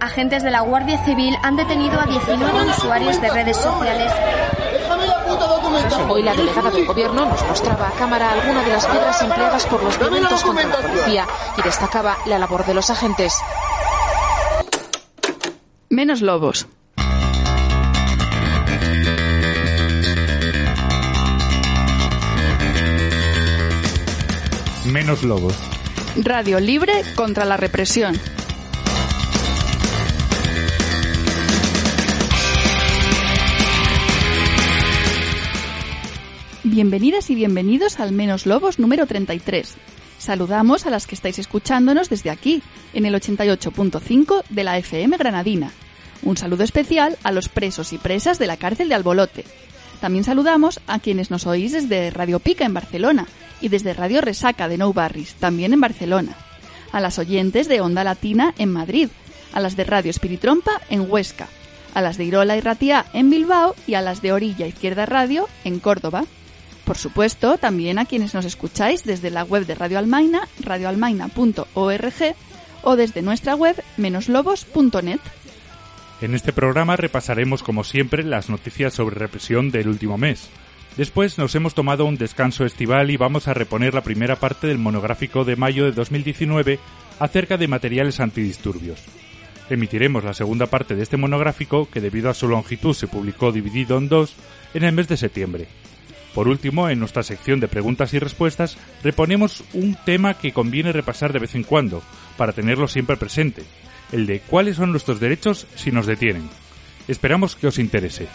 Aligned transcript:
Agentes 0.00 0.42
de 0.42 0.50
la 0.50 0.60
Guardia 0.60 1.02
Civil 1.04 1.36
han 1.42 1.56
detenido 1.56 1.98
a 1.98 2.06
19 2.06 2.70
usuarios 2.70 3.20
de 3.20 3.30
redes 3.30 3.56
sociales. 3.56 4.12
Hoy 6.08 6.22
la 6.22 6.34
delegada 6.34 6.70
del 6.70 6.86
gobierno 6.86 7.26
nos 7.26 7.42
mostraba 7.46 7.88
a 7.88 7.92
cámara 7.92 8.30
algunas 8.32 8.64
de 8.64 8.72
las 8.72 8.86
piedras 8.86 9.22
empleadas 9.22 9.66
por 9.66 9.82
los 9.82 9.98
violentos 9.98 10.42
contra 10.42 10.66
la 10.68 10.76
policía 10.76 11.26
y 11.58 11.62
destacaba 11.62 12.16
la 12.26 12.38
labor 12.38 12.64
de 12.66 12.74
los 12.74 12.90
agentes. 12.90 13.34
Menos 15.88 16.20
lobos. 16.20 16.66
Menos 24.84 25.22
lobos. 25.24 25.54
Radio 26.16 26.60
libre 26.60 27.02
contra 27.16 27.44
la 27.44 27.56
represión. 27.56 28.18
Bienvenidas 36.76 37.30
y 37.30 37.34
bienvenidos 37.34 38.00
al 38.00 38.12
Menos 38.12 38.44
Lobos 38.44 38.78
número 38.78 39.06
33. 39.06 39.76
Saludamos 40.18 40.84
a 40.84 40.90
las 40.90 41.06
que 41.06 41.14
estáis 41.14 41.38
escuchándonos 41.38 42.10
desde 42.10 42.28
aquí, 42.28 42.62
en 42.92 43.06
el 43.06 43.14
88.5 43.14 44.42
de 44.50 44.62
la 44.62 44.76
FM 44.76 45.16
Granadina. 45.16 45.72
Un 46.22 46.36
saludo 46.36 46.64
especial 46.64 47.16
a 47.22 47.32
los 47.32 47.48
presos 47.48 47.94
y 47.94 47.96
presas 47.96 48.38
de 48.38 48.46
la 48.46 48.58
cárcel 48.58 48.90
de 48.90 48.94
Albolote. 48.94 49.46
También 50.02 50.22
saludamos 50.22 50.78
a 50.86 50.98
quienes 50.98 51.30
nos 51.30 51.46
oís 51.46 51.72
desde 51.72 52.10
Radio 52.10 52.40
Pica 52.40 52.66
en 52.66 52.74
Barcelona 52.74 53.26
y 53.62 53.70
desde 53.70 53.94
Radio 53.94 54.20
Resaca 54.20 54.68
de 54.68 54.76
Nou 54.76 54.92
Barris, 54.92 55.32
también 55.36 55.72
en 55.72 55.80
Barcelona. 55.80 56.36
A 56.92 57.00
las 57.00 57.18
oyentes 57.18 57.68
de 57.68 57.80
Onda 57.80 58.04
Latina 58.04 58.52
en 58.58 58.70
Madrid, 58.70 59.08
a 59.54 59.60
las 59.60 59.76
de 59.76 59.84
Radio 59.84 60.10
Espiritrompa 60.10 60.82
en 60.90 61.10
Huesca, 61.10 61.48
a 61.94 62.02
las 62.02 62.18
de 62.18 62.24
Irola 62.24 62.54
y 62.54 62.60
Ratia 62.60 63.06
en 63.14 63.30
Bilbao 63.30 63.74
y 63.86 63.94
a 63.94 64.02
las 64.02 64.20
de 64.20 64.34
Orilla 64.34 64.66
Izquierda 64.66 65.06
Radio 65.06 65.48
en 65.64 65.80
Córdoba. 65.80 66.26
Por 66.86 66.96
supuesto, 66.96 67.58
también 67.58 67.98
a 67.98 68.04
quienes 68.04 68.32
nos 68.32 68.44
escucháis 68.44 69.02
desde 69.02 69.30
la 69.30 69.42
web 69.42 69.66
de 69.66 69.74
Radio 69.74 69.98
Almaina, 69.98 70.48
radioalmaina.org 70.60 72.36
o 72.82 72.96
desde 72.96 73.22
nuestra 73.22 73.56
web 73.56 73.82
menoslobos.net. 73.96 75.18
En 76.20 76.34
este 76.36 76.52
programa 76.52 76.94
repasaremos 76.94 77.64
como 77.64 77.82
siempre 77.82 78.22
las 78.22 78.48
noticias 78.48 78.94
sobre 78.94 79.16
represión 79.16 79.72
del 79.72 79.88
último 79.88 80.16
mes. 80.16 80.48
Después 80.96 81.38
nos 81.38 81.56
hemos 81.56 81.74
tomado 81.74 82.04
un 82.04 82.18
descanso 82.18 82.64
estival 82.64 83.10
y 83.10 83.16
vamos 83.16 83.48
a 83.48 83.54
reponer 83.54 83.92
la 83.92 84.04
primera 84.04 84.36
parte 84.36 84.68
del 84.68 84.78
monográfico 84.78 85.44
de 85.44 85.56
mayo 85.56 85.86
de 85.86 85.92
2019 85.92 86.78
acerca 87.18 87.56
de 87.56 87.66
materiales 87.66 88.20
antidisturbios. 88.20 89.02
Emitiremos 89.68 90.22
la 90.22 90.34
segunda 90.34 90.66
parte 90.66 90.94
de 90.94 91.02
este 91.02 91.16
monográfico, 91.16 91.90
que 91.90 92.00
debido 92.00 92.30
a 92.30 92.34
su 92.34 92.46
longitud 92.46 92.94
se 92.94 93.08
publicó 93.08 93.50
dividido 93.50 93.98
en 93.98 94.08
dos, 94.08 94.36
en 94.72 94.84
el 94.84 94.92
mes 94.92 95.08
de 95.08 95.16
septiembre. 95.16 95.66
Por 96.36 96.48
último, 96.48 96.90
en 96.90 96.98
nuestra 96.98 97.22
sección 97.22 97.60
de 97.60 97.66
preguntas 97.66 98.12
y 98.12 98.18
respuestas, 98.18 98.76
reponemos 99.02 99.64
un 99.72 99.96
tema 100.04 100.34
que 100.34 100.52
conviene 100.52 100.92
repasar 100.92 101.32
de 101.32 101.38
vez 101.38 101.54
en 101.54 101.62
cuando, 101.62 102.02
para 102.36 102.52
tenerlo 102.52 102.88
siempre 102.88 103.16
presente, 103.16 103.62
el 104.12 104.26
de 104.26 104.40
cuáles 104.40 104.76
son 104.76 104.90
nuestros 104.90 105.18
derechos 105.18 105.66
si 105.76 105.92
nos 105.92 106.04
detienen. 106.04 106.50
Esperamos 107.08 107.56
que 107.56 107.68
os 107.68 107.78
interese. 107.78 108.28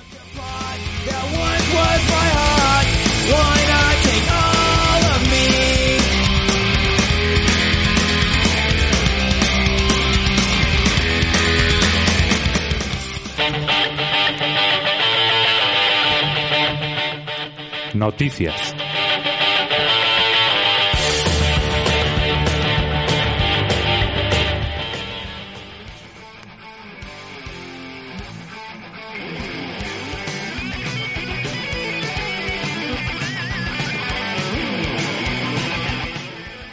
Noticias. 17.94 18.75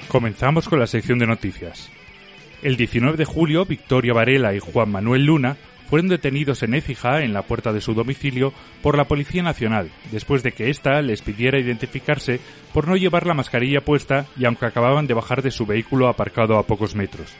Comenzamos 0.08 0.68
con 0.68 0.78
la 0.78 0.86
sección 0.86 1.18
de 1.18 1.26
noticias. 1.26 1.90
El 2.62 2.76
19 2.76 3.16
de 3.16 3.24
julio, 3.24 3.64
Victoria 3.66 4.12
Varela 4.12 4.54
y 4.54 4.58
Juan 4.58 4.90
Manuel 4.90 5.24
Luna 5.26 5.56
fueron 5.88 6.08
detenidos 6.08 6.62
en 6.62 6.74
Écija, 6.74 7.22
en 7.22 7.32
la 7.32 7.42
puerta 7.42 7.72
de 7.72 7.80
su 7.80 7.94
domicilio, 7.94 8.52
por 8.82 8.96
la 8.96 9.04
Policía 9.04 9.42
Nacional, 9.42 9.90
después 10.12 10.42
de 10.42 10.52
que 10.52 10.70
ésta 10.70 11.00
les 11.00 11.22
pidiera 11.22 11.58
identificarse 11.58 12.40
por 12.74 12.86
no 12.86 12.96
llevar 12.96 13.26
la 13.26 13.34
mascarilla 13.34 13.80
puesta 13.80 14.26
y 14.36 14.44
aunque 14.44 14.66
acababan 14.66 15.06
de 15.06 15.14
bajar 15.14 15.42
de 15.42 15.50
su 15.50 15.64
vehículo 15.66 16.08
aparcado 16.08 16.58
a 16.58 16.64
pocos 16.64 16.94
metros. 16.94 17.34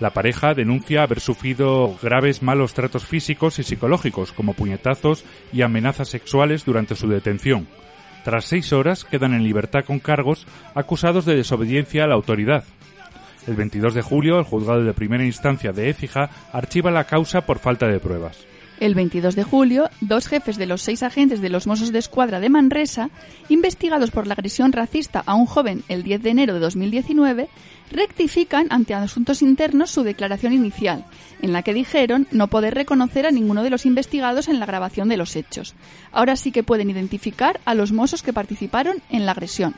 La 0.00 0.10
pareja 0.10 0.54
denuncia 0.54 1.02
haber 1.02 1.20
sufrido 1.20 1.96
graves 2.02 2.42
malos 2.42 2.74
tratos 2.74 3.04
físicos 3.04 3.58
y 3.58 3.62
psicológicos, 3.62 4.32
como 4.32 4.54
puñetazos 4.54 5.24
y 5.52 5.62
amenazas 5.62 6.08
sexuales 6.08 6.64
durante 6.64 6.96
su 6.96 7.08
detención. 7.08 7.68
Tras 8.24 8.46
seis 8.46 8.72
horas 8.72 9.04
quedan 9.04 9.34
en 9.34 9.44
libertad 9.44 9.84
con 9.84 10.00
cargos 10.00 10.46
acusados 10.74 11.26
de 11.26 11.36
desobediencia 11.36 12.04
a 12.04 12.06
la 12.08 12.14
autoridad, 12.14 12.64
el 13.46 13.54
22 13.54 13.94
de 13.94 14.02
julio, 14.02 14.38
el 14.38 14.44
juzgado 14.44 14.82
de 14.82 14.94
primera 14.94 15.24
instancia 15.24 15.72
de 15.72 15.90
Écija 15.90 16.30
archiva 16.52 16.90
la 16.90 17.04
causa 17.04 17.42
por 17.42 17.58
falta 17.58 17.86
de 17.86 18.00
pruebas. 18.00 18.46
El 18.80 18.96
22 18.96 19.36
de 19.36 19.44
julio, 19.44 19.88
dos 20.00 20.26
jefes 20.26 20.56
de 20.56 20.66
los 20.66 20.82
seis 20.82 21.04
agentes 21.04 21.40
de 21.40 21.48
los 21.48 21.68
Mossos 21.68 21.92
de 21.92 22.00
Escuadra 22.00 22.40
de 22.40 22.48
Manresa, 22.48 23.08
investigados 23.48 24.10
por 24.10 24.26
la 24.26 24.34
agresión 24.34 24.72
racista 24.72 25.22
a 25.26 25.34
un 25.34 25.46
joven 25.46 25.84
el 25.88 26.02
10 26.02 26.22
de 26.22 26.30
enero 26.30 26.54
de 26.54 26.60
2019, 26.60 27.48
rectifican 27.92 28.66
ante 28.70 28.94
asuntos 28.94 29.42
internos 29.42 29.92
su 29.92 30.02
declaración 30.02 30.52
inicial, 30.52 31.04
en 31.40 31.52
la 31.52 31.62
que 31.62 31.72
dijeron 31.72 32.26
no 32.32 32.48
poder 32.48 32.74
reconocer 32.74 33.26
a 33.26 33.30
ninguno 33.30 33.62
de 33.62 33.70
los 33.70 33.86
investigados 33.86 34.48
en 34.48 34.58
la 34.58 34.66
grabación 34.66 35.08
de 35.08 35.18
los 35.18 35.36
hechos. 35.36 35.74
Ahora 36.10 36.34
sí 36.34 36.50
que 36.50 36.64
pueden 36.64 36.90
identificar 36.90 37.60
a 37.64 37.74
los 37.74 37.92
Mossos 37.92 38.24
que 38.24 38.32
participaron 38.32 38.96
en 39.08 39.24
la 39.24 39.32
agresión. 39.32 39.76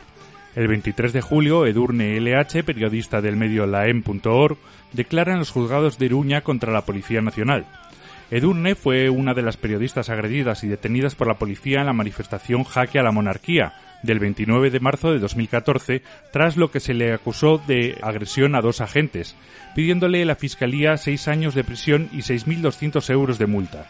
El 0.56 0.68
23 0.68 1.12
de 1.12 1.20
julio, 1.20 1.66
Edurne 1.66 2.18
LH, 2.18 2.64
periodista 2.64 3.20
del 3.20 3.36
medio 3.36 3.66
laem.org, 3.66 4.56
declara 4.92 5.34
en 5.34 5.40
los 5.40 5.50
juzgados 5.50 5.98
de 5.98 6.06
Iruña 6.06 6.40
contra 6.40 6.72
la 6.72 6.86
Policía 6.86 7.20
Nacional. 7.20 7.66
Edurne 8.30 8.74
fue 8.74 9.10
una 9.10 9.34
de 9.34 9.42
las 9.42 9.58
periodistas 9.58 10.08
agredidas 10.08 10.64
y 10.64 10.68
detenidas 10.68 11.14
por 11.14 11.26
la 11.26 11.34
policía 11.34 11.80
en 11.80 11.86
la 11.86 11.92
manifestación 11.92 12.64
Jaque 12.64 12.98
a 12.98 13.02
la 13.02 13.12
Monarquía 13.12 13.74
del 14.02 14.18
29 14.18 14.70
de 14.70 14.80
marzo 14.80 15.12
de 15.12 15.18
2014, 15.18 16.00
tras 16.32 16.56
lo 16.56 16.70
que 16.70 16.80
se 16.80 16.94
le 16.94 17.12
acusó 17.12 17.60
de 17.66 17.98
agresión 18.00 18.54
a 18.54 18.62
dos 18.62 18.80
agentes, 18.80 19.36
pidiéndole 19.74 20.24
la 20.24 20.36
Fiscalía 20.36 20.96
seis 20.96 21.28
años 21.28 21.54
de 21.54 21.64
prisión 21.64 22.08
y 22.12 22.18
6.200 22.18 23.10
euros 23.10 23.38
de 23.38 23.46
multa 23.46 23.86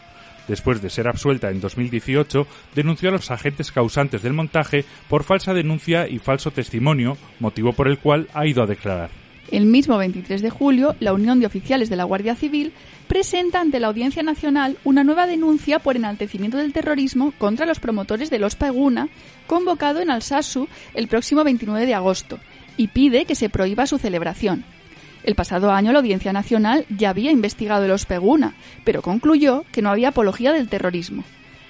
después 0.47 0.81
de 0.81 0.89
ser 0.89 1.07
absuelta 1.07 1.49
en 1.49 1.59
2018, 1.59 2.47
denunció 2.75 3.09
a 3.09 3.13
los 3.13 3.31
agentes 3.31 3.71
causantes 3.71 4.21
del 4.21 4.33
montaje 4.33 4.85
por 5.09 5.23
falsa 5.23 5.53
denuncia 5.53 6.07
y 6.07 6.19
falso 6.19 6.51
testimonio, 6.51 7.17
motivo 7.39 7.73
por 7.73 7.87
el 7.87 7.99
cual 7.99 8.27
ha 8.33 8.45
ido 8.45 8.63
a 8.63 8.67
declarar. 8.67 9.09
El 9.51 9.65
mismo 9.65 9.97
23 9.97 10.41
de 10.41 10.49
julio, 10.49 10.95
la 10.99 11.13
Unión 11.13 11.39
de 11.39 11.45
Oficiales 11.45 11.89
de 11.89 11.95
la 11.95 12.03
Guardia 12.03 12.35
Civil 12.35 12.73
presenta 13.07 13.61
ante 13.61 13.79
la 13.79 13.87
Audiencia 13.87 14.21
Nacional 14.21 14.77
una 14.83 15.05
nueva 15.05 15.25
denuncia 15.25 15.79
por 15.79 15.95
enaltecimiento 15.95 16.57
del 16.57 16.73
terrorismo 16.73 17.33
contra 17.37 17.65
los 17.65 17.79
promotores 17.79 18.29
de 18.29 18.39
los 18.39 18.55
Paguna, 18.55 19.07
convocado 19.47 20.01
en 20.01 20.09
Alsasu 20.09 20.67
el 20.93 21.07
próximo 21.07 21.45
29 21.45 21.85
de 21.85 21.93
agosto, 21.93 22.39
y 22.75 22.89
pide 22.89 23.23
que 23.25 23.35
se 23.35 23.49
prohíba 23.49 23.87
su 23.87 23.97
celebración. 23.97 24.65
El 25.27 25.35
pasado 25.35 25.73
año 25.73 25.91
la 25.91 25.99
Audiencia 25.99 26.31
Nacional 26.31 26.85
ya 26.87 27.09
había 27.09 27.31
investigado 27.31 27.83
el 27.83 27.91
Ospeguna, 27.91 28.53
pero 28.85 29.01
concluyó 29.01 29.65
que 29.73 29.81
no 29.81 29.89
había 29.89 30.07
apología 30.07 30.53
del 30.53 30.69
terrorismo. 30.69 31.25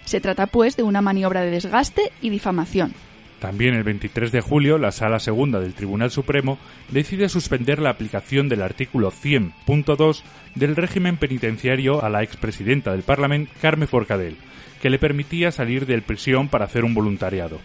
Se 0.06 0.21
trata, 0.21 0.45
pues, 0.45 0.77
de 0.77 0.83
una 0.83 1.01
maniobra 1.01 1.42
de 1.42 1.50
desgaste 1.50 2.12
y 2.21 2.30
difamación. 2.30 2.94
También 3.39 3.74
el 3.74 3.81
23 3.81 4.31
de 4.31 4.42
julio, 4.42 4.77
la 4.77 4.92
Sala 4.92 5.19
Segunda 5.19 5.59
del 5.59 5.74
Tribunal 5.74 6.12
Supremo 6.12 6.59
decide 6.92 7.30
suspender 7.30 7.80
la 7.80 7.89
aplicación 7.89 8.48
del 8.48 8.62
artículo 8.62 9.12
100.2 9.12 10.21
del 10.53 10.75
régimen 10.75 11.18
penitenciario 11.18 12.03
a 12.03 12.10
la 12.10 12.21
expresidenta 12.21 12.92
del 12.92 13.01
Parlamento, 13.01 13.51
Carme 13.60 13.88
Forcadell, 13.88 14.38
que 14.83 14.92
le 14.92 15.00
permitía 15.00 15.51
salir 15.51 15.88
de 15.88 16.00
prisión 16.03 16.48
para 16.48 16.65
hacer 16.65 16.86
un 16.86 16.94
voluntariado. 16.94 17.57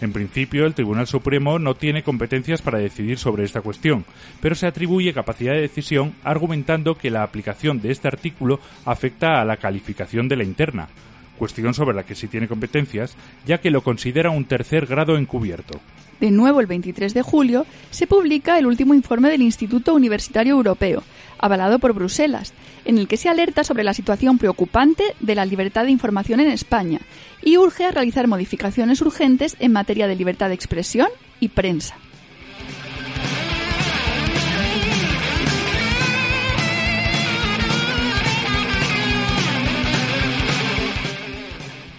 En 0.00 0.12
principio, 0.12 0.64
el 0.64 0.74
Tribunal 0.74 1.08
Supremo 1.08 1.58
no 1.58 1.74
tiene 1.74 2.04
competencias 2.04 2.62
para 2.62 2.78
decidir 2.78 3.18
sobre 3.18 3.44
esta 3.44 3.62
cuestión, 3.62 4.04
pero 4.40 4.54
se 4.54 4.66
atribuye 4.66 5.12
capacidad 5.12 5.54
de 5.54 5.62
decisión 5.62 6.14
argumentando 6.22 6.96
que 6.96 7.10
la 7.10 7.24
aplicación 7.24 7.80
de 7.80 7.90
este 7.90 8.06
artículo 8.06 8.60
afecta 8.84 9.40
a 9.40 9.44
la 9.44 9.56
calificación 9.56 10.28
de 10.28 10.36
la 10.36 10.44
interna, 10.44 10.88
cuestión 11.36 11.74
sobre 11.74 11.96
la 11.96 12.04
que 12.04 12.14
sí 12.14 12.28
tiene 12.28 12.46
competencias, 12.46 13.16
ya 13.44 13.58
que 13.58 13.72
lo 13.72 13.82
considera 13.82 14.30
un 14.30 14.44
tercer 14.44 14.86
grado 14.86 15.16
encubierto. 15.16 15.80
De 16.20 16.30
nuevo, 16.30 16.60
el 16.60 16.66
23 16.66 17.14
de 17.14 17.22
julio, 17.22 17.66
se 17.90 18.06
publica 18.06 18.58
el 18.58 18.66
último 18.66 18.94
informe 18.94 19.28
del 19.28 19.42
Instituto 19.42 19.94
Universitario 19.94 20.54
Europeo, 20.54 21.02
avalado 21.38 21.78
por 21.78 21.92
Bruselas, 21.92 22.52
en 22.84 22.98
el 22.98 23.06
que 23.06 23.16
se 23.16 23.28
alerta 23.28 23.62
sobre 23.62 23.84
la 23.84 23.94
situación 23.94 24.38
preocupante 24.38 25.04
de 25.20 25.34
la 25.34 25.46
libertad 25.46 25.84
de 25.84 25.90
información 25.90 26.40
en 26.40 26.50
España 26.50 27.00
y 27.42 27.56
urge 27.56 27.84
a 27.84 27.92
realizar 27.92 28.26
modificaciones 28.26 29.00
urgentes 29.00 29.56
en 29.60 29.72
materia 29.72 30.08
de 30.08 30.16
libertad 30.16 30.48
de 30.48 30.54
expresión 30.54 31.08
y 31.38 31.48
prensa. 31.48 31.94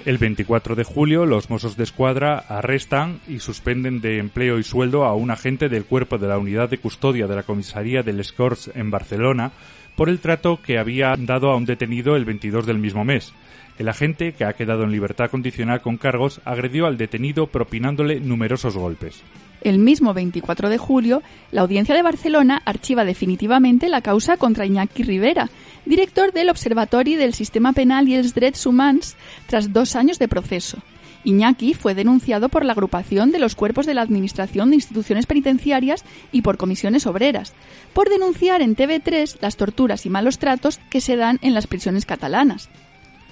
El 0.10 0.18
24 0.18 0.74
de 0.74 0.84
julio, 0.84 1.28
los 1.28 1.52
Mossos 1.52 1.78
de 1.78 1.84
Escuadra 1.84 2.40
arrestan 2.50 3.20
y 3.28 3.38
suspenden 3.38 4.02
de 4.02 4.18
empleo 4.18 4.58
y 4.58 4.64
sueldo 4.64 5.06
a 5.06 5.14
un 5.14 5.30
agente 5.30 5.70
del 5.70 5.86
cuerpo 5.86 6.18
de 6.18 6.28
la 6.28 6.40
unidad 6.40 6.68
de 6.68 6.80
custodia 6.80 7.28
de 7.28 7.36
la 7.36 7.44
comisaría 7.44 8.02
del 8.02 8.20
Escorts 8.20 8.72
en 8.74 8.90
Barcelona 8.90 9.52
por 9.96 10.10
el 10.10 10.18
trato 10.18 10.64
que 10.64 10.80
había 10.80 11.16
dado 11.16 11.52
a 11.52 11.56
un 11.56 11.66
detenido 11.66 12.16
el 12.16 12.26
22 12.26 12.66
del 12.66 12.80
mismo 12.80 13.06
mes. 13.06 13.34
El 13.78 13.88
agente, 13.88 14.34
que 14.34 14.46
ha 14.46 14.54
quedado 14.54 14.84
en 14.84 14.92
libertad 14.92 15.30
condicional 15.30 15.82
con 15.82 15.98
cargos, 15.98 16.42
agredió 16.44 16.88
al 16.88 16.98
detenido 16.98 17.46
propinándole 17.46 18.20
numerosos 18.20 18.76
golpes. 18.76 19.22
El 19.62 19.78
mismo 19.78 20.14
24 20.14 20.70
de 20.70 20.78
julio, 20.78 21.22
la 21.52 21.62
Audiencia 21.62 21.94
de 21.94 22.02
Barcelona 22.02 22.62
archiva 22.66 23.06
definitivamente 23.06 23.90
la 23.90 24.02
causa 24.02 24.38
contra 24.38 24.66
Iñaki 24.66 25.04
Rivera, 25.04 25.50
director 25.90 26.32
del 26.32 26.52
Observatorio 26.52 27.18
del 27.18 27.34
Sistema 27.34 27.74
Penal 27.74 28.08
y 28.08 28.14
els 28.14 28.36
Drets 28.36 28.68
Humans, 28.68 29.18
tras 29.48 29.74
dos 29.74 29.96
años 29.96 30.20
de 30.20 30.28
proceso. 30.28 30.78
Iñaki 31.24 31.74
fue 31.74 31.96
denunciado 31.96 32.48
por 32.48 32.64
la 32.64 32.74
agrupación 32.74 33.32
de 33.32 33.40
los 33.40 33.56
cuerpos 33.56 33.88
de 33.88 33.96
la 33.96 34.04
Administración 34.04 34.70
de 34.70 34.76
Instituciones 34.76 35.26
Penitenciarias 35.26 36.06
y 36.32 36.44
por 36.44 36.58
comisiones 36.58 37.08
obreras, 37.08 37.56
por 37.92 38.08
denunciar 38.08 38.62
en 38.62 38.76
TV3 38.76 39.40
las 39.42 39.58
torturas 39.58 40.06
y 40.06 40.12
malos 40.12 40.38
tratos 40.38 40.80
que 40.92 41.02
se 41.02 41.16
dan 41.16 41.40
en 41.42 41.56
las 41.56 41.66
prisiones 41.66 42.06
catalanas. 42.06 42.70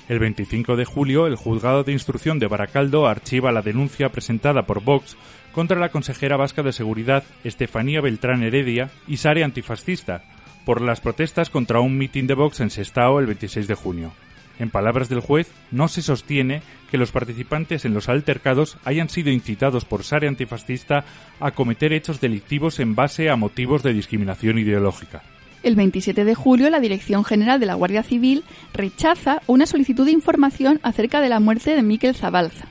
El 0.10 0.18
25 0.19 0.75
de 0.77 0.86
julio, 0.86 1.27
el 1.27 1.36
juzgado 1.36 1.83
de 1.83 1.92
instrucción 1.92 2.39
de 2.39 2.48
Baracaldo 2.48 3.06
archiva 3.06 3.51
la 3.51 3.62
denuncia 3.62 4.10
presentada 4.10 4.65
por 4.65 4.83
Vox 4.83 5.15
contra 5.51 5.80
la 5.80 5.89
consejera 5.89 6.38
vasca 6.38 6.63
de 6.63 6.74
Seguridad 6.74 7.24
Estefanía 7.44 8.01
Beltrán 8.01 8.42
Heredia 8.42 8.89
y 9.07 9.18
Sare 9.18 9.44
Antifascista 9.44 10.24
por 10.68 10.81
las 10.81 11.00
protestas 11.00 11.50
contra 11.50 11.80
un 11.80 11.98
mitin 11.98 12.28
de 12.28 12.34
Vox 12.34 12.60
en 12.60 12.69
Sestao 12.69 13.22
el 13.22 13.25
26 13.25 13.69
de 13.69 13.75
junio. 13.75 14.12
En 14.60 14.69
palabras 14.69 15.08
del 15.08 15.22
juez, 15.22 15.50
no 15.72 15.88
se 15.88 16.02
sostiene 16.02 16.62
que 16.92 16.98
los 16.98 17.14
participantes 17.14 17.86
en 17.86 17.94
los 17.94 18.10
altercados 18.10 18.78
hayan 18.84 19.08
sido 19.08 19.31
incitados 19.31 19.86
por 19.86 20.04
Sare 20.04 20.28
Antifascista 20.28 21.06
a 21.40 21.52
cometer 21.52 21.94
hechos 21.94 22.19
delictivos 22.19 22.81
en 22.81 22.96
base 22.96 23.30
a 23.30 23.38
motivos 23.38 23.81
de 23.81 23.94
discriminación 23.94 24.58
ideológica. 24.58 25.24
El 25.64 25.78
27 25.78 26.25
de 26.25 26.36
julio, 26.36 26.70
la 26.70 26.81
Dirección 26.81 27.24
General 27.24 27.62
de 27.62 27.66
la 27.66 27.75
Guardia 27.75 28.04
Civil 28.04 28.44
rechaza 28.74 29.42
una 29.48 29.68
solicitud 29.68 30.06
de 30.06 30.12
información 30.12 30.81
acerca 30.84 31.22
de 31.22 31.30
la 31.30 31.40
muerte 31.40 31.78
de 31.78 31.81
Miquel 31.81 32.13
Zabalza. 32.13 32.68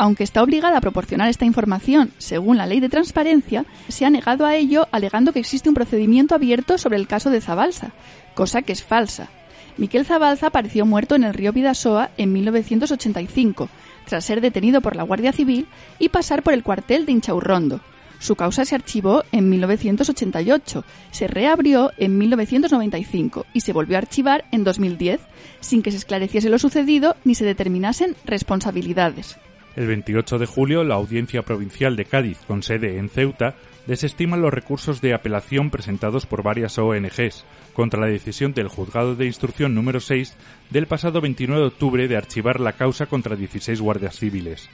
Aunque 0.00 0.24
está 0.24 0.42
obligada 0.42 0.78
a 0.78 0.80
proporcionar 0.80 1.28
esta 1.28 1.44
información 1.44 2.10
según 2.16 2.56
la 2.56 2.64
ley 2.64 2.80
de 2.80 2.88
transparencia, 2.88 3.66
se 3.88 4.06
ha 4.06 4.10
negado 4.10 4.46
a 4.46 4.56
ello 4.56 4.88
alegando 4.92 5.34
que 5.34 5.40
existe 5.40 5.68
un 5.68 5.74
procedimiento 5.74 6.34
abierto 6.34 6.78
sobre 6.78 6.96
el 6.96 7.06
caso 7.06 7.28
de 7.28 7.42
Zabalza, 7.42 7.90
cosa 8.34 8.62
que 8.62 8.72
es 8.72 8.82
falsa. 8.82 9.28
Miquel 9.76 10.06
Zabalza 10.06 10.46
apareció 10.46 10.86
muerto 10.86 11.16
en 11.16 11.24
el 11.24 11.34
río 11.34 11.52
Vidasoa 11.52 12.12
en 12.16 12.32
1985, 12.32 13.68
tras 14.06 14.24
ser 14.24 14.40
detenido 14.40 14.80
por 14.80 14.96
la 14.96 15.02
Guardia 15.02 15.32
Civil 15.32 15.66
y 15.98 16.08
pasar 16.08 16.42
por 16.42 16.54
el 16.54 16.62
cuartel 16.62 17.04
de 17.04 17.12
Inchaurrondo. 17.12 17.82
Su 18.20 18.36
causa 18.36 18.64
se 18.64 18.74
archivó 18.74 19.24
en 19.32 19.50
1988, 19.50 20.82
se 21.10 21.26
reabrió 21.26 21.90
en 21.98 22.16
1995 22.16 23.44
y 23.52 23.60
se 23.60 23.74
volvió 23.74 23.96
a 23.96 23.98
archivar 23.98 24.46
en 24.50 24.64
2010, 24.64 25.20
sin 25.60 25.82
que 25.82 25.90
se 25.90 25.98
esclareciese 25.98 26.48
lo 26.48 26.58
sucedido 26.58 27.16
ni 27.24 27.34
se 27.34 27.44
determinasen 27.44 28.16
responsabilidades. 28.24 29.36
El 29.76 29.86
28 29.86 30.38
de 30.38 30.46
julio, 30.46 30.82
la 30.82 30.96
Audiencia 30.96 31.42
Provincial 31.42 31.94
de 31.94 32.04
Cádiz, 32.04 32.38
con 32.46 32.64
sede 32.64 32.98
en 32.98 33.08
Ceuta, 33.08 33.54
desestima 33.86 34.36
los 34.36 34.52
recursos 34.52 35.00
de 35.00 35.14
apelación 35.14 35.70
presentados 35.70 36.26
por 36.26 36.42
varias 36.42 36.76
ONGs 36.76 37.44
contra 37.72 38.00
la 38.00 38.08
decisión 38.08 38.52
del 38.52 38.66
Juzgado 38.66 39.14
de 39.14 39.26
Instrucción 39.26 39.74
número 39.74 40.00
6 40.00 40.36
del 40.70 40.86
pasado 40.86 41.20
29 41.20 41.60
de 41.60 41.68
octubre 41.68 42.08
de 42.08 42.16
archivar 42.16 42.58
la 42.58 42.72
causa 42.72 43.06
contra 43.06 43.36
16 43.36 43.80
guardias 43.80 44.16
civiles. 44.16 44.68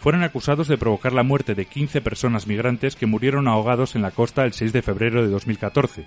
Fueron 0.00 0.22
acusados 0.22 0.66
de 0.66 0.78
provocar 0.78 1.12
la 1.12 1.24
muerte 1.24 1.54
de 1.54 1.66
15 1.66 2.00
personas 2.00 2.46
migrantes 2.46 2.96
que 2.96 3.06
murieron 3.06 3.48
ahogados 3.48 3.96
en 3.96 4.02
la 4.02 4.12
costa 4.12 4.44
el 4.44 4.54
6 4.54 4.72
de 4.72 4.82
febrero 4.82 5.22
de 5.22 5.28
2014. 5.28 6.06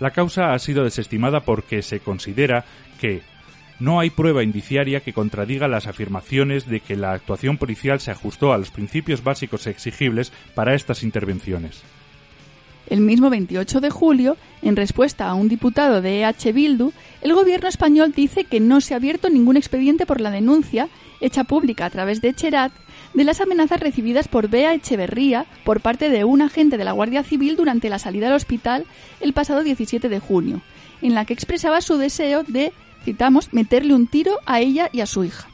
La 0.00 0.12
causa 0.12 0.52
ha 0.52 0.58
sido 0.58 0.82
desestimada 0.82 1.40
porque 1.40 1.82
se 1.82 2.00
considera 2.00 2.64
que 3.00 3.22
no 3.78 4.00
hay 4.00 4.10
prueba 4.10 4.42
indiciaria 4.42 5.00
que 5.00 5.12
contradiga 5.12 5.68
las 5.68 5.86
afirmaciones 5.86 6.66
de 6.66 6.80
que 6.80 6.96
la 6.96 7.12
actuación 7.12 7.58
policial 7.58 8.00
se 8.00 8.10
ajustó 8.10 8.52
a 8.52 8.58
los 8.58 8.70
principios 8.70 9.22
básicos 9.22 9.66
exigibles 9.66 10.32
para 10.54 10.74
estas 10.74 11.02
intervenciones. 11.02 11.82
El 12.88 13.00
mismo 13.00 13.30
28 13.30 13.80
de 13.80 13.90
julio, 13.90 14.36
en 14.62 14.76
respuesta 14.76 15.26
a 15.26 15.34
un 15.34 15.48
diputado 15.48 16.00
de 16.00 16.22
EH 16.22 16.52
Bildu, 16.52 16.92
el 17.20 17.34
gobierno 17.34 17.68
español 17.68 18.12
dice 18.14 18.44
que 18.44 18.60
no 18.60 18.80
se 18.80 18.94
ha 18.94 18.98
abierto 18.98 19.28
ningún 19.28 19.56
expediente 19.56 20.06
por 20.06 20.20
la 20.20 20.30
denuncia, 20.30 20.88
hecha 21.20 21.44
pública 21.44 21.86
a 21.86 21.90
través 21.90 22.20
de 22.20 22.32
Cherat, 22.32 22.72
de 23.12 23.24
las 23.24 23.40
amenazas 23.40 23.80
recibidas 23.80 24.28
por 24.28 24.48
Bea 24.48 24.74
Echeverría 24.74 25.46
por 25.64 25.80
parte 25.80 26.10
de 26.10 26.24
un 26.24 26.42
agente 26.42 26.76
de 26.76 26.84
la 26.84 26.92
Guardia 26.92 27.24
Civil 27.24 27.56
durante 27.56 27.88
la 27.88 27.98
salida 27.98 28.28
al 28.28 28.34
hospital 28.34 28.84
el 29.20 29.32
pasado 29.32 29.64
17 29.64 30.08
de 30.08 30.20
junio, 30.20 30.60
en 31.02 31.14
la 31.14 31.24
que 31.24 31.32
expresaba 31.32 31.80
su 31.80 31.96
deseo 31.96 32.44
de 32.44 32.72
citamos, 33.04 33.52
meterle 33.52 33.94
un 33.94 34.06
tiro 34.06 34.38
a 34.46 34.60
ella 34.60 34.88
y 34.92 35.00
a 35.00 35.06
su 35.06 35.24
hija. 35.24 35.48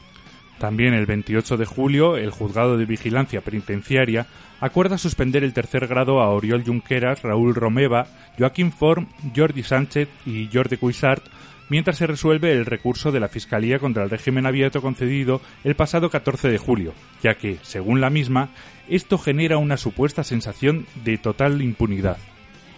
También 0.59 0.95
el 0.95 1.07
28 1.07 1.57
de 1.57 1.67
julio, 1.67 2.17
el 2.17 2.31
Juzgado 2.31 2.77
de 2.77 2.87
Vigilancia 2.87 3.41
Penitenciaria 3.41 4.27
acuerda 4.61 4.97
suspender 4.97 5.43
el 5.43 5.55
tercer 5.55 5.89
grado 5.89 6.21
a 6.21 6.31
Oriol 6.31 6.63
Junqueras, 6.65 7.23
Raúl 7.23 7.55
Romeva, 7.57 8.07
Joaquín 8.39 8.71
Form, 8.71 9.09
Jordi 9.35 9.65
Sánchez 9.65 10.09
y 10.25 10.49
Jordi 10.53 10.77
Cuisart, 10.77 11.25
mientras 11.69 11.97
se 11.97 12.07
resuelve 12.07 12.53
el 12.53 12.65
recurso 12.65 13.11
de 13.11 13.19
la 13.19 13.27
Fiscalía 13.27 13.81
contra 13.81 14.05
el 14.05 14.11
régimen 14.11 14.47
abierto 14.47 14.81
concedido 14.81 15.41
el 15.65 15.75
pasado 15.75 16.11
14 16.11 16.49
de 16.49 16.59
julio, 16.59 16.95
ya 17.25 17.35
que, 17.35 17.59
según 17.63 18.01
la 18.01 18.11
misma, 18.11 18.51
esto 18.89 19.19
genera 19.19 19.59
una 19.59 19.77
supuesta 19.77 20.23
sensación 20.23 20.87
de 21.03 21.19
total 21.19 21.61
impunidad. 21.61 22.19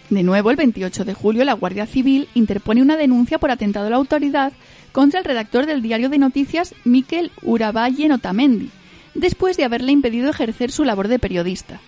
De 0.09 0.21
nuevo, 0.21 0.51
el 0.51 0.55
28 0.55 1.03
de 1.03 1.13
julio, 1.15 1.43
la 1.45 1.53
Guardia 1.53 1.87
Civil 1.87 2.27
interpone 2.35 2.81
una 2.81 2.95
denuncia 2.95 3.39
por 3.39 3.49
atentado 3.49 3.87
a 3.87 3.89
la 3.89 3.95
autoridad 3.95 4.53
contra 4.91 5.19
el 5.19 5.25
redactor 5.25 5.65
del 5.65 5.81
diario 5.81 6.09
de 6.09 6.19
noticias 6.19 6.75
Miquel 6.83 7.31
Uraballe 7.41 8.07
Notamendi, 8.07 8.69
después 9.15 9.57
de 9.57 9.63
haberle 9.63 9.91
impedido 9.91 10.29
ejercer 10.29 10.71
su 10.71 10.85
labor 10.85 11.07
de 11.07 11.17
periodista. 11.17 11.81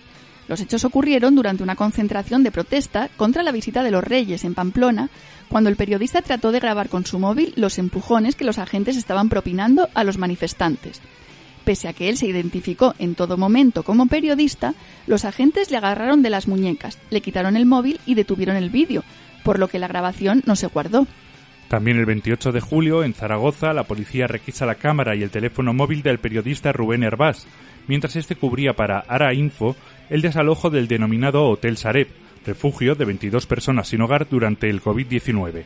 Los 0.48 0.60
hechos 0.60 0.84
ocurrieron 0.84 1.36
durante 1.36 1.62
una 1.62 1.76
concentración 1.76 2.42
de 2.42 2.50
protesta 2.50 3.08
contra 3.16 3.42
la 3.42 3.52
visita 3.52 3.82
de 3.84 3.92
los 3.92 4.02
reyes 4.02 4.44
en 4.44 4.54
Pamplona, 4.54 5.10
cuando 5.48 5.70
el 5.70 5.76
periodista 5.76 6.20
trató 6.20 6.50
de 6.50 6.60
grabar 6.60 6.88
con 6.88 7.06
su 7.06 7.18
móvil 7.18 7.52
los 7.54 7.78
empujones 7.78 8.34
que 8.34 8.44
los 8.44 8.58
agentes 8.58 8.96
estaban 8.96 9.28
propinando 9.28 9.88
a 9.94 10.02
los 10.04 10.18
manifestantes. 10.18 11.00
Pese 11.68 11.86
a 11.86 11.92
que 11.92 12.08
él 12.08 12.16
se 12.16 12.26
identificó 12.26 12.94
en 12.98 13.14
todo 13.14 13.36
momento 13.36 13.82
como 13.82 14.06
periodista, 14.06 14.72
los 15.06 15.26
agentes 15.26 15.70
le 15.70 15.76
agarraron 15.76 16.22
de 16.22 16.30
las 16.30 16.48
muñecas, 16.48 16.98
le 17.10 17.20
quitaron 17.20 17.58
el 17.58 17.66
móvil 17.66 18.00
y 18.06 18.14
detuvieron 18.14 18.56
el 18.56 18.70
vídeo, 18.70 19.04
por 19.44 19.58
lo 19.58 19.68
que 19.68 19.78
la 19.78 19.86
grabación 19.86 20.42
no 20.46 20.56
se 20.56 20.68
guardó. 20.68 21.06
También 21.68 21.98
el 21.98 22.06
28 22.06 22.52
de 22.52 22.62
julio, 22.62 23.04
en 23.04 23.12
Zaragoza, 23.12 23.74
la 23.74 23.84
policía 23.84 24.26
requisa 24.26 24.64
la 24.64 24.76
cámara 24.76 25.14
y 25.14 25.22
el 25.22 25.28
teléfono 25.28 25.74
móvil 25.74 26.00
del 26.02 26.20
periodista 26.20 26.72
Rubén 26.72 27.02
Herbás, 27.02 27.46
mientras 27.86 28.16
este 28.16 28.34
cubría 28.34 28.72
para 28.72 29.00
Ara 29.00 29.34
Info 29.34 29.76
el 30.08 30.22
desalojo 30.22 30.70
del 30.70 30.88
denominado 30.88 31.50
Hotel 31.50 31.76
Sareb, 31.76 32.08
refugio 32.46 32.94
de 32.94 33.04
22 33.04 33.44
personas 33.44 33.88
sin 33.88 34.00
hogar 34.00 34.26
durante 34.30 34.70
el 34.70 34.80
COVID-19. 34.80 35.64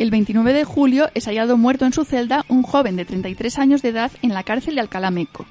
El 0.00 0.10
29 0.10 0.54
de 0.54 0.64
julio 0.64 1.10
es 1.12 1.26
hallado 1.26 1.58
muerto 1.58 1.84
en 1.84 1.92
su 1.92 2.06
celda 2.06 2.46
un 2.48 2.62
joven 2.62 2.96
de 2.96 3.04
33 3.04 3.58
años 3.58 3.82
de 3.82 3.90
edad 3.90 4.10
en 4.22 4.32
la 4.32 4.44
cárcel 4.44 4.74
de 4.74 4.80
Alcalá 4.80 5.10
Meco. 5.10 5.44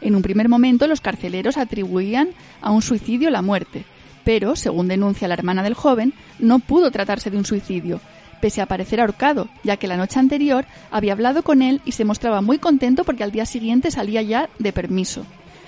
En 0.00 0.16
un 0.16 0.22
primer 0.22 0.48
momento 0.48 0.88
los 0.88 1.00
carceleros 1.00 1.56
atribuían 1.56 2.30
a 2.60 2.72
un 2.72 2.82
suicidio 2.82 3.30
la 3.30 3.40
muerte, 3.40 3.84
pero, 4.24 4.56
según 4.56 4.88
denuncia 4.88 5.28
la 5.28 5.34
hermana 5.34 5.62
del 5.62 5.74
joven, 5.74 6.12
no 6.40 6.58
pudo 6.58 6.90
tratarse 6.90 7.30
de 7.30 7.36
un 7.36 7.44
suicidio, 7.44 8.00
pese 8.40 8.60
a 8.60 8.66
parecer 8.66 9.00
ahorcado, 9.00 9.48
ya 9.62 9.76
que 9.76 9.86
la 9.86 9.96
noche 9.96 10.18
anterior 10.18 10.66
había 10.90 11.12
hablado 11.12 11.44
con 11.44 11.62
él 11.62 11.80
y 11.84 11.92
se 11.92 12.04
mostraba 12.04 12.40
muy 12.40 12.58
contento 12.58 13.04
porque 13.04 13.22
al 13.22 13.30
día 13.30 13.46
siguiente 13.46 13.92
salía 13.92 14.22
ya 14.22 14.48
de 14.58 14.72
permiso. 14.72 15.24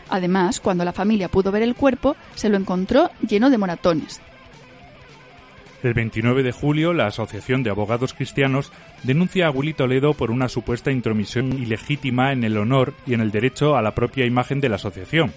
Además, 0.09 0.59
cuando 0.59 0.85
la 0.85 0.93
familia 0.93 1.29
pudo 1.29 1.53
ver 1.53 1.63
el 1.63 1.77
cuerpo, 1.77 2.17
se 2.35 2.49
lo 2.49 2.57
encontró 2.57 3.09
lleno 3.25 3.51
de 3.51 3.59
moratones. 3.59 4.21
El 5.87 5.95
29 5.95 6.43
de 6.43 6.51
julio, 6.51 6.93
la 6.93 7.07
Asociación 7.07 7.63
de 7.63 7.71
Abogados 7.71 8.13
Cristianos 8.13 8.73
denuncia 9.05 9.47
a 9.47 9.53
Willy 9.53 9.73
Toledo 9.73 10.15
por 10.15 10.33
una 10.33 10.49
supuesta 10.49 10.91
intromisión 10.91 11.53
ilegítima 11.53 12.33
en 12.33 12.43
el 12.43 12.57
honor 12.57 12.93
y 13.07 13.15
en 13.15 13.21
el 13.21 13.31
derecho 13.31 13.77
a 13.77 13.83
la 13.83 13.95
propia 13.95 14.27
imagen 14.27 14.61
de 14.61 14.69
la 14.69 14.77
asociación. 14.77 15.33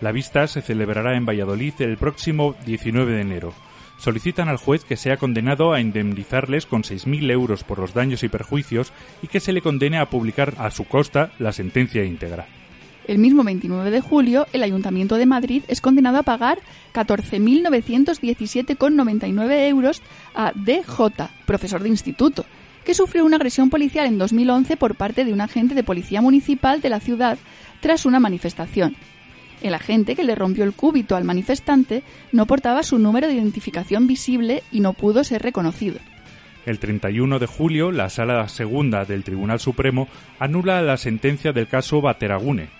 La 0.00 0.10
vista 0.10 0.48
se 0.48 0.60
celebrará 0.60 1.16
en 1.16 1.24
Valladolid 1.24 1.74
el 1.78 1.98
próximo 1.98 2.56
19 2.66 3.12
de 3.12 3.20
enero. 3.20 3.54
Solicitan 3.96 4.48
al 4.48 4.56
juez 4.56 4.84
que 4.84 4.96
sea 4.96 5.18
condenado 5.18 5.72
a 5.72 5.80
indemnizarles 5.80 6.66
con 6.66 6.82
6.000 6.82 7.30
euros 7.30 7.62
por 7.62 7.78
los 7.78 7.94
daños 7.94 8.24
y 8.24 8.28
perjuicios 8.28 8.92
y 9.22 9.28
que 9.28 9.38
se 9.38 9.52
le 9.52 9.62
condene 9.62 9.98
a 9.98 10.10
publicar 10.10 10.54
a 10.58 10.72
su 10.72 10.84
costa 10.88 11.30
la 11.38 11.52
sentencia 11.52 12.02
íntegra. 12.02 12.48
El 13.06 13.18
mismo 13.18 13.44
29 13.44 13.92
de 13.92 14.00
julio, 14.00 14.48
el 14.52 14.64
Ayuntamiento 14.64 15.14
de 15.14 15.26
Madrid 15.26 15.62
es 15.68 15.80
condenado 15.80 16.18
a 16.18 16.24
pagar 16.24 16.58
14.917,99 16.92 19.68
euros 19.68 20.02
a 20.34 20.50
DJ, 20.52 21.28
profesor 21.46 21.84
de 21.84 21.88
instituto, 21.88 22.44
que 22.84 22.94
sufrió 22.94 23.24
una 23.24 23.36
agresión 23.36 23.70
policial 23.70 24.06
en 24.06 24.18
2011 24.18 24.76
por 24.76 24.96
parte 24.96 25.24
de 25.24 25.32
un 25.32 25.40
agente 25.40 25.76
de 25.76 25.84
policía 25.84 26.20
municipal 26.20 26.80
de 26.80 26.88
la 26.88 26.98
ciudad 26.98 27.38
tras 27.78 28.06
una 28.06 28.18
manifestación. 28.18 28.96
El 29.62 29.74
agente 29.74 30.16
que 30.16 30.24
le 30.24 30.34
rompió 30.34 30.64
el 30.64 30.72
cúbito 30.72 31.14
al 31.14 31.22
manifestante 31.22 32.02
no 32.32 32.46
portaba 32.46 32.82
su 32.82 32.98
número 32.98 33.28
de 33.28 33.34
identificación 33.34 34.08
visible 34.08 34.64
y 34.72 34.80
no 34.80 34.94
pudo 34.94 35.22
ser 35.22 35.42
reconocido. 35.42 36.00
El 36.66 36.80
31 36.80 37.38
de 37.38 37.46
julio, 37.46 37.92
la 37.92 38.10
Sala 38.10 38.48
Segunda 38.48 39.04
del 39.04 39.22
Tribunal 39.22 39.60
Supremo 39.60 40.08
anula 40.40 40.82
la 40.82 40.96
sentencia 40.96 41.52
del 41.52 41.68
caso 41.68 42.00
Bateragune, 42.00 42.70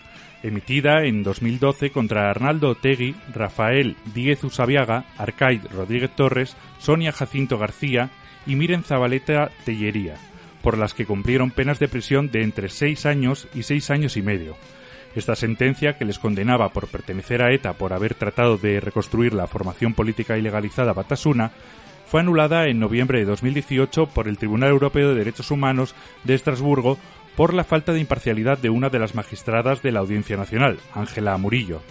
emitida 0.47 1.05
en 1.05 1.23
2012 1.23 1.91
contra 1.91 2.31
Arnaldo 2.31 2.71
Otegui, 2.71 3.15
Rafael 3.35 3.97
Díez 4.15 4.45
Usabiaga, 4.45 5.05
Arcaid 5.19 5.63
Rodríguez 5.75 6.11
Torres, 6.15 6.57
Sonia 6.79 7.13
Jacinto 7.13 7.59
García 7.59 8.11
y 8.47 8.57
Miren 8.57 8.85
Zabaleta 8.85 9.51
Tellería, 9.65 10.15
por 10.63 10.79
las 10.79 10.95
que 10.95 11.07
cumplieron 11.07 11.51
penas 11.51 11.79
de 11.79 11.89
prisión 11.89 12.31
de 12.31 12.43
entre 12.43 12.69
seis 12.69 13.07
años 13.07 13.49
y 13.55 13.65
seis 13.65 13.91
años 13.91 14.17
y 14.17 14.23
medio. 14.23 14.57
Esta 15.17 15.35
sentencia, 15.35 15.97
que 15.97 16.05
les 16.05 16.19
condenaba 16.19 16.69
por 16.69 16.89
pertenecer 16.89 17.43
a 17.43 17.53
ETA 17.53 17.73
por 17.73 17.93
haber 17.93 18.15
tratado 18.15 18.59
de 18.59 18.81
reconstruir 18.81 19.33
la 19.33 19.47
formación 19.47 19.95
política 19.95 20.37
ilegalizada 20.37 20.93
Batasuna, 20.93 21.53
fue 22.07 22.21
anulada 22.21 22.69
en 22.69 22.79
noviembre 22.79 23.19
de 23.19 23.25
2018 23.25 24.07
por 24.07 24.29
el 24.29 24.39
Tribunal 24.39 24.71
Europeo 24.71 25.09
de 25.09 25.17
Derechos 25.17 25.51
Humanos 25.51 25.95
de 26.23 26.35
Estrasburgo 26.35 26.99
por 27.37 27.53
la 27.53 27.65
falta 27.65 27.93
de 27.93 28.01
imparcialidad 28.01 28.59
de 28.59 28.71
una 28.71 28.89
de 28.89 28.99
las 28.99 29.15
magistradas 29.15 29.83
de 29.83 29.93
la 29.93 30.01
Audiencia 30.01 30.37
Nacional, 30.37 30.79
Ángela 30.95 31.37
Murillo. 31.37 31.83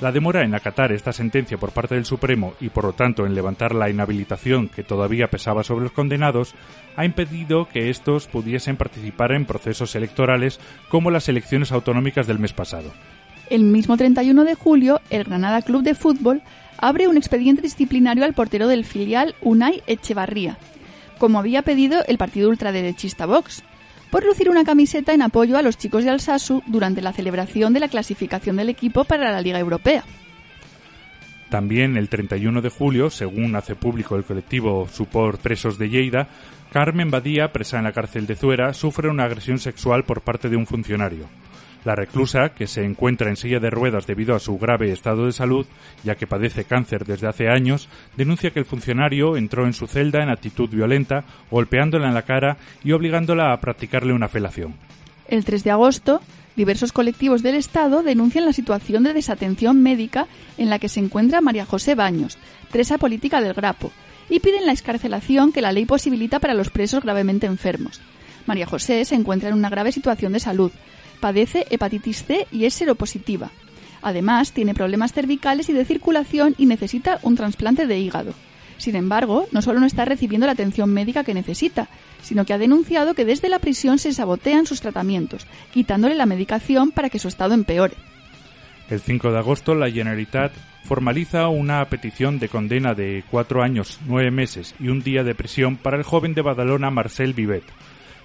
La 0.00 0.12
demora 0.12 0.44
en 0.44 0.54
acatar 0.54 0.92
esta 0.92 1.12
sentencia 1.12 1.58
por 1.58 1.70
parte 1.70 1.94
del 1.94 2.04
Supremo 2.04 2.54
y 2.60 2.68
por 2.68 2.84
lo 2.84 2.92
tanto 2.92 3.24
en 3.24 3.34
levantar 3.34 3.74
la 3.74 3.88
inhabilitación 3.88 4.68
que 4.68 4.82
todavía 4.82 5.28
pesaba 5.28 5.62
sobre 5.62 5.84
los 5.84 5.92
condenados 5.92 6.54
ha 6.96 7.04
impedido 7.04 7.68
que 7.68 7.88
estos 7.88 8.26
pudiesen 8.26 8.76
participar 8.76 9.32
en 9.32 9.46
procesos 9.46 9.94
electorales 9.94 10.60
como 10.88 11.10
las 11.10 11.28
elecciones 11.28 11.72
autonómicas 11.72 12.26
del 12.26 12.40
mes 12.40 12.52
pasado. 12.52 12.90
El 13.48 13.62
mismo 13.62 13.96
31 13.96 14.44
de 14.44 14.54
julio, 14.56 15.00
el 15.08 15.24
Granada 15.24 15.62
Club 15.62 15.82
de 15.82 15.94
Fútbol 15.94 16.42
abre 16.78 17.06
un 17.06 17.16
expediente 17.16 17.62
disciplinario 17.62 18.24
al 18.24 18.34
portero 18.34 18.66
del 18.66 18.84
filial 18.84 19.36
Unai 19.40 19.82
Echevarría, 19.86 20.58
como 21.18 21.38
había 21.38 21.62
pedido 21.62 22.04
el 22.08 22.18
partido 22.18 22.50
ultraderechista 22.50 23.24
Vox 23.24 23.62
por 24.12 24.26
lucir 24.26 24.50
una 24.50 24.62
camiseta 24.62 25.14
en 25.14 25.22
apoyo 25.22 25.56
a 25.56 25.62
los 25.62 25.78
chicos 25.78 26.04
de 26.04 26.10
Alsasu 26.10 26.62
durante 26.66 27.00
la 27.00 27.14
celebración 27.14 27.72
de 27.72 27.80
la 27.80 27.88
clasificación 27.88 28.56
del 28.56 28.68
equipo 28.68 29.04
para 29.04 29.32
la 29.32 29.40
Liga 29.40 29.58
Europea. 29.58 30.04
También 31.48 31.96
el 31.96 32.10
31 32.10 32.60
de 32.60 32.68
julio, 32.68 33.08
según 33.08 33.56
hace 33.56 33.74
público 33.74 34.14
el 34.14 34.24
colectivo 34.24 34.86
Support 34.86 35.40
Presos 35.40 35.78
de 35.78 35.88
Lleida, 35.88 36.28
Carmen 36.70 37.10
Badía, 37.10 37.52
presa 37.52 37.78
en 37.78 37.84
la 37.84 37.92
cárcel 37.92 38.26
de 38.26 38.36
Zuera, 38.36 38.74
sufre 38.74 39.08
una 39.08 39.24
agresión 39.24 39.58
sexual 39.58 40.04
por 40.04 40.20
parte 40.20 40.50
de 40.50 40.56
un 40.56 40.66
funcionario. 40.66 41.26
La 41.84 41.96
reclusa, 41.96 42.50
que 42.50 42.68
se 42.68 42.84
encuentra 42.84 43.28
en 43.28 43.36
silla 43.36 43.58
de 43.58 43.70
ruedas 43.70 44.06
debido 44.06 44.36
a 44.36 44.40
su 44.40 44.56
grave 44.56 44.92
estado 44.92 45.26
de 45.26 45.32
salud, 45.32 45.66
ya 46.04 46.14
que 46.14 46.28
padece 46.28 46.64
cáncer 46.64 47.04
desde 47.04 47.26
hace 47.26 47.48
años, 47.48 47.88
denuncia 48.16 48.50
que 48.50 48.60
el 48.60 48.64
funcionario 48.64 49.36
entró 49.36 49.66
en 49.66 49.72
su 49.72 49.88
celda 49.88 50.22
en 50.22 50.28
actitud 50.28 50.68
violenta, 50.70 51.24
golpeándola 51.50 52.06
en 52.06 52.14
la 52.14 52.22
cara 52.22 52.56
y 52.84 52.92
obligándola 52.92 53.52
a 53.52 53.60
practicarle 53.60 54.12
una 54.12 54.28
felación. 54.28 54.74
El 55.26 55.44
3 55.44 55.64
de 55.64 55.70
agosto, 55.72 56.20
diversos 56.54 56.92
colectivos 56.92 57.42
del 57.42 57.56
Estado 57.56 58.04
denuncian 58.04 58.44
la 58.44 58.52
situación 58.52 59.02
de 59.02 59.14
desatención 59.14 59.82
médica 59.82 60.28
en 60.58 60.70
la 60.70 60.78
que 60.78 60.88
se 60.88 61.00
encuentra 61.00 61.40
María 61.40 61.66
José 61.66 61.96
Baños, 61.96 62.38
presa 62.70 62.96
política 62.96 63.40
del 63.40 63.54
Grapo, 63.54 63.90
y 64.28 64.38
piden 64.38 64.66
la 64.66 64.72
escarcelación 64.72 65.52
que 65.52 65.62
la 65.62 65.72
ley 65.72 65.84
posibilita 65.84 66.38
para 66.38 66.54
los 66.54 66.70
presos 66.70 67.02
gravemente 67.02 67.46
enfermos. 67.46 68.00
María 68.46 68.66
José 68.66 69.04
se 69.04 69.14
encuentra 69.14 69.48
en 69.48 69.54
una 69.54 69.68
grave 69.68 69.92
situación 69.92 70.32
de 70.32 70.40
salud, 70.40 70.70
padece 71.22 71.66
hepatitis 71.70 72.24
C 72.24 72.48
y 72.50 72.64
es 72.66 72.74
seropositiva. 72.74 73.52
Además, 74.02 74.50
tiene 74.52 74.74
problemas 74.74 75.12
cervicales 75.12 75.68
y 75.68 75.72
de 75.72 75.84
circulación 75.84 76.56
y 76.58 76.66
necesita 76.66 77.20
un 77.22 77.36
trasplante 77.36 77.86
de 77.86 78.00
hígado. 78.00 78.34
Sin 78.76 78.96
embargo, 78.96 79.46
no 79.52 79.62
solo 79.62 79.78
no 79.78 79.86
está 79.86 80.04
recibiendo 80.04 80.46
la 80.46 80.54
atención 80.54 80.92
médica 80.92 81.22
que 81.22 81.34
necesita, 81.34 81.88
sino 82.20 82.44
que 82.44 82.52
ha 82.52 82.58
denunciado 82.58 83.14
que 83.14 83.24
desde 83.24 83.48
la 83.48 83.60
prisión 83.60 84.00
se 84.00 84.12
sabotean 84.12 84.66
sus 84.66 84.80
tratamientos, 84.80 85.46
quitándole 85.72 86.16
la 86.16 86.26
medicación 86.26 86.90
para 86.90 87.08
que 87.08 87.20
su 87.20 87.28
estado 87.28 87.54
empeore. 87.54 87.94
El 88.90 88.98
5 89.00 89.30
de 89.30 89.38
agosto, 89.38 89.76
la 89.76 89.88
Generalitat 89.88 90.52
formaliza 90.82 91.46
una 91.46 91.84
petición 91.84 92.40
de 92.40 92.48
condena 92.48 92.94
de 92.94 93.22
cuatro 93.30 93.62
años, 93.62 94.00
nueve 94.06 94.32
meses 94.32 94.74
y 94.80 94.88
un 94.88 95.00
día 95.00 95.22
de 95.22 95.36
prisión 95.36 95.76
para 95.76 95.96
el 95.96 96.02
joven 96.02 96.34
de 96.34 96.42
Badalona 96.42 96.90
Marcel 96.90 97.32
Vivet, 97.34 97.62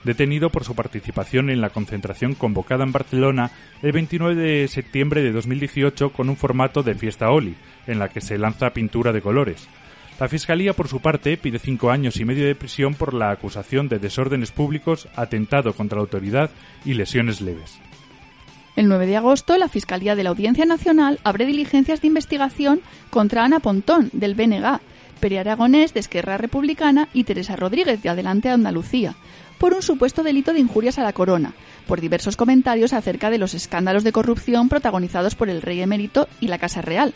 detenido 0.03 0.49
por 0.49 0.63
su 0.63 0.75
participación 0.75 1.49
en 1.49 1.61
la 1.61 1.69
concentración 1.69 2.35
convocada 2.35 2.83
en 2.83 2.91
Barcelona 2.91 3.51
el 3.81 3.91
29 3.91 4.35
de 4.35 4.67
septiembre 4.67 5.21
de 5.21 5.31
2018 5.31 6.11
con 6.11 6.29
un 6.29 6.37
formato 6.37 6.83
de 6.83 6.95
fiesta 6.95 7.29
Oli, 7.29 7.55
en 7.87 7.99
la 7.99 8.09
que 8.09 8.21
se 8.21 8.37
lanza 8.37 8.71
pintura 8.71 9.11
de 9.11 9.21
colores. 9.21 9.67
La 10.19 10.27
Fiscalía, 10.27 10.73
por 10.73 10.87
su 10.87 10.99
parte, 10.99 11.37
pide 11.37 11.59
cinco 11.59 11.91
años 11.91 12.17
y 12.17 12.25
medio 12.25 12.45
de 12.45 12.55
prisión 12.55 12.95
por 12.95 13.13
la 13.13 13.29
acusación 13.29 13.87
de 13.87 13.99
desórdenes 13.99 14.51
públicos, 14.51 15.07
atentado 15.15 15.73
contra 15.73 15.97
la 15.97 16.01
autoridad 16.01 16.49
y 16.85 16.95
lesiones 16.95 17.39
leves. 17.39 17.79
El 18.75 18.87
9 18.87 19.05
de 19.05 19.17
agosto, 19.17 19.57
la 19.57 19.69
Fiscalía 19.69 20.15
de 20.15 20.23
la 20.23 20.29
Audiencia 20.29 20.65
Nacional 20.65 21.19
abre 21.23 21.45
diligencias 21.45 22.01
de 22.01 22.07
investigación 22.07 22.81
contra 23.09 23.43
Ana 23.43 23.59
Pontón, 23.59 24.09
del 24.13 24.33
BNG, 24.33 24.79
Peri 25.19 25.37
Aragonés, 25.37 25.93
de 25.93 25.99
Esquerra 25.99 26.37
Republicana, 26.37 27.09
y 27.13 27.23
Teresa 27.23 27.55
Rodríguez, 27.55 28.01
de 28.01 28.09
Adelante 28.09 28.49
Andalucía, 28.49 29.15
por 29.57 29.73
un 29.73 29.81
supuesto 29.81 30.23
delito 30.23 30.53
de 30.53 30.59
injurias 30.59 30.97
a 30.99 31.03
la 31.03 31.13
corona, 31.13 31.53
por 31.87 32.01
diversos 32.01 32.35
comentarios 32.35 32.93
acerca 32.93 33.29
de 33.29 33.37
los 33.37 33.53
escándalos 33.53 34.03
de 34.03 34.11
corrupción 34.11 34.69
protagonizados 34.69 35.35
por 35.35 35.49
el 35.49 35.61
rey 35.61 35.81
emérito 35.81 36.27
y 36.39 36.47
la 36.47 36.59
Casa 36.59 36.81
Real. 36.81 37.13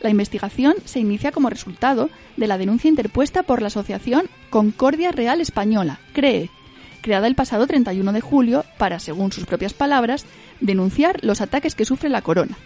La 0.00 0.10
investigación 0.10 0.74
se 0.84 1.00
inicia 1.00 1.30
como 1.30 1.48
resultado 1.48 2.10
de 2.36 2.46
la 2.46 2.58
denuncia 2.58 2.88
interpuesta 2.88 3.44
por 3.44 3.60
la 3.60 3.68
Asociación 3.68 4.26
Concordia 4.50 5.12
Real 5.12 5.40
Española, 5.40 6.00
CREE, 6.12 6.50
creada 7.02 7.26
el 7.26 7.34
pasado 7.34 7.66
31 7.66 8.12
de 8.12 8.20
julio 8.20 8.64
para, 8.78 8.98
según 8.98 9.30
sus 9.32 9.46
propias 9.46 9.74
palabras, 9.74 10.26
denunciar 10.60 11.18
los 11.22 11.40
ataques 11.40 11.74
que 11.74 11.84
sufre 11.84 12.08
la 12.08 12.22
corona. 12.22 12.56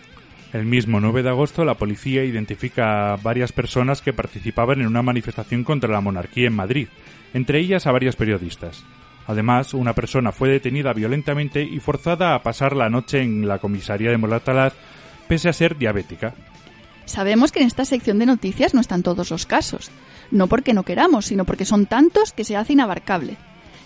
El 0.53 0.65
mismo 0.65 1.01
9 1.01 1.23
de 1.23 1.29
agosto, 1.29 1.65
la 1.65 1.75
policía 1.75 2.25
identifica 2.25 3.13
a 3.13 3.17
varias 3.17 3.53
personas 3.53 4.01
que 4.01 4.13
participaban 4.13 4.81
en 4.81 4.87
una 4.87 5.03
manifestación 5.03 5.65
contra 5.65 5.91
la 5.91 6.01
monarquía 6.01 6.47
en 6.47 6.55
Madrid, 6.55 6.89
entre 7.35 7.59
ellas 7.59 7.87
a 7.87 7.93
varios 7.93 8.17
periodistas. 8.17 8.85
Además, 9.27 9.75
una 9.75 9.95
persona 9.95 10.33
fue 10.33 10.49
detenida 10.49 10.93
violentamente 10.93 11.63
y 11.63 11.81
forzada 11.81 12.35
a 12.35 12.43
pasar 12.43 12.77
la 12.77 12.89
noche 12.89 13.23
en 13.23 13.49
la 13.49 13.59
comisaría 13.59 14.11
de 14.11 14.19
Moratalaz, 14.19 14.75
pese 15.27 15.49
a 15.49 15.53
ser 15.53 15.77
diabética. 15.77 16.35
Sabemos 17.05 17.51
que 17.53 17.61
en 17.61 17.67
esta 17.67 17.85
sección 17.85 18.19
de 18.19 18.25
noticias 18.27 18.75
no 18.75 18.81
están 18.81 19.03
todos 19.03 19.31
los 19.31 19.47
casos, 19.47 19.91
no 20.31 20.47
porque 20.49 20.75
no 20.75 20.85
queramos, 20.85 21.27
sino 21.27 21.45
porque 21.45 21.65
son 21.65 21.87
tantos 21.87 22.33
que 22.33 22.45
se 22.45 22.57
hace 22.57 22.75
inabarcable. 22.75 23.37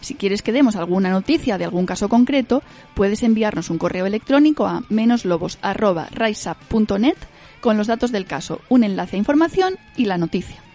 Si 0.01 0.15
quieres 0.15 0.43
que 0.43 0.53
demos 0.53 0.77
alguna 0.77 1.11
noticia 1.11 1.59
de 1.59 1.65
algún 1.65 1.85
caso 1.85 2.09
concreto, 2.09 2.63
puedes 2.95 3.23
enviarnos 3.23 3.69
un 3.69 3.77
correo 3.77 4.07
electrónico 4.07 4.67
a 4.67 4.83
menoslobos.riseup.net 4.89 7.17
con 7.61 7.77
los 7.77 7.87
datos 7.87 8.11
del 8.11 8.25
caso, 8.25 8.63
un 8.71 8.85
enlace 8.85 9.17
a 9.17 9.19
información 9.19 9.77
y 9.97 10.07
la 10.07 10.17
noticia. 10.17 10.70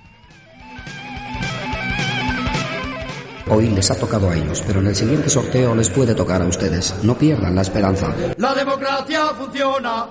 Hoy 3.48 3.70
les 3.70 3.92
ha 3.92 3.96
tocado 3.96 4.30
a 4.30 4.36
ellos, 4.36 4.64
pero 4.66 4.80
en 4.80 4.88
el 4.88 4.96
siguiente 4.96 5.30
sorteo 5.30 5.76
les 5.76 5.90
puede 5.90 6.16
tocar 6.16 6.42
a 6.42 6.46
ustedes. 6.46 6.96
No 7.04 7.16
pierdan 7.16 7.56
la 7.56 7.62
esperanza. 7.62 8.14
La 8.38 8.54
democracia 8.56 9.26
funciona. 9.38 10.08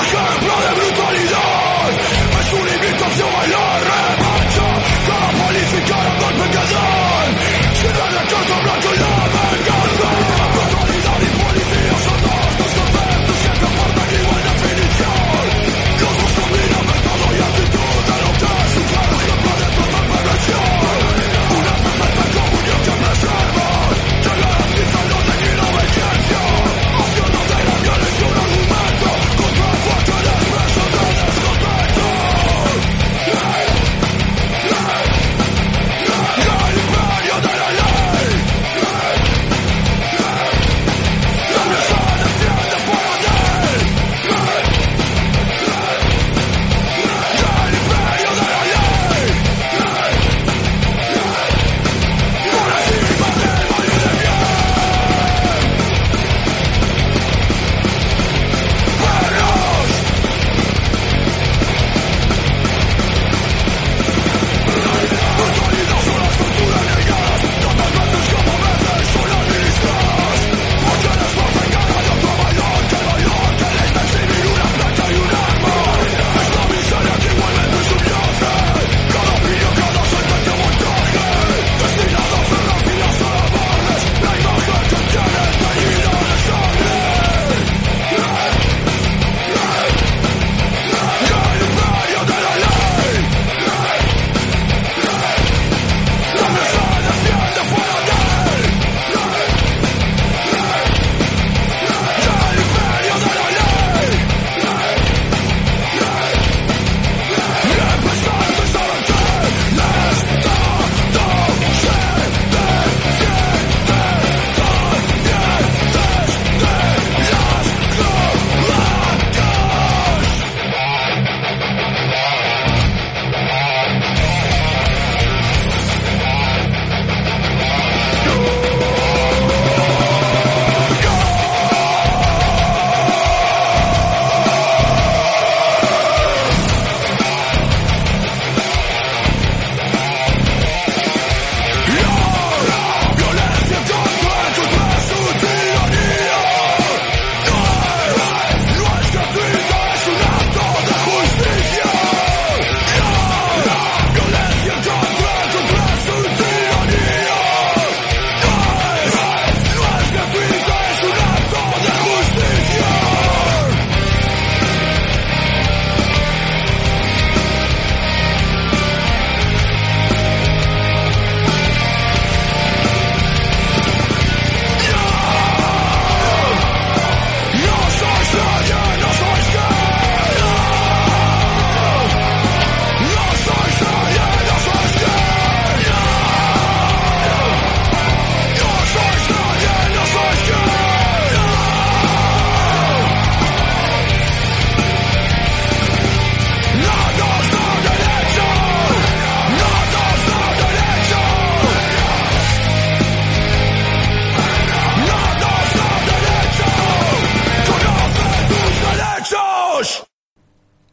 Ejemplo 0.00 0.54
de 0.60 0.70
brutalidad 0.74 1.29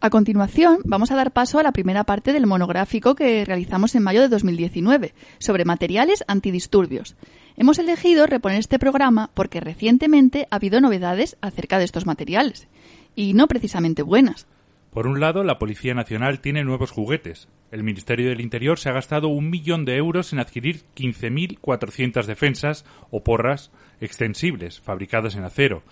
A 0.08 0.10
continuación, 0.10 0.80
vamos 0.86 1.12
a 1.12 1.18
dar 1.18 1.34
paso 1.34 1.60
a 1.60 1.64
la 1.64 1.74
primera 1.74 2.06
parte 2.06 2.32
del 2.32 2.48
monográfico 2.48 3.14
que 3.14 3.44
realizamos 3.44 3.94
en 3.94 4.04
mayo 4.04 4.22
de 4.22 4.30
2019 4.30 5.14
sobre 5.38 5.66
materiales 5.66 6.24
antidisturbios. 6.30 7.18
Hemos 7.58 7.78
elegido 7.78 8.26
reponer 8.26 8.60
este 8.60 8.80
programa 8.80 9.32
porque 9.34 9.60
recientemente 9.60 10.48
ha 10.50 10.56
habido 10.56 10.80
novedades 10.80 11.36
acerca 11.42 11.78
de 11.78 11.84
estos 11.84 12.06
materiales, 12.06 12.70
y 13.18 13.34
no 13.34 13.50
precisamente 13.50 14.02
buenas. 14.02 14.48
Por 14.94 15.08
un 15.08 15.20
lado, 15.20 15.44
la 15.44 15.60
Policía 15.60 15.94
Nacional 15.94 16.40
tiene 16.40 16.64
nuevos 16.64 16.92
juguetes. 16.92 17.50
El 17.70 17.84
Ministerio 17.84 18.30
del 18.30 18.40
Interior 18.40 18.80
se 18.80 18.88
ha 18.88 18.94
gastado 18.94 19.28
un 19.28 19.50
millón 19.50 19.84
de 19.84 19.98
euros 19.98 20.32
en 20.32 20.40
adquirir 20.40 20.84
15.400 20.96 22.24
defensas 22.24 22.86
o 23.12 23.26
porras 23.26 23.72
extensibles, 24.00 24.80
fabricadas 24.80 25.36
en 25.36 25.44
acero. 25.44 25.84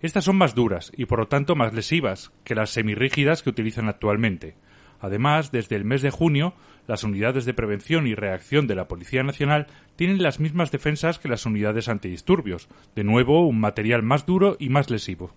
Estas 0.00 0.24
son 0.24 0.36
más 0.36 0.54
duras 0.54 0.92
y 0.96 1.06
por 1.06 1.18
lo 1.18 1.26
tanto 1.26 1.56
más 1.56 1.74
lesivas 1.74 2.30
que 2.44 2.54
las 2.54 2.70
semirrígidas 2.70 3.42
que 3.42 3.50
utilizan 3.50 3.88
actualmente. 3.88 4.54
Además, 5.00 5.50
desde 5.50 5.76
el 5.76 5.84
mes 5.84 6.02
de 6.02 6.10
junio, 6.10 6.54
las 6.86 7.04
unidades 7.04 7.44
de 7.44 7.54
prevención 7.54 8.06
y 8.06 8.14
reacción 8.14 8.66
de 8.66 8.74
la 8.74 8.88
Policía 8.88 9.22
Nacional 9.22 9.66
tienen 9.96 10.22
las 10.22 10.40
mismas 10.40 10.70
defensas 10.70 11.18
que 11.18 11.28
las 11.28 11.46
unidades 11.46 11.88
antidisturbios, 11.88 12.68
de 12.94 13.04
nuevo 13.04 13.46
un 13.46 13.60
material 13.60 14.02
más 14.02 14.26
duro 14.26 14.56
y 14.58 14.68
más 14.68 14.90
lesivo. 14.90 15.32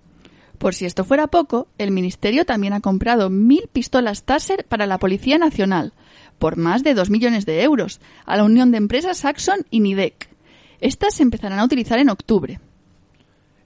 Por 0.57 0.75
si 0.75 0.85
esto 0.85 1.03
fuera 1.03 1.27
poco, 1.27 1.67
el 1.79 1.89
Ministerio 1.89 2.45
también 2.45 2.73
ha 2.73 2.81
comprado 2.81 3.31
mil 3.31 3.67
pistolas 3.71 4.23
Taser 4.23 4.65
para 4.65 4.85
la 4.85 4.99
Policía 4.99 5.39
Nacional, 5.39 5.93
por 6.37 6.55
más 6.55 6.83
de 6.83 6.93
dos 6.93 7.09
millones 7.09 7.47
de 7.47 7.63
euros, 7.63 7.99
a 8.25 8.37
la 8.37 8.43
unión 8.43 8.71
de 8.71 8.77
empresas 8.77 9.17
Saxon 9.17 9.65
y 9.71 9.79
Nidec. 9.79 10.29
Estas 10.79 11.15
se 11.15 11.23
empezarán 11.23 11.59
a 11.59 11.65
utilizar 11.65 11.99
en 11.99 12.09
octubre. 12.09 12.59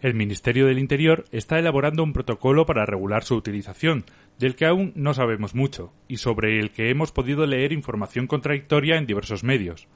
El 0.05 0.13
Ministerio 0.13 0.67
del 0.67 0.77
Interior 0.77 1.25
está 1.31 1.57
elaborando 1.57 2.03
un 2.03 2.13
protocolo 2.13 2.67
para 2.67 2.85
regular 2.85 3.23
su 3.23 3.33
utilización, 3.33 4.05
del 4.37 4.55
que 4.55 4.67
aún 4.67 4.91
no 4.93 5.15
sabemos 5.15 5.55
mucho, 5.55 5.93
y 6.07 6.17
sobre 6.17 6.59
el 6.59 6.69
que 6.69 6.91
hemos 6.91 7.11
podido 7.11 7.47
leer 7.47 7.73
información 7.73 8.27
contradictoria 8.27 8.97
en 8.97 9.07
diversos 9.07 9.43
medios. 9.43 9.87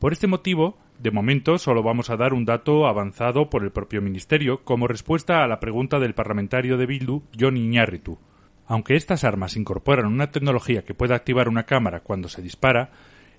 Por 0.00 0.12
este 0.12 0.26
motivo, 0.26 0.78
de 0.98 1.12
momento 1.12 1.58
solo 1.58 1.84
vamos 1.84 2.10
a 2.10 2.16
dar 2.16 2.34
un 2.34 2.44
dato 2.44 2.88
avanzado 2.88 3.50
por 3.50 3.62
el 3.62 3.70
propio 3.70 4.02
Ministerio 4.02 4.64
como 4.64 4.88
respuesta 4.88 5.44
a 5.44 5.46
la 5.46 5.60
pregunta 5.60 6.00
del 6.00 6.14
parlamentario 6.14 6.76
de 6.76 6.86
Bildu, 6.86 7.22
John 7.38 7.56
Iñárritu. 7.56 8.18
Aunque 8.66 8.96
estas 8.96 9.22
armas 9.22 9.56
incorporan 9.56 10.06
una 10.06 10.32
tecnología 10.32 10.82
que 10.82 10.94
puede 10.94 11.14
activar 11.14 11.48
una 11.48 11.66
cámara 11.66 12.00
cuando 12.00 12.28
se 12.28 12.42
dispara, 12.42 12.90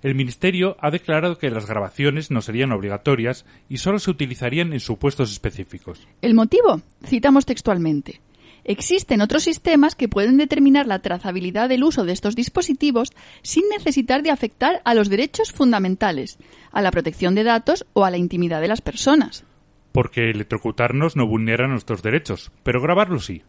el 0.03 0.15
Ministerio 0.15 0.75
ha 0.79 0.91
declarado 0.91 1.37
que 1.37 1.49
las 1.49 1.65
grabaciones 1.65 2.29
no 2.29 2.41
serían 2.41 2.73
obligatorias 2.73 3.45
y 3.69 3.77
solo 3.77 3.99
se 3.99 4.11
utilizarían 4.11 4.73
en 4.73 4.81
supuestos 4.81 5.31
específicos. 5.31 6.07
¿El 6.21 6.33
motivo? 6.33 6.81
Citamos 7.05 7.45
textualmente. 7.45 8.21
Existen 8.65 9.21
otros 9.21 9.43
sistemas 9.43 9.95
que 9.95 10.07
pueden 10.07 10.37
determinar 10.37 10.87
la 10.87 10.99
trazabilidad 10.99 11.69
del 11.69 11.83
uso 11.83 12.05
de 12.05 12.13
estos 12.13 12.35
dispositivos 12.35 13.09
sin 13.41 13.63
necesitar 13.69 14.23
de 14.23 14.31
afectar 14.31 14.81
a 14.85 14.93
los 14.93 15.09
derechos 15.09 15.51
fundamentales, 15.51 16.37
a 16.71 16.81
la 16.81 16.91
protección 16.91 17.33
de 17.33 17.43
datos 17.43 17.85
o 17.93 18.05
a 18.05 18.11
la 18.11 18.17
intimidad 18.17 18.61
de 18.61 18.69
las 18.69 18.81
personas. 18.81 19.45
Porque 19.91 20.29
electrocutarnos 20.29 21.15
no 21.15 21.27
vulnera 21.27 21.67
nuestros 21.67 22.03
derechos, 22.03 22.51
pero 22.63 22.81
grabarlo 22.81 23.19
sí, 23.19 23.43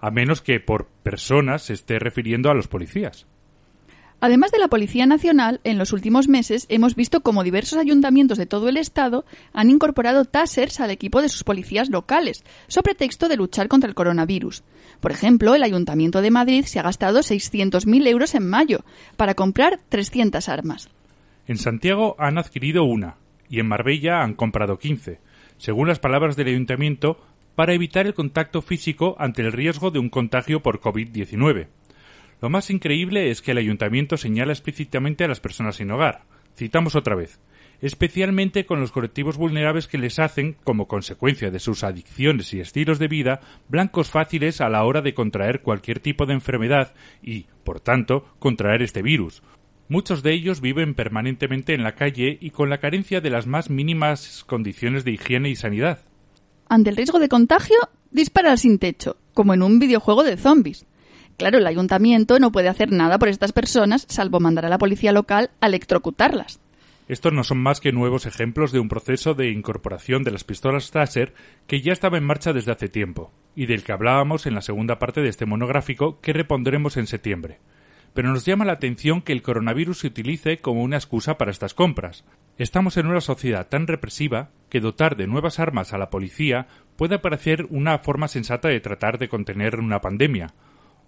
a 0.00 0.10
menos 0.10 0.40
que 0.40 0.60
por 0.60 0.86
personas 1.02 1.62
se 1.62 1.74
esté 1.74 1.98
refiriendo 1.98 2.50
a 2.50 2.54
los 2.54 2.68
policías. 2.68 3.26
Además 4.20 4.50
de 4.50 4.58
la 4.58 4.66
Policía 4.66 5.06
Nacional, 5.06 5.60
en 5.62 5.78
los 5.78 5.92
últimos 5.92 6.26
meses 6.26 6.66
hemos 6.68 6.96
visto 6.96 7.20
cómo 7.20 7.44
diversos 7.44 7.78
ayuntamientos 7.78 8.36
de 8.36 8.46
todo 8.46 8.68
el 8.68 8.76
Estado 8.76 9.24
han 9.52 9.70
incorporado 9.70 10.24
tasers 10.24 10.80
al 10.80 10.90
equipo 10.90 11.22
de 11.22 11.28
sus 11.28 11.44
policías 11.44 11.88
locales, 11.88 12.44
sobre 12.66 12.96
texto 12.96 13.28
de 13.28 13.36
luchar 13.36 13.68
contra 13.68 13.88
el 13.88 13.94
coronavirus. 13.94 14.64
Por 14.98 15.12
ejemplo, 15.12 15.54
el 15.54 15.62
Ayuntamiento 15.62 16.20
de 16.20 16.32
Madrid 16.32 16.64
se 16.64 16.80
ha 16.80 16.82
gastado 16.82 17.20
600.000 17.20 18.08
euros 18.08 18.34
en 18.34 18.48
mayo 18.48 18.80
para 19.16 19.34
comprar 19.34 19.78
300 19.88 20.48
armas. 20.48 20.88
En 21.46 21.56
Santiago 21.56 22.16
han 22.18 22.38
adquirido 22.38 22.82
una 22.82 23.16
y 23.48 23.60
en 23.60 23.68
Marbella 23.68 24.22
han 24.22 24.34
comprado 24.34 24.80
15, 24.80 25.20
según 25.58 25.86
las 25.86 26.00
palabras 26.00 26.34
del 26.34 26.48
Ayuntamiento, 26.48 27.20
para 27.54 27.72
evitar 27.72 28.06
el 28.06 28.14
contacto 28.14 28.62
físico 28.62 29.14
ante 29.18 29.42
el 29.42 29.52
riesgo 29.52 29.92
de 29.92 30.00
un 30.00 30.10
contagio 30.10 30.60
por 30.60 30.80
COVID-19. 30.80 31.68
Lo 32.40 32.50
más 32.50 32.70
increíble 32.70 33.30
es 33.30 33.42
que 33.42 33.52
el 33.52 33.58
ayuntamiento 33.58 34.16
señala 34.16 34.52
explícitamente 34.52 35.24
a 35.24 35.28
las 35.28 35.40
personas 35.40 35.76
sin 35.76 35.90
hogar. 35.90 36.22
Citamos 36.54 36.94
otra 36.94 37.14
vez 37.14 37.40
especialmente 37.80 38.66
con 38.66 38.80
los 38.80 38.92
colectivos 38.92 39.36
vulnerables 39.36 39.86
que 39.86 39.98
les 39.98 40.18
hacen, 40.18 40.56
como 40.64 40.88
consecuencia 40.88 41.50
de 41.50 41.60
sus 41.60 41.84
adicciones 41.84 42.52
y 42.54 42.60
estilos 42.60 42.98
de 42.98 43.08
vida, 43.08 43.40
blancos 43.68 44.10
fáciles 44.10 44.60
a 44.60 44.68
la 44.68 44.84
hora 44.84 45.00
de 45.00 45.14
contraer 45.14 45.62
cualquier 45.62 46.00
tipo 46.00 46.26
de 46.26 46.34
enfermedad 46.34 46.94
y, 47.22 47.46
por 47.64 47.80
tanto, 47.80 48.24
contraer 48.38 48.82
este 48.82 49.02
virus. 49.02 49.42
Muchos 49.88 50.22
de 50.22 50.34
ellos 50.34 50.60
viven 50.60 50.94
permanentemente 50.94 51.72
en 51.72 51.82
la 51.82 51.94
calle 51.94 52.36
y 52.40 52.50
con 52.50 52.68
la 52.68 52.78
carencia 52.78 53.20
de 53.20 53.30
las 53.30 53.46
más 53.46 53.70
mínimas 53.70 54.44
condiciones 54.46 55.04
de 55.04 55.12
higiene 55.12 55.48
y 55.48 55.56
sanidad. 55.56 56.00
Ante 56.68 56.90
el 56.90 56.96
riesgo 56.96 57.18
de 57.18 57.28
contagio, 57.28 57.78
dispara 58.10 58.56
sin 58.58 58.78
techo, 58.78 59.16
como 59.32 59.54
en 59.54 59.62
un 59.62 59.78
videojuego 59.78 60.24
de 60.24 60.36
zombies. 60.36 60.84
Claro, 61.38 61.58
el 61.58 61.66
ayuntamiento 61.68 62.40
no 62.40 62.50
puede 62.50 62.68
hacer 62.68 62.90
nada 62.90 63.16
por 63.16 63.28
estas 63.28 63.52
personas 63.52 64.04
salvo 64.08 64.40
mandar 64.40 64.66
a 64.66 64.68
la 64.68 64.76
policía 64.76 65.12
local 65.12 65.50
a 65.60 65.68
electrocutarlas. 65.68 66.58
Estos 67.06 67.32
no 67.32 67.44
son 67.44 67.58
más 67.58 67.80
que 67.80 67.92
nuevos 67.92 68.26
ejemplos 68.26 68.72
de 68.72 68.80
un 68.80 68.88
proceso 68.88 69.34
de 69.34 69.50
incorporación 69.50 70.24
de 70.24 70.32
las 70.32 70.42
pistolas 70.42 70.90
Taser 70.90 71.32
que 71.68 71.80
ya 71.80 71.92
estaba 71.92 72.18
en 72.18 72.24
marcha 72.24 72.52
desde 72.52 72.72
hace 72.72 72.88
tiempo, 72.88 73.32
y 73.54 73.66
del 73.66 73.84
que 73.84 73.92
hablábamos 73.92 74.46
en 74.46 74.54
la 74.54 74.62
segunda 74.62 74.98
parte 74.98 75.20
de 75.20 75.28
este 75.28 75.46
monográfico 75.46 76.20
que 76.20 76.32
repondremos 76.32 76.96
en 76.96 77.06
septiembre. 77.06 77.60
Pero 78.14 78.32
nos 78.32 78.44
llama 78.44 78.64
la 78.64 78.72
atención 78.72 79.22
que 79.22 79.32
el 79.32 79.42
coronavirus 79.42 80.00
se 80.00 80.08
utilice 80.08 80.58
como 80.58 80.82
una 80.82 80.96
excusa 80.96 81.38
para 81.38 81.52
estas 81.52 81.72
compras. 81.72 82.24
Estamos 82.58 82.96
en 82.96 83.06
una 83.06 83.20
sociedad 83.20 83.68
tan 83.68 83.86
represiva 83.86 84.50
que 84.70 84.80
dotar 84.80 85.14
de 85.14 85.28
nuevas 85.28 85.60
armas 85.60 85.92
a 85.92 85.98
la 85.98 86.10
policía 86.10 86.66
puede 86.96 87.20
parecer 87.20 87.68
una 87.70 87.98
forma 87.98 88.26
sensata 88.26 88.66
de 88.66 88.80
tratar 88.80 89.18
de 89.18 89.28
contener 89.28 89.78
una 89.78 90.00
pandemia, 90.00 90.52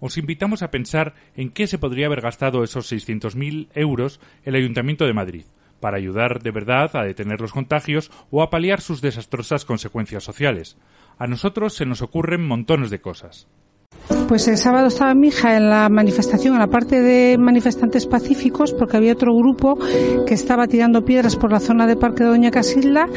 os 0.01 0.17
invitamos 0.17 0.63
a 0.63 0.71
pensar 0.71 1.13
en 1.37 1.49
qué 1.51 1.67
se 1.67 1.77
podría 1.77 2.07
haber 2.07 2.19
gastado 2.19 2.65
esos 2.65 2.91
600.000 2.91 3.69
euros 3.75 4.19
el 4.43 4.55
Ayuntamiento 4.55 5.05
de 5.05 5.13
Madrid, 5.13 5.45
para 5.79 5.97
ayudar 5.97 6.41
de 6.41 6.51
verdad 6.51 6.93
a 6.95 7.03
detener 7.03 7.39
los 7.39 7.53
contagios 7.53 8.11
o 8.31 8.41
a 8.41 8.49
paliar 8.49 8.81
sus 8.81 8.99
desastrosas 8.99 9.63
consecuencias 9.63 10.23
sociales. 10.23 10.77
A 11.17 11.27
nosotros 11.27 11.73
se 11.73 11.85
nos 11.85 12.01
ocurren 12.01 12.45
montones 12.45 12.89
de 12.89 12.99
cosas. 12.99 13.47
Pues 14.31 14.47
el 14.47 14.55
sábado 14.55 14.87
estaba 14.87 15.13
mi 15.13 15.27
hija 15.27 15.57
en 15.57 15.69
la 15.69 15.89
manifestación, 15.89 16.53
en 16.53 16.61
la 16.61 16.67
parte 16.67 17.01
de 17.01 17.37
manifestantes 17.37 18.07
pacíficos, 18.07 18.71
porque 18.71 18.95
había 18.95 19.11
otro 19.11 19.35
grupo 19.35 19.77
que 20.25 20.33
estaba 20.33 20.67
tirando 20.67 21.03
piedras 21.03 21.35
por 21.35 21.51
la 21.51 21.59
zona 21.59 21.85
de 21.85 21.97
Parque 21.97 22.23
de 22.23 22.29
Doña 22.29 22.49
Casilda 22.49 23.09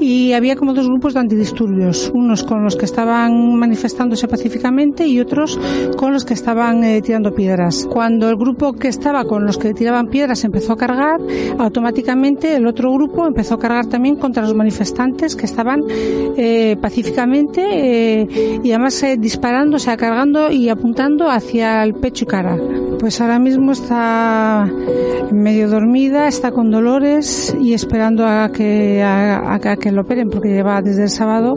y 0.00 0.32
había 0.32 0.56
como 0.56 0.72
dos 0.72 0.88
grupos 0.88 1.12
de 1.12 1.20
antidisturbios, 1.20 2.10
unos 2.14 2.42
con 2.42 2.64
los 2.64 2.74
que 2.74 2.86
estaban 2.86 3.54
manifestándose 3.54 4.28
pacíficamente 4.28 5.06
y 5.06 5.20
otros 5.20 5.60
con 5.98 6.14
los 6.14 6.24
que 6.24 6.32
estaban 6.32 6.82
eh, 6.84 7.02
tirando 7.02 7.34
piedras. 7.34 7.86
Cuando 7.92 8.30
el 8.30 8.36
grupo 8.36 8.72
que 8.72 8.88
estaba 8.88 9.24
con 9.24 9.44
los 9.44 9.58
que 9.58 9.74
tiraban 9.74 10.06
piedras 10.06 10.42
empezó 10.44 10.72
a 10.72 10.78
cargar, 10.78 11.20
automáticamente 11.58 12.56
el 12.56 12.66
otro 12.66 12.90
grupo 12.94 13.26
empezó 13.26 13.56
a 13.56 13.58
cargar 13.58 13.88
también 13.88 14.16
contra 14.16 14.42
los 14.42 14.54
manifestantes 14.54 15.36
que 15.36 15.44
estaban 15.44 15.82
eh, 16.38 16.78
pacíficamente 16.80 18.22
eh, 18.22 18.60
y 18.64 18.70
además 18.70 19.04
disparándose 19.18 19.90
a 19.90 19.98
cargando 19.98 20.45
y 20.50 20.68
apuntando 20.68 21.28
hacia 21.28 21.82
el 21.82 21.94
pecho 21.94 22.24
y 22.24 22.28
cara. 22.28 22.56
Pues 22.98 23.20
ahora 23.20 23.38
mismo 23.38 23.72
está 23.72 24.66
medio 25.32 25.68
dormida, 25.68 26.28
está 26.28 26.50
con 26.50 26.70
dolores 26.70 27.56
y 27.60 27.74
esperando 27.74 28.26
a 28.26 28.50
que, 28.50 29.02
a, 29.02 29.58
que 29.80 29.92
lo 29.92 30.02
operen 30.02 30.28
porque 30.30 30.48
lleva 30.48 30.80
desde 30.82 31.04
el 31.04 31.10
sábado 31.10 31.54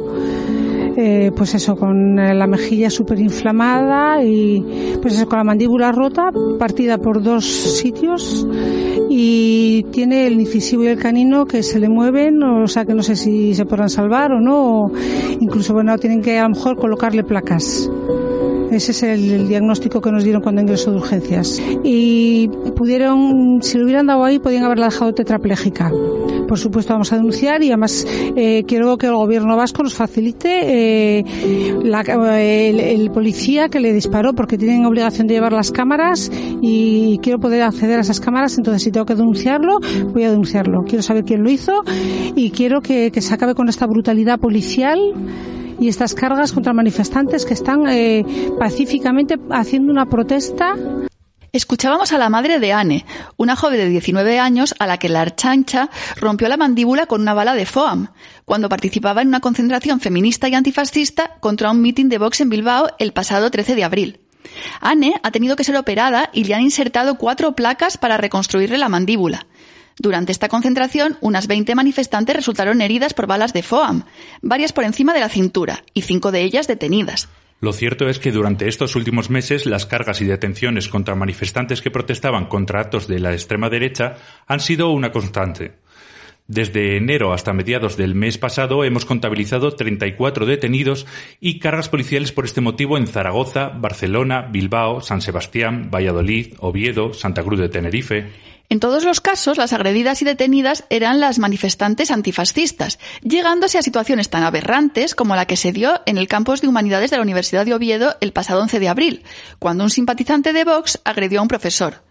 eh, 1.02 1.32
pues 1.34 1.56
eso, 1.56 1.78
con 1.78 2.17
la 2.17 2.45
mejilla 2.45 2.89
súper 2.89 3.19
inflamada 3.19 4.21
y 4.21 4.97
pues 5.02 5.13
eso, 5.15 5.28
con 5.28 5.38
la 5.38 5.45
mandíbula 5.45 5.93
rota, 5.93 6.30
partida 6.58 6.97
por 6.97 7.23
dos 7.23 7.45
sitios 7.45 8.45
y 9.10 9.84
tiene 9.91 10.28
el 10.28 10.41
incisivo 10.41 10.84
y 10.84 10.88
el 10.88 10.99
canino 10.99 11.45
que 11.45 11.63
se 11.63 11.80
le 11.80 11.88
mueven, 11.88 12.43
o 12.43 12.67
sea 12.67 12.84
que 12.84 12.93
no 12.93 13.02
sé 13.02 13.15
si 13.15 13.54
se 13.54 13.65
podrán 13.65 13.89
salvar 13.89 14.34
o 14.34 14.41
no, 14.41 14.82
o 14.82 14.91
incluso 15.39 15.73
bueno, 15.73 15.97
tienen 15.97 16.21
que 16.21 16.38
a 16.38 16.43
lo 16.43 16.49
mejor 16.49 16.75
colocarle 16.75 17.23
placas. 17.23 17.89
Ese 18.71 18.91
es 18.91 19.03
el, 19.03 19.47
diagnóstico 19.47 19.99
que 19.99 20.12
nos 20.12 20.23
dieron 20.23 20.41
cuando 20.41 20.62
ingresó 20.62 20.91
de 20.91 20.97
urgencias. 20.97 21.62
Y 21.84 22.49
pudieron, 22.75 23.62
si 23.62 23.77
lo 23.77 23.86
hubieran 23.86 24.05
dado 24.05 24.23
ahí, 24.23 24.38
podían 24.39 24.63
haberla 24.63 24.86
dejado 24.86 25.13
tetrapléjica. 25.13 25.91
Por 26.47 26.58
supuesto, 26.58 26.93
vamos 26.93 27.12
a 27.13 27.15
denunciar 27.15 27.62
y 27.63 27.67
además 27.67 28.05
eh, 28.36 28.63
quiero 28.67 28.97
que 28.97 29.08
el 29.08 29.13
gobierno 29.13 29.55
vasco 29.55 29.84
nos 29.84 29.93
facilite 29.93 31.19
eh, 31.19 31.23
el, 31.84 33.12
policía 33.12 33.69
que 33.69 33.79
le 33.79 33.93
disparó, 33.93 34.34
porque 34.34 34.58
tienen 34.58 34.86
obligación 34.86 35.27
de 35.27 35.36
llevar 35.36 35.53
las 35.53 35.71
cámaras 35.71 36.32
y 36.62 37.19
quiero 37.19 37.39
poder 37.39 37.63
acceder 37.63 37.97
a 37.97 38.01
esas 38.01 38.19
cámaras. 38.19 38.58
Entonces, 38.58 38.84
si 38.84 38.91
tengo 38.91 39.05
que 39.05 39.15
denunciarlo, 39.15 39.77
voy 40.13 40.23
a 40.23 40.29
denunciarlo. 40.29 40.84
Quiero 40.88 41.03
saber 41.03 41.23
quién 41.23 41.43
lo 41.43 41.49
hizo 41.49 41.84
y 42.36 42.51
quiero 42.51 42.82
que, 42.82 43.12
que 43.12 43.21
se 43.21 43.34
acabe 43.34 43.55
con 43.55 43.69
esta 43.69 43.86
brutalidad 43.88 44.39
policial 44.39 45.13
y 45.80 45.88
estas 45.88 46.13
cargas 46.13 46.52
contra 46.52 46.74
manifestantes 46.74 47.46
que 47.46 47.54
están 47.54 47.88
eh, 47.88 48.26
pacíficamente 48.60 49.38
haciendo 49.50 49.92
una 49.92 50.08
protesta 50.08 50.76
Escuchábamos 51.52 52.13
a 52.13 52.20
la 52.20 52.30
madre 52.30 52.60
de 52.60 52.74
Anne, 52.74 53.06
una 53.36 53.56
joven 53.56 53.80
de 53.80 53.89
19 53.89 54.39
años 54.39 54.76
a 54.78 54.86
la 54.86 54.98
que 54.98 55.10
la 55.10 55.22
archancha 55.22 55.89
rompió 56.15 56.48
la 56.48 56.58
mandíbula 56.58 57.08
con 57.08 57.22
una 57.22 57.34
bala 57.34 57.56
de 57.56 57.65
FOAM, 57.65 58.10
cuando 58.46 58.70
participaba 58.70 59.24
en 59.24 59.30
una 59.30 59.39
concentración 59.39 60.00
feminista 60.00 60.48
y 60.48 60.54
antifascista 60.54 61.38
contra 61.39 61.72
un 61.72 61.82
mitin 61.82 62.08
de 62.08 62.20
Vox 62.20 62.42
en 62.42 62.50
Bilbao 62.50 62.89
el 63.00 63.13
pasado 63.13 63.50
13 63.50 63.74
de 63.74 63.84
abril. 63.84 64.20
Anne 64.80 65.20
ha 65.24 65.32
tenido 65.32 65.56
que 65.56 65.63
ser 65.63 65.76
operada 65.76 66.30
y 66.34 66.44
le 66.44 66.54
han 66.54 66.62
insertado 66.62 67.15
cuatro 67.18 67.56
placas 67.56 67.98
para 67.98 68.18
reconstruirle 68.18 68.78
la 68.78 68.89
mandíbula. 68.89 69.48
Durante 70.00 70.32
esta 70.32 70.48
concentración, 70.48 71.18
unas 71.20 71.48
20 71.48 71.76
manifestantes 71.76 72.34
resultaron 72.34 72.82
heridas 72.82 73.14
por 73.14 73.28
balas 73.28 73.52
de 73.52 73.64
FOAM, 73.64 74.04
varias 74.42 74.72
por 74.72 74.86
encima 74.86 75.14
de 75.14 75.20
la 75.20 75.28
cintura 75.28 75.84
y 75.94 76.04
cinco 76.04 76.32
de 76.32 76.42
ellas 76.42 76.68
detenidas. 76.68 77.28
Lo 77.60 77.74
cierto 77.74 78.08
es 78.08 78.20
que 78.20 78.32
durante 78.32 78.70
estos 78.70 78.96
últimos 78.96 79.30
meses 79.30 79.66
las 79.66 79.86
cargas 79.86 80.22
y 80.22 80.26
detenciones 80.26 80.88
contra 80.88 81.16
manifestantes 81.16 81.82
que 81.82 81.92
protestaban 81.92 82.46
contra 82.46 82.80
actos 82.80 83.10
de 83.10 83.20
la 83.20 83.34
extrema 83.34 83.70
derecha 83.70 84.16
han 84.48 84.62
sido 84.62 84.92
una 84.92 85.12
constante. 85.12 85.74
Desde 86.48 86.96
enero 86.96 87.34
hasta 87.34 87.54
mediados 87.54 87.98
del 87.98 88.16
mes 88.16 88.38
pasado 88.38 88.86
hemos 88.86 89.06
contabilizado 89.06 89.76
34 89.76 90.46
detenidos 90.46 91.06
y 91.42 91.60
cargas 91.60 91.90
policiales 91.90 92.32
por 92.32 92.46
este 92.46 92.62
motivo 92.62 92.98
en 92.98 93.06
Zaragoza, 93.06 93.68
Barcelona, 93.68 94.48
Bilbao, 94.50 95.02
San 95.02 95.22
Sebastián, 95.22 95.92
Valladolid, 95.94 96.56
Oviedo, 96.60 97.14
Santa 97.14 97.44
Cruz 97.44 97.60
de 97.60 97.70
Tenerife. 97.70 98.30
En 98.71 98.79
todos 98.79 99.03
los 99.03 99.19
casos, 99.19 99.58
las 99.58 99.73
agredidas 99.73 100.21
y 100.21 100.25
detenidas 100.25 100.84
eran 100.91 101.19
las 101.19 101.39
manifestantes 101.39 102.12
antifascistas, 102.12 102.99
llegándose 103.23 103.79
a 103.79 103.82
situaciones 103.82 104.29
tan 104.29 104.43
aberrantes 104.43 105.15
como 105.15 105.36
la 105.36 105.47
que 105.47 105.58
se 105.58 105.71
dio 105.71 106.01
en 106.05 106.19
el 106.19 106.27
campus 106.27 106.62
de 106.62 106.67
Humanidades 106.67 107.10
de 107.10 107.17
la 107.17 107.23
Universidad 107.23 107.65
de 107.65 107.73
Oviedo 107.73 108.15
el 108.21 108.32
pasado 108.32 108.62
11 108.62 108.79
de 108.79 108.88
abril, 108.88 109.23
cuando 109.58 109.84
un 109.84 109.89
simpatizante 109.89 110.53
de 110.53 110.65
Vox 110.65 110.99
agredió 111.03 111.39
a 111.39 111.41
un 111.41 111.47
profesor. 111.47 112.03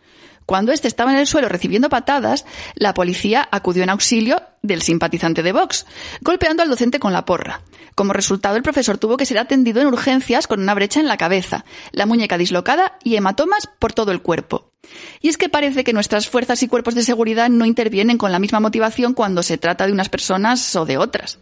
Cuando 0.48 0.72
éste 0.72 0.88
estaba 0.88 1.12
en 1.12 1.18
el 1.18 1.26
suelo 1.26 1.46
recibiendo 1.50 1.90
patadas, 1.90 2.46
la 2.74 2.94
policía 2.94 3.46
acudió 3.52 3.82
en 3.82 3.90
auxilio 3.90 4.40
del 4.62 4.80
simpatizante 4.80 5.42
de 5.42 5.52
Vox, 5.52 5.84
golpeando 6.22 6.62
al 6.62 6.70
docente 6.70 6.98
con 6.98 7.12
la 7.12 7.26
porra. 7.26 7.60
Como 7.94 8.14
resultado, 8.14 8.56
el 8.56 8.62
profesor 8.62 8.96
tuvo 8.96 9.18
que 9.18 9.26
ser 9.26 9.36
atendido 9.36 9.82
en 9.82 9.88
urgencias 9.88 10.46
con 10.46 10.62
una 10.62 10.72
brecha 10.72 11.00
en 11.00 11.06
la 11.06 11.18
cabeza, 11.18 11.66
la 11.92 12.06
muñeca 12.06 12.38
dislocada 12.38 12.96
y 13.04 13.16
hematomas 13.16 13.68
por 13.78 13.92
todo 13.92 14.10
el 14.10 14.22
cuerpo. 14.22 14.72
Y 15.20 15.28
es 15.28 15.36
que 15.36 15.50
parece 15.50 15.84
que 15.84 15.92
nuestras 15.92 16.30
fuerzas 16.30 16.62
y 16.62 16.68
cuerpos 16.68 16.94
de 16.94 17.02
seguridad 17.02 17.50
no 17.50 17.66
intervienen 17.66 18.16
con 18.16 18.32
la 18.32 18.38
misma 18.38 18.58
motivación 18.58 19.12
cuando 19.12 19.42
se 19.42 19.58
trata 19.58 19.86
de 19.86 19.92
unas 19.92 20.08
personas 20.08 20.74
o 20.76 20.86
de 20.86 20.96
otras. 20.96 21.38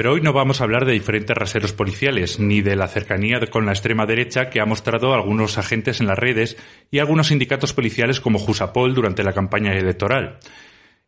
Pero 0.00 0.14
hoy 0.14 0.22
no 0.22 0.32
vamos 0.32 0.62
a 0.62 0.64
hablar 0.64 0.86
de 0.86 0.94
diferentes 0.94 1.36
raseros 1.36 1.74
policiales, 1.74 2.40
ni 2.40 2.62
de 2.62 2.74
la 2.74 2.88
cercanía 2.88 3.38
con 3.50 3.66
la 3.66 3.72
extrema 3.72 4.06
derecha 4.06 4.48
que 4.48 4.58
ha 4.58 4.64
mostrado 4.64 5.12
algunos 5.12 5.58
agentes 5.58 6.00
en 6.00 6.06
las 6.06 6.18
redes 6.18 6.56
y 6.90 7.00
algunos 7.00 7.26
sindicatos 7.26 7.74
policiales 7.74 8.18
como 8.18 8.38
Jusapol 8.38 8.94
durante 8.94 9.22
la 9.22 9.34
campaña 9.34 9.74
electoral. 9.74 10.38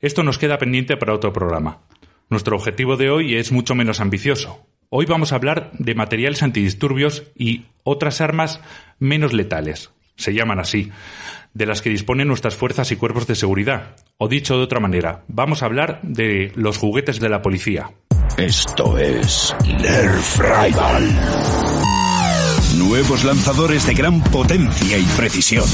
Esto 0.02 0.22
nos 0.22 0.36
queda 0.36 0.58
pendiente 0.58 0.98
para 0.98 1.14
otro 1.14 1.32
programa. 1.32 1.78
Nuestro 2.28 2.54
objetivo 2.54 2.98
de 2.98 3.08
hoy 3.08 3.36
es 3.36 3.50
mucho 3.50 3.74
menos 3.74 3.98
ambicioso. 3.98 4.66
Hoy 4.90 5.06
vamos 5.06 5.32
a 5.32 5.36
hablar 5.36 5.70
de 5.72 5.94
materiales 5.94 6.42
antidisturbios 6.42 7.22
y 7.34 7.64
otras 7.84 8.20
armas 8.20 8.60
menos 8.98 9.32
letales. 9.32 9.90
Se 10.16 10.34
llaman 10.34 10.60
así 10.60 10.92
de 11.54 11.66
las 11.66 11.82
que 11.82 11.90
disponen 11.90 12.28
nuestras 12.28 12.56
fuerzas 12.56 12.90
y 12.92 12.96
cuerpos 12.96 13.26
de 13.26 13.34
seguridad. 13.34 13.96
O 14.18 14.28
dicho 14.28 14.56
de 14.56 14.64
otra 14.64 14.80
manera, 14.80 15.24
vamos 15.28 15.62
a 15.62 15.66
hablar 15.66 16.00
de 16.02 16.52
los 16.54 16.78
juguetes 16.78 17.20
de 17.20 17.28
la 17.28 17.42
policía. 17.42 17.90
Esto 18.36 18.96
es 18.98 19.54
Nerf 19.66 20.38
Rival. 20.38 21.08
Nuevos 22.78 23.24
lanzadores 23.24 23.86
de 23.86 23.94
gran 23.94 24.22
potencia 24.22 24.98
y 24.98 25.04
precisión. 25.16 25.66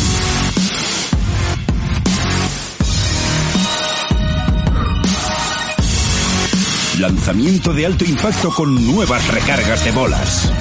Lanzamiento 7.01 7.73
de 7.73 7.87
alto 7.87 8.05
impacto 8.05 8.51
con 8.51 8.75
nuevas 8.87 9.27
recargas 9.29 9.85
de 9.85 9.93
bolas 9.93 10.53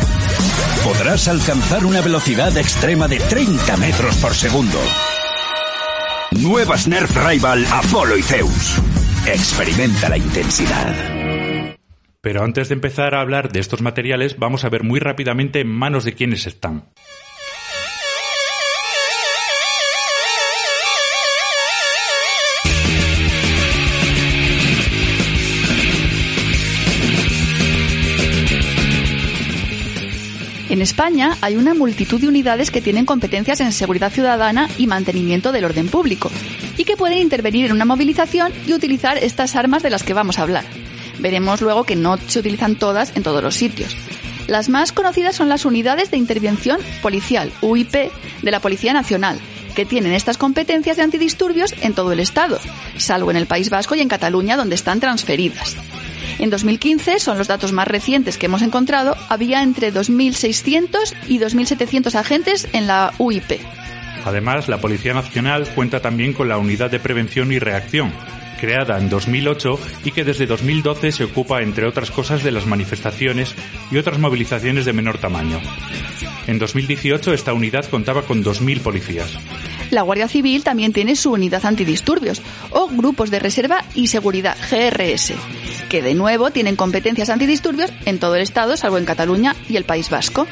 podrás 0.84 1.28
alcanzar 1.28 1.84
una 1.84 2.02
velocidad 2.02 2.56
extrema 2.58 3.08
de 3.08 3.20
30 3.20 3.76
metros 3.78 4.16
por 4.18 4.34
segundo. 4.34 4.78
Nuevas 6.40 6.88
Nerf 6.88 7.14
Rival 7.28 7.66
Apollo 7.72 8.18
y 8.18 8.22
Zeus. 8.22 8.80
Experimenta 9.26 10.10
la 10.10 10.18
intensidad. 10.18 10.96
Pero 12.22 12.44
antes 12.44 12.70
de 12.70 12.76
empezar 12.76 13.16
a 13.16 13.22
hablar 13.22 13.52
de 13.52 13.60
estos 13.60 13.82
materiales, 13.82 14.38
vamos 14.38 14.64
a 14.64 14.70
ver 14.70 14.84
muy 14.84 15.00
rápidamente 15.00 15.62
en 15.62 15.68
manos 15.68 16.06
de 16.06 16.14
quiénes 16.14 16.46
están. 16.46 16.86
En 30.78 30.84
España 30.84 31.36
hay 31.42 31.56
una 31.56 31.74
multitud 31.74 32.22
de 32.22 32.28
unidades 32.28 32.70
que 32.70 32.84
tienen 32.84 33.08
competencias 33.08 33.62
en 33.62 33.72
seguridad 33.72 34.12
ciudadana 34.12 34.70
y 34.78 34.86
mantenimiento 34.86 35.52
del 35.52 35.66
orden 35.66 35.88
público, 35.88 36.30
y 36.78 36.84
que 36.84 36.96
pueden 36.96 37.18
intervenir 37.18 37.66
en 37.66 37.72
una 37.72 37.84
movilización 37.84 38.54
y 38.68 38.74
utilizar 38.74 39.18
estas 39.18 39.56
armas 39.56 39.82
de 39.82 39.90
las 39.90 40.04
que 40.04 40.14
vamos 40.14 40.38
a 40.38 40.44
hablar. 40.44 40.66
Veremos 41.18 41.62
luego 41.62 41.84
que 41.84 41.96
no 41.96 42.18
se 42.18 42.38
utilizan 42.38 42.76
todas 42.76 43.12
en 43.16 43.24
todos 43.24 43.42
los 43.42 43.56
sitios. 43.56 43.96
Las 44.46 44.70
más 44.70 44.92
conocidas 44.92 45.36
son 45.36 45.50
las 45.50 45.66
unidades 45.66 46.12
de 46.12 46.18
intervención 46.18 46.80
policial, 47.02 47.52
UIP, 47.64 48.12
de 48.44 48.52
la 48.52 48.60
Policía 48.60 48.94
Nacional, 48.94 49.40
que 49.76 49.88
tienen 49.88 50.14
estas 50.14 50.38
competencias 50.38 50.98
de 50.98 51.02
antidisturbios 51.02 51.74
en 51.82 51.96
todo 51.96 52.12
el 52.12 52.20
Estado, 52.20 52.60
salvo 52.98 53.32
en 53.32 53.38
el 53.38 53.48
País 53.48 53.72
Vasco 53.72 53.96
y 53.96 54.02
en 54.02 54.10
Cataluña, 54.10 54.56
donde 54.56 54.76
están 54.76 55.00
transferidas. 55.00 55.76
En 56.40 56.50
2015, 56.50 57.20
son 57.20 57.38
los 57.38 57.48
datos 57.48 57.72
más 57.74 57.88
recientes 57.88 58.38
que 58.38 58.46
hemos 58.46 58.62
encontrado, 58.62 59.16
había 59.30 59.64
entre 59.64 59.94
2.600 59.94 61.14
y 61.28 61.40
2.700 61.40 62.16
agentes 62.16 62.68
en 62.74 62.88
la 62.88 63.14
UIP. 63.18 63.60
Además, 64.26 64.68
la 64.68 64.80
Policía 64.80 65.14
Nacional 65.14 65.68
cuenta 65.74 66.02
también 66.02 66.34
con 66.34 66.50
la 66.50 66.58
Unidad 66.58 66.92
de 66.92 67.00
Prevención 67.00 67.52
y 67.52 67.60
Reacción, 67.60 68.12
creada 68.60 68.98
en 68.98 69.10
2008 69.10 69.80
y 70.04 70.12
que 70.12 70.24
desde 70.24 70.46
2012 70.46 71.12
se 71.12 71.24
ocupa, 71.24 71.62
entre 71.62 71.88
otras 71.88 72.12
cosas, 72.12 72.44
de 72.44 72.52
las 72.52 72.66
manifestaciones 72.66 73.56
y 73.90 73.98
otras 73.98 74.20
movilizaciones 74.20 74.86
de 74.86 74.94
menor 74.94 75.18
tamaño. 75.18 75.60
En 76.48 76.60
2018 76.60 77.34
esta 77.34 77.54
unidad 77.54 77.86
contaba 77.90 78.24
con 78.24 78.44
2.000 78.44 78.82
policías. 78.82 79.38
La 79.92 80.02
Guardia 80.02 80.28
Civil 80.28 80.64
también 80.64 80.92
tiene 80.92 81.16
su 81.16 81.32
unidad 81.32 81.66
antidisturbios 81.66 82.42
o 82.72 82.88
grupos 82.88 83.32
de 83.32 83.40
reserva 83.40 83.86
y 83.96 84.08
seguridad 84.08 84.58
GRS, 84.70 85.34
que 85.90 86.02
de 86.02 86.14
nuevo 86.14 86.52
tienen 86.52 86.76
competencias 86.76 87.30
antidisturbios 87.30 87.92
en 88.06 88.20
todo 88.20 88.36
el 88.36 88.42
Estado, 88.42 88.78
salvo 88.78 88.98
en 88.98 89.06
Cataluña 89.06 89.56
y 89.70 89.78
el 89.78 89.84
País 89.84 90.10
Vasco. 90.10 90.48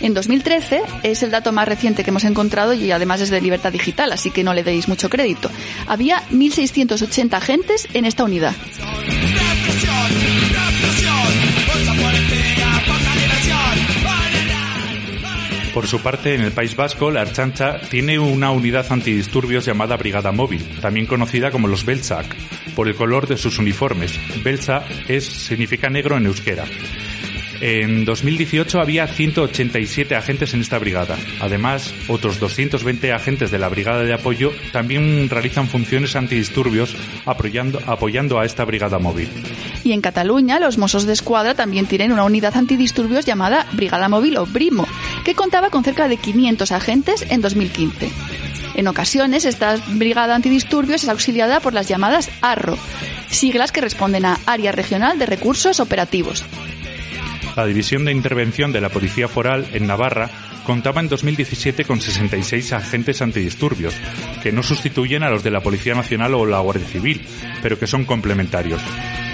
En 0.00 0.14
2013 0.14 0.80
es 1.02 1.22
el 1.22 1.30
dato 1.30 1.52
más 1.52 1.68
reciente 1.68 2.02
que 2.04 2.10
hemos 2.10 2.24
encontrado 2.24 2.72
y 2.72 2.90
además 2.90 3.20
es 3.20 3.30
de 3.30 3.40
libertad 3.40 3.70
digital, 3.70 4.12
así 4.12 4.30
que 4.30 4.42
no 4.42 4.54
le 4.54 4.64
deis 4.64 4.88
mucho 4.88 5.10
crédito. 5.10 5.50
Había 5.86 6.22
1.680 6.30 7.34
agentes 7.34 7.86
en 7.92 8.06
esta 8.06 8.24
unidad. 8.24 8.54
Por 15.74 15.86
su 15.86 16.00
parte, 16.00 16.34
en 16.34 16.42
el 16.42 16.50
País 16.50 16.74
Vasco, 16.74 17.12
la 17.12 17.20
Archancha 17.20 17.80
tiene 17.80 18.18
una 18.18 18.50
unidad 18.50 18.90
antidisturbios 18.90 19.64
llamada 19.64 19.96
Brigada 19.96 20.32
Móvil, 20.32 20.80
también 20.80 21.06
conocida 21.06 21.52
como 21.52 21.68
los 21.68 21.84
Belzak, 21.84 22.26
por 22.74 22.88
el 22.88 22.96
color 22.96 23.28
de 23.28 23.36
sus 23.36 23.58
uniformes. 23.58 24.18
Belza 24.42 24.84
es, 25.06 25.24
significa 25.24 25.88
negro 25.88 26.16
en 26.16 26.26
euskera. 26.26 26.64
En 27.60 28.06
2018 28.06 28.80
había 28.80 29.06
187 29.06 30.16
agentes 30.16 30.54
en 30.54 30.62
esta 30.62 30.78
brigada. 30.78 31.18
Además, 31.40 31.94
otros 32.08 32.40
220 32.40 33.12
agentes 33.12 33.50
de 33.50 33.58
la 33.58 33.68
brigada 33.68 34.02
de 34.02 34.14
apoyo 34.14 34.52
también 34.72 35.28
realizan 35.28 35.68
funciones 35.68 36.16
antidisturbios 36.16 36.96
apoyando, 37.26 37.80
apoyando 37.86 38.40
a 38.40 38.46
esta 38.46 38.64
brigada 38.64 38.98
móvil. 38.98 39.28
Y 39.84 39.92
en 39.92 40.00
Cataluña, 40.00 40.58
los 40.58 40.78
Mossos 40.78 41.04
de 41.04 41.12
Escuadra 41.12 41.54
también 41.54 41.86
tienen 41.86 42.12
una 42.12 42.24
unidad 42.24 42.56
antidisturbios 42.56 43.26
llamada 43.26 43.66
Brigada 43.72 44.08
Móvil 44.08 44.38
o 44.38 44.46
Brimo, 44.46 44.86
que 45.24 45.34
contaba 45.34 45.70
con 45.70 45.84
cerca 45.84 46.08
de 46.08 46.16
500 46.16 46.72
agentes 46.72 47.26
en 47.28 47.42
2015. 47.42 48.10
En 48.74 48.88
ocasiones, 48.88 49.44
esta 49.44 49.76
brigada 49.88 50.34
antidisturbios 50.34 51.02
es 51.02 51.08
auxiliada 51.08 51.60
por 51.60 51.74
las 51.74 51.88
llamadas 51.88 52.30
ARRO, 52.40 52.78
siglas 53.28 53.72
que 53.72 53.80
responden 53.80 54.24
a 54.24 54.38
Área 54.46 54.72
Regional 54.72 55.18
de 55.18 55.26
Recursos 55.26 55.80
Operativos. 55.80 56.44
La 57.56 57.66
División 57.66 58.04
de 58.04 58.12
Intervención 58.12 58.72
de 58.72 58.80
la 58.80 58.88
Policía 58.88 59.28
Foral 59.28 59.66
en 59.72 59.86
Navarra 59.86 60.30
contaba 60.64 61.00
en 61.00 61.08
2017 61.08 61.84
con 61.84 62.00
66 62.00 62.72
agentes 62.72 63.22
antidisturbios, 63.22 63.94
que 64.42 64.52
no 64.52 64.62
sustituyen 64.62 65.22
a 65.22 65.30
los 65.30 65.42
de 65.42 65.50
la 65.50 65.60
Policía 65.60 65.94
Nacional 65.94 66.34
o 66.34 66.46
la 66.46 66.60
Guardia 66.60 66.86
Civil, 66.86 67.20
pero 67.62 67.78
que 67.78 67.86
son 67.86 68.04
complementarios. 68.04 68.80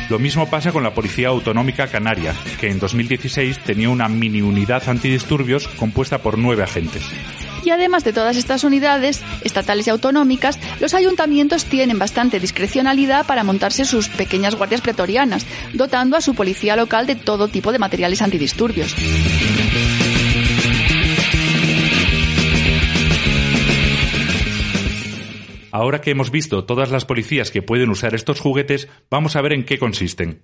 Lo 0.09 0.19
mismo 0.19 0.49
pasa 0.49 0.73
con 0.73 0.83
la 0.83 0.95
Policía 0.95 1.29
Autonómica 1.29 1.89
Canaria, 1.89 2.35
que 2.61 2.71
en 2.71 2.79
2016 2.79 3.59
tenía 3.65 3.91
una 3.91 4.09
mini 4.09 4.41
unidad 4.41 4.89
antidisturbios 4.89 5.67
compuesta 5.69 6.19
por 6.19 6.39
nueve 6.39 6.63
agentes. 6.63 7.03
Y 7.67 7.71
además 7.71 8.05
de 8.05 8.13
todas 8.13 8.37
estas 8.37 8.63
unidades, 8.63 9.23
estatales 9.43 9.89
y 9.89 9.91
autonómicas, 9.91 10.57
los 10.79 10.95
ayuntamientos 10.95 11.65
tienen 11.65 11.99
bastante 11.99 12.39
discrecionalidad 12.39 13.27
para 13.27 13.43
montarse 13.43 13.85
sus 13.85 14.09
pequeñas 14.09 14.55
guardias 14.55 14.83
pretorianas, 14.83 15.45
dotando 15.73 16.17
a 16.17 16.21
su 16.21 16.37
policía 16.37 16.77
local 16.77 17.09
de 17.09 17.17
todo 17.17 17.49
tipo 17.49 17.73
de 17.73 17.81
materiales 17.81 18.23
antidisturbios. 18.23 18.95
Ahora 25.73 26.01
que 26.01 26.13
hemos 26.13 26.31
visto 26.31 26.63
todas 26.65 26.93
las 26.93 27.05
policías 27.05 27.51
que 27.51 27.63
pueden 27.63 27.91
usar 27.91 28.15
estos 28.15 28.39
juguetes, 28.39 28.89
vamos 29.11 29.35
a 29.35 29.43
ver 29.43 29.53
en 29.53 29.65
qué 29.65 29.81
consisten. 29.81 30.41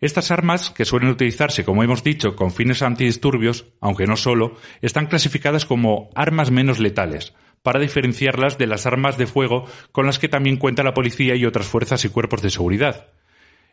Estas 0.00 0.30
armas, 0.30 0.70
que 0.70 0.84
suelen 0.84 1.10
utilizarse, 1.10 1.64
como 1.64 1.82
hemos 1.82 2.02
dicho, 2.04 2.36
con 2.36 2.50
fines 2.50 2.82
antidisturbios, 2.82 3.66
aunque 3.80 4.06
no 4.06 4.16
solo, 4.16 4.56
están 4.82 5.06
clasificadas 5.06 5.64
como 5.64 6.10
armas 6.14 6.50
menos 6.50 6.78
letales, 6.78 7.34
para 7.62 7.80
diferenciarlas 7.80 8.58
de 8.58 8.66
las 8.66 8.86
armas 8.86 9.16
de 9.16 9.26
fuego 9.26 9.66
con 9.92 10.06
las 10.06 10.18
que 10.18 10.28
también 10.28 10.56
cuenta 10.56 10.82
la 10.82 10.94
policía 10.94 11.34
y 11.34 11.46
otras 11.46 11.66
fuerzas 11.66 12.04
y 12.04 12.08
cuerpos 12.08 12.42
de 12.42 12.50
seguridad. 12.50 13.08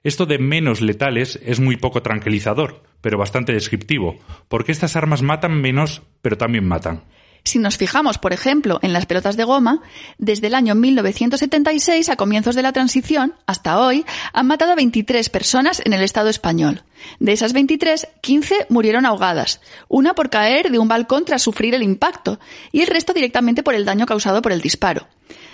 Esto 0.03 0.25
de 0.25 0.39
menos 0.39 0.81
letales 0.81 1.39
es 1.43 1.60
muy 1.60 1.77
poco 1.77 2.01
tranquilizador, 2.01 2.81
pero 3.01 3.19
bastante 3.19 3.53
descriptivo, 3.53 4.17
porque 4.47 4.71
estas 4.71 4.95
armas 4.95 5.21
matan 5.21 5.62
menos, 5.62 6.01
pero 6.21 6.38
también 6.38 6.67
matan. 6.67 7.03
Si 7.43 7.58
nos 7.58 7.77
fijamos, 7.77 8.19
por 8.19 8.34
ejemplo, 8.34 8.80
en 8.84 8.93
las 8.93 9.08
pelotas 9.08 9.36
de 9.36 9.43
goma, 9.43 9.82
desde 10.19 10.47
el 10.47 10.54
año 10.54 10.75
1976 10.75 12.10
a 12.10 12.15
comienzos 12.15 12.56
de 12.56 12.62
la 12.62 12.71
transición 12.71 13.34
hasta 13.47 13.80
hoy 13.80 14.06
han 14.32 14.45
matado 14.45 14.73
a 14.73 14.75
23 14.75 15.27
personas 15.30 15.82
en 15.84 15.93
el 15.93 16.04
Estado 16.04 16.30
español. 16.30 16.84
De 17.19 17.32
esas 17.32 17.54
23, 17.54 18.08
15 18.21 18.67
murieron 18.69 19.08
ahogadas, 19.08 19.60
una 19.88 20.13
por 20.13 20.30
caer 20.30 20.69
de 20.69 20.77
un 20.77 20.88
balcón 20.88 21.25
tras 21.25 21.41
sufrir 21.41 21.73
el 21.73 21.82
impacto 21.82 22.39
y 22.71 22.82
el 22.82 22.88
resto 22.88 23.12
directamente 23.12 23.63
por 23.63 23.73
el 23.73 23.86
daño 23.86 24.06
causado 24.06 24.43
por 24.43 24.51
el 24.51 24.62
disparo. 24.62 25.08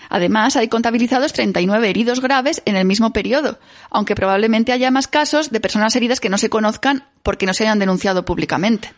Además, 0.10 0.56
hay 0.56 0.68
contabilizados 0.68 1.34
39 1.34 1.90
heridos 1.90 2.22
graves 2.22 2.62
en 2.66 2.76
el 2.76 2.86
mismo 2.86 3.12
periodo, 3.14 3.60
aunque 3.90 4.16
probablemente 4.16 4.72
haya 4.72 4.92
más 4.92 5.08
casos 5.08 5.52
de 5.52 5.60
personas 5.60 5.96
heridas 5.96 6.20
que 6.20 6.30
no 6.30 6.38
se 6.38 6.50
conozcan 6.50 7.06
porque 7.24 7.46
no 7.46 7.54
se 7.54 7.64
hayan 7.64 7.80
denunciado 7.80 8.26
públicamente. 8.26 8.94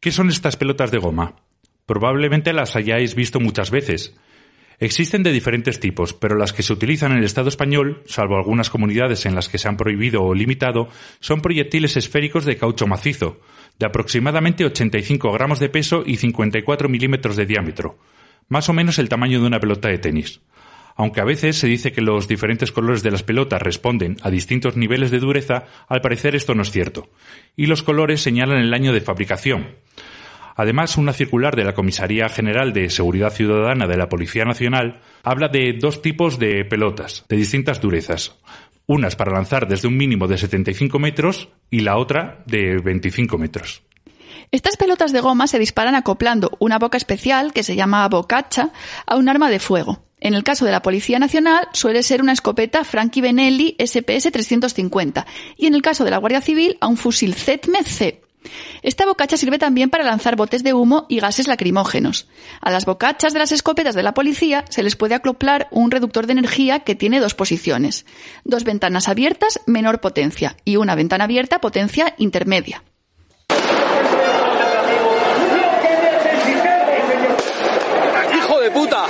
¿Qué 0.00 0.10
son 0.10 0.28
estas 0.28 0.56
pelotas 0.56 0.90
de 0.90 0.98
goma? 0.98 1.34
Probablemente 1.86 2.52
las 2.52 2.76
hayáis 2.76 3.14
visto 3.14 3.40
muchas 3.40 3.70
veces. 3.70 4.14
Existen 4.78 5.22
de 5.22 5.32
diferentes 5.32 5.78
tipos, 5.78 6.12
pero 6.12 6.36
las 6.36 6.52
que 6.52 6.62
se 6.62 6.72
utilizan 6.72 7.12
en 7.12 7.18
el 7.18 7.24
Estado 7.24 7.48
español, 7.48 8.02
salvo 8.06 8.36
algunas 8.36 8.68
comunidades 8.68 9.26
en 9.26 9.34
las 9.34 9.48
que 9.48 9.58
se 9.58 9.68
han 9.68 9.76
prohibido 9.76 10.22
o 10.22 10.34
limitado, 10.34 10.88
son 11.20 11.40
proyectiles 11.40 11.96
esféricos 11.96 12.44
de 12.44 12.56
caucho 12.56 12.86
macizo, 12.86 13.40
de 13.78 13.86
aproximadamente 13.86 14.64
85 14.64 15.32
gramos 15.32 15.60
de 15.60 15.68
peso 15.68 16.02
y 16.04 16.16
54 16.16 16.88
milímetros 16.88 17.36
de 17.36 17.46
diámetro, 17.46 17.98
más 18.48 18.68
o 18.68 18.72
menos 18.72 18.98
el 18.98 19.08
tamaño 19.08 19.40
de 19.40 19.46
una 19.46 19.60
pelota 19.60 19.88
de 19.88 19.98
tenis. 19.98 20.40
Aunque 20.94 21.20
a 21.20 21.24
veces 21.24 21.56
se 21.56 21.68
dice 21.68 21.92
que 21.92 22.02
los 22.02 22.28
diferentes 22.28 22.70
colores 22.70 23.02
de 23.02 23.10
las 23.10 23.22
pelotas 23.22 23.62
responden 23.62 24.16
a 24.22 24.30
distintos 24.30 24.76
niveles 24.76 25.10
de 25.10 25.20
dureza, 25.20 25.64
al 25.88 26.00
parecer 26.00 26.34
esto 26.34 26.54
no 26.54 26.62
es 26.62 26.70
cierto. 26.70 27.08
Y 27.56 27.66
los 27.66 27.82
colores 27.82 28.20
señalan 28.20 28.58
el 28.58 28.74
año 28.74 28.92
de 28.92 29.00
fabricación. 29.00 29.76
Además, 30.56 30.96
una 30.96 31.12
circular 31.12 31.56
de 31.56 31.64
la 31.64 31.74
Comisaría 31.74 32.28
General 32.28 32.72
de 32.72 32.90
Seguridad 32.90 33.32
Ciudadana 33.32 33.86
de 33.86 33.96
la 33.96 34.08
Policía 34.08 34.44
Nacional 34.44 35.00
habla 35.22 35.48
de 35.48 35.74
dos 35.80 36.02
tipos 36.02 36.38
de 36.38 36.64
pelotas, 36.64 37.24
de 37.28 37.36
distintas 37.36 37.80
durezas. 37.80 38.38
Unas 38.86 39.16
para 39.16 39.32
lanzar 39.32 39.68
desde 39.68 39.88
un 39.88 39.96
mínimo 39.96 40.26
de 40.26 40.38
75 40.38 40.98
metros 40.98 41.48
y 41.70 41.80
la 41.80 41.96
otra 41.96 42.42
de 42.46 42.78
25 42.78 43.38
metros. 43.38 43.82
Estas 44.50 44.76
pelotas 44.76 45.12
de 45.12 45.20
goma 45.20 45.46
se 45.46 45.58
disparan 45.58 45.94
acoplando 45.94 46.50
una 46.58 46.78
boca 46.78 46.98
especial, 46.98 47.52
que 47.52 47.62
se 47.62 47.76
llama 47.76 48.06
bocacha, 48.08 48.70
a 49.06 49.16
un 49.16 49.28
arma 49.28 49.48
de 49.48 49.60
fuego. 49.60 50.04
En 50.20 50.34
el 50.34 50.44
caso 50.44 50.64
de 50.64 50.70
la 50.70 50.82
Policía 50.82 51.18
Nacional 51.18 51.68
suele 51.72 52.02
ser 52.02 52.22
una 52.22 52.32
escopeta 52.32 52.84
Franchi 52.84 53.20
Benelli 53.20 53.76
SPS 53.78 54.30
350 54.30 55.26
y 55.56 55.66
en 55.66 55.74
el 55.74 55.82
caso 55.82 56.04
de 56.04 56.10
la 56.10 56.18
Guardia 56.18 56.40
Civil 56.40 56.76
a 56.80 56.86
un 56.86 56.96
fusil 56.96 57.34
ZETME 57.34 57.82
C. 57.82 58.21
Esta 58.82 59.06
bocacha 59.06 59.36
sirve 59.36 59.58
también 59.58 59.90
para 59.90 60.04
lanzar 60.04 60.36
botes 60.36 60.62
de 60.62 60.74
humo 60.74 61.06
y 61.08 61.20
gases 61.20 61.48
lacrimógenos. 61.48 62.28
A 62.60 62.70
las 62.70 62.84
bocachas 62.84 63.32
de 63.32 63.38
las 63.38 63.52
escopetas 63.52 63.94
de 63.94 64.02
la 64.02 64.14
policía 64.14 64.64
se 64.68 64.82
les 64.82 64.96
puede 64.96 65.14
acoplar 65.14 65.68
un 65.70 65.90
reductor 65.90 66.26
de 66.26 66.32
energía 66.32 66.80
que 66.80 66.94
tiene 66.94 67.20
dos 67.20 67.34
posiciones. 67.34 68.06
Dos 68.44 68.64
ventanas 68.64 69.08
abiertas, 69.08 69.60
menor 69.66 70.00
potencia, 70.00 70.56
y 70.64 70.76
una 70.76 70.94
ventana 70.94 71.24
abierta, 71.24 71.60
potencia 71.60 72.14
intermedia. 72.18 72.82
¡Hijo 78.34 78.60
de 78.60 78.70
puta! 78.70 79.04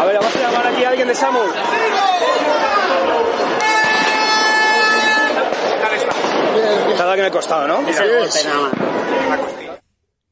A 0.00 0.04
ver, 0.04 0.16
vamos 0.16 0.36
a 0.36 0.38
llamar 0.38 0.66
aquí 0.68 0.84
a 0.84 0.88
alguien 0.90 1.08
de 1.08 1.14
SAMU. 1.14 1.38
Costado, 7.30 7.68
¿no? 7.68 7.80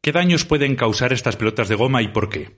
¿Qué 0.01 0.13
daños 0.13 0.45
pueden 0.45 0.77
causar 0.77 1.13
estas 1.13 1.37
pelotas 1.37 1.69
de 1.69 1.75
goma 1.75 2.01
y 2.03 2.09
por 2.09 2.29
qué? 2.29 2.57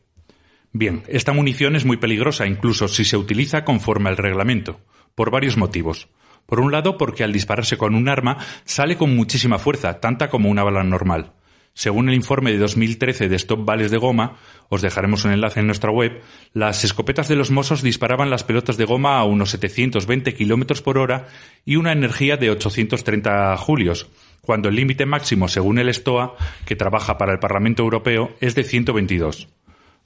Bien, 0.72 1.02
esta 1.08 1.32
munición 1.32 1.76
es 1.76 1.84
muy 1.84 1.96
peligrosa 1.96 2.46
incluso 2.46 2.88
si 2.88 3.04
se 3.04 3.16
utiliza 3.16 3.64
conforme 3.64 4.10
al 4.10 4.16
reglamento, 4.16 4.80
por 5.14 5.30
varios 5.30 5.56
motivos. 5.56 6.08
Por 6.46 6.60
un 6.60 6.72
lado, 6.72 6.96
porque 6.96 7.24
al 7.24 7.32
dispararse 7.32 7.76
con 7.76 7.94
un 7.94 8.08
arma 8.08 8.38
sale 8.64 8.96
con 8.96 9.14
muchísima 9.16 9.58
fuerza, 9.58 10.00
tanta 10.00 10.30
como 10.30 10.48
una 10.48 10.62
bala 10.62 10.84
normal. 10.84 11.32
Según 11.74 12.08
el 12.08 12.16
informe 12.16 12.50
de 12.50 12.58
2013 12.58 13.28
de 13.28 13.36
Stop 13.36 13.64
Vales 13.64 13.90
de 13.90 13.98
Goma, 13.98 14.36
os 14.68 14.82
dejaremos 14.82 15.24
un 15.24 15.30
enlace 15.30 15.60
en 15.60 15.66
nuestra 15.66 15.92
web, 15.92 16.22
las 16.52 16.82
escopetas 16.82 17.28
de 17.28 17.36
los 17.36 17.52
Mossos 17.52 17.82
disparaban 17.82 18.30
las 18.30 18.42
pelotas 18.42 18.76
de 18.76 18.84
goma 18.84 19.18
a 19.18 19.24
unos 19.24 19.50
720 19.50 20.34
kilómetros 20.34 20.82
por 20.82 20.98
hora 20.98 21.28
y 21.64 21.76
una 21.76 21.92
energía 21.92 22.36
de 22.36 22.50
830 22.50 23.56
julios, 23.58 24.08
cuando 24.48 24.70
el 24.70 24.76
límite 24.76 25.04
máximo, 25.04 25.46
según 25.46 25.78
el 25.78 25.92
STOA, 25.92 26.34
que 26.64 26.74
trabaja 26.74 27.18
para 27.18 27.32
el 27.32 27.38
Parlamento 27.38 27.82
Europeo, 27.82 28.34
es 28.40 28.54
de 28.54 28.64
122. 28.64 29.46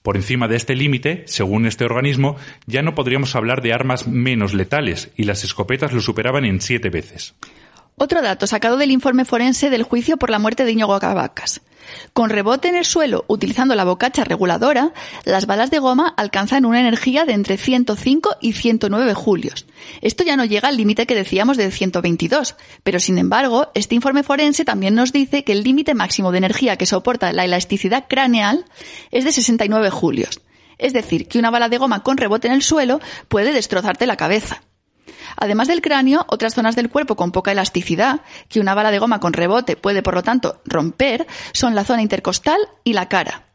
Por 0.03 0.17
encima 0.17 0.49
de 0.49 0.57
este 0.57 0.75
límite, 0.75 1.23
según 1.29 1.65
este 1.65 1.85
organismo, 1.85 2.35
ya 2.67 2.83
no 2.83 2.97
podríamos 2.97 3.37
hablar 3.37 3.63
de 3.63 3.73
armas 3.73 4.09
menos 4.09 4.53
letales, 4.53 5.13
y 5.17 5.27
las 5.27 5.45
escopetas 5.45 5.93
lo 5.93 6.01
superaban 6.01 6.45
en 6.45 6.61
siete 6.61 6.91
veces. 6.91 7.37
Otro 7.95 8.21
dato 8.21 8.49
sacado 8.49 8.79
del 8.79 8.91
informe 8.91 9.25
forense 9.25 9.71
del 9.71 9.85
juicio 9.85 10.17
por 10.17 10.29
la 10.29 10.41
muerte 10.41 10.65
de 10.65 10.73
Íñigo 10.73 10.99
Cavacas. 10.99 11.63
Con 12.13 12.31
rebote 12.31 12.69
en 12.69 12.77
el 12.77 12.85
suelo 12.85 13.25
utilizando 13.29 13.75
la 13.75 13.85
bocacha 13.85 14.25
reguladora, 14.25 14.93
las 15.25 15.47
balas 15.47 15.71
de 15.71 15.79
goma 15.79 16.13
alcanzan 16.17 16.65
una 16.65 16.81
energía 16.81 17.25
de 17.25 17.33
entre 17.33 17.57
105 17.57 18.37
y 18.41 18.53
109 18.53 19.15
julios. 19.15 19.67
Esto 20.01 20.25
ya 20.25 20.37
no 20.37 20.45
llega 20.45 20.69
al 20.69 20.77
límite 20.77 21.07
que 21.07 21.15
decíamos 21.15 21.57
de 21.57 21.71
122, 21.71 22.57
pero 22.83 23.01
sin 23.01 23.19
embargo, 23.19 23.71
este 23.75 23.95
informe 23.95 24.23
forense 24.23 24.65
también 24.65 24.95
nos 24.95 25.13
dice 25.13 25.45
que 25.45 25.53
el 25.53 25.63
límite 25.63 25.95
máximo 25.95 26.33
de 26.33 26.39
energía 26.39 26.77
que 26.77 26.87
soporta 26.87 27.33
la 27.33 27.45
elasticidad 27.45 28.07
craneal 28.09 28.65
es 29.11 29.25
de 29.25 29.33
69 29.33 29.91
julios. 29.91 30.41
Es 30.79 30.93
decir, 30.93 31.29
que 31.29 31.39
una 31.39 31.51
bala 31.51 31.69
de 31.69 31.79
goma 31.79 32.03
con 32.03 32.17
rebote 32.17 32.49
en 32.49 32.55
el 32.55 32.63
suelo 32.63 33.01
puede 33.29 33.53
destrozarte 33.53 34.07
la 34.07 34.17
cabeza. 34.17 34.63
Además 35.37 35.69
del 35.69 35.83
cráneo, 35.83 36.25
otras 36.29 36.55
zonas 36.55 36.77
del 36.77 36.91
cuerpo 36.91 37.17
con 37.17 37.33
poca 37.33 37.53
elasticidad, 37.53 38.21
que 38.49 38.61
una 38.61 38.75
bala 38.75 38.91
de 38.91 38.99
goma 38.99 39.21
con 39.21 39.33
rebote 39.33 39.77
puede 39.77 40.03
por 40.03 40.15
lo 40.15 40.23
tanto 40.23 40.61
romper, 40.65 41.27
son 41.53 41.75
la 41.75 41.85
zona 41.85 42.03
intercostal 42.03 42.59
y 42.85 42.93
la 42.93 43.09
cara. 43.09 43.47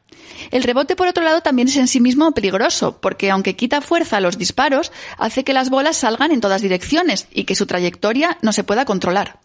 El 0.51 0.63
rebote, 0.63 0.95
por 0.95 1.07
otro 1.07 1.23
lado, 1.23 1.41
también 1.41 1.67
es 1.67 1.77
en 1.77 1.87
sí 1.87 1.99
mismo 1.99 2.31
peligroso, 2.33 2.99
porque 3.01 3.31
aunque 3.31 3.55
quita 3.55 3.81
fuerza 3.81 4.17
a 4.17 4.21
los 4.21 4.37
disparos, 4.37 4.91
hace 5.17 5.43
que 5.43 5.53
las 5.53 5.69
bolas 5.69 5.97
salgan 5.97 6.31
en 6.31 6.41
todas 6.41 6.61
direcciones 6.61 7.27
y 7.31 7.45
que 7.45 7.55
su 7.55 7.65
trayectoria 7.65 8.37
no 8.41 8.53
se 8.53 8.63
pueda 8.63 8.85
controlar. 8.85 9.39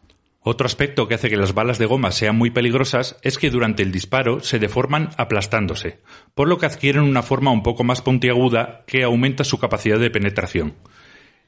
Otro 0.45 0.66
aspecto 0.66 1.07
que 1.07 1.14
hace 1.14 1.31
que 1.31 1.37
las 1.37 1.55
balas 1.55 1.79
de 1.79 1.87
goma 1.87 2.11
sean 2.11 2.37
muy 2.37 2.51
peligrosas 2.51 3.16
es 3.23 3.38
que 3.38 3.49
durante 3.49 3.85
el 3.85 3.92
disparo 3.92 4.40
se 4.40 4.59
deforman 4.59 5.11
aplastándose, 5.16 6.01
por 6.35 6.49
lo 6.49 6.59
que 6.59 6.66
adquieren 6.66 7.03
una 7.03 7.23
forma 7.23 7.53
un 7.53 7.62
poco 7.62 7.85
más 7.85 8.03
puntiaguda 8.03 8.83
que 8.88 9.05
aumenta 9.05 9.45
su 9.45 9.59
capacidad 9.59 10.01
de 10.01 10.11
penetración. 10.11 10.75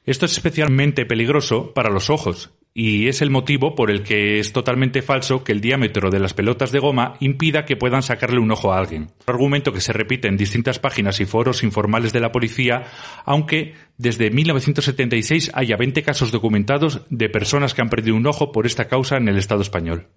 Esto 0.05 0.27
es 0.27 0.33
especialmente 0.33 1.05
peligroso 1.07 1.73
para 1.73 1.89
los 1.89 2.11
ojos, 2.11 2.51
y 2.75 3.07
es 3.07 3.23
el 3.23 3.31
motivo 3.31 3.73
por 3.73 3.89
el 3.89 4.03
que 4.03 4.37
es 4.37 4.51
totalmente 4.51 5.01
falso 5.01 5.43
que 5.43 5.51
el 5.51 5.61
diámetro 5.61 6.11
de 6.11 6.19
las 6.19 6.33
pelotas 6.35 6.71
de 6.71 6.79
goma 6.79 7.15
impida 7.21 7.65
que 7.65 7.77
puedan 7.77 8.03
sacarle 8.03 8.39
un 8.39 8.51
ojo 8.51 8.71
a 8.71 8.77
alguien. 8.77 9.11
Argumento 9.25 9.71
que 9.71 9.81
se 9.81 9.93
repite 9.93 10.27
en 10.27 10.37
distintas 10.37 10.77
páginas 10.77 11.19
y 11.21 11.25
foros 11.25 11.63
informales 11.63 12.13
de 12.13 12.19
la 12.19 12.31
policía, 12.31 12.83
aunque 13.23 13.73
desde 13.97 14.29
1976 14.29 15.51
haya 15.55 15.77
20 15.77 16.03
casos 16.03 16.31
documentados 16.31 17.01
de 17.09 17.29
personas 17.29 17.73
que 17.73 17.81
han 17.81 17.89
perdido 17.89 18.17
un 18.17 18.27
ojo 18.27 18.51
por 18.51 18.65
esta 18.65 18.89
causa 18.89 19.17
en 19.17 19.29
el 19.29 19.37
Estado 19.37 19.61
español. 19.61 20.07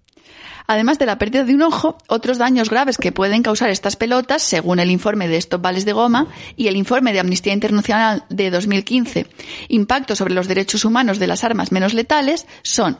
Además 0.71 0.99
de 0.99 1.07
la 1.07 1.17
pérdida 1.17 1.45
de 1.45 1.55
un 1.55 1.63
ojo, 1.63 1.97
otros 2.09 2.37
daños 2.37 2.69
graves 2.69 2.99
que 2.99 3.11
pueden 3.11 3.43
causar 3.43 3.71
estas 3.71 3.97
pelotas, 3.97 4.43
según 4.43 4.81
el 4.81 4.91
informe 4.91 5.27
de 5.27 5.39
Stop 5.39 5.63
Vales 5.63 5.87
de 5.87 5.95
Goma 5.95 6.29
y 6.57 6.69
el 6.69 6.77
informe 6.77 7.15
de 7.15 7.21
Amnistía 7.21 7.55
Internacional 7.55 8.25
de 8.29 8.51
2015, 8.51 9.27
Impacto 9.69 10.15
sobre 10.15 10.35
los 10.35 10.47
derechos 10.47 10.85
humanos 10.85 11.19
de 11.19 11.27
las 11.27 11.43
armas 11.43 11.73
menos 11.73 11.95
letales, 11.95 12.47
son 12.63 12.99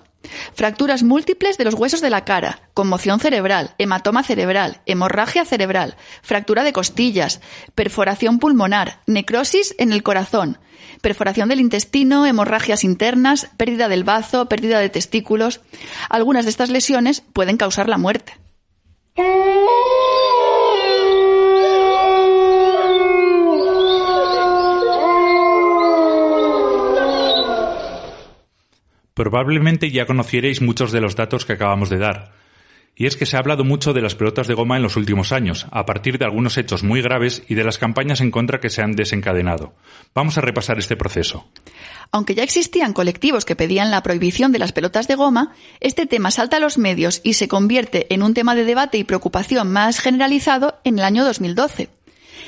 Fracturas 0.55 1.03
múltiples 1.03 1.59
de 1.59 1.65
los 1.65 1.75
huesos 1.75 2.01
de 2.01 2.11
la 2.11 2.25
cara, 2.25 2.63
conmoción 2.75 3.21
cerebral, 3.21 3.75
hematoma 3.79 4.23
cerebral, 4.23 4.81
hemorragia 4.87 5.45
cerebral, 5.45 5.97
fractura 6.23 6.65
de 6.65 6.73
costillas, 6.73 7.41
perforación 7.75 8.39
pulmonar, 8.39 9.01
necrosis 9.07 9.75
en 9.79 9.93
el 9.93 10.03
corazón, 10.03 10.59
perforación 11.01 11.49
del 11.49 11.61
intestino, 11.61 12.27
hemorragias 12.27 12.85
internas, 12.85 13.51
pérdida 13.57 13.89
del 13.89 14.05
bazo, 14.05 14.49
pérdida 14.49 14.81
de 14.81 14.89
testículos. 14.89 15.61
Algunas 16.09 16.45
de 16.45 16.51
estas 16.51 16.71
lesiones 16.71 17.23
pueden 17.33 17.57
causar 17.57 17.89
la 17.89 17.99
muerte. 17.99 18.35
Probablemente 29.15 29.91
ya 29.91 30.07
conocierais 30.07 30.63
muchos 30.63 30.93
de 30.93 31.01
los 31.01 31.17
datos 31.17 31.45
que 31.45 31.55
acabamos 31.55 31.91
de 31.91 31.99
dar. 31.99 32.33
Y 33.01 33.07
es 33.07 33.17
que 33.17 33.27
se 33.27 33.37
ha 33.37 33.39
hablado 33.39 33.63
mucho 33.63 33.93
de 33.93 34.03
las 34.03 34.17
pelotas 34.17 34.49
de 34.49 34.55
goma 34.55 34.77
en 34.77 34.83
los 34.83 34.97
últimos 34.97 35.31
años, 35.31 35.69
a 35.71 35.87
partir 35.87 36.19
de 36.19 36.25
algunos 36.25 36.59
hechos 36.59 36.83
muy 36.83 37.01
graves 37.01 37.45
y 37.49 37.55
de 37.55 37.63
las 37.63 37.79
campañas 37.79 38.21
en 38.21 38.33
contra 38.33 38.59
que 38.59 38.71
se 38.71 38.83
han 38.83 38.97
desencadenado. 38.97 39.73
Vamos 40.17 40.37
a 40.37 40.41
repasar 40.41 40.81
este 40.81 40.97
proceso. 40.97 41.47
Aunque 42.11 42.35
ya 42.35 42.43
existían 42.43 42.93
colectivos 42.93 43.45
que 43.45 43.55
pedían 43.55 43.93
la 43.93 44.03
prohibición 44.03 44.51
de 44.51 44.59
las 44.59 44.73
pelotas 44.73 45.07
de 45.07 45.15
goma, 45.15 45.55
este 45.79 46.07
tema 46.07 46.33
salta 46.33 46.57
a 46.57 46.61
los 46.61 46.77
medios 46.77 47.21
y 47.23 47.35
se 47.35 47.47
convierte 47.47 48.13
en 48.13 48.25
un 48.25 48.35
tema 48.35 48.57
de 48.57 48.65
debate 48.65 48.99
y 48.99 49.05
preocupación 49.05 49.71
más 49.71 50.01
generalizado 50.01 50.81
en 50.83 50.99
el 50.99 51.05
año 51.05 51.25
2012. 51.25 51.91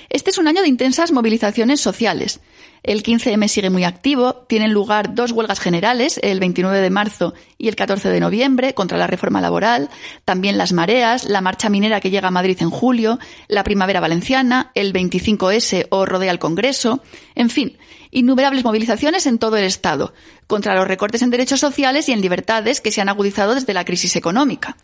Este 0.09 0.31
es 0.31 0.39
un 0.39 0.49
año 0.49 0.63
de 0.63 0.69
intensas 0.69 1.13
movilizaciones 1.13 1.81
sociales. 1.81 2.41
El 2.83 3.03
15M 3.03 3.47
sigue 3.49 3.69
muy 3.69 3.85
activo, 3.85 4.47
tienen 4.49 4.73
lugar 4.73 5.15
dos 5.15 5.33
huelgas 5.33 5.61
generales, 5.61 6.19
el 6.23 6.41
29 6.41 6.81
de 6.81 6.89
marzo 6.89 7.35
y 7.59 7.69
el 7.69 7.77
14 7.77 8.09
de 8.09 8.21
noviembre, 8.21 8.73
contra 8.73 8.97
la 8.97 9.07
reforma 9.07 9.43
laboral, 9.43 9.91
también 10.25 10.57
las 10.57 10.73
mareas, 10.73 11.25
la 11.25 11.43
marcha 11.43 11.69
minera 11.69 12.01
que 12.01 12.11
llega 12.11 12.29
a 12.29 12.31
Madrid 12.31 12.57
en 12.61 12.71
julio, 12.71 13.19
la 13.49 13.65
primavera 13.65 14.01
valenciana, 14.01 14.71
el 14.75 14.95
25S 14.95 15.89
o 15.91 16.07
rodea 16.07 16.31
al 16.31 16.39
Congreso, 16.39 17.03
en 17.35 17.51
fin, 17.51 17.77
innumerables 18.11 18.65
movilizaciones 18.65 19.27
en 19.27 19.39
todo 19.39 19.59
el 19.59 19.65
Estado, 19.65 20.15
contra 20.47 20.75
los 20.75 20.89
recortes 20.89 21.21
en 21.21 21.31
derechos 21.31 21.61
sociales 21.61 22.09
y 22.09 22.13
en 22.13 22.23
libertades 22.23 22.81
que 22.81 22.93
se 22.93 23.03
han 23.03 23.11
agudizado 23.11 23.55
desde 23.55 23.75
la 23.75 23.85
crisis 23.85 24.17
económica. 24.17 24.79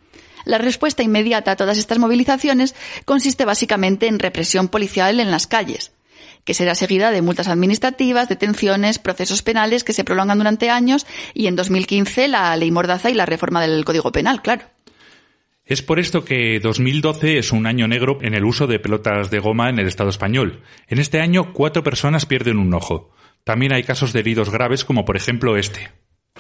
La 0.45 0.59
respuesta 0.59 1.03
inmediata 1.03 1.53
a 1.53 1.57
todas 1.57 1.79
estas 1.79 1.99
movilizaciones 1.99 2.75
consiste 3.07 3.47
básicamente 3.47 4.07
en 4.07 4.19
represión 4.19 4.69
policial 4.69 5.19
en 5.19 5.31
las 5.31 5.47
calles 5.47 5.96
que 6.47 6.55
será 6.55 6.75
seguida 6.75 7.11
de 7.11 7.21
multas 7.21 7.49
administrativas, 7.49 8.31
detenciones, 8.31 8.99
procesos 8.99 9.43
penales 9.43 9.85
que 9.85 9.93
se 9.93 10.05
prolongan 10.05 10.39
durante 10.39 10.71
años 10.71 11.07
y 11.35 11.49
en 11.49 11.57
2015 11.57 12.29
la 12.29 12.57
ley 12.57 12.71
Mordaza 12.71 13.11
y 13.11 13.15
la 13.15 13.27
reforma 13.27 13.61
del 13.61 13.85
Código 13.85 14.13
Penal, 14.13 14.41
claro. 14.41 14.63
Es 15.67 15.83
por 15.83 15.99
esto 15.99 16.25
que 16.25 16.61
2012 16.61 17.39
es 17.39 17.51
un 17.51 17.67
año 17.67 17.89
negro 17.89 18.19
en 18.23 18.35
el 18.35 18.45
uso 18.45 18.69
de 18.69 18.79
pelotas 18.79 19.31
de 19.31 19.41
goma 19.41 19.69
en 19.69 19.81
el 19.81 19.89
Estado 19.89 20.11
español. 20.11 20.63
En 20.87 21.01
este 21.01 21.21
año, 21.21 21.53
cuatro 21.53 21.83
personas 21.83 22.25
pierden 22.25 22.59
un 22.59 22.73
ojo. 22.73 23.11
También 23.43 23.73
hay 23.73 23.83
casos 23.83 24.13
de 24.13 24.21
heridos 24.21 24.51
graves, 24.51 24.85
como 24.85 25.05
por 25.05 25.17
ejemplo 25.17 25.57
este. 25.57 25.91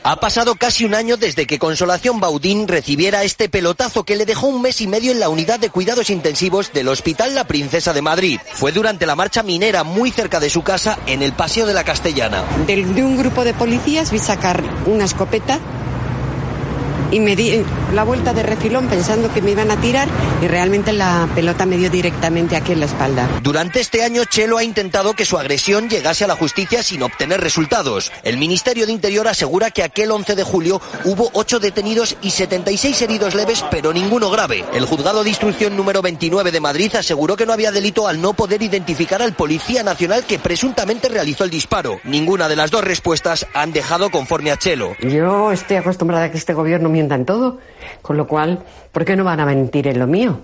Ha 0.02 0.16
pasado 0.20 0.54
casi 0.54 0.84
un 0.84 0.94
año 0.94 1.16
desde 1.16 1.46
que 1.46 1.58
Consolación 1.58 2.20
Baudín 2.20 2.68
recibiera 2.68 3.24
este 3.24 3.48
pelotazo 3.48 4.04
que 4.04 4.16
le 4.16 4.24
dejó 4.24 4.46
un 4.46 4.62
mes 4.62 4.80
y 4.80 4.86
medio 4.86 5.10
en 5.10 5.20
la 5.20 5.28
unidad 5.28 5.58
de 5.58 5.70
cuidados 5.70 6.10
intensivos 6.10 6.72
del 6.72 6.88
Hospital 6.88 7.34
La 7.34 7.44
Princesa 7.44 7.92
de 7.92 8.02
Madrid. 8.02 8.38
Fue 8.52 8.72
durante 8.72 9.06
la 9.06 9.16
marcha 9.16 9.42
minera 9.42 9.82
muy 9.82 10.10
cerca 10.10 10.38
de 10.38 10.50
su 10.50 10.62
casa 10.62 10.98
en 11.06 11.22
el 11.22 11.32
Paseo 11.32 11.66
de 11.66 11.74
la 11.74 11.84
Castellana. 11.84 12.44
De, 12.66 12.84
de 12.84 13.02
un 13.02 13.16
grupo 13.16 13.44
de 13.44 13.54
policías 13.54 14.12
vi 14.12 14.18
sacar 14.18 14.62
una 14.86 15.04
escopeta 15.04 15.58
y 17.10 17.20
me 17.20 17.36
di 17.36 17.62
la 17.94 18.04
vuelta 18.04 18.32
de 18.32 18.42
refilón 18.42 18.88
pensando 18.88 19.32
que 19.32 19.42
me 19.42 19.52
iban 19.52 19.70
a 19.70 19.80
tirar 19.80 20.08
y 20.42 20.46
realmente 20.46 20.92
la 20.92 21.28
pelota 21.34 21.66
me 21.66 21.76
dio 21.76 21.90
directamente 21.90 22.56
aquí 22.56 22.72
en 22.72 22.80
la 22.80 22.86
espalda. 22.86 23.28
Durante 23.42 23.80
este 23.80 24.02
año 24.02 24.24
Chelo 24.24 24.58
ha 24.58 24.64
intentado 24.64 25.14
que 25.14 25.24
su 25.24 25.38
agresión 25.38 25.88
llegase 25.88 26.24
a 26.24 26.26
la 26.26 26.36
justicia 26.36 26.82
sin 26.82 27.02
obtener 27.02 27.40
resultados. 27.40 28.12
El 28.22 28.38
Ministerio 28.38 28.86
de 28.86 28.92
Interior 28.92 29.28
asegura 29.28 29.70
que 29.70 29.82
aquel 29.82 30.10
11 30.10 30.34
de 30.34 30.42
julio 30.42 30.80
hubo 31.04 31.30
8 31.32 31.60
detenidos 31.60 32.16
y 32.22 32.30
76 32.30 33.00
heridos 33.02 33.34
leves, 33.34 33.64
pero 33.70 33.92
ninguno 33.92 34.30
grave. 34.30 34.64
El 34.74 34.86
juzgado 34.86 35.22
de 35.22 35.30
instrucción 35.30 35.76
número 35.76 36.02
29 36.02 36.50
de 36.50 36.60
Madrid 36.60 36.94
aseguró 36.96 37.36
que 37.36 37.46
no 37.46 37.52
había 37.52 37.72
delito 37.72 38.08
al 38.08 38.20
no 38.20 38.34
poder 38.34 38.62
identificar 38.62 39.22
al 39.22 39.34
policía 39.34 39.82
nacional 39.82 40.24
que 40.24 40.38
presuntamente 40.38 41.08
realizó 41.08 41.44
el 41.44 41.50
disparo. 41.50 42.00
Ninguna 42.04 42.48
de 42.48 42.56
las 42.56 42.70
dos 42.70 42.84
respuestas 42.84 43.46
han 43.54 43.72
dejado 43.72 44.10
conforme 44.10 44.50
a 44.50 44.58
Chelo. 44.58 44.96
Yo 45.00 45.52
estoy 45.52 45.76
acostumbrada 45.76 46.24
a 46.24 46.30
que 46.30 46.38
este 46.38 46.52
gobierno 46.52 46.88
todo, 47.26 47.58
con 48.02 48.16
lo 48.16 48.26
cual, 48.26 48.64
¿por 48.92 49.04
qué 49.04 49.16
no 49.16 49.24
van 49.24 49.40
a 49.40 49.46
mentir 49.46 49.86
en 49.88 49.98
lo 49.98 50.06
mío? 50.06 50.40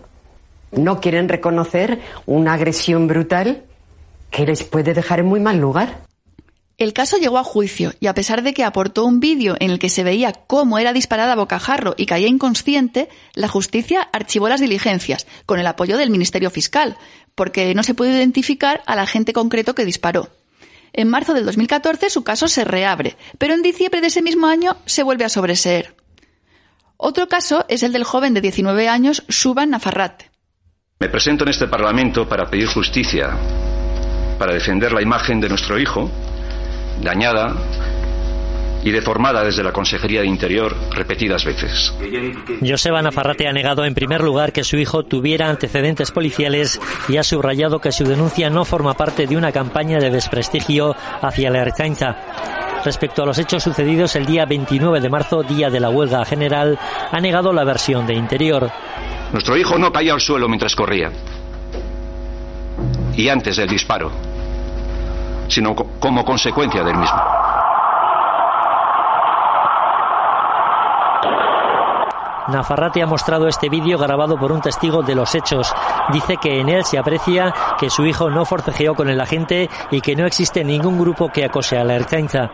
No 0.73 1.01
quieren 1.01 1.29
reconocer 1.29 2.01
una 2.27 2.55
agresión 2.55 3.07
brutal 3.07 3.65
que 4.31 4.47
les 4.47 4.63
puede 4.65 4.95
dejar 4.95 5.21
en 5.21 5.27
muy 5.27 5.41
mal 5.41 5.59
lugar. 5.59 6.01
El 6.79 6.95
caso 6.95 7.19
llegó 7.19 7.39
a 7.39 7.45
juicio 7.45 7.93
y 8.01 8.07
a 8.07 8.15
pesar 8.15 8.43
de 8.43 8.55
que 8.55 8.65
aportó 8.65 9.05
un 9.05 9.21
vídeo 9.21 9.57
en 9.61 9.71
el 9.71 9.79
que 9.79 9.91
se 9.91 10.03
veía 10.03 10.33
cómo 10.33 10.79
era 10.79 10.93
disparada 10.93 11.35
a 11.35 11.37
bocajarro 11.37 11.95
y 11.97 12.07
caía 12.07 12.29
inconsciente, 12.29 13.09
la 13.35 13.47
justicia 13.47 14.09
archivó 14.13 14.49
las 14.49 14.61
diligencias 14.61 15.27
con 15.47 15.61
el 15.61 15.67
apoyo 15.67 15.97
del 15.97 16.11
Ministerio 16.11 16.51
Fiscal, 16.51 16.97
porque 17.35 17.75
no 17.75 17.83
se 17.83 17.95
pudo 17.95 18.09
identificar 18.09 18.83
al 18.87 18.99
agente 18.99 19.33
concreto 19.33 19.75
que 19.75 19.85
disparó. 19.85 20.31
En 20.93 21.09
marzo 21.09 21.35
del 21.35 21.47
2014 21.47 22.11
su 22.11 22.25
caso 22.25 22.49
se 22.49 22.65
reabre, 22.65 23.17
pero 23.39 23.55
en 23.55 23.63
diciembre 23.63 24.01
de 24.01 24.09
ese 24.09 24.23
mismo 24.23 24.47
año 24.47 24.77
se 24.85 25.03
vuelve 25.03 25.25
a 25.25 25.31
sobreseer. 25.31 25.95
Otro 27.05 27.27
caso 27.27 27.65
es 27.67 27.83
el 27.83 27.93
del 27.93 28.05
joven 28.05 28.33
de 28.33 28.41
19 28.41 28.89
años, 28.89 29.25
Suban 29.29 29.71
Nafarrate. 29.71 30.31
Me 31.01 31.09
presento 31.09 31.43
en 31.43 31.51
este 31.51 31.67
Parlamento 31.67 32.29
para 32.29 32.49
pedir 32.49 32.69
justicia, 32.69 33.31
para 34.39 34.55
defender 34.55 34.93
la 34.93 35.03
imagen 35.03 35.41
de 35.41 35.49
nuestro 35.49 35.81
hijo, 35.81 36.09
dañada 37.03 37.57
y 38.85 38.91
deformada 38.91 39.45
desde 39.45 39.63
la 39.63 39.73
Consejería 39.73 40.21
de 40.23 40.27
Interior 40.27 40.75
repetidas 40.91 41.45
veces. 41.45 41.95
Joseba 42.61 43.03
Nafarrate 43.03 43.49
ha 43.49 43.53
negado 43.53 43.85
en 43.85 43.95
primer 43.95 44.23
lugar 44.23 44.53
que 44.53 44.65
su 44.65 44.77
hijo 44.77 45.05
tuviera 45.05 45.49
antecedentes 45.49 46.11
policiales 46.11 46.81
y 47.09 47.17
ha 47.17 47.23
subrayado 47.23 47.81
que 47.81 47.93
su 47.93 48.05
denuncia 48.05 48.51
no 48.51 48.65
forma 48.65 48.95
parte 48.95 49.27
de 49.27 49.37
una 49.37 49.53
campaña 49.53 49.99
de 49.99 50.11
desprestigio 50.11 50.95
hacia 51.21 51.51
la 51.51 51.61
Ertzaintza. 51.61 52.17
Respecto 52.85 53.23
a 53.23 53.27
los 53.27 53.39
hechos 53.39 53.63
sucedidos 53.63 54.17
el 54.17 54.27
día 54.27 54.45
29 54.45 55.01
de 55.01 55.09
marzo, 55.09 55.45
día 55.45 55.71
de 55.71 55.79
la 55.79 55.91
huelga 55.91 56.25
general, 56.25 56.79
ha 57.11 57.21
negado 57.21 57.53
la 57.53 57.65
versión 57.65 58.07
de 58.07 58.15
Interior. 58.15 58.71
Nuestro 59.33 59.57
hijo 59.57 59.79
no 59.79 59.93
caía 59.93 60.15
al 60.15 60.21
suelo 60.21 60.49
mientras 60.49 60.75
corría. 60.75 61.11
Y 63.15 63.29
antes 63.29 63.57
del 63.57 63.69
disparo, 63.69 64.11
sino 65.47 65.77
como 65.77 66.25
consecuencia 66.25 66.83
del 66.83 66.97
mismo. 66.97 67.21
Nafarrate 72.49 73.03
ha 73.03 73.07
mostrado 73.07 73.47
este 73.47 73.69
vídeo 73.69 73.99
grabado 73.99 74.37
por 74.37 74.53
un 74.53 74.61
testigo 74.61 75.03
de 75.03 75.15
los 75.15 75.35
hechos. 75.35 75.73
Dice 76.13 76.37
que 76.41 76.61
en 76.61 76.69
él 76.69 76.85
se 76.85 76.99
aprecia 76.99 77.55
que 77.79 77.91
su 77.91 78.05
hijo 78.05 78.31
no 78.31 78.45
forcejeó 78.45 78.95
con 78.95 79.09
el 79.09 79.21
agente 79.21 79.69
y 79.91 80.01
que 80.01 80.17
no 80.17 80.27
existe 80.27 80.65
ningún 80.65 80.99
grupo 80.99 81.29
que 81.29 81.45
acose 81.45 81.79
a 81.79 81.85
la 81.85 81.95
Ertzaintza. 81.95 82.51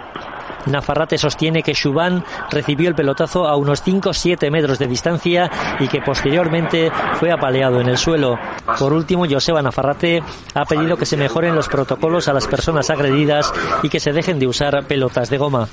Nafarrate 0.66 1.16
sostiene 1.18 1.62
que 1.62 1.72
Shuban 1.72 2.24
recibió 2.50 2.88
el 2.88 2.94
pelotazo 2.94 3.46
a 3.48 3.56
unos 3.56 3.84
5-7 3.84 4.50
metros 4.50 4.78
de 4.78 4.86
distancia 4.86 5.50
y 5.80 5.88
que 5.88 6.02
posteriormente 6.02 6.90
fue 7.14 7.32
apaleado 7.32 7.80
en 7.80 7.88
el 7.88 7.96
suelo. 7.96 8.38
Por 8.78 8.92
último, 8.92 9.24
Joseba 9.28 9.62
Nafarrate 9.62 10.22
ha 10.54 10.64
pedido 10.64 10.96
que 10.96 11.06
se 11.06 11.16
mejoren 11.16 11.54
los 11.54 11.68
protocolos 11.68 12.28
a 12.28 12.32
las 12.32 12.46
personas 12.46 12.90
agredidas 12.90 13.52
y 13.82 13.88
que 13.88 14.00
se 14.00 14.12
dejen 14.12 14.38
de 14.38 14.46
usar 14.46 14.84
pelotas 14.86 15.30
de 15.30 15.38
goma. 15.38 15.68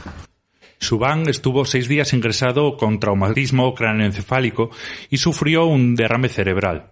Subán 0.79 1.27
estuvo 1.29 1.65
seis 1.65 1.87
días 1.87 2.13
ingresado 2.13 2.77
con 2.77 2.99
traumatismo 2.99 3.73
cráneoencefálico 3.73 4.69
y 5.09 5.17
sufrió 5.17 5.65
un 5.65 5.95
derrame 5.95 6.29
cerebral. 6.29 6.91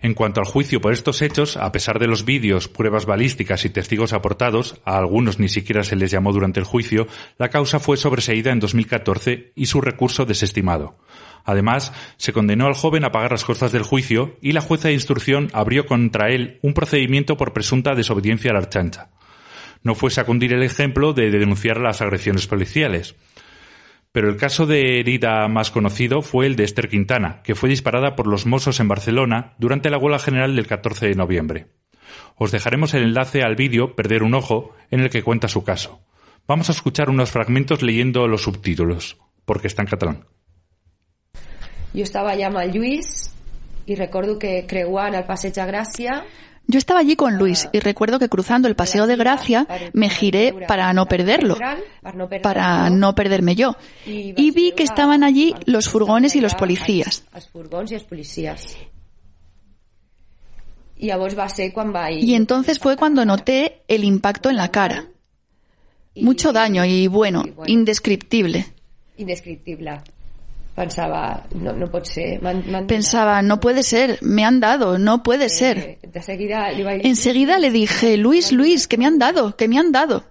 En 0.00 0.14
cuanto 0.14 0.40
al 0.40 0.46
juicio 0.46 0.80
por 0.80 0.92
estos 0.92 1.22
hechos, 1.22 1.56
a 1.56 1.72
pesar 1.72 1.98
de 1.98 2.06
los 2.06 2.24
vídeos, 2.24 2.68
pruebas 2.68 3.04
balísticas 3.04 3.64
y 3.64 3.70
testigos 3.70 4.12
aportados, 4.12 4.80
a 4.84 4.96
algunos 4.96 5.40
ni 5.40 5.48
siquiera 5.48 5.82
se 5.82 5.96
les 5.96 6.12
llamó 6.12 6.32
durante 6.32 6.60
el 6.60 6.66
juicio, 6.66 7.08
la 7.36 7.48
causa 7.48 7.80
fue 7.80 7.96
sobreseída 7.96 8.52
en 8.52 8.60
2014 8.60 9.52
y 9.56 9.66
su 9.66 9.80
recurso 9.80 10.24
desestimado. 10.24 10.98
Además, 11.44 11.92
se 12.16 12.32
condenó 12.32 12.66
al 12.66 12.74
joven 12.74 13.04
a 13.04 13.10
pagar 13.10 13.32
las 13.32 13.44
costas 13.44 13.72
del 13.72 13.82
juicio 13.82 14.36
y 14.40 14.52
la 14.52 14.60
jueza 14.60 14.88
de 14.88 14.94
instrucción 14.94 15.48
abrió 15.52 15.86
contra 15.86 16.28
él 16.28 16.60
un 16.62 16.74
procedimiento 16.74 17.36
por 17.36 17.52
presunta 17.52 17.96
desobediencia 17.96 18.52
a 18.52 18.54
la 18.54 18.60
archancha. 18.60 19.10
No 19.82 19.94
fue 19.94 20.10
a 20.16 20.24
cundir 20.24 20.52
el 20.52 20.62
ejemplo 20.62 21.12
de 21.12 21.30
denunciar 21.30 21.78
las 21.78 22.00
agresiones 22.00 22.46
policiales. 22.46 23.14
Pero 24.12 24.28
el 24.28 24.36
caso 24.36 24.66
de 24.66 25.00
herida 25.00 25.46
más 25.48 25.70
conocido 25.70 26.22
fue 26.22 26.46
el 26.46 26.56
de 26.56 26.64
Esther 26.64 26.88
Quintana, 26.88 27.42
que 27.42 27.54
fue 27.54 27.68
disparada 27.68 28.16
por 28.16 28.26
los 28.26 28.46
Mossos 28.46 28.80
en 28.80 28.88
Barcelona 28.88 29.54
durante 29.58 29.90
la 29.90 29.98
huelga 29.98 30.18
general 30.18 30.56
del 30.56 30.66
14 30.66 31.08
de 31.08 31.14
noviembre. 31.14 31.66
Os 32.36 32.50
dejaremos 32.50 32.94
el 32.94 33.02
enlace 33.02 33.42
al 33.42 33.56
vídeo 33.56 33.94
Perder 33.94 34.22
un 34.22 34.34
ojo 34.34 34.74
en 34.90 35.00
el 35.00 35.10
que 35.10 35.22
cuenta 35.22 35.48
su 35.48 35.62
caso. 35.62 36.00
Vamos 36.46 36.68
a 36.70 36.72
escuchar 36.72 37.10
unos 37.10 37.30
fragmentos 37.30 37.82
leyendo 37.82 38.26
los 38.26 38.42
subtítulos, 38.42 39.18
porque 39.44 39.66
está 39.66 39.82
en 39.82 39.88
catalán. 39.88 40.24
Jo 41.94 42.04
estava 42.04 42.34
allà 42.34 42.48
amb 42.50 42.60
el 42.60 42.72
Lluís 42.74 43.32
que 43.88 44.52
creuant 44.68 45.14
el 45.16 45.24
passeig 45.24 45.54
de 45.56 45.64
Yo 46.70 46.76
estaba 46.76 47.00
allí 47.00 47.16
con 47.16 47.38
Luis 47.38 47.66
y 47.72 47.80
recuerdo 47.80 48.18
que 48.18 48.28
cruzando 48.28 48.68
el 48.68 48.76
Paseo 48.76 49.06
de 49.06 49.16
Gracia 49.16 49.66
me 49.94 50.10
giré 50.10 50.54
para 50.68 50.92
no 50.92 51.06
perderlo, 51.06 51.56
para 52.42 52.90
no 52.90 53.14
perderme 53.14 53.54
yo. 53.54 53.74
Y 54.04 54.50
vi 54.50 54.72
que 54.72 54.82
estaban 54.82 55.24
allí 55.24 55.54
los 55.64 55.88
furgones 55.88 56.36
y 56.36 56.42
los 56.42 56.54
policías. 56.54 57.24
Y 62.20 62.34
entonces 62.34 62.78
fue 62.78 62.96
cuando 62.96 63.24
noté 63.24 63.80
el 63.88 64.04
impacto 64.04 64.50
en 64.50 64.56
la 64.56 64.70
cara. 64.70 65.06
Mucho 66.16 66.52
daño 66.52 66.84
y 66.84 67.06
bueno, 67.06 67.44
indescriptible. 67.66 68.66
Indescriptible. 69.16 70.02
Pensava, 70.78 71.42
no, 71.54 71.72
no 71.72 71.88
pot 71.90 72.06
ser. 72.06 72.38
Pensaba, 72.86 73.42
no 73.42 73.58
puede 73.58 73.82
ser, 73.82 74.18
me 74.22 74.44
han 74.44 74.60
dado, 74.60 74.96
no 74.96 75.24
puede 75.24 75.48
ser. 75.48 75.78
Eh, 75.78 75.98
De 76.02 76.22
seguida 76.22 76.68
dir... 76.70 76.86
Enseguida 77.04 77.58
le 77.58 77.72
dije, 77.72 78.16
Luis, 78.16 78.52
Luis, 78.52 78.86
que 78.86 78.96
me 78.96 79.04
han 79.04 79.18
dado, 79.18 79.56
que 79.56 79.66
me 79.66 79.76
han 79.76 79.90
dado. 79.90 80.22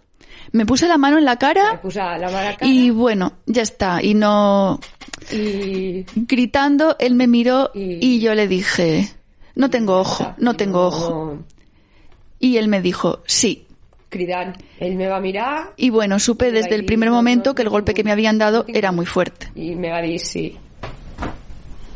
Me 0.53 0.65
puse 0.65 0.87
la 0.87 0.97
mano 0.97 1.17
en 1.17 1.25
la 1.25 1.35
cara 1.35 1.81
la 1.83 2.17
la 2.17 2.57
y 2.61 2.89
bueno, 2.91 3.33
ya 3.45 3.61
está. 3.61 4.01
Y 4.01 4.13
no... 4.13 4.79
i... 5.33 6.05
Gritando, 6.15 6.95
él 6.97 7.15
me 7.15 7.27
miró 7.27 7.71
y 7.75 8.19
yo 8.21 8.33
le 8.33 8.47
dije, 8.47 9.09
no 9.55 9.69
tengo 9.69 9.99
ojo, 9.99 10.33
no 10.37 10.53
tengo 10.53 10.85
ojo. 10.87 11.39
Y 12.39 12.55
él 12.55 12.69
me 12.69 12.81
dijo, 12.81 13.19
sí. 13.25 13.66
Cridant. 14.09 14.55
Ell 14.79 14.95
me 14.95 15.07
va 15.07 15.19
mirar 15.19 15.73
Y 15.75 15.89
bueno, 15.89 16.19
supe 16.19 16.51
desde 16.51 16.75
el 16.75 16.85
primer 16.85 17.11
momento 17.11 17.53
que 17.53 17.63
el 17.63 17.69
golpe 17.69 17.93
que 17.93 18.03
me 18.03 18.11
habían 18.11 18.37
dado 18.37 18.65
era 18.67 18.91
muy 18.91 19.05
fuerte. 19.05 19.49
i 19.55 19.75
me 19.75 19.91
va 19.91 20.01
dir 20.01 20.19
sí. 20.19 20.57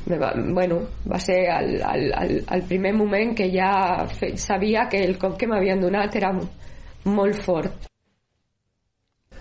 Me 0.06 0.18
va, 0.18 0.34
bueno, 0.36 0.82
va 1.10 1.20
ser 1.20 1.46
el, 1.50 1.82
el, 1.82 2.14
el, 2.20 2.46
el 2.52 2.64
primer 2.64 2.94
moment 2.94 3.36
que 3.38 3.50
ja 3.54 4.06
fe, 4.08 4.36
sabia 4.38 4.90
que 4.90 5.04
el 5.04 5.18
cop 5.18 5.38
que 5.38 5.48
m'havien 5.48 5.80
donat 5.80 6.16
era 6.16 6.34
molt 7.06 7.36
fort. 7.36 7.86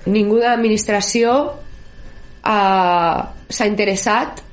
Ningú 0.07 0.39
de 0.39 0.47
l'administració 0.47 1.33
eh, 2.45 3.18
s'ha 3.51 3.66
interessat 3.66 4.45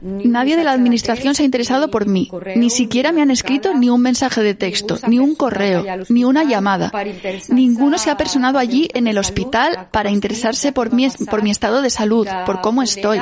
Nadie 0.00 0.56
de 0.56 0.64
la 0.64 0.72
administración 0.72 1.34
se 1.34 1.42
ha 1.42 1.44
interesado 1.44 1.90
por 1.90 2.06
mí. 2.06 2.30
Ni 2.54 2.70
siquiera 2.70 3.12
me 3.12 3.22
han 3.22 3.30
escrito 3.30 3.74
ni 3.74 3.90
un 3.90 4.00
mensaje 4.00 4.42
de 4.42 4.54
texto, 4.54 4.96
ni 5.08 5.18
un 5.18 5.34
correo, 5.34 5.84
ni 6.08 6.24
una 6.24 6.44
llamada. 6.44 6.92
Ninguno 7.48 7.98
se 7.98 8.10
ha 8.10 8.16
personado 8.16 8.58
allí 8.58 8.88
en 8.94 9.08
el 9.08 9.18
hospital 9.18 9.88
para 9.90 10.10
interesarse 10.10 10.72
por 10.72 10.92
mi, 10.92 11.08
por 11.30 11.42
mi 11.42 11.50
estado 11.50 11.82
de 11.82 11.90
salud, 11.90 12.26
por 12.46 12.60
cómo 12.60 12.82
estoy, 12.82 13.20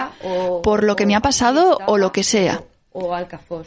por 0.63 0.85
lo 0.85 0.97
que 0.97 1.07
me 1.07 1.17
ha 1.17 1.21
pasado 1.21 1.79
o 1.87 1.99
lo 1.99 2.13
que 2.13 2.23
sea. 2.23 2.63
o 2.93 3.17
el 3.17 3.27
que 3.27 3.39
fos. 3.39 3.67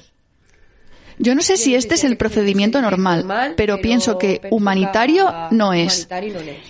Yo 1.19 1.35
no 1.35 1.41
sé 1.41 1.57
si 1.57 1.75
este 1.75 1.95
es 1.95 2.03
el 2.03 2.17
procedimiento 2.17 2.81
normal, 2.81 3.53
pero 3.55 3.79
pienso 3.81 4.17
que 4.17 4.41
humanitario 4.51 5.33
no 5.51 5.73
es. 5.73 6.07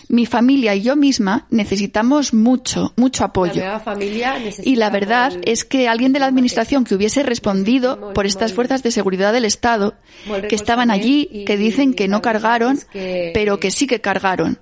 Mi 0.08 0.26
familia 0.26 0.76
y 0.76 0.82
yo 0.82 0.96
misma 0.96 1.48
necesitamos 1.50 2.34
mucho, 2.34 2.94
mucho 2.96 3.26
apoyo. 3.26 3.62
Y 4.64 4.76
la 4.76 4.90
verdad 4.90 5.34
es 5.44 5.66
que 5.66 5.88
alguien 5.88 6.14
de 6.14 6.20
la 6.20 6.28
administración 6.28 6.84
que 6.84 6.96
hubiese 6.96 7.24
respondido 7.24 8.14
por 8.14 8.26
estas 8.26 8.54
fuerzas 8.54 8.84
de 8.84 8.92
seguridad 8.92 9.34
del 9.34 9.46
Estado, 9.46 9.96
que 10.48 10.56
estaban 10.56 10.92
allí, 10.92 11.44
que 11.46 11.58
dicen 11.58 11.94
que 11.94 12.08
no 12.08 12.22
cargaron, 12.22 12.80
pero 13.34 13.60
que 13.60 13.72
sí 13.72 13.88
que 13.88 14.02
cargaron, 14.02 14.60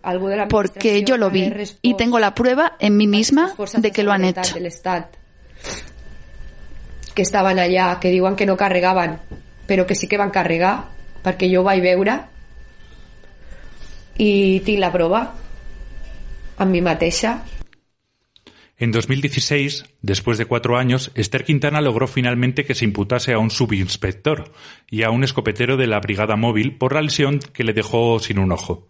porque 0.50 1.04
yo 1.04 1.18
lo 1.18 1.30
vi 1.30 1.52
y 1.82 1.96
tengo 1.96 2.20
la 2.20 2.34
prueba 2.34 2.76
en 2.80 2.98
mí 2.98 3.08
misma 3.08 3.54
de 3.78 3.92
que 3.92 4.04
lo 4.04 4.12
han 4.12 4.26
hecho. 4.26 4.56
que 7.16 7.22
estaven 7.22 7.58
allà, 7.58 7.98
que 8.00 8.12
diuen 8.12 8.36
que 8.36 8.46
no 8.46 8.58
carregaven, 8.58 9.18
però 9.68 9.86
que 9.86 9.96
sí 9.96 10.08
que 10.08 10.20
van 10.22 10.32
carregar, 10.32 10.86
perquè 11.26 11.50
jo 11.52 11.62
ho 11.62 11.68
vaig 11.68 11.82
veure 11.84 12.20
i 14.22 14.62
tinc 14.64 14.80
la 14.80 14.94
prova 14.94 15.26
amb 16.58 16.72
mi 16.72 16.82
mateixa. 16.82 17.42
En 18.78 18.92
2016, 18.92 19.86
después 20.02 20.38
de 20.38 20.46
cuatro 20.46 20.78
años, 20.78 21.12
Esther 21.16 21.46
Quintana 21.46 21.80
logró 21.80 22.08
finalmente 22.08 22.66
que 22.66 22.76
se 22.76 22.84
imputase 22.84 23.32
a 23.32 23.40
un 23.40 23.50
subinspector 23.50 24.52
y 24.90 25.04
a 25.04 25.12
un 25.12 25.24
escopetero 25.24 25.78
de 25.78 25.88
la 25.88 26.00
Brigada 26.02 26.36
Móvil 26.36 26.78
por 26.78 26.94
la 26.94 27.02
lesión 27.02 27.40
que 27.40 27.64
le 27.64 27.72
dejó 27.72 28.20
sin 28.20 28.38
un 28.38 28.52
ojo. 28.52 28.88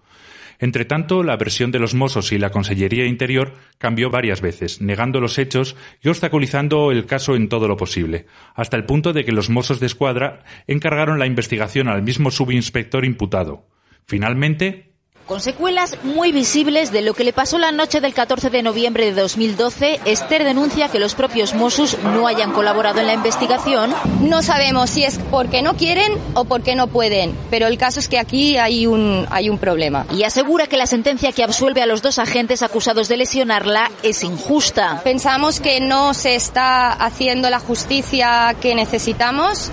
Entre 0.60 0.86
tanto, 0.86 1.24
la 1.24 1.38
versión 1.38 1.72
de 1.72 1.80
los 1.80 1.94
Mossos 1.94 2.32
y 2.32 2.38
la 2.38 2.52
Consellería 2.52 3.06
Interior 3.06 3.54
cambió 3.78 4.10
varias 4.10 4.42
veces, 4.42 4.82
negando 4.82 5.20
los 5.20 5.38
hechos 5.38 5.76
y 6.02 6.10
obstaculizando 6.10 6.92
el 6.92 7.06
caso 7.06 7.36
en 7.36 7.50
todo 7.50 7.68
lo 7.68 7.78
posible, 7.78 8.26
hasta 8.56 8.78
el 8.78 8.86
punto 8.86 9.14
de 9.14 9.26
que 9.26 9.32
los 9.32 9.50
Mossos 9.50 9.80
de 9.80 9.88
Escuadra 9.88 10.44
encargaron 10.68 11.20
la 11.20 11.26
investigación 11.26 11.88
al 11.88 12.04
mismo 12.04 12.32
subinspector 12.32 13.06
imputado. 13.06 13.68
Finalmente, 14.06 14.95
Con 15.26 15.42
secuelas 15.42 15.98
muy 16.04 16.32
visibles 16.32 16.92
de 16.92 17.02
lo 17.02 17.16
que 17.16 17.24
le 17.24 17.34
pasó 17.34 17.58
la 17.58 17.72
noche 17.72 18.00
del 18.00 18.14
14 18.14 18.52
de 18.52 18.62
noviembre 18.62 19.06
de 19.06 19.20
2012, 19.20 20.02
Esther 20.06 20.44
denuncia 20.44 20.90
que 20.90 21.00
los 21.00 21.16
propios 21.16 21.56
Mossos 21.56 21.98
no 22.04 22.28
hayan 22.28 22.52
colaborado 22.52 23.00
en 23.00 23.08
la 23.08 23.16
investigación. 23.16 23.92
No 24.22 24.44
sabemos 24.44 24.92
si 24.92 25.04
es 25.04 25.18
porque 25.32 25.64
no 25.64 25.78
quieren 25.78 26.14
o 26.36 26.46
porque 26.46 26.76
no 26.76 26.86
pueden, 26.86 27.36
pero 27.50 27.66
el 27.66 27.80
caso 27.80 28.00
es 28.00 28.08
que 28.08 28.20
aquí 28.20 28.58
hay 28.58 28.86
un, 28.86 29.26
hay 29.32 29.50
un 29.50 29.58
problema. 29.58 30.06
Y 30.14 30.22
asegura 30.22 30.68
que 30.68 30.78
la 30.78 30.86
sentencia 30.86 31.32
que 31.32 31.44
absuelve 31.44 31.82
a 31.82 31.88
los 31.88 32.04
dos 32.04 32.20
agentes 32.20 32.62
acusados 32.62 33.08
de 33.08 33.18
lesionarla 33.18 33.90
es 34.04 34.24
injusta. 34.24 35.02
Pensamos 35.04 35.60
que 35.60 35.80
no 35.80 36.14
se 36.14 36.36
está 36.36 36.92
haciendo 36.92 37.50
la 37.50 37.60
justicia 37.60 38.56
que 38.62 38.76
necesitamos, 38.76 39.72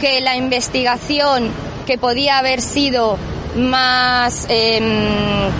que 0.00 0.20
la 0.20 0.36
investigación 0.36 1.50
que 1.86 1.98
podía 1.98 2.38
haber 2.38 2.60
sido 2.60 3.18
más 3.56 4.46
eh, 4.48 5.50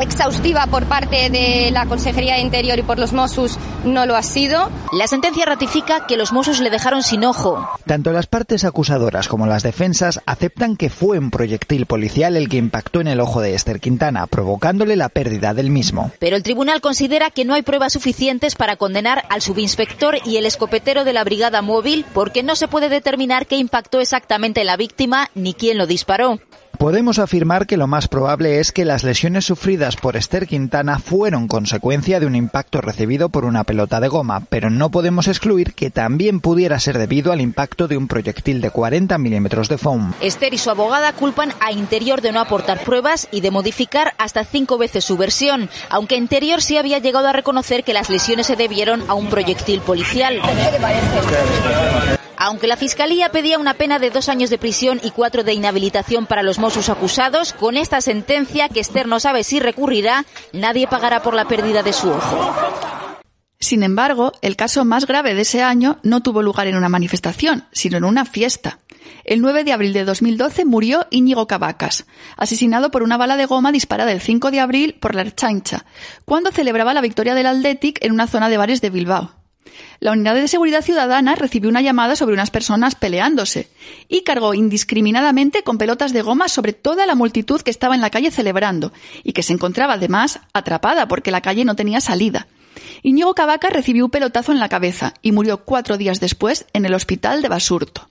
exhaustiva 0.00 0.66
por 0.66 0.86
parte 0.86 1.30
de 1.30 1.70
la 1.72 1.86
Consejería 1.86 2.34
de 2.34 2.40
Interior 2.40 2.78
y 2.78 2.82
por 2.82 2.98
los 2.98 3.12
Mossos 3.12 3.58
no 3.84 4.06
lo 4.06 4.16
ha 4.16 4.22
sido. 4.22 4.70
La 4.92 5.06
sentencia 5.06 5.44
ratifica 5.44 6.06
que 6.06 6.16
los 6.16 6.32
Mossos 6.32 6.60
le 6.60 6.70
dejaron 6.70 7.02
sin 7.02 7.24
ojo. 7.24 7.68
Tanto 7.86 8.12
las 8.12 8.26
partes 8.26 8.64
acusadoras 8.64 9.28
como 9.28 9.46
las 9.46 9.62
defensas 9.62 10.20
aceptan 10.26 10.76
que 10.76 10.90
fue 10.90 11.18
un 11.18 11.30
proyectil 11.30 11.86
policial 11.86 12.36
el 12.36 12.48
que 12.48 12.56
impactó 12.56 13.00
en 13.00 13.08
el 13.08 13.20
ojo 13.20 13.40
de 13.40 13.54
Esther 13.54 13.80
Quintana, 13.80 14.26
provocándole 14.26 14.96
la 14.96 15.08
pérdida 15.08 15.54
del 15.54 15.70
mismo. 15.70 16.10
Pero 16.18 16.36
el 16.36 16.42
tribunal 16.42 16.80
considera 16.80 17.30
que 17.30 17.44
no 17.44 17.54
hay 17.54 17.62
pruebas 17.62 17.92
suficientes 17.92 18.54
para 18.54 18.76
condenar 18.76 19.24
al 19.30 19.42
subinspector 19.42 20.18
y 20.24 20.36
el 20.36 20.46
escopetero 20.46 21.04
de 21.04 21.12
la 21.12 21.24
brigada 21.24 21.62
móvil 21.62 22.04
porque 22.14 22.42
no 22.42 22.56
se 22.56 22.68
puede 22.68 22.88
determinar 22.88 23.46
qué 23.46 23.56
impactó 23.56 24.00
exactamente 24.00 24.60
en 24.60 24.66
la 24.66 24.76
víctima 24.76 25.30
ni 25.34 25.54
quién 25.54 25.78
lo 25.78 25.86
disparó. 25.86 26.38
Podemos 26.78 27.18
afirmar 27.18 27.66
que 27.66 27.76
lo 27.76 27.88
más 27.88 28.06
probable 28.06 28.60
es 28.60 28.70
que 28.70 28.84
las 28.84 29.02
lesiones 29.02 29.44
sufridas 29.44 29.96
por 29.96 30.16
Esther 30.16 30.46
Quintana 30.46 31.00
fueron 31.00 31.48
consecuencia 31.48 32.20
de 32.20 32.26
un 32.26 32.36
impacto 32.36 32.80
recibido 32.80 33.30
por 33.30 33.44
una 33.44 33.64
pelota 33.64 33.98
de 33.98 34.06
goma, 34.06 34.44
pero 34.48 34.70
no 34.70 34.88
podemos 34.88 35.26
excluir 35.26 35.74
que 35.74 35.90
también 35.90 36.38
pudiera 36.38 36.78
ser 36.78 36.96
debido 36.96 37.32
al 37.32 37.40
impacto 37.40 37.88
de 37.88 37.96
un 37.96 38.06
proyectil 38.06 38.60
de 38.60 38.70
40 38.70 39.18
milímetros 39.18 39.68
de 39.68 39.76
foam. 39.76 40.12
Esther 40.20 40.54
y 40.54 40.58
su 40.58 40.70
abogada 40.70 41.12
culpan 41.14 41.52
a 41.58 41.72
Interior 41.72 42.20
de 42.20 42.30
no 42.30 42.38
aportar 42.38 42.84
pruebas 42.84 43.26
y 43.32 43.40
de 43.40 43.50
modificar 43.50 44.14
hasta 44.16 44.44
cinco 44.44 44.78
veces 44.78 45.04
su 45.04 45.16
versión, 45.16 45.68
aunque 45.90 46.14
Interior 46.14 46.62
sí 46.62 46.76
había 46.76 47.00
llegado 47.00 47.26
a 47.26 47.32
reconocer 47.32 47.82
que 47.82 47.92
las 47.92 48.08
lesiones 48.08 48.46
se 48.46 48.54
debieron 48.54 49.02
a 49.08 49.14
un 49.14 49.26
proyectil 49.26 49.80
policial. 49.80 50.40
Aunque 52.40 52.68
la 52.68 52.76
Fiscalía 52.76 53.30
pedía 53.30 53.58
una 53.58 53.74
pena 53.74 53.98
de 53.98 54.10
dos 54.10 54.28
años 54.28 54.48
de 54.48 54.58
prisión 54.58 55.00
y 55.02 55.10
cuatro 55.10 55.42
de 55.42 55.54
inhabilitación 55.54 56.26
para 56.26 56.44
los 56.44 56.60
Mossos 56.68 56.90
acusados, 56.90 57.54
con 57.54 57.78
esta 57.78 58.02
sentencia, 58.02 58.68
que 58.68 58.80
Esther 58.80 59.08
no 59.08 59.20
sabe 59.20 59.42
si 59.42 59.58
recurrirá, 59.58 60.26
nadie 60.52 60.86
pagará 60.86 61.22
por 61.22 61.32
la 61.32 61.48
pérdida 61.48 61.82
de 61.82 61.94
su 61.94 62.10
ojo. 62.10 62.54
Sin 63.58 63.82
embargo, 63.82 64.32
el 64.42 64.54
caso 64.54 64.84
más 64.84 65.06
grave 65.06 65.32
de 65.32 65.40
ese 65.40 65.62
año 65.62 65.98
no 66.02 66.22
tuvo 66.22 66.42
lugar 66.42 66.66
en 66.66 66.76
una 66.76 66.90
manifestación, 66.90 67.64
sino 67.72 67.96
en 67.96 68.04
una 68.04 68.26
fiesta. 68.26 68.80
El 69.24 69.40
9 69.40 69.64
de 69.64 69.72
abril 69.72 69.94
de 69.94 70.04
2012 70.04 70.66
murió 70.66 71.06
Íñigo 71.08 71.46
Cavacas, 71.46 72.04
asesinado 72.36 72.90
por 72.90 73.02
una 73.02 73.16
bala 73.16 73.38
de 73.38 73.46
goma 73.46 73.72
disparada 73.72 74.12
el 74.12 74.20
5 74.20 74.50
de 74.50 74.60
abril 74.60 74.98
por 75.00 75.14
la 75.14 75.22
Erchancha, 75.22 75.86
cuando 76.26 76.52
celebraba 76.52 76.92
la 76.92 77.00
victoria 77.00 77.34
del 77.34 77.46
Athletic 77.46 78.04
en 78.04 78.12
una 78.12 78.26
zona 78.26 78.50
de 78.50 78.58
bares 78.58 78.82
de 78.82 78.90
Bilbao. 78.90 79.37
La 80.00 80.12
unidad 80.12 80.34
de 80.34 80.48
seguridad 80.48 80.82
ciudadana 80.82 81.34
recibió 81.34 81.68
una 81.68 81.82
llamada 81.82 82.14
sobre 82.14 82.34
unas 82.34 82.50
personas 82.50 82.94
peleándose 82.94 83.68
y 84.08 84.22
cargó 84.22 84.54
indiscriminadamente 84.54 85.62
con 85.62 85.78
pelotas 85.78 86.12
de 86.12 86.22
goma 86.22 86.48
sobre 86.48 86.72
toda 86.72 87.06
la 87.06 87.14
multitud 87.14 87.60
que 87.60 87.70
estaba 87.70 87.94
en 87.94 88.00
la 88.00 88.10
calle 88.10 88.30
celebrando 88.30 88.92
y 89.24 89.32
que 89.32 89.42
se 89.42 89.52
encontraba 89.52 89.94
además 89.94 90.40
atrapada 90.52 91.08
porque 91.08 91.30
la 91.30 91.40
calle 91.40 91.64
no 91.64 91.74
tenía 91.74 92.00
salida. 92.00 92.46
Íñigo 93.02 93.34
Cavaca 93.34 93.70
recibió 93.70 94.04
un 94.04 94.10
pelotazo 94.10 94.52
en 94.52 94.60
la 94.60 94.68
cabeza 94.68 95.14
y 95.22 95.32
murió 95.32 95.64
cuatro 95.64 95.96
días 95.96 96.20
después 96.20 96.66
en 96.72 96.84
el 96.84 96.94
hospital 96.94 97.42
de 97.42 97.48
Basurto. 97.48 98.08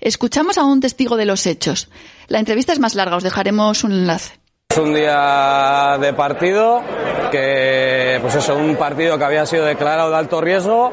Escuchamos 0.00 0.58
a 0.58 0.64
un 0.64 0.80
testigo 0.80 1.16
de 1.16 1.24
los 1.24 1.46
hechos. 1.46 1.88
La 2.28 2.38
entrevista 2.38 2.72
es 2.72 2.80
más 2.80 2.94
larga, 2.94 3.16
os 3.16 3.22
dejaremos 3.22 3.84
un 3.84 3.92
enlace. 3.92 4.38
Es 4.76 4.82
un 4.82 4.92
día 4.92 5.96
de 5.98 6.12
partido, 6.12 6.82
que 7.30 8.18
pues 8.20 8.34
eso, 8.34 8.56
un 8.56 8.76
partido 8.76 9.16
que 9.16 9.24
había 9.24 9.46
sido 9.46 9.64
declarado 9.64 10.10
de 10.10 10.16
alto 10.16 10.38
riesgo, 10.42 10.92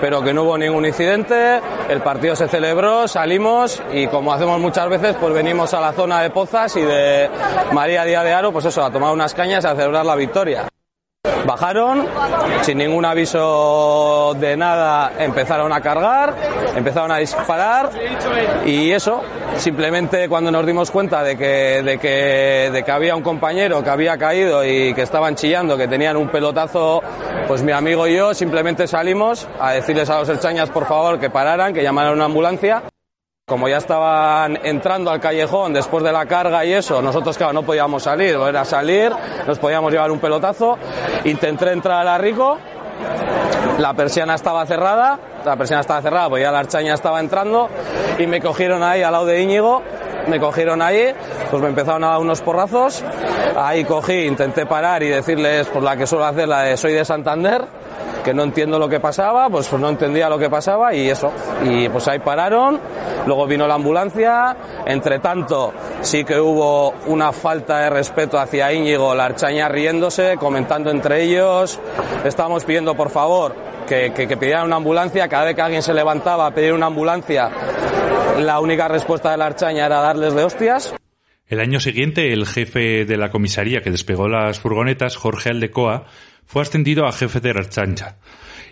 pero 0.00 0.22
que 0.22 0.32
no 0.32 0.44
hubo 0.44 0.56
ningún 0.56 0.86
incidente. 0.86 1.60
El 1.88 2.02
partido 2.02 2.36
se 2.36 2.46
celebró, 2.46 3.08
salimos 3.08 3.82
y 3.92 4.06
como 4.06 4.32
hacemos 4.32 4.60
muchas 4.60 4.88
veces, 4.88 5.16
pues 5.20 5.34
venimos 5.34 5.74
a 5.74 5.80
la 5.80 5.92
zona 5.92 6.22
de 6.22 6.30
Pozas 6.30 6.76
y 6.76 6.82
de 6.82 7.28
María 7.72 8.04
Díaz 8.04 8.22
de 8.22 8.32
Aro, 8.32 8.52
pues 8.52 8.66
eso, 8.66 8.84
a 8.84 8.92
tomar 8.92 9.12
unas 9.12 9.34
cañas 9.34 9.64
y 9.64 9.66
a 9.66 9.74
celebrar 9.74 10.06
la 10.06 10.14
victoria. 10.14 10.68
Bajaron, 11.46 12.06
sin 12.62 12.78
ningún 12.78 13.04
aviso 13.04 14.34
de 14.38 14.56
nada, 14.56 15.12
empezaron 15.18 15.72
a 15.72 15.80
cargar, 15.80 16.34
empezaron 16.74 17.12
a 17.12 17.18
disparar 17.18 17.90
y 18.64 18.90
eso, 18.90 19.22
simplemente 19.56 20.28
cuando 20.28 20.50
nos 20.50 20.66
dimos 20.66 20.90
cuenta 20.90 21.22
de 21.22 21.36
que, 21.36 21.82
de 21.82 21.98
que, 21.98 22.70
de 22.72 22.82
que 22.82 22.90
había 22.90 23.14
un 23.14 23.22
compañero 23.22 23.82
que 23.82 23.90
había 23.90 24.18
caído 24.18 24.64
y 24.64 24.92
que 24.94 25.02
estaban 25.02 25.36
chillando, 25.36 25.76
que 25.76 25.88
tenían 25.88 26.16
un 26.16 26.28
pelotazo, 26.28 27.02
pues 27.46 27.62
mi 27.62 27.72
amigo 27.72 28.06
y 28.06 28.16
yo 28.16 28.34
simplemente 28.34 28.86
salimos 28.86 29.46
a 29.60 29.72
decirles 29.72 30.10
a 30.10 30.18
los 30.18 30.28
erchañas 30.28 30.70
por 30.70 30.86
favor 30.86 31.18
que 31.18 31.30
pararan, 31.30 31.72
que 31.72 31.82
llamaran 31.82 32.12
a 32.12 32.14
una 32.14 32.24
ambulancia. 32.24 32.82
Como 33.48 33.68
ya 33.68 33.76
estaban 33.76 34.58
entrando 34.64 35.08
al 35.08 35.20
callejón 35.20 35.72
después 35.72 36.02
de 36.02 36.10
la 36.10 36.26
carga 36.26 36.64
y 36.64 36.72
eso, 36.72 37.00
nosotros 37.00 37.38
claro 37.38 37.52
no 37.52 37.62
podíamos 37.62 38.02
salir, 38.02 38.34
era 38.34 38.64
salir, 38.64 39.12
nos 39.46 39.60
podíamos 39.60 39.92
llevar 39.92 40.10
un 40.10 40.18
pelotazo. 40.18 40.76
Intenté 41.22 41.70
entrar 41.70 42.08
a 42.08 42.18
Rico, 42.18 42.58
la 43.78 43.94
persiana 43.94 44.34
estaba 44.34 44.66
cerrada, 44.66 45.20
la 45.44 45.54
persiana 45.54 45.82
estaba 45.82 46.02
cerrada, 46.02 46.28
pues 46.28 46.42
ya 46.42 46.50
la 46.50 46.58
archaña 46.58 46.94
estaba 46.94 47.20
entrando 47.20 47.68
y 48.18 48.26
me 48.26 48.40
cogieron 48.40 48.82
ahí 48.82 49.04
al 49.04 49.12
lado 49.12 49.26
de 49.26 49.40
Íñigo, 49.40 49.80
me 50.26 50.40
cogieron 50.40 50.82
ahí, 50.82 51.14
pues 51.48 51.62
me 51.62 51.68
empezaron 51.68 52.02
a 52.02 52.08
dar 52.08 52.18
unos 52.18 52.40
porrazos, 52.40 53.04
ahí 53.56 53.84
cogí, 53.84 54.24
intenté 54.24 54.66
parar 54.66 55.04
y 55.04 55.08
decirles 55.08 55.68
por 55.68 55.84
la 55.84 55.96
que 55.96 56.08
suelo 56.08 56.24
hacer, 56.24 56.48
la 56.48 56.62
de 56.62 56.76
soy 56.76 56.94
de 56.94 57.04
Santander, 57.04 57.64
que 58.26 58.34
no 58.34 58.42
entiendo 58.42 58.76
lo 58.76 58.88
que 58.88 58.98
pasaba, 58.98 59.48
pues, 59.48 59.68
pues 59.68 59.80
no 59.80 59.88
entendía 59.88 60.28
lo 60.28 60.36
que 60.36 60.50
pasaba 60.50 60.92
y 60.92 61.08
eso. 61.08 61.32
Y 61.64 61.88
pues 61.88 62.08
ahí 62.08 62.18
pararon, 62.18 62.80
luego 63.24 63.46
vino 63.46 63.68
la 63.68 63.74
ambulancia, 63.74 64.56
entre 64.84 65.20
tanto 65.20 65.72
sí 66.00 66.24
que 66.24 66.40
hubo 66.40 66.90
una 67.06 67.30
falta 67.30 67.78
de 67.78 67.90
respeto 67.90 68.36
hacia 68.36 68.72
Íñigo, 68.72 69.14
la 69.14 69.26
archaña 69.26 69.68
riéndose, 69.68 70.36
comentando 70.40 70.90
entre 70.90 71.22
ellos, 71.22 71.78
estábamos 72.24 72.64
pidiendo 72.64 72.96
por 72.96 73.10
favor 73.10 73.54
que, 73.86 74.12
que, 74.12 74.26
que 74.26 74.36
pidieran 74.36 74.66
una 74.66 74.76
ambulancia, 74.76 75.28
cada 75.28 75.44
vez 75.44 75.54
que 75.54 75.62
alguien 75.62 75.82
se 75.82 75.94
levantaba 75.94 76.46
a 76.46 76.50
pedir 76.50 76.72
una 76.72 76.86
ambulancia, 76.86 77.48
la 78.40 78.58
única 78.58 78.88
respuesta 78.88 79.30
de 79.30 79.36
la 79.36 79.46
archaña 79.46 79.86
era 79.86 80.00
darles 80.00 80.34
de 80.34 80.42
hostias. 80.42 80.96
El 81.46 81.60
año 81.60 81.78
siguiente, 81.78 82.32
el 82.32 82.44
jefe 82.44 83.04
de 83.04 83.16
la 83.16 83.30
comisaría 83.30 83.82
que 83.82 83.92
despegó 83.92 84.26
las 84.26 84.58
furgonetas, 84.58 85.14
Jorge 85.14 85.50
Aldecoa, 85.50 86.06
fue 86.46 86.62
ascendido 86.62 87.06
a 87.06 87.12
jefe 87.12 87.40
de 87.40 87.50
Archancha. 87.50 88.16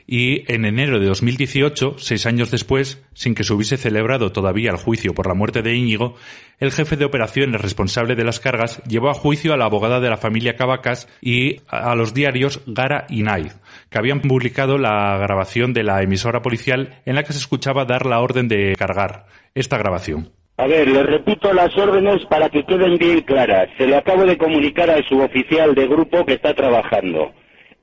Y 0.06 0.50
en 0.52 0.66
enero 0.66 1.00
de 1.00 1.06
2018, 1.06 1.96
seis 1.96 2.26
años 2.26 2.50
después, 2.50 3.02
sin 3.14 3.34
que 3.34 3.42
se 3.42 3.54
hubiese 3.54 3.78
celebrado 3.78 4.32
todavía 4.32 4.70
el 4.70 4.76
juicio 4.76 5.14
por 5.14 5.26
la 5.26 5.34
muerte 5.34 5.62
de 5.62 5.74
Íñigo, 5.74 6.16
el 6.58 6.72
jefe 6.72 6.96
de 6.96 7.06
operaciones 7.06 7.60
responsable 7.60 8.14
de 8.14 8.24
las 8.24 8.38
cargas 8.38 8.82
llevó 8.84 9.08
a 9.08 9.14
juicio 9.14 9.54
a 9.54 9.56
la 9.56 9.64
abogada 9.64 10.00
de 10.00 10.10
la 10.10 10.18
familia 10.18 10.56
Cavacas 10.56 11.08
y 11.22 11.62
a 11.68 11.94
los 11.94 12.12
diarios 12.12 12.62
Gara 12.66 13.06
y 13.08 13.22
Naiz, 13.22 13.58
que 13.88 13.98
habían 13.98 14.20
publicado 14.20 14.76
la 14.76 15.16
grabación 15.16 15.72
de 15.72 15.84
la 15.84 16.02
emisora 16.02 16.42
policial 16.42 17.00
en 17.06 17.14
la 17.14 17.22
que 17.22 17.32
se 17.32 17.38
escuchaba 17.38 17.86
dar 17.86 18.04
la 18.04 18.20
orden 18.20 18.46
de 18.46 18.74
cargar. 18.78 19.24
Esta 19.54 19.78
grabación. 19.78 20.32
A 20.58 20.66
ver, 20.66 20.86
le 20.86 21.02
repito 21.02 21.52
las 21.52 21.76
órdenes 21.76 22.24
para 22.26 22.48
que 22.50 22.64
queden 22.64 22.98
bien 22.98 23.22
claras. 23.22 23.68
Se 23.78 23.86
lo 23.86 23.96
acabo 23.96 24.24
de 24.24 24.36
comunicar 24.36 24.90
al 24.90 25.04
suboficial 25.08 25.74
de 25.74 25.86
grupo 25.86 26.24
que 26.26 26.34
está 26.34 26.54
trabajando 26.54 27.32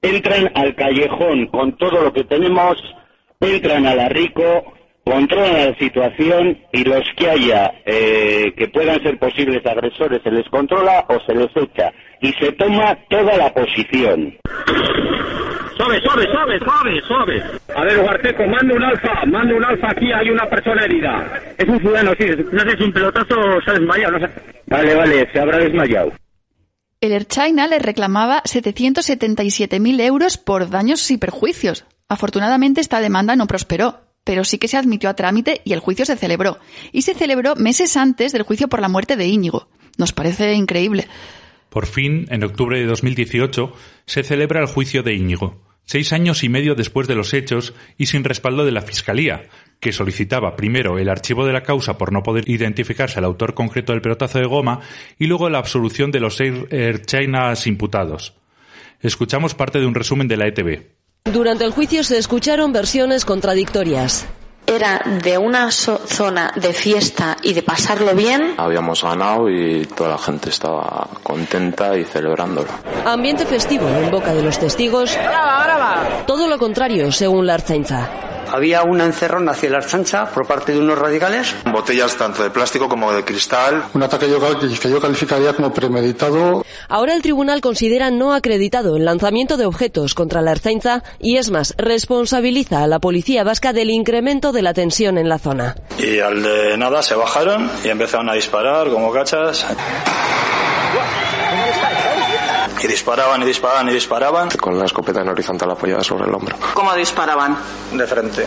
entran 0.01 0.51
al 0.55 0.75
callejón 0.75 1.47
con 1.47 1.77
todo 1.77 2.03
lo 2.03 2.13
que 2.13 2.23
tenemos, 2.23 2.77
entran 3.39 3.85
a 3.85 3.95
la 3.95 4.09
Rico, 4.09 4.73
controlan 5.03 5.71
la 5.71 5.77
situación 5.77 6.57
y 6.71 6.83
los 6.83 7.03
que 7.17 7.29
haya 7.29 7.71
eh, 7.85 8.53
que 8.57 8.67
puedan 8.69 9.01
ser 9.03 9.17
posibles 9.19 9.65
agresores 9.65 10.21
se 10.23 10.31
les 10.31 10.47
controla 10.49 11.05
o 11.07 11.19
se 11.25 11.35
les 11.35 11.49
echa 11.55 11.91
y 12.21 12.31
se 12.33 12.51
toma 12.53 12.97
toda 13.09 13.37
la 13.37 13.53
posición. 13.53 14.37
Suave, 15.77 15.99
suave, 16.01 16.27
suave, 16.31 16.59
suave, 16.59 17.01
suave. 17.07 17.43
A 17.75 17.83
ver, 17.83 17.99
Huarteco, 17.99 18.45
manda 18.45 18.75
un 18.75 18.83
alfa, 18.83 19.25
manda 19.25 19.55
un 19.55 19.65
alfa 19.65 19.87
aquí, 19.89 20.11
hay 20.11 20.29
una 20.29 20.47
persona 20.47 20.83
herida. 20.83 21.41
Es 21.57 21.67
un 21.67 21.79
ciudadano, 21.79 22.11
sí, 22.19 22.25
no 22.51 22.59
sé 22.59 22.77
si 22.77 22.83
un 22.83 22.93
pelotazo 22.93 23.61
se 23.65 23.71
ha 23.71 23.73
desmayado, 23.73 24.19
no 24.19 24.19
sé. 24.19 24.33
Vale, 24.67 24.95
vale, 24.95 25.27
se 25.33 25.39
habrá 25.39 25.57
desmayado. 25.57 26.11
El 27.01 27.13
Erchaina 27.13 27.67
le 27.67 27.79
reclamaba 27.79 28.43
777.000 28.43 30.01
euros 30.01 30.37
por 30.37 30.69
daños 30.69 31.09
y 31.09 31.17
perjuicios. 31.17 31.83
Afortunadamente 32.07 32.79
esta 32.79 32.99
demanda 32.99 33.35
no 33.35 33.47
prosperó, 33.47 34.01
pero 34.23 34.43
sí 34.43 34.59
que 34.59 34.67
se 34.67 34.77
admitió 34.77 35.09
a 35.09 35.15
trámite 35.15 35.61
y 35.65 35.73
el 35.73 35.79
juicio 35.79 36.05
se 36.05 36.15
celebró. 36.15 36.59
Y 36.91 37.01
se 37.01 37.15
celebró 37.15 37.55
meses 37.55 37.97
antes 37.97 38.33
del 38.33 38.43
juicio 38.43 38.67
por 38.67 38.81
la 38.81 38.87
muerte 38.87 39.15
de 39.15 39.25
Íñigo. 39.25 39.67
Nos 39.97 40.13
parece 40.13 40.53
increíble. 40.53 41.07
Por 41.69 41.87
fin, 41.87 42.27
en 42.29 42.43
octubre 42.43 42.79
de 42.79 42.85
2018, 42.85 43.73
se 44.05 44.21
celebra 44.21 44.59
el 44.59 44.67
juicio 44.67 45.01
de 45.01 45.15
Íñigo, 45.15 45.59
seis 45.85 46.13
años 46.13 46.43
y 46.43 46.49
medio 46.49 46.75
después 46.75 47.07
de 47.07 47.15
los 47.15 47.33
hechos 47.33 47.73
y 47.97 48.05
sin 48.05 48.23
respaldo 48.23 48.63
de 48.63 48.73
la 48.73 48.83
Fiscalía, 48.83 49.49
que 49.81 49.91
solicitaba 49.91 50.55
primero 50.55 50.99
el 50.99 51.09
archivo 51.09 51.45
de 51.45 51.51
la 51.51 51.63
causa 51.63 51.97
por 51.97 52.13
no 52.13 52.21
poder 52.21 52.47
identificarse 52.47 53.17
al 53.17 53.25
autor 53.25 53.55
concreto 53.55 53.91
del 53.91 54.01
pelotazo 54.01 54.37
de 54.37 54.45
goma 54.45 54.79
y 55.17 55.25
luego 55.25 55.49
la 55.49 55.57
absolución 55.57 56.11
de 56.11 56.19
los 56.19 56.37
seis 56.37 56.53
Chinas 57.05 57.65
imputados. 57.65 58.35
Escuchamos 59.01 59.55
parte 59.55 59.79
de 59.79 59.87
un 59.87 59.95
resumen 59.95 60.27
de 60.27 60.37
la 60.37 60.47
ETV. 60.47 60.85
Durante 61.25 61.65
el 61.65 61.71
juicio 61.71 62.03
se 62.03 62.19
escucharon 62.19 62.71
versiones 62.71 63.25
contradictorias 63.25 64.27
era 64.67 65.01
de 65.21 65.37
una 65.37 65.69
zona 65.69 66.53
de 66.55 66.71
fiesta 66.71 67.35
y 67.41 67.53
de 67.53 67.61
pasarlo 67.61 68.15
bien. 68.15 68.53
Habíamos 68.57 69.03
ganado 69.03 69.49
y 69.49 69.85
toda 69.85 70.11
la 70.11 70.17
gente 70.17 70.49
estaba 70.49 71.09
contenta 71.23 71.97
y 71.97 72.05
celebrándolo. 72.05 72.69
Ambiente 73.05 73.45
festivo 73.45 73.89
en 73.89 74.09
boca 74.09 74.33
de 74.33 74.43
los 74.43 74.59
testigos. 74.59 75.17
¡Brava, 75.17 75.63
brava! 75.65 76.23
Todo 76.25 76.47
lo 76.47 76.57
contrario, 76.57 77.11
según 77.11 77.47
la 77.47 77.55
Arzainza 77.55 78.30
había 78.49 78.83
una 78.83 79.05
encerrón 79.05 79.47
hacia 79.49 79.69
la 79.69 79.77
Archancha 79.77 80.25
por 80.27 80.47
parte 80.47 80.73
de 80.73 80.79
unos 80.79 80.97
radicales. 80.97 81.55
Botellas 81.71 82.15
tanto 82.15 82.43
de 82.43 82.49
plástico 82.49 82.87
como 82.87 83.11
de 83.11 83.23
cristal. 83.23 83.83
Un 83.93 84.03
ataque 84.03 84.27
que 84.81 84.89
yo 84.89 85.01
calificaría 85.01 85.53
como 85.53 85.73
premeditado. 85.73 86.65
Ahora 86.87 87.13
el 87.13 87.21
tribunal 87.21 87.61
considera 87.61 88.11
no 88.11 88.33
acreditado 88.33 88.97
el 88.97 89.05
lanzamiento 89.05 89.57
de 89.57 89.65
objetos 89.65 90.13
contra 90.13 90.41
la 90.41 90.51
Arzainza 90.51 91.03
y 91.19 91.37
es 91.37 91.51
más, 91.51 91.73
responsabiliza 91.77 92.83
a 92.83 92.87
la 92.87 92.99
policía 92.99 93.43
vasca 93.43 93.73
del 93.73 93.89
incremento 93.89 94.51
de 94.51 94.61
la 94.61 94.73
tensión 94.73 95.17
en 95.17 95.29
la 95.29 95.39
zona. 95.39 95.75
Y 95.97 96.19
al 96.19 96.41
de 96.43 96.77
nada 96.77 97.01
se 97.01 97.15
bajaron 97.15 97.69
y 97.83 97.89
empezaron 97.89 98.29
a 98.29 98.33
disparar 98.33 98.89
como 98.89 99.11
cachas. 99.11 99.65
Y 102.83 102.87
disparaban 102.87 103.41
y 103.43 103.45
disparaban 103.45 103.89
y 103.89 103.93
disparaban. 103.93 104.49
Con 104.49 104.77
la 104.77 104.85
escopeta 104.85 105.21
en 105.21 105.29
horizontal 105.29 105.71
apoyada 105.71 106.03
sobre 106.03 106.25
el 106.25 106.33
hombro. 106.33 106.55
¿Cómo 106.73 106.93
disparaban? 106.95 107.57
De 107.93 108.07
frente. 108.07 108.45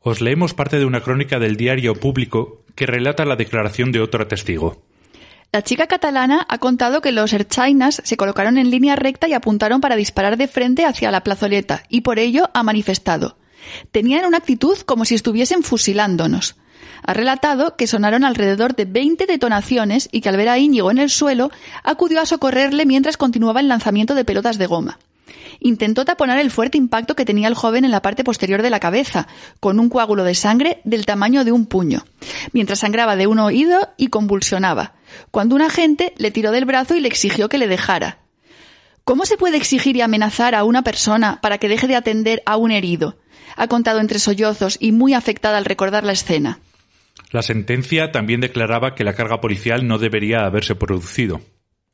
Os 0.00 0.20
leemos 0.20 0.54
parte 0.54 0.78
de 0.78 0.84
una 0.84 1.00
crónica 1.00 1.38
del 1.38 1.56
diario 1.56 1.94
público 1.94 2.62
que 2.74 2.86
relata 2.86 3.24
la 3.24 3.36
declaración 3.36 3.92
de 3.92 4.00
otro 4.00 4.26
testigo. 4.26 4.82
La 5.52 5.62
chica 5.62 5.86
catalana 5.86 6.46
ha 6.48 6.58
contado 6.58 7.02
que 7.02 7.12
los 7.12 7.32
erchainas 7.32 8.00
se 8.04 8.16
colocaron 8.16 8.56
en 8.56 8.70
línea 8.70 8.96
recta 8.96 9.28
y 9.28 9.34
apuntaron 9.34 9.80
para 9.80 9.96
disparar 9.96 10.38
de 10.38 10.48
frente 10.48 10.86
hacia 10.86 11.10
la 11.10 11.22
plazoleta 11.22 11.82
y 11.88 12.00
por 12.00 12.18
ello 12.18 12.48
ha 12.54 12.62
manifestado. 12.62 13.36
Tenían 13.90 14.24
una 14.24 14.38
actitud 14.38 14.78
como 14.78 15.04
si 15.04 15.14
estuviesen 15.14 15.62
fusilándonos. 15.62 16.56
Ha 17.04 17.14
relatado 17.14 17.76
que 17.76 17.86
sonaron 17.86 18.24
alrededor 18.24 18.76
de 18.76 18.84
20 18.84 19.26
detonaciones 19.26 20.08
y 20.12 20.20
que 20.20 20.28
al 20.28 20.36
ver 20.36 20.48
a 20.48 20.58
Íñigo 20.58 20.90
en 20.90 20.98
el 20.98 21.10
suelo 21.10 21.50
acudió 21.82 22.20
a 22.20 22.26
socorrerle 22.26 22.86
mientras 22.86 23.16
continuaba 23.16 23.60
el 23.60 23.68
lanzamiento 23.68 24.14
de 24.14 24.24
pelotas 24.24 24.58
de 24.58 24.66
goma. 24.66 24.98
Intentó 25.60 26.04
taponar 26.04 26.38
el 26.38 26.50
fuerte 26.50 26.78
impacto 26.78 27.14
que 27.14 27.24
tenía 27.24 27.48
el 27.48 27.54
joven 27.54 27.84
en 27.84 27.90
la 27.90 28.02
parte 28.02 28.24
posterior 28.24 28.62
de 28.62 28.70
la 28.70 28.80
cabeza, 28.80 29.28
con 29.60 29.78
un 29.78 29.88
coágulo 29.88 30.24
de 30.24 30.34
sangre 30.34 30.80
del 30.84 31.06
tamaño 31.06 31.44
de 31.44 31.52
un 31.52 31.66
puño, 31.66 32.04
mientras 32.52 32.80
sangraba 32.80 33.14
de 33.14 33.28
un 33.28 33.38
oído 33.38 33.90
y 33.96 34.08
convulsionaba, 34.08 34.94
cuando 35.30 35.54
un 35.54 35.62
agente 35.62 36.14
le 36.16 36.30
tiró 36.30 36.50
del 36.50 36.64
brazo 36.64 36.96
y 36.96 37.00
le 37.00 37.08
exigió 37.08 37.48
que 37.48 37.58
le 37.58 37.68
dejara. 37.68 38.18
¿Cómo 39.04 39.24
se 39.24 39.36
puede 39.36 39.56
exigir 39.56 39.96
y 39.96 40.00
amenazar 40.00 40.54
a 40.54 40.64
una 40.64 40.82
persona 40.82 41.40
para 41.40 41.58
que 41.58 41.68
deje 41.68 41.88
de 41.88 41.96
atender 41.96 42.42
a 42.46 42.56
un 42.56 42.70
herido? 42.70 43.16
Ha 43.56 43.68
contado 43.68 44.00
entre 44.00 44.18
sollozos 44.18 44.78
y 44.80 44.92
muy 44.92 45.14
afectada 45.14 45.58
al 45.58 45.64
recordar 45.64 46.04
la 46.04 46.12
escena. 46.12 46.60
La 47.32 47.42
sentencia 47.42 48.12
también 48.12 48.42
declaraba 48.42 48.94
que 48.94 49.04
la 49.04 49.14
carga 49.14 49.40
policial 49.40 49.88
no 49.88 49.98
debería 49.98 50.44
haberse 50.44 50.74
producido. 50.74 51.40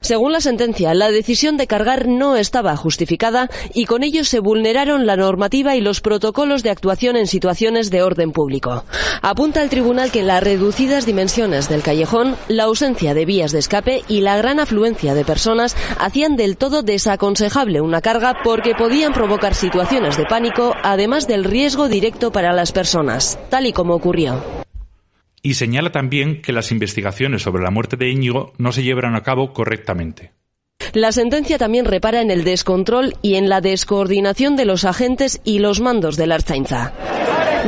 Según 0.01 0.33
la 0.33 0.41
sentencia, 0.41 0.95
la 0.95 1.11
decisión 1.11 1.57
de 1.57 1.67
cargar 1.67 2.07
no 2.07 2.37
estaba 2.37 2.77
justificada 2.77 3.51
y 3.75 3.87
con 3.87 4.05
ello 4.05 4.25
se 4.25 4.39
vulneraron 4.39 5.07
la 5.07 5.17
normativa 5.17 5.75
y 5.75 5.81
los 5.81 6.01
protocolos 6.01 6.63
de 6.63 6.71
actuación 6.71 7.17
en 7.17 7.27
situaciones 7.27 7.91
de 7.91 8.03
orden 8.03 8.31
público. 8.31 8.85
Apunta 9.23 9.61
el 9.61 9.71
tribunal 9.71 10.13
que 10.13 10.23
las 10.23 10.43
reducidas 10.43 11.05
dimensiones 11.05 11.69
del 11.69 11.83
callejón, 11.83 12.37
la 12.47 12.65
ausencia 12.65 13.13
de 13.13 13.25
vías 13.25 13.51
de 13.51 13.59
escape 13.59 14.05
y 14.09 14.21
la 14.21 14.37
gran 14.37 14.61
afluencia 14.61 15.15
de 15.15 15.25
personas 15.25 15.77
hacían 15.99 16.37
del 16.37 16.57
todo 16.57 16.83
desaconsejable 16.83 17.81
una 17.81 18.01
carga 18.01 18.37
porque 18.45 18.75
podían 18.77 19.13
provocar 19.13 19.55
situaciones 19.55 20.17
de 20.17 20.27
pánico, 20.27 20.75
además 20.85 21.27
del 21.27 21.43
riesgo 21.43 21.89
directo 21.89 22.31
para 22.31 22.53
las 22.53 22.71
personas, 22.71 23.37
tal 23.51 23.67
y 23.67 23.73
como 23.73 23.95
ocurrió 23.95 24.41
y 25.43 25.55
señala 25.55 25.93
también 25.93 26.43
que 26.43 26.53
las 26.53 26.71
investigaciones 26.73 27.43
sobre 27.43 27.63
la 27.63 27.71
muerte 27.71 27.97
de 27.97 28.11
Íñigo 28.11 28.53
no 28.59 28.73
se 28.73 28.83
llevaron 28.83 29.17
a 29.17 29.23
cabo 29.23 29.53
correctamente. 29.53 30.33
La 30.93 31.13
sentencia 31.13 31.59
también 31.59 31.85
repara 31.85 32.23
en 32.23 32.31
el 32.31 32.45
descontrol 32.45 33.15
y 33.21 33.35
en 33.35 33.49
la 33.49 33.61
descoordinación 33.61 34.57
de 34.57 34.65
los 34.65 34.85
agentes 34.85 35.41
y 35.45 35.59
los 35.59 35.81
mandos 35.81 36.17
de 36.17 36.27
la 36.27 36.37
Arzainza. 36.37 36.93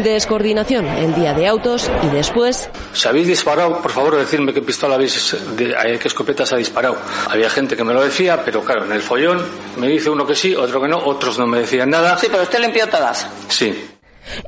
Descoordinación 0.02 0.86
el 0.86 1.14
día 1.14 1.34
de 1.34 1.46
autos 1.46 1.90
y 2.04 2.14
después. 2.14 2.70
Si 2.92 3.08
habéis 3.08 3.26
disparado, 3.26 3.82
por 3.82 3.90
favor, 3.90 4.16
decidme 4.16 4.54
qué 4.54 4.62
pistola 4.62 4.94
habéis, 4.94 5.36
de, 5.56 5.98
qué 6.00 6.08
escopeta 6.08 6.46
se 6.46 6.54
ha 6.54 6.58
disparado. 6.58 6.96
Había 7.28 7.50
gente 7.50 7.76
que 7.76 7.84
me 7.84 7.92
lo 7.92 8.02
decía, 8.02 8.42
pero 8.44 8.62
claro, 8.62 8.84
en 8.84 8.92
el 8.92 9.02
follón 9.02 9.44
me 9.78 9.88
dice 9.88 10.08
uno 10.08 10.24
que 10.26 10.34
sí, 10.34 10.54
otro 10.54 10.80
que 10.80 10.88
no, 10.88 10.98
otros 10.98 11.38
no 11.38 11.46
me 11.46 11.58
decían 11.58 11.90
nada. 11.90 12.16
Sí, 12.16 12.28
pero 12.30 12.44
usted 12.44 12.60
limpió 12.60 12.88
todas. 12.88 13.28
Sí. 13.48 13.74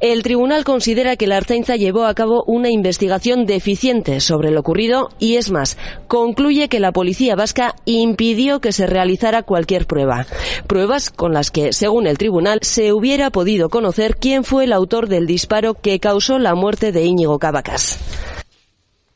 El 0.01 0.23
tribunal 0.23 0.65
considera 0.65 1.17
que 1.17 1.27
la 1.27 1.37
Arzainza 1.37 1.77
llevó 1.77 2.05
a 2.05 2.15
cabo 2.15 2.45
una 2.47 2.71
investigación 2.71 3.47
deficiente 3.47 4.21
sobre 4.21 4.51
lo 4.51 4.61
ocurrido 4.61 5.09
y 5.19 5.37
es 5.37 5.51
más, 5.51 5.77
concluye 6.09 6.69
que 6.69 6.81
la 6.81 6.93
policía 6.93 7.37
vasca 7.37 7.75
impidió 7.85 8.61
que 8.61 8.73
se 8.73 8.87
realizara 8.87 9.43
cualquier 9.43 9.87
prueba. 9.87 10.27
Pruebas 10.67 11.11
con 11.11 11.33
las 11.33 11.51
que, 11.51 11.73
según 11.73 12.07
el 12.07 12.19
tribunal, 12.19 12.61
se 12.63 12.93
hubiera 12.93 13.31
podido 13.31 13.69
conocer 13.69 14.17
quién 14.17 14.45
fue 14.45 14.65
el 14.65 14.73
autor 14.73 15.09
del 15.09 15.27
disparo 15.27 15.75
que 15.75 16.01
causó 16.01 16.39
la 16.39 16.55
muerte 16.55 16.93
de 16.93 17.05
Íñigo 17.05 17.39
Cavacas. 17.39 17.99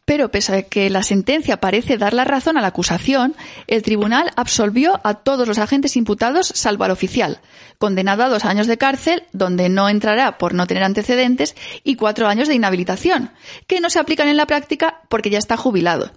Pero 0.06 0.30
pese 0.30 0.54
a 0.54 0.62
que 0.62 0.88
la 0.88 1.02
sentencia 1.02 1.60
parece 1.60 1.98
dar 1.98 2.14
la 2.14 2.24
razón 2.24 2.56
a 2.56 2.60
la 2.60 2.68
acusación, 2.68 3.34
el 3.66 3.82
tribunal 3.82 4.30
absolvió 4.36 5.00
a 5.02 5.14
todos 5.14 5.46
los 5.46 5.58
agentes 5.58 5.96
imputados 5.96 6.46
salvo 6.54 6.84
al 6.84 6.92
oficial, 6.92 7.40
condenado 7.78 8.22
a 8.22 8.28
dos 8.28 8.44
años 8.44 8.68
de 8.68 8.78
cárcel, 8.78 9.24
donde 9.32 9.68
no 9.68 9.88
entrará 9.88 10.38
por 10.38 10.54
no 10.54 10.68
tener 10.68 10.84
antecedentes, 10.84 11.56
y 11.82 11.96
cuatro 11.96 12.28
años 12.28 12.46
de 12.46 12.54
inhabilitación, 12.54 13.32
que 13.66 13.80
no 13.80 13.90
se 13.90 13.98
aplican 13.98 14.28
en 14.28 14.36
la 14.36 14.46
práctica 14.46 15.02
porque 15.08 15.28
ya 15.28 15.38
está 15.38 15.56
jubilado. 15.56 16.12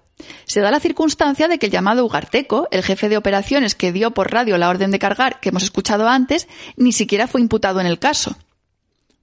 Se 0.46 0.60
da 0.60 0.70
la 0.70 0.80
circunstancia 0.80 1.48
de 1.48 1.58
que 1.58 1.66
el 1.66 1.72
llamado 1.72 2.06
Ugarteco, 2.06 2.68
el 2.70 2.84
jefe 2.84 3.10
de 3.10 3.18
operaciones 3.18 3.74
que 3.74 3.92
dio 3.92 4.12
por 4.12 4.32
radio 4.32 4.58
la 4.60 4.70
orden 4.70 4.92
de 4.92 5.00
cargar 5.00 5.40
que 5.40 5.50
hemos 5.50 5.64
escuchado 5.64 6.08
antes, 6.08 6.48
ni 6.78 6.92
siquiera 6.92 7.26
fue 7.26 7.42
imputado 7.42 7.80
en 7.80 7.88
el 7.88 7.98
caso. 7.98 8.38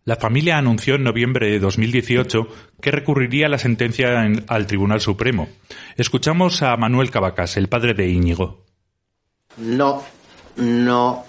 La 0.06 0.14
familia 0.14 0.56
anunció 0.56 0.94
en 0.94 1.02
noviembre 1.02 1.50
de 1.50 1.58
2018 1.58 2.46
que 2.80 2.92
recurriría 2.92 3.48
la 3.48 3.58
sentencia 3.58 4.24
al 4.46 4.66
Tribunal 4.68 5.00
Supremo. 5.00 5.48
Escuchamos 5.96 6.62
a 6.62 6.76
Manuel 6.76 7.10
Cavacas, 7.10 7.56
el 7.56 7.68
padre 7.68 7.92
de 7.92 8.06
Íñigo. 8.06 8.62
No, 9.56 10.04
no, 10.58 11.24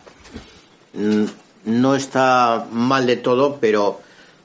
no 1.66 1.96
está 1.96 2.68
mal 2.72 3.08
de 3.08 3.18
todo, 3.18 3.58
pero 3.60 4.00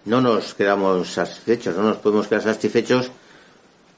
no 0.07 0.23
nos 0.23 0.55
quedamos 0.55 1.09
satisfechos, 1.09 1.77
no 1.77 1.83
nos 1.83 1.99
podemos 1.99 2.27
quedar 2.27 2.43
satisfechos 2.43 3.11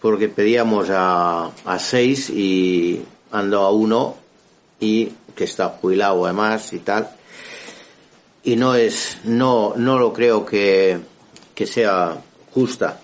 porque 0.01 0.29
pedíamos 0.29 0.89
a, 0.91 1.53
a 1.65 1.79
seis 1.79 2.29
y 2.29 3.05
ando 3.31 3.61
a 3.61 3.71
uno 3.71 4.17
y 4.81 5.13
que 5.37 5.45
está 5.45 5.69
jubilado 5.69 6.25
además 6.25 6.73
y 6.73 6.81
tal 6.81 7.09
y 8.45 8.57
no 8.57 8.75
es, 8.75 9.19
no, 9.25 9.73
no 9.77 9.99
lo 9.99 10.13
creo 10.13 10.45
que, 10.45 10.99
que 11.55 11.67
sea 11.67 12.17
justa. 12.53 13.01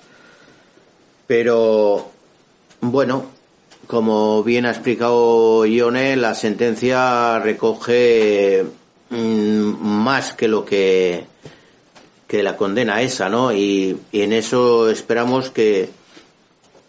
Pero, 1.26 2.11
bueno, 2.80 3.24
como 3.86 4.43
bien 4.45 4.66
ha 4.66 4.70
explicado 4.70 5.64
Ione, 5.64 6.14
la 6.16 6.34
sentencia 6.34 7.38
recoge 7.38 8.64
mm, 9.09 9.62
más 9.82 10.34
que 10.34 10.47
lo 10.47 10.64
que, 10.64 11.24
que 12.28 12.43
la 12.43 12.57
condena 12.57 13.01
esa, 13.01 13.28
¿no? 13.28 13.53
Y, 13.53 13.99
en 14.12 14.32
eso 14.32 14.91
esperamos 14.91 15.51
que, 15.51 15.88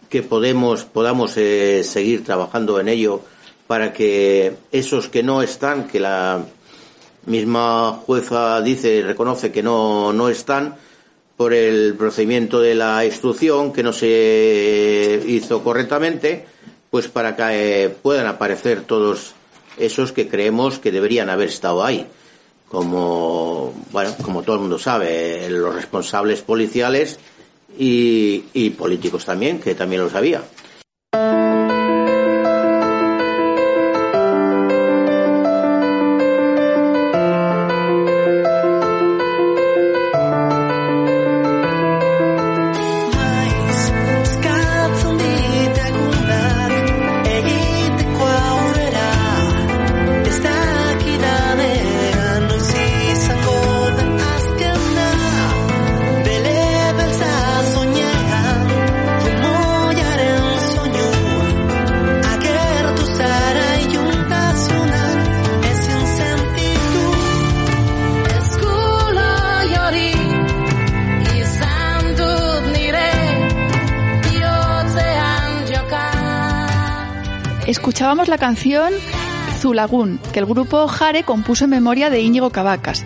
que 0.09 0.23
podemos, 0.23 0.83
podamos 0.83 1.37
eh, 1.37 1.83
seguir 1.85 2.25
trabajando 2.25 2.79
en 2.79 2.89
ello 2.89 3.21
para 3.65 3.93
que 3.93 4.57
esos 4.73 5.07
que 5.07 5.23
no 5.23 5.41
están, 5.41 5.87
que 5.87 6.01
la 6.01 6.43
misma 7.25 8.01
jueza 8.05 8.61
dice, 8.61 9.01
reconoce 9.03 9.51
que 9.51 9.63
no, 9.63 10.13
no 10.13 10.29
están 10.29 10.75
por 11.37 11.53
el 11.53 11.95
procedimiento 11.95 12.59
de 12.59 12.75
la 12.75 13.03
instrucción 13.05 13.73
que 13.73 13.83
no 13.83 13.93
se 13.93 15.23
hizo 15.25 15.63
correctamente, 15.63 16.45
pues 16.89 17.07
para 17.07 17.35
que 17.35 17.85
eh, 17.85 17.89
puedan 17.89 18.27
aparecer 18.27 18.83
todos 18.83 19.33
esos 19.77 20.11
que 20.11 20.27
creemos 20.27 20.79
que 20.79 20.91
deberían 20.91 21.29
haber 21.29 21.49
estado 21.49 21.83
ahí. 21.83 22.05
Como, 22.69 23.73
bueno, 23.91 24.15
como 24.21 24.43
todo 24.43 24.55
el 24.57 24.61
mundo 24.61 24.79
sabe, 24.79 25.49
los 25.49 25.73
responsables 25.73 26.41
policiales 26.41 27.19
y, 27.77 28.45
y 28.53 28.69
políticos 28.71 29.25
también, 29.25 29.59
que 29.59 29.75
también 29.75 30.03
lo 30.03 30.09
sabía. 30.09 30.43
Canción 78.51 78.91
Zulagún, 79.59 80.19
que 80.33 80.39
el 80.39 80.45
grupo 80.45 80.85
Jare 80.89 81.23
compuso 81.23 81.63
en 81.63 81.69
memoria 81.69 82.09
de 82.09 82.19
Íñigo 82.19 82.49
Cavacas. 82.49 83.05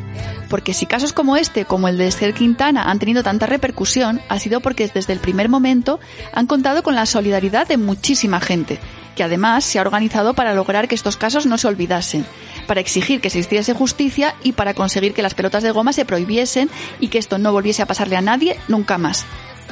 Porque 0.49 0.73
si 0.73 0.87
casos 0.87 1.13
como 1.13 1.37
este, 1.37 1.65
como 1.65 1.87
el 1.87 1.99
de 1.99 2.07
Esther 2.07 2.33
Quintana, 2.33 2.89
han 2.89 2.97
tenido 2.97 3.21
tanta 3.21 3.45
repercusión, 3.45 4.21
ha 4.27 4.39
sido 4.39 4.59
porque 4.59 4.87
desde 4.91 5.13
el 5.13 5.19
primer 5.19 5.47
momento 5.47 5.99
han 6.33 6.47
contado 6.47 6.81
con 6.81 6.95
la 6.95 7.05
solidaridad 7.05 7.67
de 7.67 7.77
muchísima 7.77 8.39
gente, 8.41 8.79
que 9.15 9.21
además 9.21 9.63
se 9.65 9.77
ha 9.77 9.83
organizado 9.83 10.33
para 10.33 10.55
lograr 10.55 10.87
que 10.87 10.95
estos 10.95 11.15
casos 11.15 11.45
no 11.45 11.59
se 11.59 11.67
olvidasen, 11.67 12.25
para 12.65 12.81
exigir 12.81 13.21
que 13.21 13.29
se 13.29 13.37
hiciese 13.37 13.75
justicia 13.75 14.33
y 14.41 14.53
para 14.53 14.73
conseguir 14.73 15.13
que 15.13 15.21
las 15.21 15.35
pelotas 15.35 15.61
de 15.61 15.69
goma 15.69 15.93
se 15.93 16.05
prohibiesen 16.05 16.71
y 16.99 17.09
que 17.09 17.19
esto 17.19 17.37
no 17.37 17.51
volviese 17.51 17.83
a 17.83 17.85
pasarle 17.85 18.15
a 18.15 18.21
nadie 18.21 18.57
nunca 18.67 18.97
más. 18.97 19.27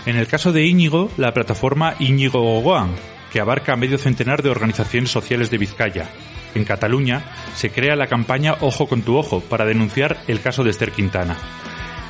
En 0.06 0.18
el 0.18 0.28
caso 0.28 0.52
de 0.52 0.68
Íñigo, 0.68 1.10
la 1.18 1.34
plataforma 1.34 1.96
Íñigo 1.98 2.42
Gogoan, 2.42 2.92
que 3.34 3.42
abarca 3.42 3.76
medio 3.76 3.98
centenar 3.98 4.44
de 4.44 4.52
organizaciones 4.52 5.10
sociales 5.10 5.50
de 5.50 5.58
Vizcaya. 5.58 6.08
En 6.54 6.66
Cataluña 6.66 7.26
se 7.56 7.72
crea 7.72 7.96
la 7.96 8.06
campaña 8.06 8.56
Ojo 8.62 8.88
con 8.88 9.02
tu 9.02 9.18
ojo 9.18 9.42
para 9.42 9.66
denunciar 9.66 10.20
el 10.28 10.40
caso 10.40 10.64
de 10.64 10.70
Esther 10.70 10.92
Quintana. 10.92 11.36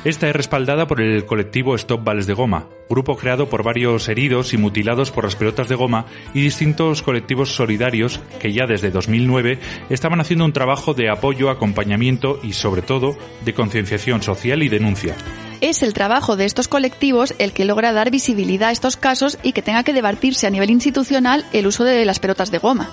Esta 0.04 0.28
es 0.28 0.36
respaldada 0.36 0.86
por 0.86 1.00
el 1.00 1.24
colectivo 1.24 1.74
Stop 1.76 2.04
Vales 2.04 2.26
de 2.26 2.34
Goma, 2.34 2.68
grupo 2.90 3.16
creado 3.16 3.48
por 3.48 3.62
varios 3.62 4.06
heridos 4.10 4.52
y 4.52 4.58
mutilados 4.58 5.10
por 5.10 5.24
las 5.24 5.34
pelotas 5.34 5.70
de 5.70 5.76
goma 5.76 6.04
y 6.34 6.42
distintos 6.42 7.02
colectivos 7.02 7.54
solidarios 7.54 8.20
que 8.38 8.52
ya 8.52 8.66
desde 8.66 8.90
2009 8.90 9.58
estaban 9.88 10.20
haciendo 10.20 10.44
un 10.44 10.52
trabajo 10.52 10.92
de 10.92 11.08
apoyo, 11.08 11.48
acompañamiento 11.48 12.38
y 12.42 12.52
sobre 12.52 12.82
todo 12.82 13.16
de 13.46 13.54
concienciación 13.54 14.20
social 14.20 14.62
y 14.62 14.68
denuncia. 14.68 15.16
Es 15.64 15.82
el 15.82 15.94
trabajo 15.94 16.36
de 16.36 16.44
estos 16.44 16.68
colectivos 16.68 17.32
el 17.38 17.54
que 17.54 17.64
logra 17.64 17.94
dar 17.94 18.10
visibilidad 18.10 18.68
a 18.68 18.72
estos 18.72 18.98
casos 18.98 19.38
y 19.42 19.52
que 19.52 19.62
tenga 19.62 19.82
que 19.82 19.94
debatirse 19.94 20.46
a 20.46 20.50
nivel 20.50 20.68
institucional 20.68 21.46
el 21.54 21.66
uso 21.66 21.84
de 21.84 22.04
las 22.04 22.18
pelotas 22.18 22.50
de 22.50 22.58
goma. 22.58 22.90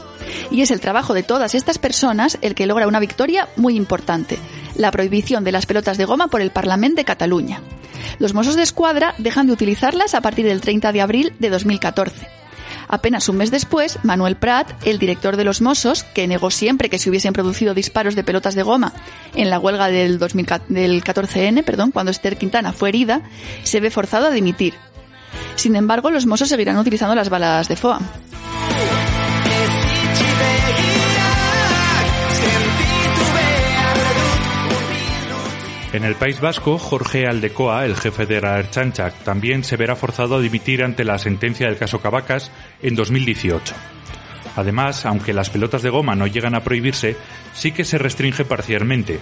Y 0.52 0.62
es 0.62 0.72
el 0.72 0.80
trabajo 0.80 1.14
de 1.14 1.22
todas 1.22 1.54
estas 1.54 1.80
personas 1.80 2.38
el 2.42 2.56
que 2.56 2.66
logra 2.66 2.88
una 2.88 3.02
victoria 3.02 3.50
muy 3.58 3.76
importante, 3.76 4.38
la 4.76 4.90
prohibición 4.90 5.44
de 5.44 5.52
las 5.52 5.66
pelotas 5.66 5.98
de 5.98 6.06
goma 6.06 6.30
por 6.30 6.40
el 6.40 6.52
Parlamento 6.52 6.96
de 6.96 7.04
Cataluña. 7.04 7.60
Los 8.20 8.34
Mossos 8.34 8.56
de 8.56 8.64
Escuadra 8.64 9.16
dejan 9.18 9.48
de 9.48 9.54
utilizarlas 9.54 10.16
a 10.16 10.22
partir 10.22 10.46
del 10.46 10.62
30 10.62 10.94
de 10.94 11.02
abril 11.02 11.34
de 11.40 11.50
2014. 11.50 12.41
Apenas 12.92 13.30
un 13.30 13.38
mes 13.38 13.52
después, 13.52 14.00
Manuel 14.04 14.36
Prat, 14.36 14.70
el 14.86 15.00
director 15.00 15.38
de 15.38 15.46
los 15.46 15.62
Mossos, 15.62 16.04
que 16.04 16.28
negó 16.28 16.52
siempre 16.52 16.90
que 16.90 17.00
se 17.00 17.10
hubiesen 17.10 17.32
producido 17.32 17.74
disparos 17.74 18.16
de 18.16 18.24
pelotas 18.26 18.54
de 18.54 18.64
goma 18.64 18.92
en 19.34 19.50
la 19.50 19.60
huelga 19.60 19.88
del, 19.88 20.20
14N, 20.20 21.64
perdón, 21.64 21.92
cuando 21.92 22.12
Esther 22.12 22.38
Quintana 22.38 22.74
fue 22.74 22.90
herida, 22.90 23.22
se 23.64 23.80
ve 23.80 23.92
forzado 23.92 24.28
a 24.28 24.32
dimitir. 24.32 24.74
Sin 25.56 25.78
embargo, 25.78 26.12
los 26.12 26.26
Mossos 26.26 26.50
seguirán 26.50 26.78
utilizando 26.78 27.16
las 27.16 27.30
balas 27.30 27.70
de 27.70 27.78
FOAM. 27.78 28.06
En 35.94 36.06
el 36.06 36.16
País 36.16 36.40
Vasco, 36.40 36.78
Jorge 36.78 37.28
Aldecoa, 37.28 37.86
el 37.86 37.98
jefe 37.98 38.26
de 38.26 38.40
la 38.40 38.60
Erchancha, 38.60 39.12
también 39.12 39.66
se 39.66 39.76
verá 39.76 39.98
forzado 39.98 40.38
a 40.38 40.42
dimitir 40.42 40.86
ante 40.86 41.04
la 41.04 41.18
sentencia 41.18 41.68
del 41.68 41.78
caso 41.78 42.00
Cavacas 42.00 42.50
en 42.82 42.96
2018. 42.96 43.74
Además, 44.56 45.06
aunque 45.06 45.34
las 45.34 45.50
pelotas 45.50 45.82
de 45.82 45.90
goma 45.90 46.16
no 46.16 46.28
llegan 46.28 46.56
a 46.56 46.64
prohibirse, 46.64 47.18
sí 47.54 47.74
que 47.74 47.84
se 47.84 47.98
restringe 47.98 48.46
parcialmente. 48.46 49.20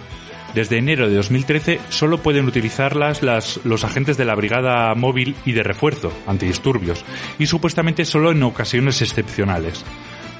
Desde 0.54 0.78
enero 0.78 1.10
de 1.10 1.16
2013 1.16 1.80
solo 1.90 2.20
pueden 2.20 2.46
utilizarlas 2.46 3.22
los 3.64 3.84
agentes 3.84 4.18
de 4.18 4.26
la 4.26 4.36
Brigada 4.36 4.94
Móvil 4.94 5.36
y 5.46 5.54
de 5.54 5.64
Refuerzo, 5.64 6.12
antidisturbios, 6.28 7.04
y 7.40 7.48
supuestamente 7.48 8.06
solo 8.06 8.32
en 8.32 8.44
ocasiones 8.44 9.02
excepcionales. 9.02 9.84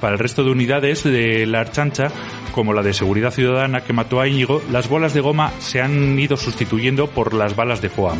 Para 0.00 0.14
el 0.14 0.18
resto 0.18 0.42
de 0.42 0.50
unidades 0.50 1.04
de 1.04 1.46
la 1.46 1.60
Archancha, 1.60 2.08
como 2.52 2.72
la 2.72 2.82
de 2.82 2.94
Seguridad 2.94 3.32
Ciudadana 3.32 3.82
que 3.82 3.92
mató 3.92 4.20
a 4.20 4.28
Íñigo, 4.28 4.62
las 4.70 4.88
bolas 4.88 5.12
de 5.12 5.20
goma 5.20 5.52
se 5.58 5.82
han 5.82 6.18
ido 6.18 6.36
sustituyendo 6.36 7.08
por 7.08 7.34
las 7.34 7.54
balas 7.54 7.82
de 7.82 7.90
FOAM. 7.90 8.18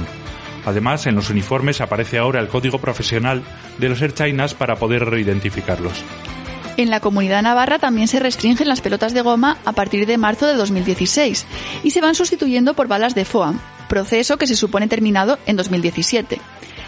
Además, 0.66 1.06
en 1.06 1.14
los 1.14 1.30
uniformes 1.30 1.80
aparece 1.80 2.18
ahora 2.18 2.40
el 2.40 2.48
código 2.48 2.78
profesional 2.78 3.42
de 3.78 3.88
los 3.88 4.02
Erchainas 4.02 4.52
para 4.52 4.76
poder 4.76 5.06
reidentificarlos. 5.06 6.04
En 6.76 6.90
la 6.90 7.00
comunidad 7.00 7.42
navarra 7.42 7.78
también 7.78 8.08
se 8.08 8.20
restringen 8.20 8.68
las 8.68 8.80
pelotas 8.80 9.14
de 9.14 9.22
goma 9.22 9.58
a 9.64 9.72
partir 9.72 10.06
de 10.06 10.18
marzo 10.18 10.46
de 10.46 10.54
2016 10.54 11.46
y 11.82 11.90
se 11.90 12.00
van 12.00 12.14
sustituyendo 12.14 12.74
por 12.74 12.88
balas 12.88 13.14
de 13.14 13.24
FOAM, 13.24 13.58
proceso 13.88 14.36
que 14.36 14.46
se 14.46 14.54
supone 14.54 14.86
terminado 14.86 15.38
en 15.46 15.56
2017. 15.56 16.40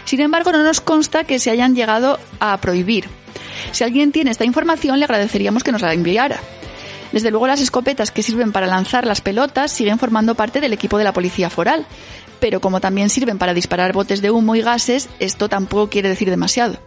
Sin 0.05 0.19
embargo, 0.21 0.51
no 0.51 0.63
nos 0.63 0.81
consta 0.81 1.23
que 1.23 1.39
se 1.39 1.49
hayan 1.49 1.75
llegado 1.75 2.19
a 2.39 2.57
prohibir, 2.57 3.07
si 3.71 3.83
alguien 3.83 4.11
tiene 4.11 4.31
esta 4.31 4.45
información, 4.45 4.99
le 4.99 5.05
agradeceríamos 5.05 5.63
que 5.63 5.71
nos 5.71 5.81
la 5.81 5.93
enviara. 5.93 6.39
Desde 7.11 7.31
luego 7.31 7.47
las 7.47 7.61
escopetas 7.61 8.11
que 8.11 8.23
sirven 8.23 8.51
para 8.51 8.67
lanzar 8.67 9.05
las 9.05 9.21
pelotas 9.21 9.71
siguen 9.71 9.99
formando 9.99 10.35
parte 10.35 10.61
del 10.61 10.73
equipo 10.73 10.97
de 10.97 11.03
la 11.03 11.13
policía 11.13 11.49
foral, 11.49 11.85
pero 12.39 12.59
como 12.59 12.81
también 12.81 13.09
sirven 13.09 13.37
para 13.37 13.53
disparar 13.53 13.93
botes 13.93 14.21
de 14.21 14.31
humo 14.31 14.55
y 14.55 14.61
gases, 14.61 15.09
esto 15.19 15.47
tampoco 15.47 15.89
quiere 15.89 16.09
decir 16.09 16.29
demasiado. 16.29 16.77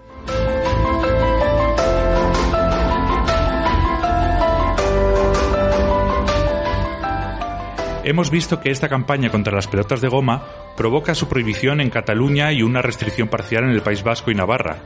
Hemos 8.06 8.30
visto 8.30 8.60
que 8.60 8.70
esta 8.70 8.88
campaña 8.88 9.30
contra 9.30 9.54
las 9.54 9.66
pelotas 9.66 10.00
de 10.00 10.06
goma 10.08 10.46
provoca 10.76 11.14
su 11.14 11.28
prohibición 11.28 11.80
en 11.80 11.90
Cataluña 11.90 12.52
y 12.52 12.62
una 12.62 12.80
restricción 12.80 13.26
parcial 13.26 13.64
en 13.64 13.70
el 13.70 13.82
País 13.82 14.04
Vasco 14.04 14.30
y 14.30 14.34
Navarra, 14.34 14.78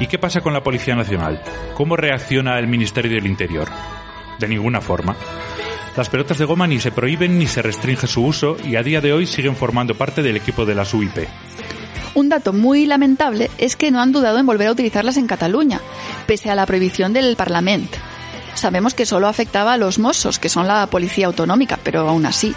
¿Y 0.00 0.08
qué 0.08 0.18
pasa 0.18 0.40
con 0.40 0.52
la 0.52 0.62
Policía 0.62 0.96
Nacional? 0.96 1.40
¿Cómo 1.76 1.96
reacciona 1.96 2.58
el 2.58 2.66
Ministerio 2.66 3.12
del 3.12 3.26
Interior? 3.26 3.68
De 4.40 4.48
ninguna 4.48 4.80
forma. 4.80 5.14
Las 5.96 6.08
pelotas 6.08 6.36
de 6.38 6.44
goma 6.44 6.66
ni 6.66 6.80
se 6.80 6.90
prohíben 6.90 7.38
ni 7.38 7.46
se 7.46 7.62
restringe 7.62 8.08
su 8.08 8.24
uso 8.24 8.56
y 8.64 8.74
a 8.74 8.82
día 8.82 9.00
de 9.00 9.12
hoy 9.12 9.26
siguen 9.26 9.54
formando 9.54 9.94
parte 9.94 10.22
del 10.22 10.36
equipo 10.36 10.66
de 10.66 10.74
las 10.74 10.92
UIP. 10.92 11.28
Un 12.14 12.28
dato 12.28 12.52
muy 12.52 12.86
lamentable 12.86 13.50
es 13.56 13.76
que 13.76 13.92
no 13.92 14.00
han 14.00 14.10
dudado 14.10 14.38
en 14.38 14.46
volver 14.46 14.66
a 14.66 14.72
utilizarlas 14.72 15.16
en 15.16 15.28
Cataluña, 15.28 15.80
pese 16.26 16.50
a 16.50 16.56
la 16.56 16.66
prohibición 16.66 17.12
del 17.12 17.36
Parlamento. 17.36 17.98
Sabemos 18.54 18.94
que 18.94 19.06
solo 19.06 19.28
afectaba 19.28 19.72
a 19.72 19.76
los 19.76 19.98
Mossos, 19.98 20.38
que 20.38 20.48
son 20.48 20.66
la 20.66 20.86
policía 20.86 21.26
autonómica, 21.26 21.78
pero 21.82 22.08
aún 22.08 22.26
así 22.26 22.54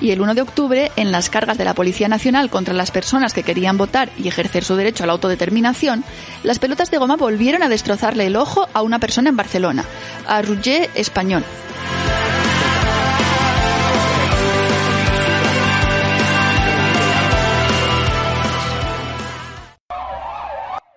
y 0.00 0.10
el 0.10 0.20
1 0.20 0.34
de 0.34 0.42
octubre, 0.42 0.90
en 0.96 1.12
las 1.12 1.30
cargas 1.30 1.58
de 1.58 1.64
la 1.64 1.74
Policía 1.74 2.08
Nacional 2.08 2.50
contra 2.50 2.74
las 2.74 2.90
personas 2.90 3.34
que 3.34 3.42
querían 3.42 3.76
votar 3.76 4.10
y 4.18 4.28
ejercer 4.28 4.64
su 4.64 4.76
derecho 4.76 5.04
a 5.04 5.06
la 5.06 5.12
autodeterminación, 5.12 6.04
las 6.42 6.58
pelotas 6.58 6.90
de 6.90 6.98
goma 6.98 7.16
volvieron 7.16 7.62
a 7.62 7.68
destrozarle 7.68 8.26
el 8.26 8.36
ojo 8.36 8.68
a 8.72 8.82
una 8.82 8.98
persona 8.98 9.28
en 9.28 9.36
Barcelona, 9.36 9.84
a 10.26 10.42
Roger 10.42 10.90
Español. 10.94 11.44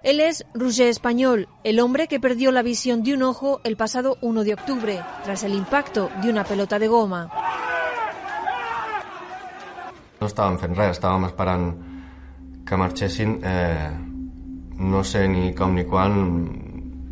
Él 0.03 0.19
es 0.19 0.45
Roger 0.53 0.89
Español, 0.89 1.47
el 1.63 1.79
hombre 1.79 2.09
que 2.09 2.19
perdió 2.19 2.51
la 2.51 2.61
visión 2.61 3.03
de 3.03 3.13
un 3.13 3.23
ojo 3.23 3.61
el 3.63 3.77
pasado 3.77 4.17
1 4.19 4.43
de 4.43 4.53
octubre, 4.53 4.99
tras 5.23 5.43
el 5.43 5.53
impacto 5.53 6.09
de 6.21 6.29
una 6.29 6.43
pelota 6.43 6.77
de 6.77 6.89
goma. 6.89 7.29
No 10.19 10.27
estàvem 10.27 10.55
fent 10.59 10.75
res, 10.75 10.97
estàvem 10.97 11.23
esperant 11.27 11.65
que 12.67 12.77
marxessin. 12.79 13.33
Eh, 13.43 13.89
no 14.79 15.03
sé 15.03 15.25
ni 15.27 15.53
com 15.55 15.73
ni 15.75 15.83
quan 15.87 16.13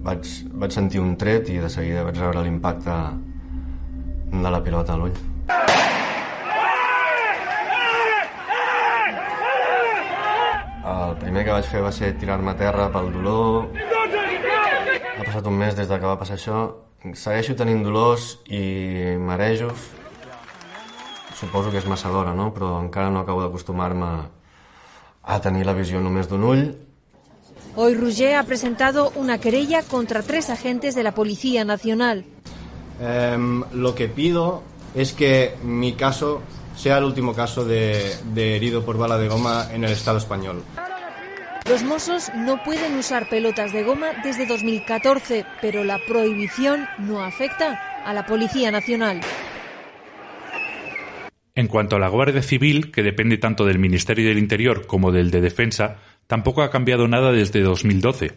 vaig, 0.03 0.27
vaig 0.59 0.75
sentir 0.75 0.99
un 1.03 1.17
tret 1.19 1.47
i 1.51 1.59
de 1.63 1.71
seguida 1.71 2.05
vaig 2.07 2.19
veure 2.19 2.43
l'impacte 2.43 2.95
de 4.31 4.51
la 4.51 4.63
pilota 4.63 4.95
a 4.95 4.99
l'ull. 4.99 5.15
El 10.91 11.10
primer 11.21 11.45
que 11.45 11.55
vaig 11.55 11.71
fer 11.71 11.85
va 11.85 11.93
ser 11.95 12.11
tirar-me 12.19 12.51
a 12.51 12.57
terra 12.59 12.89
pel 12.91 13.11
dolor. 13.13 13.71
Ha 15.17 15.23
passat 15.23 15.47
un 15.47 15.57
mes 15.57 15.77
des 15.77 15.87
de 15.87 15.97
que 15.97 16.09
va 16.09 16.19
passar 16.19 16.37
això. 16.37 16.67
Segueixo 17.13 17.55
tenint 17.57 17.81
dolors 17.85 18.35
i 18.45 19.17
marejos 19.17 19.89
Suposo 21.41 21.71
que 21.73 21.79
és 21.81 21.87
massa 21.89 22.11
d'hora, 22.13 22.35
no? 22.37 22.51
Però 22.53 22.75
encara 22.77 23.09
no 23.09 23.23
acabo 23.23 23.41
d'acostumar-me 23.41 24.09
a 25.23 25.37
tenir 25.41 25.65
la 25.65 25.73
visió 25.73 25.97
només 25.97 26.29
d'un 26.29 26.43
ull. 26.45 26.61
Hoy 27.75 27.95
Roger 27.95 28.35
ha 28.35 28.43
presentado 28.43 29.11
una 29.15 29.39
querella 29.39 29.81
contra 29.81 30.21
tres 30.21 30.51
agentes 30.51 30.93
de 30.93 31.01
la 31.01 31.15
Policía 31.15 31.65
Nacional. 31.65 32.25
Eh, 32.99 33.37
lo 33.73 33.95
que 33.95 34.07
pido 34.07 34.61
es 34.93 35.13
que 35.13 35.55
mi 35.63 35.93
caso 35.93 36.41
sea 36.75 36.99
el 36.99 37.05
último 37.05 37.33
caso 37.33 37.65
de, 37.65 38.15
de 38.35 38.55
herido 38.55 38.85
por 38.85 38.97
bala 38.97 39.17
de 39.17 39.27
goma 39.27 39.67
en 39.73 39.83
el 39.83 39.91
Estado 39.93 40.19
español. 40.19 40.61
Los 41.71 41.83
Mossos 41.83 42.33
no 42.35 42.61
pueden 42.63 42.97
usar 42.97 43.29
pelotas 43.29 43.71
de 43.71 43.83
goma 43.83 44.07
desde 44.25 44.45
2014, 44.45 45.45
pero 45.61 45.85
la 45.85 45.99
prohibición 46.05 46.85
no 46.99 47.23
afecta 47.23 48.03
a 48.03 48.13
la 48.13 48.25
Policía 48.25 48.71
Nacional. 48.71 49.21
En 51.55 51.67
cuanto 51.67 51.95
a 51.95 51.99
la 51.99 52.09
Guardia 52.09 52.41
Civil, 52.41 52.91
que 52.91 53.03
depende 53.03 53.37
tanto 53.37 53.65
del 53.65 53.79
Ministerio 53.79 54.27
del 54.27 54.37
Interior 54.37 54.85
como 54.85 55.13
del 55.13 55.31
de 55.31 55.39
Defensa, 55.39 55.95
tampoco 56.27 56.61
ha 56.61 56.71
cambiado 56.71 57.07
nada 57.07 57.31
desde 57.31 57.61
2012. 57.61 58.33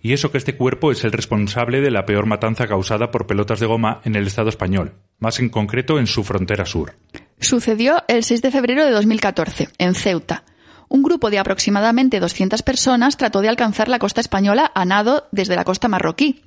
Y 0.00 0.14
eso 0.14 0.32
que 0.32 0.38
este 0.38 0.56
cuerpo 0.56 0.92
es 0.92 1.04
el 1.04 1.12
responsable 1.12 1.82
de 1.82 1.90
la 1.90 2.06
peor 2.06 2.24
matanza 2.24 2.66
causada 2.66 3.10
por 3.10 3.26
pelotas 3.26 3.60
de 3.60 3.66
goma 3.66 4.00
en 4.04 4.16
el 4.16 4.26
Estado 4.26 4.48
español, 4.48 4.94
más 5.18 5.40
en 5.40 5.50
concreto 5.50 5.98
en 5.98 6.06
su 6.06 6.24
frontera 6.24 6.64
sur. 6.64 6.94
Sucedió 7.38 8.02
el 8.08 8.24
6 8.24 8.40
de 8.40 8.50
febrero 8.50 8.82
de 8.86 8.92
2014, 8.92 9.68
en 9.76 9.94
Ceuta. 9.94 10.44
Un 10.88 11.02
grupo 11.02 11.30
de 11.30 11.38
aproximadamente 11.38 12.20
200 12.20 12.62
personas 12.62 13.16
trató 13.16 13.40
de 13.40 13.48
alcanzar 13.48 13.88
la 13.88 13.98
costa 13.98 14.20
española 14.20 14.70
a 14.74 14.84
nado 14.84 15.28
desde 15.32 15.56
la 15.56 15.64
costa 15.64 15.88
marroquí. 15.88 16.42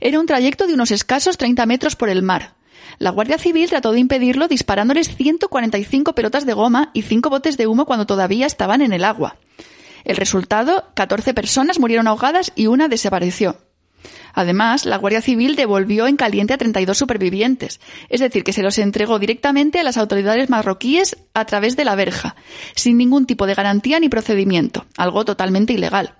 Era 0.00 0.18
un 0.18 0.26
trayecto 0.26 0.66
de 0.66 0.74
unos 0.74 0.90
escasos 0.90 1.36
30 1.36 1.66
metros 1.66 1.96
por 1.96 2.08
el 2.08 2.22
mar, 2.22 2.54
la 2.98 3.10
Guardia 3.10 3.38
Civil 3.38 3.68
trató 3.68 3.92
de 3.92 4.00
impedirlo 4.00 4.48
disparándoles 4.48 5.14
145 5.16 6.14
pelotas 6.14 6.46
de 6.46 6.52
goma 6.52 6.90
y 6.92 7.02
5 7.02 7.30
botes 7.30 7.56
de 7.56 7.66
humo 7.66 7.86
cuando 7.86 8.06
todavía 8.06 8.46
estaban 8.46 8.82
en 8.82 8.92
el 8.92 9.04
agua. 9.04 9.36
El 10.04 10.16
resultado, 10.16 10.84
14 10.94 11.34
personas 11.34 11.78
murieron 11.78 12.08
ahogadas 12.08 12.52
y 12.54 12.66
una 12.66 12.88
desapareció. 12.88 13.56
Además, 14.34 14.84
la 14.84 14.96
Guardia 14.96 15.20
Civil 15.20 15.56
devolvió 15.56 16.06
en 16.06 16.16
caliente 16.16 16.54
a 16.54 16.58
32 16.58 16.96
supervivientes, 16.96 17.80
es 18.08 18.20
decir, 18.20 18.44
que 18.44 18.52
se 18.52 18.62
los 18.62 18.78
entregó 18.78 19.18
directamente 19.18 19.80
a 19.80 19.82
las 19.82 19.96
autoridades 19.96 20.50
marroquíes 20.50 21.16
a 21.34 21.44
través 21.44 21.76
de 21.76 21.84
la 21.84 21.94
verja, 21.94 22.36
sin 22.74 22.96
ningún 22.96 23.26
tipo 23.26 23.46
de 23.46 23.54
garantía 23.54 24.00
ni 24.00 24.08
procedimiento, 24.08 24.86
algo 24.96 25.24
totalmente 25.24 25.72
ilegal. 25.72 26.14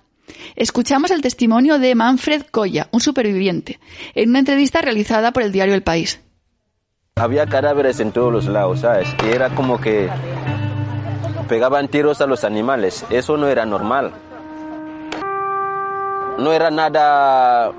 Escuchamos 0.55 1.11
el 1.11 1.21
testimonio 1.21 1.79
de 1.79 1.95
Manfred 1.95 2.43
Coya, 2.51 2.87
un 2.91 3.01
superviviente, 3.01 3.79
en 4.15 4.29
una 4.29 4.39
entrevista 4.39 4.81
realizada 4.81 5.31
por 5.31 5.43
el 5.43 5.51
diario 5.51 5.73
El 5.73 5.83
País. 5.83 6.19
Había 7.15 7.45
cadáveres 7.45 7.99
en 7.99 8.11
todos 8.11 8.31
los 8.31 8.45
lados, 8.45 8.81
¿sabes? 8.81 9.07
Y 9.25 9.29
era 9.29 9.49
como 9.49 9.79
que 9.79 10.09
pegaban 11.47 11.89
tiros 11.89 12.21
a 12.21 12.27
los 12.27 12.43
animales. 12.43 13.05
Eso 13.09 13.35
no 13.37 13.47
era 13.47 13.65
normal. 13.65 14.13
No 16.37 16.53
era 16.53 16.71
nada 16.71 17.71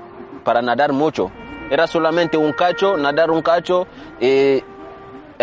para 0.43 0.61
nadar 0.61 0.93
mucho. 0.93 1.31
Era 1.69 1.87
solamente 1.87 2.37
un 2.37 2.53
cacho, 2.53 2.97
nadar 2.97 3.31
un 3.31 3.41
cacho 3.41 3.87
y 4.19 4.63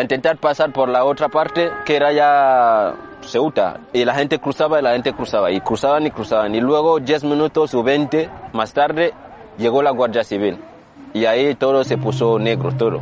intentar 0.00 0.36
pasar 0.36 0.72
por 0.72 0.88
la 0.88 1.04
otra 1.04 1.28
parte 1.28 1.70
que 1.84 1.96
era 1.96 2.12
ya 2.12 2.94
Ceuta. 3.22 3.80
Y 3.92 4.04
la 4.04 4.14
gente 4.14 4.38
cruzaba 4.38 4.78
y 4.78 4.82
la 4.82 4.92
gente 4.92 5.12
cruzaba. 5.12 5.50
Y 5.50 5.60
cruzaban 5.60 6.06
y 6.06 6.10
cruzaban. 6.10 6.54
Y 6.54 6.60
luego 6.60 7.00
10 7.00 7.24
minutos 7.24 7.74
o 7.74 7.82
20 7.82 8.30
más 8.52 8.72
tarde 8.72 9.12
llegó 9.58 9.82
la 9.82 9.90
Guardia 9.90 10.24
Civil. 10.24 10.58
Y 11.12 11.24
ahí 11.24 11.54
todo 11.54 11.84
se 11.84 11.98
puso 11.98 12.38
negro, 12.38 12.72
todo. 12.72 13.00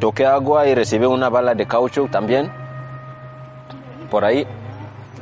Toqué 0.00 0.26
agua 0.26 0.66
y 0.66 0.74
recibí 0.74 1.06
una 1.06 1.28
bala 1.28 1.54
de 1.54 1.66
caucho 1.66 2.06
también. 2.10 2.50
Por 4.10 4.24
ahí. 4.24 4.46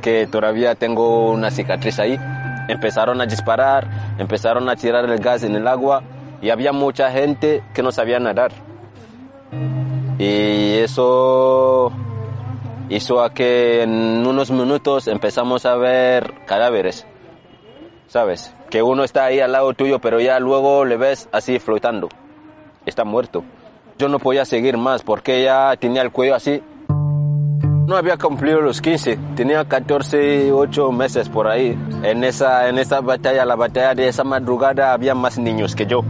Que 0.01 0.27
todavía 0.27 0.75
tengo 0.75 1.31
una 1.31 1.49
cicatriz 1.49 1.99
ahí. 1.99 2.19
Empezaron 2.67 3.21
a 3.21 3.25
disparar, 3.25 3.87
empezaron 4.17 4.67
a 4.69 4.75
tirar 4.75 5.05
el 5.05 5.19
gas 5.19 5.43
en 5.43 5.55
el 5.55 5.67
agua 5.67 6.03
y 6.41 6.49
había 6.49 6.71
mucha 6.71 7.11
gente 7.11 7.63
que 7.73 7.83
no 7.83 7.91
sabía 7.91 8.19
nadar. 8.19 8.51
Y 10.17 10.75
eso 10.77 11.91
hizo 12.89 13.21
a 13.21 13.33
que 13.33 13.83
en 13.83 14.25
unos 14.25 14.51
minutos 14.51 15.07
empezamos 15.07 15.65
a 15.65 15.75
ver 15.75 16.33
cadáveres, 16.45 17.05
¿sabes? 18.07 18.53
Que 18.69 18.81
uno 18.81 19.03
está 19.03 19.25
ahí 19.25 19.39
al 19.39 19.51
lado 19.51 19.73
tuyo, 19.73 19.99
pero 19.99 20.19
ya 20.19 20.39
luego 20.39 20.85
le 20.85 20.97
ves 20.97 21.27
así 21.31 21.59
flotando. 21.59 22.09
Está 22.85 23.03
muerto. 23.03 23.43
Yo 23.97 24.09
no 24.09 24.19
podía 24.19 24.45
seguir 24.45 24.77
más 24.77 25.03
porque 25.03 25.43
ya 25.43 25.75
tenía 25.77 26.01
el 26.01 26.11
cuello 26.11 26.35
así. 26.35 26.61
No 27.87 27.95
había 27.95 28.17
cumplido 28.17 28.61
los 28.61 28.81
15, 28.81 29.19
tenía 29.35 29.63
14, 29.65 30.51
8 30.51 30.91
meses 30.91 31.29
por 31.29 31.47
ahí. 31.47 31.77
En 32.03 32.23
esa, 32.23 32.67
en 32.67 32.79
esa 32.79 33.01
batalla, 33.01 33.45
la 33.45 33.55
batalla 33.55 33.93
de 33.93 34.07
esa 34.07 34.23
madrugada, 34.23 34.91
había 34.91 35.13
más 35.13 35.37
niños 35.37 35.75
que 35.75 35.85
yo. 35.85 36.03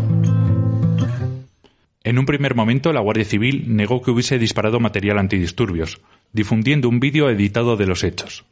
En 2.05 2.17
un 2.17 2.25
primer 2.25 2.55
momento, 2.55 2.93
la 2.93 3.01
Guardia 3.01 3.25
Civil 3.25 3.75
negó 3.75 4.01
que 4.01 4.11
hubiese 4.11 4.39
disparado 4.39 4.79
material 4.79 5.19
antidisturbios, 5.19 5.99
difundiendo 6.31 6.87
un 6.87 7.01
vídeo 7.01 7.29
editado 7.29 7.75
de 7.75 7.87
los 7.87 8.05
hechos. 8.05 8.45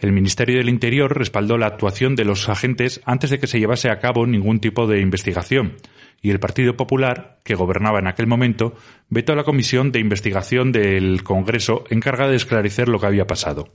El 0.00 0.12
Ministerio 0.12 0.58
del 0.58 0.68
Interior 0.68 1.16
respaldó 1.16 1.58
la 1.58 1.66
actuación 1.66 2.14
de 2.14 2.24
los 2.24 2.48
agentes 2.48 3.00
antes 3.04 3.30
de 3.30 3.40
que 3.40 3.46
se 3.46 3.58
llevase 3.58 3.90
a 3.90 3.98
cabo 3.98 4.26
ningún 4.26 4.60
tipo 4.60 4.86
de 4.86 5.00
investigación, 5.00 5.74
y 6.22 6.30
el 6.30 6.40
Partido 6.40 6.76
Popular, 6.76 7.40
que 7.42 7.56
gobernaba 7.56 7.98
en 7.98 8.06
aquel 8.06 8.28
momento, 8.28 8.74
vetó 9.08 9.32
a 9.32 9.36
la 9.36 9.44
comisión 9.44 9.90
de 9.90 9.98
investigación 9.98 10.70
del 10.70 11.24
Congreso 11.24 11.84
encargada 11.90 12.30
de 12.30 12.36
esclarecer 12.36 12.88
lo 12.88 13.00
que 13.00 13.06
había 13.06 13.26
pasado. 13.26 13.68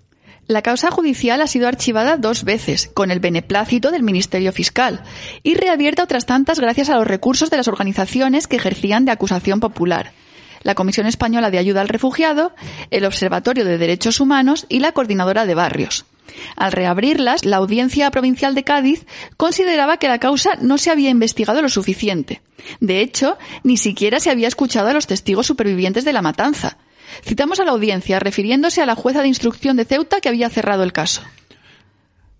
La 0.47 0.61
causa 0.61 0.89
judicial 0.89 1.41
ha 1.41 1.47
sido 1.47 1.67
archivada 1.67 2.15
dos 2.15 2.45
veces, 2.45 2.89
con 2.93 3.11
el 3.11 3.19
beneplácito 3.19 3.91
del 3.91 4.01
Ministerio 4.01 4.53
Fiscal, 4.53 5.03
y 5.43 5.55
reabierta 5.55 6.03
otras 6.03 6.25
tantas 6.25 6.61
gracias 6.61 6.89
a 6.89 6.95
los 6.95 7.05
recursos 7.05 7.49
de 7.49 7.57
las 7.57 7.67
organizaciones 7.67 8.47
que 8.47 8.55
ejercían 8.55 9.03
de 9.03 9.11
acusación 9.11 9.59
popular. 9.59 10.13
La 10.63 10.73
Comisión 10.73 11.05
Española 11.05 11.51
de 11.51 11.57
Ayuda 11.57 11.81
al 11.81 11.89
Refugiado, 11.89 12.55
el 12.91 13.03
Observatorio 13.03 13.65
de 13.65 13.77
Derechos 13.77 14.21
Humanos 14.21 14.65
y 14.69 14.79
la 14.79 14.93
Coordinadora 14.93 15.45
de 15.45 15.53
Barrios. 15.53 16.05
Al 16.55 16.71
reabrirlas, 16.71 17.45
la 17.45 17.57
Audiencia 17.57 18.11
Provincial 18.11 18.55
de 18.55 18.63
Cádiz 18.63 19.05
consideraba 19.37 19.97
que 19.97 20.07
la 20.07 20.19
causa 20.19 20.51
no 20.61 20.77
se 20.77 20.91
había 20.91 21.09
investigado 21.09 21.61
lo 21.61 21.69
suficiente. 21.69 22.41
De 22.79 23.01
hecho, 23.01 23.37
ni 23.63 23.77
siquiera 23.77 24.19
se 24.19 24.29
había 24.29 24.47
escuchado 24.47 24.89
a 24.89 24.93
los 24.93 25.07
testigos 25.07 25.47
supervivientes 25.47 26.05
de 26.05 26.13
la 26.13 26.21
matanza. 26.21 26.77
Citamos 27.23 27.59
a 27.59 27.63
la 27.63 27.71
audiencia 27.71 28.19
refiriéndose 28.19 28.81
a 28.81 28.85
la 28.85 28.95
jueza 28.95 29.21
de 29.21 29.27
instrucción 29.27 29.77
de 29.77 29.85
Ceuta 29.85 30.19
que 30.21 30.29
había 30.29 30.49
cerrado 30.49 30.83
el 30.83 30.93
caso. 30.93 31.21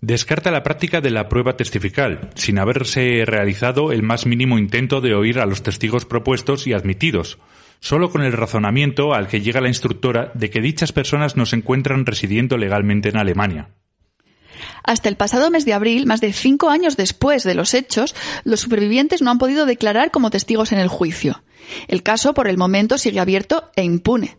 Descarta 0.00 0.52
la 0.52 0.62
práctica 0.62 1.00
de 1.00 1.10
la 1.10 1.28
prueba 1.28 1.56
testifical, 1.56 2.30
sin 2.36 2.58
haberse 2.58 3.24
realizado 3.26 3.90
el 3.90 4.04
más 4.04 4.26
mínimo 4.26 4.56
intento 4.56 5.00
de 5.00 5.14
oír 5.14 5.40
a 5.40 5.46
los 5.46 5.64
testigos 5.64 6.04
propuestos 6.04 6.68
y 6.68 6.72
admitidos, 6.72 7.38
solo 7.80 8.10
con 8.10 8.22
el 8.22 8.32
razonamiento 8.32 9.12
al 9.12 9.26
que 9.26 9.40
llega 9.40 9.60
la 9.60 9.68
instructora 9.68 10.30
de 10.34 10.50
que 10.50 10.60
dichas 10.60 10.92
personas 10.92 11.36
no 11.36 11.46
se 11.46 11.56
encuentran 11.56 12.06
residiendo 12.06 12.56
legalmente 12.56 13.08
en 13.08 13.16
Alemania. 13.16 13.70
Hasta 14.82 15.08
el 15.08 15.16
pasado 15.16 15.50
mes 15.50 15.64
de 15.64 15.74
abril, 15.74 16.06
más 16.06 16.20
de 16.20 16.32
cinco 16.32 16.70
años 16.70 16.96
después 16.96 17.44
de 17.44 17.54
los 17.54 17.74
hechos, 17.74 18.14
los 18.44 18.60
supervivientes 18.60 19.22
no 19.22 19.30
han 19.30 19.38
podido 19.38 19.66
declarar 19.66 20.10
como 20.10 20.30
testigos 20.30 20.72
en 20.72 20.78
el 20.78 20.88
juicio. 20.88 21.42
El 21.86 22.02
caso, 22.02 22.34
por 22.34 22.48
el 22.48 22.56
momento, 22.56 22.98
sigue 22.98 23.20
abierto 23.20 23.70
e 23.76 23.84
impune. 23.84 24.38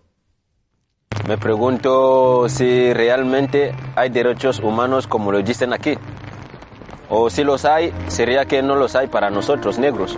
Me 1.28 1.38
pregunto 1.38 2.47
si 2.49 2.93
realmente 2.93 3.74
hay 3.95 4.09
derechos 4.09 4.59
humanos 4.59 5.07
como 5.07 5.32
lo 5.32 5.41
dicen 5.41 5.74
aquí. 5.74 5.95
O 7.09 7.30
si 7.30 7.43
los 7.43 7.65
hay, 7.65 7.91
sería 8.07 8.45
que 8.45 8.61
no 8.61 8.76
los 8.76 8.95
hay 8.95 9.07
para 9.07 9.30
nosotros 9.30 9.80
negros. 9.80 10.17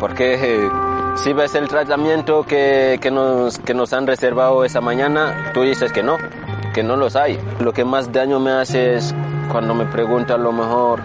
Porque 0.00 0.34
eh, 0.34 0.70
si 1.16 1.32
ves 1.32 1.54
el 1.54 1.68
tratamiento 1.68 2.44
que, 2.44 2.98
que, 3.00 3.10
nos, 3.10 3.58
que 3.58 3.74
nos 3.74 3.92
han 3.92 4.06
reservado 4.06 4.64
esa 4.64 4.80
mañana, 4.80 5.50
tú 5.52 5.62
dices 5.62 5.92
que 5.92 6.02
no, 6.02 6.16
que 6.72 6.82
no 6.82 6.96
los 6.96 7.16
hay. 7.16 7.38
Lo 7.60 7.72
que 7.72 7.84
más 7.84 8.12
daño 8.12 8.40
me 8.40 8.50
hace 8.50 8.96
es 8.96 9.14
cuando 9.50 9.74
me 9.74 9.86
preguntan 9.86 10.40
a 10.40 10.44
lo 10.44 10.52
mejor 10.52 11.00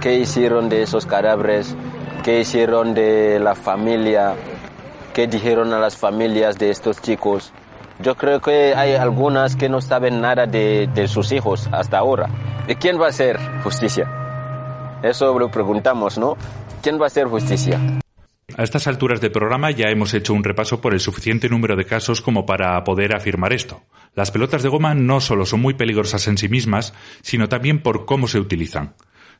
qué 0.00 0.14
hicieron 0.14 0.68
de 0.68 0.82
esos 0.82 1.06
cadáveres, 1.06 1.76
qué 2.22 2.40
hicieron 2.40 2.94
de 2.94 3.38
la 3.38 3.54
familia, 3.54 4.34
qué 5.12 5.26
dijeron 5.26 5.72
a 5.72 5.78
las 5.78 5.96
familias 5.96 6.58
de 6.58 6.70
estos 6.70 7.00
chicos. 7.00 7.52
Yo 8.00 8.16
creo 8.16 8.40
que 8.40 8.74
hay 8.74 8.94
algunas 8.94 9.54
que 9.54 9.68
no 9.68 9.80
saben 9.80 10.20
nada 10.20 10.46
de, 10.46 10.88
de 10.92 11.06
sus 11.06 11.30
hijos 11.32 11.68
hasta 11.70 11.98
ahora. 11.98 12.28
¿Y 12.66 12.74
quién 12.76 13.00
va 13.00 13.06
a 13.06 13.10
hacer 13.10 13.38
justicia? 13.62 14.10
Eso 15.02 15.38
lo 15.38 15.50
preguntamos, 15.50 16.18
¿no? 16.18 16.36
¿Quién 16.80 16.98
va 16.98 17.04
a 17.04 17.06
hacer 17.06 17.26
justicia? 17.26 18.01
A 18.56 18.64
estas 18.64 18.86
alturas 18.86 19.22
del 19.22 19.32
programa 19.32 19.70
ya 19.70 19.88
hemos 19.88 20.12
hecho 20.12 20.34
un 20.34 20.44
repaso 20.44 20.82
por 20.82 20.92
el 20.92 21.00
suficiente 21.00 21.48
número 21.48 21.74
de 21.74 21.86
casos 21.86 22.20
como 22.20 22.44
para 22.44 22.84
poder 22.84 23.14
afirmar 23.14 23.54
esto. 23.54 23.82
Las 24.14 24.30
pelotas 24.30 24.62
de 24.62 24.68
goma 24.68 24.94
no 24.94 25.20
solo 25.20 25.46
son 25.46 25.60
muy 25.62 25.72
peligrosas 25.72 26.28
en 26.28 26.36
sí 26.36 26.48
mismas, 26.50 26.92
sino 27.22 27.48
también 27.48 27.80
por 27.80 28.04
cómo 28.04 28.28
se 28.28 28.38
utilizan. 28.38 28.94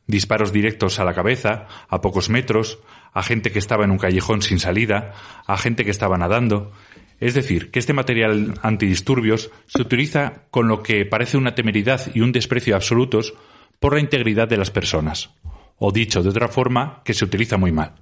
Disparos 0.07 0.51
directos 0.51 0.99
a 0.99 1.05
la 1.05 1.13
cabeza, 1.13 1.67
a 1.89 2.01
pocos 2.01 2.31
metros, 2.31 2.79
a 3.13 3.23
gente 3.23 3.53
que 3.53 3.59
estaba 3.59 3.85
en 3.85 3.91
un 3.91 3.99
callejón 3.99 4.41
sin 4.41 4.59
salida, 4.59 5.13
a 5.47 5.59
gente 5.59 5.85
que 5.85 5.91
estaba 5.91 6.17
nadando. 6.17 6.73
Es 7.21 7.35
decir, 7.35 7.71
que 7.71 7.81
este 7.81 7.93
material 7.93 8.55
antidisturbios 8.63 9.51
se 9.67 9.83
utiliza 9.83 10.45
con 10.51 10.69
lo 10.69 10.83
que 10.83 11.05
parece 11.05 11.37
una 11.37 11.55
temeridad 11.55 12.01
y 12.15 12.23
un 12.23 12.33
desprecio 12.33 12.75
absolutos 12.75 13.35
por 13.79 13.93
la 13.93 14.01
integridad 14.01 14.49
de 14.49 14.57
las 14.57 14.71
personas. 14.71 15.31
O 15.77 15.93
dicho 15.93 16.23
de 16.23 16.31
otra 16.31 16.49
forma, 16.49 17.03
que 17.05 17.15
se 17.15 17.27
utiliza 17.27 17.59
muy 17.59 17.73
mal. 17.73 17.95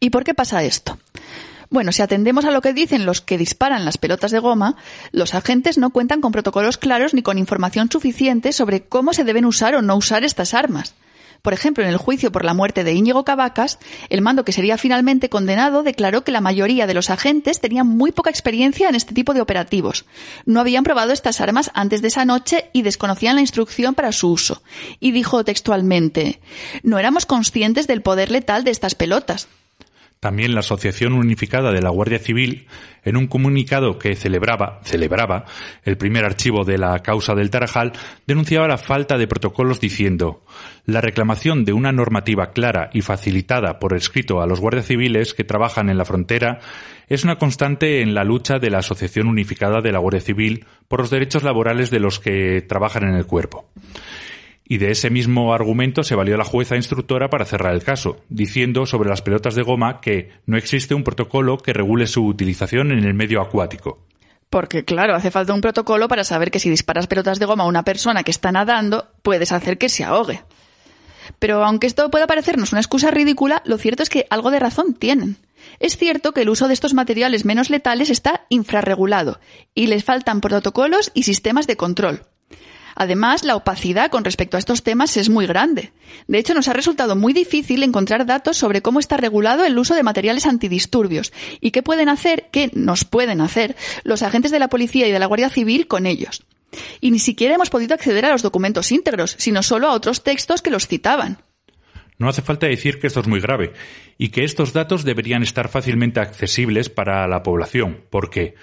¿Y 0.00 0.10
por 0.10 0.24
qué 0.24 0.34
pasa 0.34 0.62
esto? 0.62 0.98
Bueno, 1.70 1.92
si 1.92 2.02
atendemos 2.02 2.44
a 2.44 2.50
lo 2.50 2.60
que 2.60 2.72
dicen 2.72 3.06
los 3.06 3.20
que 3.20 3.38
disparan 3.38 3.84
las 3.84 3.98
pelotas 3.98 4.30
de 4.30 4.38
goma, 4.38 4.76
los 5.12 5.34
agentes 5.34 5.78
no 5.78 5.90
cuentan 5.90 6.20
con 6.20 6.32
protocolos 6.32 6.78
claros 6.78 7.14
ni 7.14 7.22
con 7.22 7.38
información 7.38 7.90
suficiente 7.90 8.52
sobre 8.52 8.84
cómo 8.84 9.12
se 9.12 9.24
deben 9.24 9.44
usar 9.44 9.74
o 9.74 9.82
no 9.82 9.96
usar 9.96 10.24
estas 10.24 10.54
armas. 10.54 10.94
Por 11.44 11.52
ejemplo, 11.52 11.84
en 11.84 11.90
el 11.90 11.98
juicio 11.98 12.32
por 12.32 12.42
la 12.42 12.54
muerte 12.54 12.84
de 12.84 12.94
Íñigo 12.94 13.22
Cavacas, 13.26 13.78
el 14.08 14.22
mando 14.22 14.46
que 14.46 14.52
sería 14.52 14.78
finalmente 14.78 15.28
condenado 15.28 15.82
declaró 15.82 16.24
que 16.24 16.32
la 16.32 16.40
mayoría 16.40 16.86
de 16.86 16.94
los 16.94 17.10
agentes 17.10 17.60
tenían 17.60 17.86
muy 17.86 18.12
poca 18.12 18.30
experiencia 18.30 18.88
en 18.88 18.94
este 18.94 19.12
tipo 19.12 19.34
de 19.34 19.42
operativos. 19.42 20.06
No 20.46 20.60
habían 20.60 20.84
probado 20.84 21.12
estas 21.12 21.42
armas 21.42 21.70
antes 21.74 22.00
de 22.00 22.08
esa 22.08 22.24
noche 22.24 22.70
y 22.72 22.80
desconocían 22.80 23.34
la 23.34 23.42
instrucción 23.42 23.94
para 23.94 24.12
su 24.12 24.30
uso. 24.32 24.62
Y 25.00 25.12
dijo 25.12 25.44
textualmente, 25.44 26.40
no 26.82 26.98
éramos 26.98 27.26
conscientes 27.26 27.86
del 27.86 28.00
poder 28.00 28.30
letal 28.30 28.64
de 28.64 28.70
estas 28.70 28.94
pelotas. 28.94 29.46
También 30.24 30.54
la 30.54 30.60
Asociación 30.60 31.12
Unificada 31.12 31.70
de 31.70 31.82
la 31.82 31.90
Guardia 31.90 32.18
Civil, 32.18 32.66
en 33.04 33.18
un 33.18 33.26
comunicado 33.26 33.98
que 33.98 34.16
celebraba, 34.16 34.80
el 35.84 35.98
primer 35.98 36.24
archivo 36.24 36.64
de 36.64 36.78
la 36.78 36.98
causa 37.00 37.34
del 37.34 37.50
Tarajal, 37.50 37.92
denunciaba 38.26 38.66
la 38.66 38.78
falta 38.78 39.18
de 39.18 39.26
protocolos 39.26 39.80
diciendo 39.80 40.40
la 40.86 41.02
reclamación 41.02 41.66
de 41.66 41.74
una 41.74 41.92
normativa 41.92 42.52
clara 42.52 42.88
y 42.94 43.02
facilitada 43.02 43.78
por 43.78 43.94
escrito 43.94 44.40
a 44.40 44.46
los 44.46 44.60
guardias 44.60 44.86
civiles 44.86 45.34
que 45.34 45.44
trabajan 45.44 45.90
en 45.90 45.98
la 45.98 46.06
frontera 46.06 46.58
es 47.06 47.22
una 47.24 47.36
constante 47.36 48.00
en 48.00 48.14
la 48.14 48.24
lucha 48.24 48.58
de 48.58 48.70
la 48.70 48.78
Asociación 48.78 49.26
Unificada 49.28 49.82
de 49.82 49.92
la 49.92 49.98
Guardia 49.98 50.22
Civil 50.22 50.64
por 50.88 51.00
los 51.00 51.10
derechos 51.10 51.42
laborales 51.42 51.90
de 51.90 52.00
los 52.00 52.18
que 52.18 52.62
trabajan 52.62 53.02
en 53.02 53.14
el 53.14 53.26
cuerpo. 53.26 53.66
Y 54.66 54.78
de 54.78 54.90
ese 54.90 55.10
mismo 55.10 55.52
argumento 55.52 56.02
se 56.02 56.14
valió 56.14 56.36
la 56.38 56.44
jueza 56.44 56.76
instructora 56.76 57.28
para 57.28 57.44
cerrar 57.44 57.74
el 57.74 57.84
caso, 57.84 58.16
diciendo 58.30 58.86
sobre 58.86 59.10
las 59.10 59.20
pelotas 59.20 59.54
de 59.54 59.62
goma 59.62 60.00
que 60.00 60.30
no 60.46 60.56
existe 60.56 60.94
un 60.94 61.04
protocolo 61.04 61.58
que 61.58 61.74
regule 61.74 62.06
su 62.06 62.24
utilización 62.24 62.90
en 62.90 63.04
el 63.04 63.12
medio 63.12 63.42
acuático. 63.42 64.06
Porque, 64.48 64.84
claro, 64.84 65.14
hace 65.14 65.30
falta 65.30 65.52
un 65.52 65.60
protocolo 65.60 66.08
para 66.08 66.24
saber 66.24 66.50
que 66.50 66.60
si 66.60 66.70
disparas 66.70 67.06
pelotas 67.06 67.38
de 67.38 67.46
goma 67.46 67.64
a 67.64 67.68
una 67.68 67.82
persona 67.82 68.22
que 68.22 68.30
está 68.30 68.52
nadando, 68.52 69.08
puedes 69.22 69.52
hacer 69.52 69.76
que 69.76 69.88
se 69.88 70.04
ahogue. 70.04 70.42
Pero 71.38 71.64
aunque 71.64 71.86
esto 71.86 72.10
pueda 72.10 72.26
parecernos 72.26 72.72
una 72.72 72.80
excusa 72.80 73.10
ridícula, 73.10 73.62
lo 73.66 73.78
cierto 73.78 74.02
es 74.02 74.08
que 74.08 74.26
algo 74.30 74.50
de 74.50 74.60
razón 74.60 74.94
tienen. 74.94 75.36
Es 75.80 75.96
cierto 75.96 76.32
que 76.32 76.42
el 76.42 76.48
uso 76.48 76.68
de 76.68 76.74
estos 76.74 76.94
materiales 76.94 77.44
menos 77.44 77.68
letales 77.68 78.10
está 78.10 78.46
infrarregulado 78.48 79.40
y 79.74 79.88
les 79.88 80.04
faltan 80.04 80.40
protocolos 80.40 81.10
y 81.14 81.24
sistemas 81.24 81.66
de 81.66 81.76
control. 81.76 82.22
Además, 82.94 83.44
la 83.44 83.56
opacidad 83.56 84.10
con 84.10 84.24
respecto 84.24 84.56
a 84.56 84.58
estos 84.58 84.82
temas 84.82 85.16
es 85.16 85.28
muy 85.28 85.46
grande. 85.46 85.92
De 86.28 86.38
hecho, 86.38 86.54
nos 86.54 86.68
ha 86.68 86.72
resultado 86.72 87.16
muy 87.16 87.32
difícil 87.32 87.82
encontrar 87.82 88.26
datos 88.26 88.56
sobre 88.56 88.82
cómo 88.82 89.00
está 89.00 89.16
regulado 89.16 89.64
el 89.64 89.78
uso 89.78 89.94
de 89.94 90.02
materiales 90.02 90.46
antidisturbios 90.46 91.32
y 91.60 91.70
qué 91.70 91.82
pueden 91.82 92.08
hacer, 92.08 92.48
qué 92.52 92.70
nos 92.74 93.04
pueden 93.04 93.40
hacer 93.40 93.76
los 94.04 94.22
agentes 94.22 94.50
de 94.50 94.58
la 94.58 94.68
policía 94.68 95.08
y 95.08 95.12
de 95.12 95.18
la 95.18 95.26
Guardia 95.26 95.50
Civil 95.50 95.86
con 95.86 96.06
ellos. 96.06 96.44
Y 97.00 97.10
ni 97.10 97.18
siquiera 97.18 97.54
hemos 97.54 97.70
podido 97.70 97.94
acceder 97.94 98.24
a 98.24 98.32
los 98.32 98.42
documentos 98.42 98.90
íntegros, 98.92 99.36
sino 99.38 99.62
solo 99.62 99.88
a 99.88 99.92
otros 99.92 100.22
textos 100.22 100.62
que 100.62 100.70
los 100.70 100.86
citaban. 100.86 101.38
No 102.18 102.28
hace 102.28 102.42
falta 102.42 102.66
decir 102.66 103.00
que 103.00 103.08
esto 103.08 103.20
es 103.20 103.26
muy 103.26 103.40
grave 103.40 103.72
y 104.18 104.28
que 104.28 104.44
estos 104.44 104.72
datos 104.72 105.04
deberían 105.04 105.42
estar 105.42 105.68
fácilmente 105.68 106.20
accesibles 106.20 106.88
para 106.88 107.26
la 107.26 107.42
población, 107.42 108.04
porque 108.10 108.54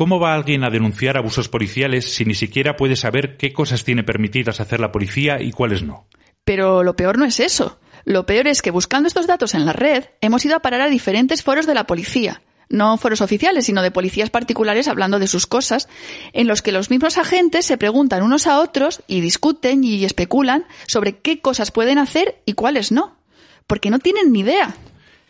¿cómo 0.00 0.18
va 0.18 0.32
alguien 0.32 0.64
a 0.64 0.70
denunciar 0.70 1.18
abusos 1.18 1.50
policiales 1.50 2.14
si 2.14 2.24
ni 2.24 2.32
siquiera 2.32 2.74
puede 2.74 2.96
saber 2.96 3.36
qué 3.36 3.52
cosas 3.52 3.84
tiene 3.84 4.02
permitidas 4.02 4.58
hacer 4.58 4.80
la 4.80 4.92
policía 4.92 5.42
y 5.42 5.52
cuáles 5.52 5.82
no? 5.82 6.06
Pero 6.42 6.82
lo 6.82 6.96
peor 6.96 7.18
no 7.18 7.26
es 7.26 7.38
eso. 7.38 7.78
Lo 8.06 8.24
peor 8.24 8.46
es 8.46 8.62
que 8.62 8.70
buscando 8.70 9.08
estos 9.08 9.26
datos 9.26 9.54
en 9.54 9.66
la 9.66 9.74
red 9.74 10.04
hemos 10.22 10.42
ido 10.46 10.56
a 10.56 10.60
parar 10.60 10.80
a 10.80 10.88
diferentes 10.88 11.42
foros 11.42 11.66
de 11.66 11.74
la 11.74 11.86
policía, 11.86 12.40
no 12.70 12.96
foros 12.96 13.20
oficiales, 13.20 13.66
sino 13.66 13.82
de 13.82 13.90
policías 13.90 14.30
particulares 14.30 14.88
hablando 14.88 15.18
de 15.18 15.26
sus 15.26 15.46
cosas, 15.46 15.86
en 16.32 16.46
los 16.46 16.62
que 16.62 16.72
los 16.72 16.88
mismos 16.88 17.18
agentes 17.18 17.66
se 17.66 17.76
preguntan 17.76 18.22
unos 18.22 18.46
a 18.46 18.58
otros 18.58 19.02
y 19.06 19.20
discuten 19.20 19.84
y 19.84 20.06
especulan 20.06 20.64
sobre 20.86 21.18
qué 21.18 21.42
cosas 21.42 21.72
pueden 21.72 21.98
hacer 21.98 22.40
y 22.46 22.54
cuáles 22.54 22.90
no, 22.90 23.18
porque 23.66 23.90
no 23.90 23.98
tienen 23.98 24.32
ni 24.32 24.40
idea. 24.40 24.74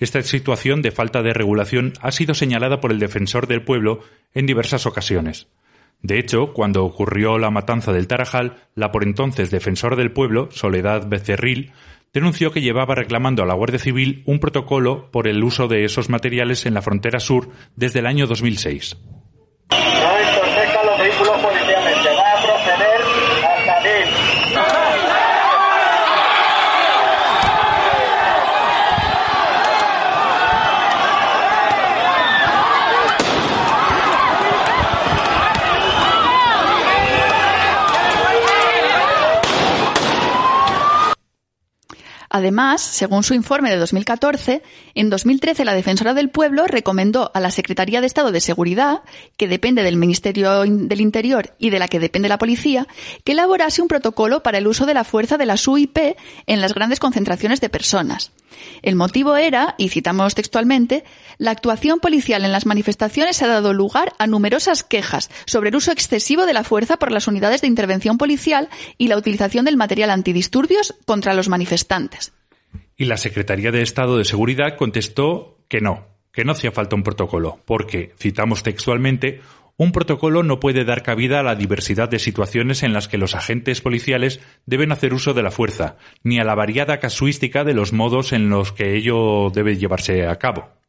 Esta 0.00 0.22
situación 0.22 0.80
de 0.80 0.90
falta 0.90 1.22
de 1.22 1.34
regulación 1.34 1.92
ha 2.00 2.10
sido 2.10 2.34
señalada 2.34 2.80
por 2.80 2.90
el 2.90 2.98
defensor 2.98 3.46
del 3.46 3.62
pueblo 3.62 4.00
en 4.32 4.46
diversas 4.46 4.86
ocasiones. 4.86 5.46
De 6.02 6.18
hecho, 6.18 6.54
cuando 6.54 6.84
ocurrió 6.84 7.38
la 7.38 7.50
matanza 7.50 7.92
del 7.92 8.06
Tarajal, 8.06 8.56
la 8.74 8.90
por 8.90 9.04
entonces 9.04 9.50
defensor 9.50 9.96
del 9.96 10.10
pueblo, 10.10 10.48
Soledad 10.50 11.06
Becerril, 11.06 11.72
denunció 12.14 12.50
que 12.50 12.62
llevaba 12.62 12.94
reclamando 12.94 13.42
a 13.42 13.46
la 13.46 13.52
Guardia 13.52 13.78
Civil 13.78 14.22
un 14.24 14.40
protocolo 14.40 15.10
por 15.10 15.28
el 15.28 15.44
uso 15.44 15.68
de 15.68 15.84
esos 15.84 16.08
materiales 16.08 16.64
en 16.64 16.72
la 16.72 16.82
frontera 16.82 17.20
sur 17.20 17.50
desde 17.76 17.98
el 17.98 18.06
año 18.06 18.26
2006. 18.26 18.96
Además, 42.32 42.80
según 42.80 43.24
su 43.24 43.34
informe 43.34 43.70
de 43.70 43.76
2014, 43.76 44.62
en 44.94 45.10
2013 45.10 45.64
la 45.64 45.74
Defensora 45.74 46.14
del 46.14 46.30
Pueblo 46.30 46.68
recomendó 46.68 47.32
a 47.34 47.40
la 47.40 47.50
Secretaría 47.50 48.00
de 48.00 48.06
Estado 48.06 48.30
de 48.30 48.40
Seguridad, 48.40 49.02
que 49.36 49.48
depende 49.48 49.82
del 49.82 49.96
Ministerio 49.96 50.60
del 50.62 51.00
Interior 51.00 51.56
y 51.58 51.70
de 51.70 51.80
la 51.80 51.88
que 51.88 51.98
depende 51.98 52.28
la 52.28 52.38
Policía, 52.38 52.86
que 53.24 53.32
elaborase 53.32 53.82
un 53.82 53.88
protocolo 53.88 54.44
para 54.44 54.58
el 54.58 54.68
uso 54.68 54.86
de 54.86 54.94
la 54.94 55.02
fuerza 55.02 55.38
de 55.38 55.46
las 55.46 55.66
UIP 55.66 55.98
en 56.46 56.60
las 56.60 56.72
grandes 56.72 57.00
concentraciones 57.00 57.60
de 57.60 57.68
personas. 57.68 58.30
El 58.82 58.96
motivo 58.96 59.36
era, 59.36 59.74
y 59.78 59.88
citamos 59.88 60.34
textualmente, 60.34 61.04
la 61.38 61.50
actuación 61.50 62.00
policial 62.00 62.44
en 62.44 62.52
las 62.52 62.66
manifestaciones 62.66 63.42
ha 63.42 63.46
dado 63.46 63.72
lugar 63.72 64.12
a 64.18 64.26
numerosas 64.26 64.84
quejas 64.84 65.30
sobre 65.46 65.70
el 65.70 65.76
uso 65.76 65.92
excesivo 65.92 66.46
de 66.46 66.52
la 66.52 66.64
fuerza 66.64 66.98
por 66.98 67.12
las 67.12 67.28
unidades 67.28 67.60
de 67.60 67.68
intervención 67.68 68.18
policial 68.18 68.68
y 68.98 69.08
la 69.08 69.16
utilización 69.16 69.64
del 69.64 69.76
material 69.76 70.10
antidisturbios 70.10 70.94
contra 71.06 71.34
los 71.34 71.48
manifestantes. 71.48 72.32
Y 72.96 73.06
la 73.06 73.16
Secretaría 73.16 73.72
de 73.72 73.82
Estado 73.82 74.18
de 74.18 74.24
Seguridad 74.24 74.76
contestó 74.76 75.58
que 75.68 75.80
no, 75.80 76.06
que 76.32 76.44
no 76.44 76.52
hacía 76.52 76.72
falta 76.72 76.96
un 76.96 77.02
protocolo, 77.02 77.60
porque, 77.64 78.12
citamos 78.18 78.62
textualmente, 78.62 79.40
un 79.80 79.92
protocolo 79.92 80.42
no 80.42 80.60
puede 80.60 80.84
dar 80.84 81.02
cabida 81.02 81.40
a 81.40 81.42
la 81.42 81.54
diversidad 81.54 82.10
de 82.10 82.18
situaciones 82.18 82.82
en 82.82 82.92
las 82.92 83.08
que 83.08 83.16
los 83.16 83.34
agentes 83.34 83.80
policiales 83.80 84.38
deben 84.66 84.92
hacer 84.92 85.14
uso 85.14 85.32
de 85.32 85.42
la 85.42 85.50
fuerza, 85.50 85.96
ni 86.22 86.38
a 86.38 86.44
la 86.44 86.54
variada 86.54 86.98
casuística 86.98 87.64
de 87.64 87.72
los 87.72 87.94
modos 87.94 88.34
en 88.34 88.50
los 88.50 88.72
que 88.72 88.94
ello 88.94 89.48
debe 89.48 89.78
llevarse 89.78 90.26
a 90.26 90.36
cabo. 90.36 90.79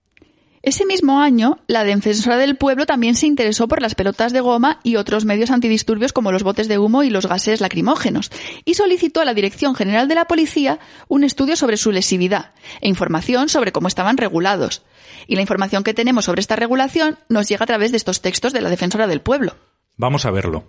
Ese 0.63 0.85
mismo 0.85 1.21
año, 1.21 1.57
la 1.65 1.83
Defensora 1.83 2.37
del 2.37 2.55
Pueblo 2.55 2.85
también 2.85 3.15
se 3.15 3.25
interesó 3.25 3.67
por 3.67 3.81
las 3.81 3.95
pelotas 3.95 4.31
de 4.31 4.41
goma 4.41 4.79
y 4.83 4.95
otros 4.95 5.25
medios 5.25 5.49
antidisturbios 5.49 6.13
como 6.13 6.31
los 6.31 6.43
botes 6.43 6.67
de 6.67 6.77
humo 6.77 7.01
y 7.01 7.09
los 7.09 7.25
gases 7.25 7.61
lacrimógenos, 7.61 8.29
y 8.63 8.75
solicitó 8.75 9.21
a 9.21 9.25
la 9.25 9.33
Dirección 9.33 9.73
General 9.73 10.07
de 10.07 10.13
la 10.13 10.25
Policía 10.25 10.79
un 11.07 11.23
estudio 11.23 11.55
sobre 11.55 11.77
su 11.77 11.91
lesividad 11.91 12.51
e 12.79 12.89
información 12.89 13.49
sobre 13.49 13.71
cómo 13.71 13.87
estaban 13.87 14.17
regulados. 14.17 14.83
Y 15.25 15.35
la 15.35 15.41
información 15.41 15.83
que 15.83 15.95
tenemos 15.95 16.25
sobre 16.25 16.41
esta 16.41 16.55
regulación 16.55 17.17
nos 17.27 17.47
llega 17.47 17.63
a 17.63 17.67
través 17.67 17.89
de 17.89 17.97
estos 17.97 18.21
textos 18.21 18.53
de 18.53 18.61
la 18.61 18.69
Defensora 18.69 19.07
del 19.07 19.21
Pueblo. 19.21 19.55
Vamos 19.97 20.25
a 20.25 20.31
verlo. 20.31 20.65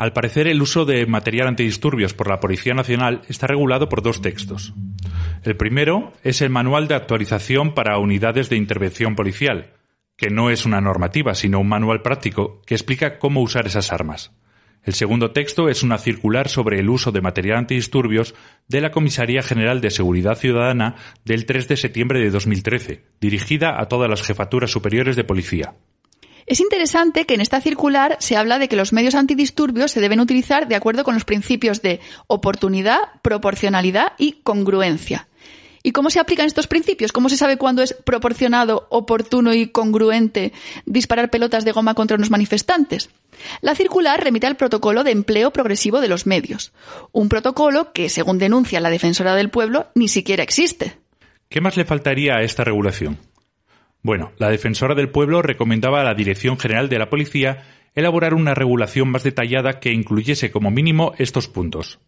Al 0.00 0.14
parecer, 0.14 0.48
el 0.48 0.62
uso 0.62 0.86
de 0.86 1.04
material 1.04 1.46
antidisturbios 1.46 2.14
por 2.14 2.26
la 2.26 2.40
Policía 2.40 2.72
Nacional 2.72 3.20
está 3.28 3.46
regulado 3.46 3.90
por 3.90 4.00
dos 4.00 4.22
textos. 4.22 4.72
El 5.44 5.58
primero 5.58 6.14
es 6.22 6.40
el 6.40 6.48
Manual 6.48 6.88
de 6.88 6.94
Actualización 6.94 7.74
para 7.74 7.98
Unidades 7.98 8.48
de 8.48 8.56
Intervención 8.56 9.14
Policial, 9.14 9.74
que 10.16 10.30
no 10.30 10.48
es 10.48 10.64
una 10.64 10.80
normativa, 10.80 11.34
sino 11.34 11.60
un 11.60 11.68
manual 11.68 12.00
práctico 12.00 12.62
que 12.64 12.74
explica 12.74 13.18
cómo 13.18 13.42
usar 13.42 13.66
esas 13.66 13.92
armas. 13.92 14.32
El 14.84 14.94
segundo 14.94 15.32
texto 15.32 15.68
es 15.68 15.82
una 15.82 15.98
circular 15.98 16.48
sobre 16.48 16.80
el 16.80 16.88
uso 16.88 17.12
de 17.12 17.20
material 17.20 17.58
antidisturbios 17.58 18.34
de 18.68 18.80
la 18.80 18.92
Comisaría 18.92 19.42
General 19.42 19.82
de 19.82 19.90
Seguridad 19.90 20.36
Ciudadana 20.36 20.96
del 21.26 21.44
3 21.44 21.68
de 21.68 21.76
septiembre 21.76 22.20
de 22.20 22.30
2013, 22.30 23.04
dirigida 23.20 23.78
a 23.78 23.84
todas 23.88 24.08
las 24.08 24.22
jefaturas 24.22 24.70
superiores 24.70 25.14
de 25.16 25.24
policía. 25.24 25.74
Es 26.50 26.58
interesante 26.58 27.26
que 27.26 27.34
en 27.34 27.40
esta 27.40 27.60
circular 27.60 28.16
se 28.18 28.36
habla 28.36 28.58
de 28.58 28.66
que 28.66 28.74
los 28.74 28.92
medios 28.92 29.14
antidisturbios 29.14 29.92
se 29.92 30.00
deben 30.00 30.18
utilizar 30.18 30.66
de 30.66 30.74
acuerdo 30.74 31.04
con 31.04 31.14
los 31.14 31.24
principios 31.24 31.80
de 31.80 32.00
oportunidad, 32.26 32.98
proporcionalidad 33.22 34.14
y 34.18 34.40
congruencia. 34.42 35.28
¿Y 35.84 35.92
cómo 35.92 36.10
se 36.10 36.18
aplican 36.18 36.46
estos 36.46 36.66
principios? 36.66 37.12
¿Cómo 37.12 37.28
se 37.28 37.36
sabe 37.36 37.56
cuándo 37.56 37.84
es 37.84 37.94
proporcionado, 37.94 38.88
oportuno 38.90 39.54
y 39.54 39.68
congruente 39.68 40.52
disparar 40.86 41.30
pelotas 41.30 41.64
de 41.64 41.70
goma 41.70 41.94
contra 41.94 42.16
unos 42.16 42.30
manifestantes? 42.30 43.10
La 43.60 43.76
circular 43.76 44.20
remite 44.20 44.48
al 44.48 44.56
protocolo 44.56 45.04
de 45.04 45.12
empleo 45.12 45.52
progresivo 45.52 46.00
de 46.00 46.08
los 46.08 46.26
medios, 46.26 46.72
un 47.12 47.28
protocolo 47.28 47.92
que, 47.92 48.08
según 48.08 48.38
denuncia 48.38 48.80
la 48.80 48.90
defensora 48.90 49.36
del 49.36 49.50
pueblo, 49.50 49.86
ni 49.94 50.08
siquiera 50.08 50.42
existe. 50.42 50.98
¿Qué 51.48 51.60
más 51.60 51.76
le 51.76 51.84
faltaría 51.84 52.34
a 52.34 52.42
esta 52.42 52.64
regulación? 52.64 53.29
Bueno, 54.02 54.32
la 54.38 54.48
defensora 54.48 54.94
del 54.94 55.10
pueblo 55.10 55.42
recomendaba 55.42 56.00
a 56.00 56.04
la 56.04 56.14
Dirección 56.14 56.58
General 56.58 56.88
de 56.88 56.98
la 56.98 57.10
Policía 57.10 57.64
elaborar 57.94 58.34
una 58.34 58.54
regulación 58.54 59.08
más 59.10 59.22
detallada 59.22 59.80
que 59.80 59.92
incluyese 59.92 60.50
como 60.50 60.70
mínimo 60.70 61.12
estos 61.18 61.48
puntos 61.48 61.98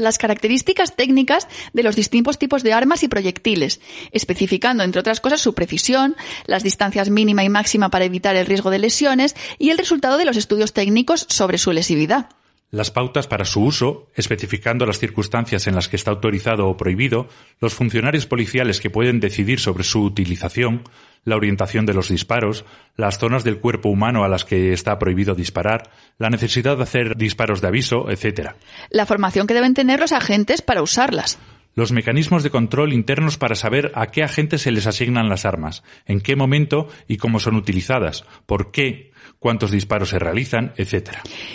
las 0.00 0.18
características 0.18 0.96
técnicas 0.96 1.46
de 1.72 1.82
los 1.82 1.94
distintos 1.94 2.38
tipos 2.38 2.62
de 2.62 2.72
armas 2.72 3.02
y 3.02 3.08
proyectiles, 3.08 3.80
especificando, 4.12 4.82
entre 4.82 5.00
otras 5.00 5.20
cosas, 5.20 5.40
su 5.40 5.54
precisión, 5.54 6.16
las 6.46 6.62
distancias 6.62 7.10
mínima 7.10 7.44
y 7.44 7.48
máxima 7.48 7.90
para 7.90 8.06
evitar 8.06 8.34
el 8.34 8.46
riesgo 8.46 8.70
de 8.70 8.78
lesiones 8.78 9.36
y 9.58 9.70
el 9.70 9.78
resultado 9.78 10.18
de 10.18 10.24
los 10.24 10.36
estudios 10.36 10.72
técnicos 10.72 11.26
sobre 11.28 11.58
su 11.58 11.72
lesividad. 11.72 12.30
Las 12.72 12.92
pautas 12.92 13.26
para 13.26 13.44
su 13.44 13.62
uso, 13.64 14.06
especificando 14.14 14.86
las 14.86 15.00
circunstancias 15.00 15.66
en 15.66 15.74
las 15.74 15.88
que 15.88 15.96
está 15.96 16.12
autorizado 16.12 16.68
o 16.68 16.76
prohibido, 16.76 17.28
los 17.60 17.74
funcionarios 17.74 18.26
policiales 18.26 18.80
que 18.80 18.90
pueden 18.90 19.18
decidir 19.18 19.58
sobre 19.58 19.82
su 19.82 20.04
utilización, 20.04 20.84
la 21.24 21.34
orientación 21.34 21.84
de 21.84 21.94
los 21.94 22.10
disparos, 22.10 22.64
las 22.96 23.18
zonas 23.18 23.42
del 23.42 23.58
cuerpo 23.58 23.88
humano 23.88 24.22
a 24.22 24.28
las 24.28 24.44
que 24.44 24.72
está 24.72 25.00
prohibido 25.00 25.34
disparar, 25.34 25.90
la 26.16 26.30
necesidad 26.30 26.76
de 26.76 26.84
hacer 26.84 27.16
disparos 27.16 27.60
de 27.60 27.66
aviso, 27.66 28.08
etc. 28.08 28.52
La 28.90 29.04
formación 29.04 29.48
que 29.48 29.54
deben 29.54 29.74
tener 29.74 29.98
los 29.98 30.12
agentes 30.12 30.62
para 30.62 30.80
usarlas. 30.80 31.38
Los 31.74 31.90
mecanismos 31.90 32.44
de 32.44 32.50
control 32.50 32.92
internos 32.92 33.36
para 33.36 33.56
saber 33.56 33.90
a 33.94 34.06
qué 34.06 34.22
agentes 34.22 34.62
se 34.62 34.70
les 34.70 34.86
asignan 34.86 35.28
las 35.28 35.44
armas, 35.44 35.82
en 36.06 36.20
qué 36.20 36.36
momento 36.36 36.88
y 37.08 37.16
cómo 37.16 37.40
son 37.40 37.56
utilizadas, 37.56 38.24
por 38.46 38.70
qué, 38.70 39.10
cuántos 39.40 39.72
disparos 39.72 40.10
se 40.10 40.20
realizan, 40.20 40.72
etc. 40.76 41.10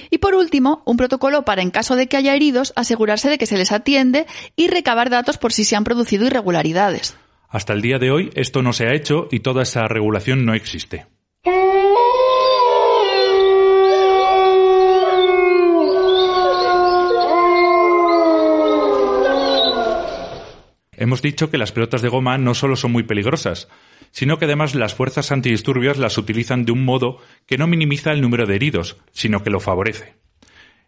Y 0.10 0.18
por 0.18 0.36
último, 0.36 0.82
un 0.86 0.98
protocolo 0.98 1.46
para, 1.46 1.62
en 1.62 1.72
caso 1.72 1.96
de 1.96 2.08
que 2.08 2.18
haya 2.18 2.36
heridos, 2.36 2.74
asegurarse 2.76 3.30
de 3.30 3.38
que 3.38 3.46
se 3.46 3.58
les 3.58 3.72
atiende 3.72 4.26
y 4.58 4.68
recabar 4.68 5.10
datos 5.10 5.38
por 5.38 5.54
si 5.54 5.64
se 5.64 5.78
han 5.78 5.86
producido 5.86 6.26
irregularidades. 6.26 7.16
Hasta 7.48 7.72
el 7.72 7.82
día 7.82 8.00
de 8.00 8.12
hoy 8.12 8.32
esto 8.36 8.62
no 8.62 8.74
se 8.74 8.88
ha 8.88 8.94
hecho 8.94 9.30
y 9.32 9.40
toda 9.40 9.64
esa 9.64 9.88
regulación 9.88 10.44
no 10.46 10.54
existe. 10.54 11.06
Hemos 20.98 21.22
dicho 21.22 21.52
que 21.52 21.58
las 21.58 21.72
pelotas 21.72 22.02
de 22.02 22.10
goma 22.10 22.38
no 22.38 22.56
solo 22.56 22.76
son 22.76 22.92
muy 22.92 23.04
peligrosas, 23.04 23.68
sino 24.16 24.40
que 24.40 24.46
además 24.46 24.76
las 24.76 24.96
fuerzas 24.96 25.34
antidisturbios 25.34 25.98
las 25.98 26.18
utilizan 26.18 26.64
de 26.64 26.72
un 26.72 26.86
modo 26.86 27.18
que 27.46 27.58
no 27.58 27.68
minimiza 27.68 28.14
el 28.14 28.22
número 28.22 28.46
de 28.46 28.56
heridos, 28.56 28.96
sino 29.12 29.44
que 29.44 29.50
lo 29.50 29.60
favorece. 29.60 30.14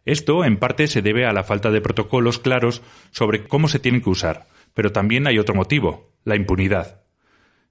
Esto, 0.05 0.45
en 0.45 0.55
parte, 0.55 0.87
se 0.87 1.01
debe 1.01 1.25
a 1.25 1.33
la 1.33 1.43
falta 1.43 1.69
de 1.69 1.81
protocolos 1.81 2.39
claros 2.39 2.81
sobre 3.11 3.43
cómo 3.43 3.67
se 3.67 3.79
tienen 3.79 4.01
que 4.01 4.09
usar, 4.09 4.47
pero 4.73 4.93
también 4.93 5.27
hay 5.27 5.39
otro 5.39 5.55
motivo, 5.55 6.09
la 6.23 6.37
impunidad. 6.37 7.01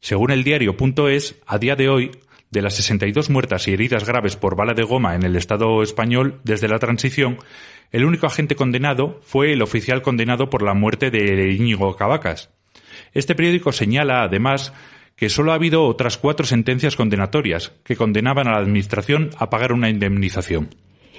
Según 0.01 0.31
el 0.31 0.45
diario.es, 0.45 1.37
a 1.47 1.57
día 1.57 1.75
de 1.75 1.89
hoy, 1.89 2.11
de 2.51 2.61
las 2.61 2.75
62 2.75 3.31
muertas 3.31 3.67
y 3.67 3.73
heridas 3.73 4.05
graves 4.05 4.37
por 4.37 4.57
bala 4.57 4.75
de 4.75 4.83
goma 4.83 5.15
en 5.15 5.23
el 5.23 5.37
Estado 5.37 5.83
español 5.83 6.39
desde 6.45 6.69
la 6.69 6.79
transición, 6.79 7.39
el 7.93 8.05
único 8.05 8.27
agente 8.27 8.57
condenado 8.57 9.23
fue 9.25 9.55
el 9.55 9.63
oficial 9.63 10.03
condenado 10.03 10.51
por 10.51 10.61
la 10.63 10.75
muerte 10.75 11.11
de 11.11 11.51
Íñigo 11.55 11.97
Cavacas. 11.97 12.51
Este 13.15 13.35
periódico 13.35 13.73
señala, 13.73 14.23
además, 14.23 14.75
que 15.17 15.31
solo 15.31 15.53
ha 15.53 15.57
habido 15.57 15.85
otras 15.85 16.19
cuatro 16.19 16.47
sentencias 16.47 16.95
condenatorias 16.95 17.73
que 17.83 17.97
condenaban 17.97 18.47
a 18.47 18.53
la 18.53 18.59
Administración 18.59 19.31
a 19.39 19.51
pagar 19.51 19.73
una 19.73 19.89
indemnización. 19.89 20.75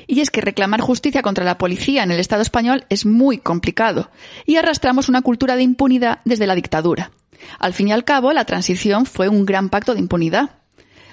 Y 0.06 0.22
es 0.22 0.30
que 0.30 0.42
reclamar 0.42 0.80
justicia 0.80 1.22
contra 1.22 1.44
la 1.44 1.58
policía 1.58 2.04
en 2.04 2.12
el 2.12 2.20
Estado 2.20 2.42
español 2.42 2.86
es 2.90 3.06
muy 3.06 3.40
complicado 3.40 4.10
y 4.46 4.56
arrastramos 4.56 5.10
una 5.10 5.22
cultura 5.22 5.56
de 5.56 5.64
impunidad 5.64 6.20
desde 6.24 6.48
la 6.48 6.56
dictadura. 6.56 7.12
Al 7.60 7.74
fin 7.74 7.90
y 7.90 7.92
al 7.92 8.06
cabo, 8.06 8.32
la 8.32 8.46
transición 8.46 9.06
fue 9.06 9.28
un 9.30 9.46
gran 9.46 9.70
pacto 9.70 9.94
de 9.94 10.00
impunidad. 10.00 10.52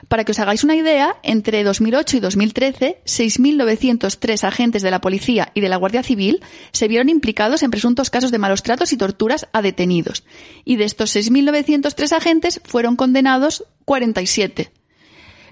Para 0.09 0.24
que 0.24 0.32
os 0.32 0.38
hagáis 0.38 0.64
una 0.64 0.76
idea, 0.76 1.16
entre 1.22 1.64
2008 1.64 2.16
y 2.16 2.20
2013, 2.20 2.98
6.903 3.05 4.44
agentes 4.44 4.82
de 4.82 4.90
la 4.90 5.00
policía 5.00 5.50
y 5.55 5.61
de 5.61 5.68
la 5.68 5.76
Guardia 5.76 6.02
Civil 6.02 6.42
se 6.72 6.88
vieron 6.88 7.09
implicados 7.09 7.62
en 7.62 7.70
presuntos 7.70 8.11
casos 8.11 8.30
de 8.30 8.38
malos 8.38 8.62
tratos 8.62 8.92
y 8.92 8.96
torturas 8.96 9.48
a 9.52 9.62
detenidos. 9.62 10.24
Y 10.64 10.76
de 10.76 10.85
estos 10.85 11.14
6.903 11.16 12.12
agentes 12.12 12.60
fueron 12.64 12.97
condenados 12.97 13.64
47. 13.85 14.70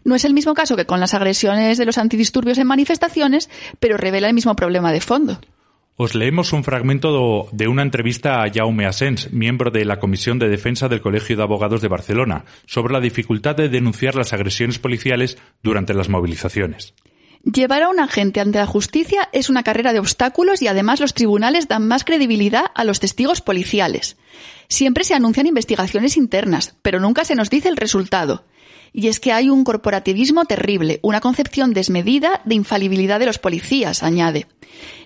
No 0.05 0.15
es 0.15 0.25
el 0.25 0.35
mismo 0.35 0.55
caso 0.55 0.77
que 0.77 0.87
con 0.87 1.01
las 1.01 1.15
agresiones 1.15 1.79
de 1.79 1.87
los 1.87 1.99
antidisturbios 1.99 2.59
en 2.59 2.67
manifestaciones, 2.67 3.49
pero 3.79 3.97
revela 3.97 4.29
el 4.29 4.35
mismo 4.35 4.57
problema 4.57 4.93
de 4.93 5.01
fondo. 5.01 5.39
Os 5.97 6.15
leemos 6.15 6.53
un 6.55 6.65
fragmento 6.65 7.49
de 7.53 7.69
una 7.69 7.83
entrevista 7.83 8.43
a 8.43 8.51
Jaume 8.51 8.87
Asens, 8.87 9.31
miembro 9.33 9.71
de 9.71 9.85
la 9.85 9.99
Comisión 9.99 10.39
de 10.39 10.49
Defensa 10.49 10.89
del 10.89 11.03
Colegio 11.03 11.37
de 11.37 11.43
Abogados 11.43 11.83
de 11.83 11.89
Barcelona, 11.89 12.47
sobre 12.67 12.95
la 12.95 13.01
dificultad 13.01 13.57
de 13.57 13.69
denunciar 13.69 14.15
las 14.15 14.33
agresiones 14.33 14.79
policiales 14.79 15.37
durante 15.63 15.93
las 15.93 16.09
movilizaciones. 16.09 16.95
Llevar 17.45 17.83
a 17.83 17.89
un 17.89 18.01
agente 18.01 18.41
ante 18.41 18.59
la 18.59 18.67
justicia 18.67 19.29
es 19.33 19.51
una 19.51 19.65
carrera 19.65 19.93
de 19.93 19.99
obstáculos 19.99 20.63
y 20.63 20.69
además 20.69 21.01
los 21.01 21.13
tribunales 21.13 21.69
dan 21.69 21.87
más 21.87 22.05
credibilidad 22.05 22.67
a 22.75 22.85
los 22.85 23.01
testigos 23.01 23.41
policiales. 23.41 24.17
Siempre 24.69 25.05
se 25.05 25.15
anuncian 25.15 25.47
investigaciones 25.47 26.17
internas, 26.17 26.77
pero 26.83 27.01
nunca 27.01 27.25
se 27.25 27.35
nos 27.35 27.51
dice 27.51 27.69
el 27.69 27.77
resultado. 27.77 28.45
Y 28.93 29.09
es 29.09 29.21
que 29.21 29.33
hay 29.33 29.49
un 29.49 29.65
corporativismo 29.65 30.45
terrible, 30.45 31.01
una 31.03 31.21
concepción 31.21 31.73
desmedida 31.73 32.43
de 32.45 32.55
infalibilidad 32.55 33.19
de 33.19 33.27
los 33.27 33.39
policías, 33.39 34.03
añade. 34.03 34.47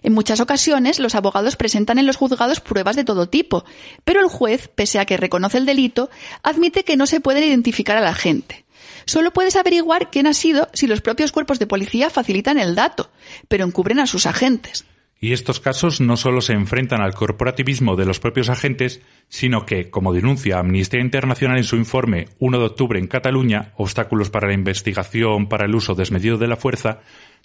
En 0.02 0.12
muchas 0.12 0.40
ocasiones, 0.40 0.98
los 0.98 1.14
abogados 1.14 1.56
presentan 1.56 1.98
en 1.98 2.06
los 2.06 2.16
juzgados 2.16 2.60
pruebas 2.60 2.96
de 2.96 3.04
todo 3.04 3.28
tipo, 3.28 3.64
pero 4.04 4.20
el 4.20 4.28
juez, 4.28 4.68
pese 4.68 4.98
a 4.98 5.04
que 5.06 5.16
reconoce 5.16 5.58
el 5.58 5.66
delito, 5.66 6.10
admite 6.42 6.84
que 6.84 6.96
no 6.96 7.06
se 7.06 7.20
puede 7.20 7.46
identificar 7.46 7.96
a 7.96 8.00
la 8.00 8.14
gente. 8.14 8.64
Solo 9.06 9.32
puedes 9.32 9.54
averiguar 9.54 10.10
quién 10.10 10.26
ha 10.26 10.34
sido 10.34 10.68
si 10.72 10.88
los 10.88 11.00
propios 11.00 11.30
cuerpos 11.30 11.60
de 11.60 11.66
policía 11.66 12.10
facilitan 12.10 12.58
el 12.58 12.74
dato, 12.74 13.10
pero 13.46 13.64
encubren 13.64 14.00
a 14.00 14.06
sus 14.06 14.26
agentes. 14.26 14.84
Y 15.18 15.32
estos 15.32 15.60
casos 15.60 16.00
no 16.00 16.16
solo 16.18 16.42
se 16.42 16.52
enfrentan 16.52 17.00
al 17.00 17.14
corporativismo 17.14 17.96
de 17.96 18.04
los 18.04 18.20
propios 18.20 18.50
agentes, 18.50 19.00
sino 19.28 19.64
que, 19.64 19.88
como 19.88 20.12
denuncia 20.12 20.58
Amnistía 20.58 21.00
Internacional 21.00 21.56
en 21.56 21.64
su 21.64 21.76
informe 21.76 22.28
1 22.38 22.58
de 22.58 22.64
octubre 22.64 22.98
en 22.98 23.06
Cataluña, 23.06 23.72
Obstáculos 23.76 24.28
para 24.28 24.48
la 24.48 24.54
investigación 24.54 25.48
para 25.48 25.64
el 25.64 25.74
uso 25.74 25.94
desmedido 25.94 26.36
de 26.36 26.48
la 26.48 26.56
fuerza, 26.56 27.00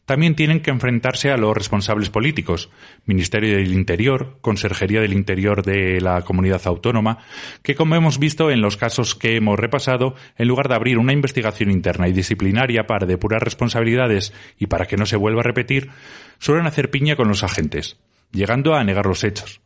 también 0.05 0.35
tienen 0.35 0.61
que 0.61 0.71
enfrentarse 0.71 1.31
a 1.31 1.37
los 1.37 1.55
responsables 1.55 2.09
políticos, 2.09 2.69
Ministerio 3.05 3.55
del 3.55 3.73
Interior, 3.73 4.37
Conserjería 4.41 5.01
del 5.01 5.13
Interior 5.13 5.63
de 5.63 6.01
la 6.01 6.21
Comunidad 6.23 6.61
Autónoma, 6.65 7.19
que 7.63 7.75
como 7.75 7.95
hemos 7.95 8.19
visto 8.19 8.51
en 8.51 8.61
los 8.61 8.77
casos 8.77 9.15
que 9.15 9.35
hemos 9.35 9.59
repasado, 9.59 10.15
en 10.37 10.47
lugar 10.47 10.67
de 10.67 10.75
abrir 10.75 10.97
una 10.97 11.13
investigación 11.13 11.71
interna 11.71 12.07
y 12.07 12.13
disciplinaria 12.13 12.87
para 12.87 13.05
depurar 13.05 13.43
responsabilidades 13.43 14.33
y 14.59 14.67
para 14.67 14.85
que 14.85 14.97
no 14.97 15.05
se 15.05 15.17
vuelva 15.17 15.41
a 15.41 15.43
repetir, 15.43 15.89
suelen 16.39 16.67
hacer 16.67 16.89
piña 16.89 17.15
con 17.15 17.27
los 17.27 17.43
agentes, 17.43 17.97
llegando 18.31 18.75
a 18.75 18.83
negar 18.83 19.05
los 19.05 19.23
hechos. 19.23 19.61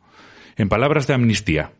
En 0.56 0.68
palabras 0.68 1.06
de 1.06 1.14
Amnistía, 1.14 1.72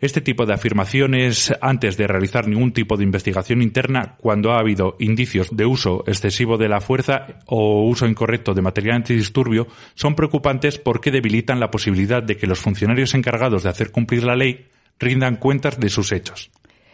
este 0.00 0.20
tipo 0.20 0.46
de 0.46 0.54
afirmaciones 0.54 1.52
antes 1.60 1.96
de 1.96 2.06
realizar 2.06 2.46
ningún 2.46 2.72
tipo 2.72 2.96
de 2.96 3.04
investigación 3.04 3.62
interna 3.62 4.16
cuando 4.18 4.52
ha 4.52 4.60
habido 4.60 4.96
indicios 4.98 5.48
de 5.50 5.66
uso 5.66 6.04
excesivo 6.06 6.56
de 6.56 6.68
la 6.68 6.80
fuerza 6.80 7.26
o 7.46 7.84
uso 7.84 8.06
incorrecto 8.06 8.54
de 8.54 8.62
material 8.62 8.96
antidisturbio 8.96 9.66
son 9.94 10.14
preocupantes 10.14 10.78
porque 10.78 11.10
debilitan 11.10 11.60
la 11.60 11.70
posibilidad 11.70 12.22
de 12.22 12.36
que 12.36 12.46
los 12.46 12.60
funcionarios 12.60 13.14
encargados 13.14 13.62
de 13.62 13.70
hacer 13.70 13.90
cumplir 13.90 14.24
la 14.24 14.36
ley 14.36 14.66
rindan 14.98 15.36
cuentas 15.36 15.78
de 15.78 15.88
sus 15.88 16.12
hechos. 16.12 16.50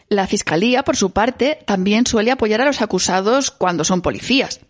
La 0.08 0.26
Fiscalía, 0.26 0.82
por 0.82 0.96
su 0.96 1.12
parte, 1.12 1.58
también 1.64 2.06
suele 2.06 2.30
apoyar 2.30 2.60
a 2.60 2.66
los 2.66 2.82
acusados 2.82 3.50
cuando 3.50 3.84
son 3.84 4.02
policías. 4.02 4.60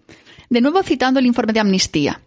De 0.49 0.61
nuevo 0.61 0.83
citando 0.83 1.19
el 1.19 1.27
informe 1.27 1.53
de 1.53 1.61
Amnistía. 1.61 2.21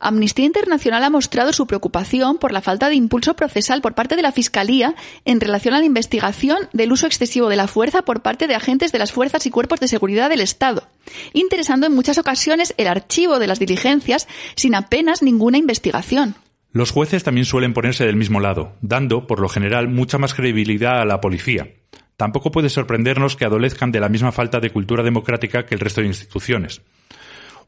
Amnistía 0.00 0.46
Internacional 0.46 1.04
ha 1.04 1.10
mostrado 1.10 1.52
su 1.52 1.66
preocupación 1.66 2.38
por 2.38 2.52
la 2.52 2.60
falta 2.60 2.88
de 2.88 2.94
impulso 2.94 3.34
procesal 3.34 3.80
por 3.80 3.94
parte 3.94 4.16
de 4.16 4.22
la 4.22 4.32
Fiscalía 4.32 4.94
en 5.24 5.40
relación 5.40 5.74
a 5.74 5.78
la 5.78 5.84
investigación 5.84 6.58
del 6.72 6.92
uso 6.92 7.06
excesivo 7.06 7.48
de 7.48 7.56
la 7.56 7.68
fuerza 7.68 8.02
por 8.02 8.22
parte 8.22 8.46
de 8.46 8.54
agentes 8.54 8.92
de 8.92 8.98
las 8.98 9.12
fuerzas 9.12 9.46
y 9.46 9.50
cuerpos 9.50 9.80
de 9.80 9.88
seguridad 9.88 10.30
del 10.30 10.40
Estado, 10.40 10.88
interesando 11.32 11.86
en 11.86 11.94
muchas 11.94 12.18
ocasiones 12.18 12.74
el 12.76 12.88
archivo 12.88 13.38
de 13.38 13.46
las 13.46 13.58
diligencias 13.58 14.28
sin 14.56 14.74
apenas 14.74 15.22
ninguna 15.22 15.58
investigación. 15.58 16.34
Los 16.72 16.90
jueces 16.90 17.22
también 17.22 17.44
suelen 17.44 17.74
ponerse 17.74 18.06
del 18.06 18.16
mismo 18.16 18.40
lado, 18.40 18.72
dando, 18.80 19.26
por 19.26 19.40
lo 19.40 19.48
general, 19.48 19.88
mucha 19.88 20.16
más 20.16 20.32
credibilidad 20.32 21.00
a 21.00 21.04
la 21.04 21.20
policía. 21.20 21.68
Tampoco 22.16 22.50
puede 22.50 22.70
sorprendernos 22.70 23.36
que 23.36 23.44
adolezcan 23.44 23.92
de 23.92 24.00
la 24.00 24.08
misma 24.08 24.32
falta 24.32 24.60
de 24.60 24.70
cultura 24.70 25.02
democrática 25.02 25.66
que 25.66 25.74
el 25.74 25.80
resto 25.80 26.00
de 26.00 26.06
instituciones. 26.06 26.80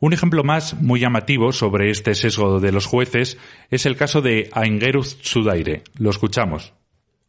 Un 0.01 0.12
ejemplo 0.12 0.45
más 0.45 0.75
muy 0.81 1.01
llamativo 1.01 1.53
sobre 1.53 1.91
este 1.91 2.15
sesgo 2.15 2.61
de 2.61 2.73
los 2.73 2.87
jueces 2.87 3.39
es 3.71 3.87
el 3.87 3.97
caso 3.97 4.21
de 4.21 4.51
Aingeruz 4.53 5.19
Sudaire. 5.23 5.83
Lo 5.99 6.11
escuchamos. 6.11 6.73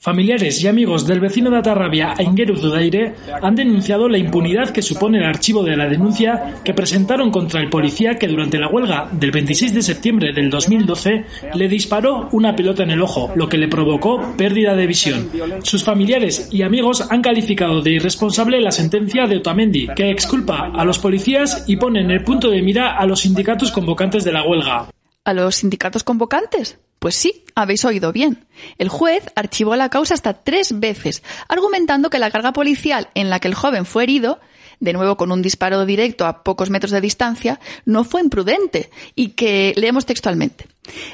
Familiares 0.06 0.64
y 0.64 0.68
amigos 0.68 1.08
del 1.08 1.20
vecino 1.20 1.50
de 1.50 1.58
Atarrabia, 1.58 2.14
Aingeru 2.16 2.56
Zudaire, 2.56 3.16
han 3.42 3.56
denunciado 3.56 4.08
la 4.08 4.20
impunidad 4.20 4.70
que 4.70 4.84
supone 4.84 5.18
el 5.18 5.24
archivo 5.24 5.64
de 5.64 5.76
la 5.76 5.90
denuncia 5.90 6.62
que 6.64 6.76
presentaron 6.76 7.32
contra 7.32 7.60
el 7.60 7.72
policía 7.72 8.14
que 8.14 8.28
durante 8.28 8.60
la 8.60 8.68
huelga 8.68 9.10
del 9.12 9.32
26 9.32 9.74
de 9.74 9.82
septiembre 9.82 10.32
del 10.32 10.52
2012 10.52 11.26
le 11.56 11.68
disparó 11.68 12.30
una 12.34 12.56
pelota 12.56 12.84
en 12.84 12.92
el 12.92 13.02
ojo, 13.02 13.32
lo 13.36 13.50
que 13.50 13.58
le 13.58 13.68
provocó 13.68 14.22
pérdida 14.38 14.76
de 14.76 14.86
visión. 14.86 15.28
Sus 15.64 15.84
familiares 15.84 16.50
y 16.52 16.62
amigos 16.62 17.08
han 17.10 17.24
calificado 17.24 17.82
de 17.82 17.94
irresponsable 17.94 18.62
la 18.62 18.72
sentencia 18.72 19.26
de 19.26 19.38
Otamendi, 19.38 19.88
que 19.96 20.12
exculpa 20.12 20.72
a 20.72 20.86
los 20.86 21.00
policías 21.00 21.64
y 21.66 21.78
pone 21.78 22.02
en 22.02 22.12
el 22.12 22.24
punto 22.24 22.52
de 22.52 22.62
mira 22.62 22.96
a 22.96 23.08
los 23.08 23.22
sindicatos 23.22 23.72
convocantes 23.72 24.24
de 24.24 24.34
la 24.34 24.44
huelga. 24.44 24.88
¿A 25.24 25.34
los 25.34 25.56
sindicatos 25.56 26.04
convocantes? 26.04 26.78
Pues 27.00 27.16
sí, 27.16 27.44
habéis 27.56 27.86
oído 27.86 28.12
bien. 28.12 28.46
El 28.78 28.90
juez 28.90 29.26
archivó 29.36 29.76
la 29.76 29.90
causa 29.90 30.14
hasta 30.14 30.34
tres 30.34 30.80
veces, 30.80 31.24
argumentando 31.48 32.10
que 32.10 32.20
la 32.20 32.32
carga 32.32 32.54
policial 32.54 33.10
en 33.14 33.30
la 33.30 33.40
que 33.40 33.48
el 33.48 33.56
joven 33.56 33.86
fue 33.86 34.04
herido, 34.04 34.40
de 34.80 34.94
nuevo 34.94 35.18
con 35.18 35.32
un 35.32 35.42
disparo 35.42 35.86
directo 35.86 36.26
a 36.26 36.44
pocos 36.44 36.70
metros 36.70 36.92
de 36.92 37.02
distancia, 37.02 37.60
no 37.86 38.04
fue 38.04 38.22
imprudente 38.22 38.90
y 39.16 39.30
que, 39.30 39.74
leemos 39.78 40.06
textualmente, 40.06 40.68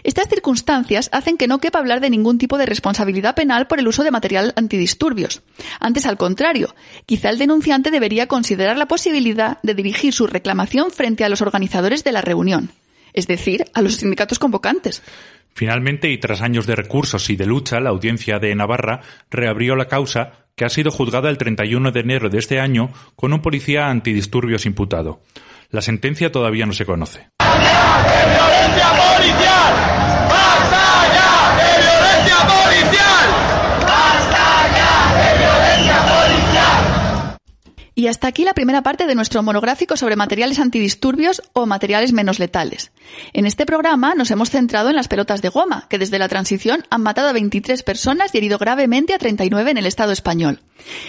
estas 0.04 0.28
circunstancias 0.28 1.10
hacen 1.12 1.38
que 1.38 1.48
no 1.48 1.60
quepa 1.60 1.80
hablar 1.80 2.02
de 2.02 2.10
ningún 2.10 2.38
tipo 2.38 2.58
de 2.58 2.66
responsabilidad 2.66 3.36
penal 3.36 3.68
por 3.68 3.80
el 3.80 3.88
uso 3.88 4.04
de 4.04 4.12
material 4.12 4.54
antidisturbios. 4.56 5.42
Antes, 5.80 6.06
al 6.06 6.18
contrario, 6.18 6.76
quizá 7.06 7.30
el 7.30 7.38
denunciante 7.38 7.92
debería 7.92 8.28
considerar 8.28 8.78
la 8.78 8.88
posibilidad 8.88 9.60
de 9.64 9.76
dirigir 9.76 10.14
su 10.14 10.28
reclamación 10.28 10.92
frente 10.92 11.24
a 11.24 11.30
los 11.30 11.42
organizadores 11.42 12.04
de 12.04 12.12
la 12.12 12.22
reunión, 12.22 12.72
es 13.14 13.28
decir, 13.28 13.66
a 13.74 13.82
los 13.82 13.96
sindicatos 13.96 14.40
convocantes. 14.40 15.02
Finalmente, 15.54 16.10
y 16.10 16.18
tras 16.18 16.42
años 16.42 16.66
de 16.66 16.76
recursos 16.76 17.30
y 17.30 17.36
de 17.36 17.46
lucha, 17.46 17.80
la 17.80 17.90
audiencia 17.90 18.40
de 18.40 18.56
Navarra 18.56 19.02
reabrió 19.30 19.76
la 19.76 19.88
causa 19.88 20.48
que 20.56 20.66
ha 20.66 20.70
sido 20.70 20.92
juzgada 20.92 21.30
el 21.30 21.38
31 21.38 21.92
de 21.92 22.00
enero 22.00 22.30
de 22.30 22.40
este 22.40 22.60
año 22.60 22.92
con 23.16 23.34
un 23.34 23.42
policía 23.42 23.90
antidisturbios 23.90 24.66
imputado. 24.66 25.22
La 25.70 25.82
sentencia 25.82 26.32
todavía 26.32 26.66
no 26.66 26.74
se 26.74 26.86
conoce. 26.86 27.30
Y 38.02 38.08
hasta 38.08 38.26
aquí 38.26 38.44
la 38.44 38.56
primera 38.56 38.82
parte 38.82 39.06
de 39.06 39.14
nuestro 39.14 39.44
monográfico 39.44 39.96
sobre 39.96 40.16
materiales 40.16 40.58
antidisturbios 40.58 41.44
o 41.54 41.68
materiales 41.68 42.14
menos 42.14 42.40
letales. 42.40 42.92
En 43.32 43.46
este 43.46 43.68
programa 43.68 44.16
nos 44.16 44.32
hemos 44.32 44.50
centrado 44.50 44.90
en 44.90 44.96
las 44.96 45.08
pelotas 45.08 45.44
de 45.44 45.50
goma, 45.50 45.86
que 45.88 46.00
desde 46.00 46.18
la 46.18 46.28
transición 46.28 46.84
han 46.90 47.04
matado 47.04 47.30
a 47.30 47.34
23 47.34 47.84
personas 47.84 48.34
y 48.34 48.40
herido 48.40 48.58
gravemente 48.58 49.14
a 49.14 49.20
39 49.20 49.70
en 49.70 49.78
el 49.78 49.86
Estado 49.86 50.14
español. 50.14 50.62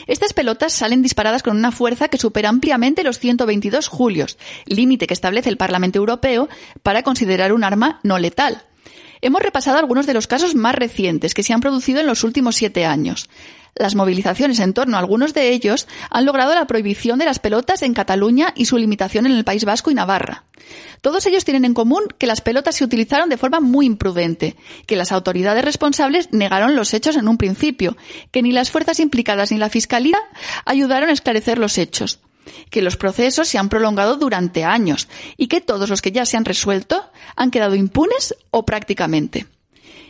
Estas 0.06 0.34
pelotas 0.34 0.74
salen 0.74 1.00
disparadas 1.00 1.42
con 1.42 1.56
una 1.56 1.72
fuerza 1.72 2.08
que 2.08 2.18
supera 2.18 2.50
ampliamente 2.50 3.04
los 3.04 3.18
122 3.18 3.88
julios, 3.88 4.36
límite 4.66 5.06
que 5.06 5.14
establece 5.14 5.48
el 5.48 5.56
Parlamento 5.56 5.98
Europeo 5.98 6.50
para 6.82 7.02
considerar 7.02 7.54
un 7.54 7.64
arma 7.64 8.00
no 8.02 8.18
letal. 8.18 8.64
Hemos 9.22 9.40
repasado 9.40 9.78
algunos 9.78 10.04
de 10.06 10.12
los 10.12 10.26
casos 10.26 10.56
más 10.56 10.74
recientes 10.74 11.32
que 11.32 11.44
se 11.44 11.54
han 11.54 11.60
producido 11.60 12.00
en 12.00 12.06
los 12.06 12.22
últimos 12.24 12.56
siete 12.56 12.84
años. 12.84 13.30
Las 13.74 13.94
movilizaciones 13.94 14.60
en 14.60 14.74
torno 14.74 14.96
a 14.96 15.00
algunos 15.00 15.32
de 15.32 15.50
ellos 15.50 15.88
han 16.10 16.26
logrado 16.26 16.54
la 16.54 16.66
prohibición 16.66 17.18
de 17.18 17.24
las 17.24 17.38
pelotas 17.38 17.82
en 17.82 17.94
Cataluña 17.94 18.52
y 18.54 18.66
su 18.66 18.76
limitación 18.76 19.24
en 19.24 19.32
el 19.32 19.44
País 19.44 19.64
Vasco 19.64 19.90
y 19.90 19.94
Navarra. 19.94 20.44
Todos 21.00 21.24
ellos 21.26 21.44
tienen 21.44 21.64
en 21.64 21.74
común 21.74 22.04
que 22.18 22.26
las 22.26 22.42
pelotas 22.42 22.76
se 22.76 22.84
utilizaron 22.84 23.30
de 23.30 23.38
forma 23.38 23.60
muy 23.60 23.86
imprudente, 23.86 24.56
que 24.86 24.96
las 24.96 25.10
autoridades 25.10 25.64
responsables 25.64 26.32
negaron 26.32 26.76
los 26.76 26.92
hechos 26.92 27.16
en 27.16 27.28
un 27.28 27.38
principio, 27.38 27.96
que 28.30 28.42
ni 28.42 28.52
las 28.52 28.70
fuerzas 28.70 29.00
implicadas 29.00 29.50
ni 29.50 29.58
la 29.58 29.70
Fiscalía 29.70 30.18
ayudaron 30.66 31.08
a 31.08 31.12
esclarecer 31.12 31.58
los 31.58 31.78
hechos, 31.78 32.20
que 32.70 32.82
los 32.82 32.96
procesos 32.96 33.48
se 33.48 33.58
han 33.58 33.70
prolongado 33.70 34.16
durante 34.16 34.64
años 34.64 35.08
y 35.38 35.48
que 35.48 35.62
todos 35.62 35.88
los 35.88 36.02
que 36.02 36.12
ya 36.12 36.26
se 36.26 36.36
han 36.36 36.44
resuelto 36.44 37.10
han 37.36 37.50
quedado 37.50 37.74
impunes 37.74 38.34
o 38.50 38.66
prácticamente. 38.66 39.46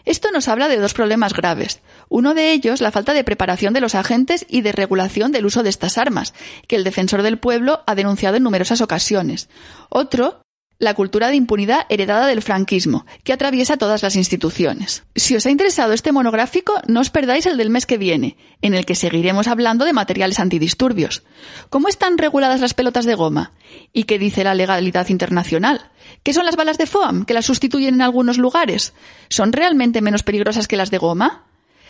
Esto 0.04 0.32
nos 0.32 0.48
habla 0.48 0.68
de 0.68 0.78
dos 0.78 0.94
problemas 0.94 1.32
graves. 1.32 1.80
Uno 2.12 2.34
de 2.34 2.52
ellos, 2.52 2.82
la 2.82 2.90
falta 2.90 3.14
de 3.14 3.24
preparación 3.24 3.72
de 3.72 3.80
los 3.80 3.94
agentes 3.94 4.44
y 4.46 4.60
de 4.60 4.72
regulación 4.72 5.32
del 5.32 5.46
uso 5.46 5.62
de 5.62 5.70
estas 5.70 5.96
armas, 5.96 6.34
que 6.68 6.76
el 6.76 6.84
defensor 6.84 7.22
del 7.22 7.38
pueblo 7.38 7.80
ha 7.86 7.94
denunciado 7.94 8.36
en 8.36 8.42
numerosas 8.42 8.82
ocasiones. 8.82 9.48
Otro, 9.88 10.42
la 10.78 10.92
cultura 10.92 11.28
de 11.28 11.36
impunidad 11.36 11.86
heredada 11.88 12.26
del 12.26 12.42
franquismo, 12.42 13.06
que 13.24 13.32
atraviesa 13.32 13.78
todas 13.78 14.02
las 14.02 14.14
instituciones. 14.16 15.04
Si 15.16 15.34
os 15.36 15.46
ha 15.46 15.50
interesado 15.50 15.94
este 15.94 16.12
monográfico, 16.12 16.74
no 16.86 17.00
os 17.00 17.08
perdáis 17.08 17.46
el 17.46 17.56
del 17.56 17.70
mes 17.70 17.86
que 17.86 17.96
viene, 17.96 18.36
en 18.60 18.74
el 18.74 18.84
que 18.84 18.94
seguiremos 18.94 19.48
hablando 19.48 19.86
de 19.86 19.94
materiales 19.94 20.38
antidisturbios. 20.38 21.22
¿Cómo 21.70 21.88
están 21.88 22.18
reguladas 22.18 22.60
las 22.60 22.74
pelotas 22.74 23.06
de 23.06 23.14
goma? 23.14 23.52
¿Y 23.90 24.04
qué 24.04 24.18
dice 24.18 24.44
la 24.44 24.54
legalidad 24.54 25.08
internacional? 25.08 25.90
¿Qué 26.22 26.34
son 26.34 26.44
las 26.44 26.56
balas 26.56 26.76
de 26.76 26.86
foam, 26.86 27.24
que 27.24 27.32
las 27.32 27.46
sustituyen 27.46 27.94
en 27.94 28.02
algunos 28.02 28.36
lugares? 28.36 28.92
¿Son 29.30 29.54
realmente 29.54 30.02
menos 30.02 30.22
peligrosas 30.22 30.68
que 30.68 30.76
las 30.76 30.90
de 30.90 30.98
goma? 30.98 31.46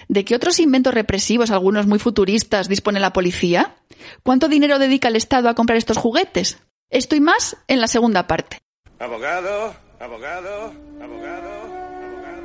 ¿De 0.09 0.25
qué 0.25 0.35
otros 0.35 0.61
inventos 0.61 0.95
represivos, 0.95 1.51
algunos 1.51 1.87
muy 1.87 1.99
futuristas, 1.99 2.69
dispone 2.69 3.01
la 3.01 3.13
policía? 3.13 3.77
¿Cuánto 4.23 4.49
dinero 4.49 4.79
dedica 4.79 5.09
el 5.09 5.17
Estado 5.17 5.49
a 5.49 5.55
comprar 5.55 5.79
estos 5.79 5.97
juguetes? 5.97 6.59
Esto 6.91 7.17
y 7.17 7.21
más 7.21 7.57
en 7.69 7.81
la 7.81 7.89
segunda 7.89 8.27
parte. 8.27 8.59
Abogado, 8.99 9.75
abogado, 9.99 10.73
abogado, 11.01 11.51
abogado. 11.53 12.43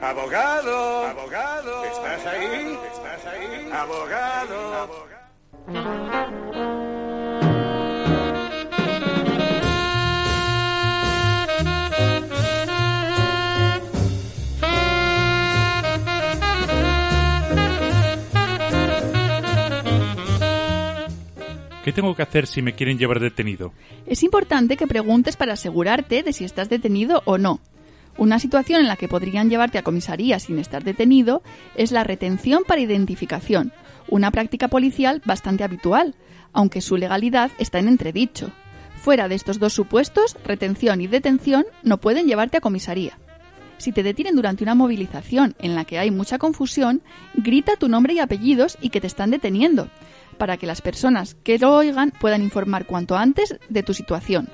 Abogado, 0.00 1.06
abogado. 1.06 1.84
¿Estás 1.84 2.26
ahí? 2.26 2.78
¿Estás 2.92 3.26
ahí? 3.26 3.68
Abogado. 3.72 4.98
¿Qué 21.88 21.94
tengo 21.94 22.14
que 22.14 22.20
hacer 22.20 22.46
si 22.46 22.60
me 22.60 22.74
quieren 22.74 22.98
llevar 22.98 23.18
detenido? 23.18 23.72
Es 24.04 24.22
importante 24.22 24.76
que 24.76 24.86
preguntes 24.86 25.38
para 25.38 25.54
asegurarte 25.54 26.22
de 26.22 26.34
si 26.34 26.44
estás 26.44 26.68
detenido 26.68 27.22
o 27.24 27.38
no. 27.38 27.60
Una 28.18 28.38
situación 28.38 28.82
en 28.82 28.88
la 28.88 28.96
que 28.96 29.08
podrían 29.08 29.48
llevarte 29.48 29.78
a 29.78 29.82
comisaría 29.82 30.38
sin 30.38 30.58
estar 30.58 30.84
detenido 30.84 31.42
es 31.76 31.90
la 31.90 32.04
retención 32.04 32.64
para 32.66 32.82
identificación, 32.82 33.72
una 34.06 34.30
práctica 34.30 34.68
policial 34.68 35.22
bastante 35.24 35.64
habitual, 35.64 36.14
aunque 36.52 36.82
su 36.82 36.98
legalidad 36.98 37.52
está 37.58 37.78
en 37.78 37.88
entredicho. 37.88 38.50
Fuera 38.96 39.26
de 39.26 39.36
estos 39.36 39.58
dos 39.58 39.72
supuestos, 39.72 40.36
retención 40.44 41.00
y 41.00 41.06
detención 41.06 41.64
no 41.82 41.96
pueden 41.96 42.26
llevarte 42.26 42.58
a 42.58 42.60
comisaría. 42.60 43.18
Si 43.78 43.92
te 43.92 44.02
detienen 44.02 44.36
durante 44.36 44.62
una 44.62 44.74
movilización 44.74 45.54
en 45.60 45.74
la 45.74 45.86
que 45.86 45.98
hay 45.98 46.10
mucha 46.10 46.36
confusión, 46.36 47.00
grita 47.32 47.76
tu 47.76 47.88
nombre 47.88 48.12
y 48.12 48.18
apellidos 48.18 48.76
y 48.82 48.90
que 48.90 49.00
te 49.00 49.06
están 49.06 49.30
deteniendo, 49.30 49.88
para 50.38 50.56
que 50.56 50.66
las 50.66 50.80
personas 50.80 51.34
que 51.34 51.58
lo 51.58 51.74
oigan 51.74 52.12
puedan 52.18 52.42
informar 52.42 52.86
cuanto 52.86 53.16
antes 53.16 53.58
de 53.68 53.82
tu 53.82 53.94
situación. 53.94 54.48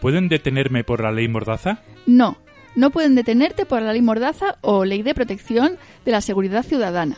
¿Pueden 0.00 0.28
detenerme 0.28 0.84
por 0.84 1.02
la 1.02 1.10
ley 1.10 1.26
Mordaza? 1.26 1.80
No, 2.06 2.38
no 2.76 2.90
pueden 2.90 3.14
detenerte 3.14 3.66
por 3.66 3.82
la 3.82 3.92
ley 3.92 4.02
Mordaza 4.02 4.58
o 4.60 4.84
ley 4.84 5.02
de 5.02 5.14
protección 5.14 5.78
de 6.04 6.12
la 6.12 6.20
seguridad 6.20 6.62
ciudadana. 6.62 7.16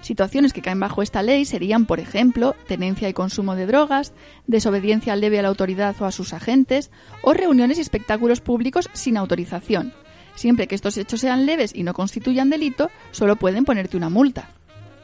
Situaciones 0.00 0.52
que 0.52 0.60
caen 0.60 0.80
bajo 0.80 1.00
esta 1.00 1.22
ley 1.22 1.46
serían, 1.46 1.86
por 1.86 1.98
ejemplo, 1.98 2.54
tenencia 2.66 3.08
y 3.08 3.14
consumo 3.14 3.54
de 3.54 3.66
drogas, 3.66 4.12
desobediencia 4.46 5.16
leve 5.16 5.38
a 5.38 5.42
la 5.42 5.48
autoridad 5.48 5.96
o 6.00 6.04
a 6.04 6.12
sus 6.12 6.34
agentes, 6.34 6.90
o 7.22 7.32
reuniones 7.32 7.78
y 7.78 7.80
espectáculos 7.80 8.42
públicos 8.42 8.90
sin 8.92 9.16
autorización. 9.16 9.94
Siempre 10.34 10.66
que 10.66 10.74
estos 10.74 10.98
hechos 10.98 11.20
sean 11.20 11.46
leves 11.46 11.74
y 11.74 11.84
no 11.84 11.94
constituyan 11.94 12.50
delito, 12.50 12.90
solo 13.12 13.36
pueden 13.36 13.64
ponerte 13.64 13.96
una 13.96 14.10
multa. 14.10 14.50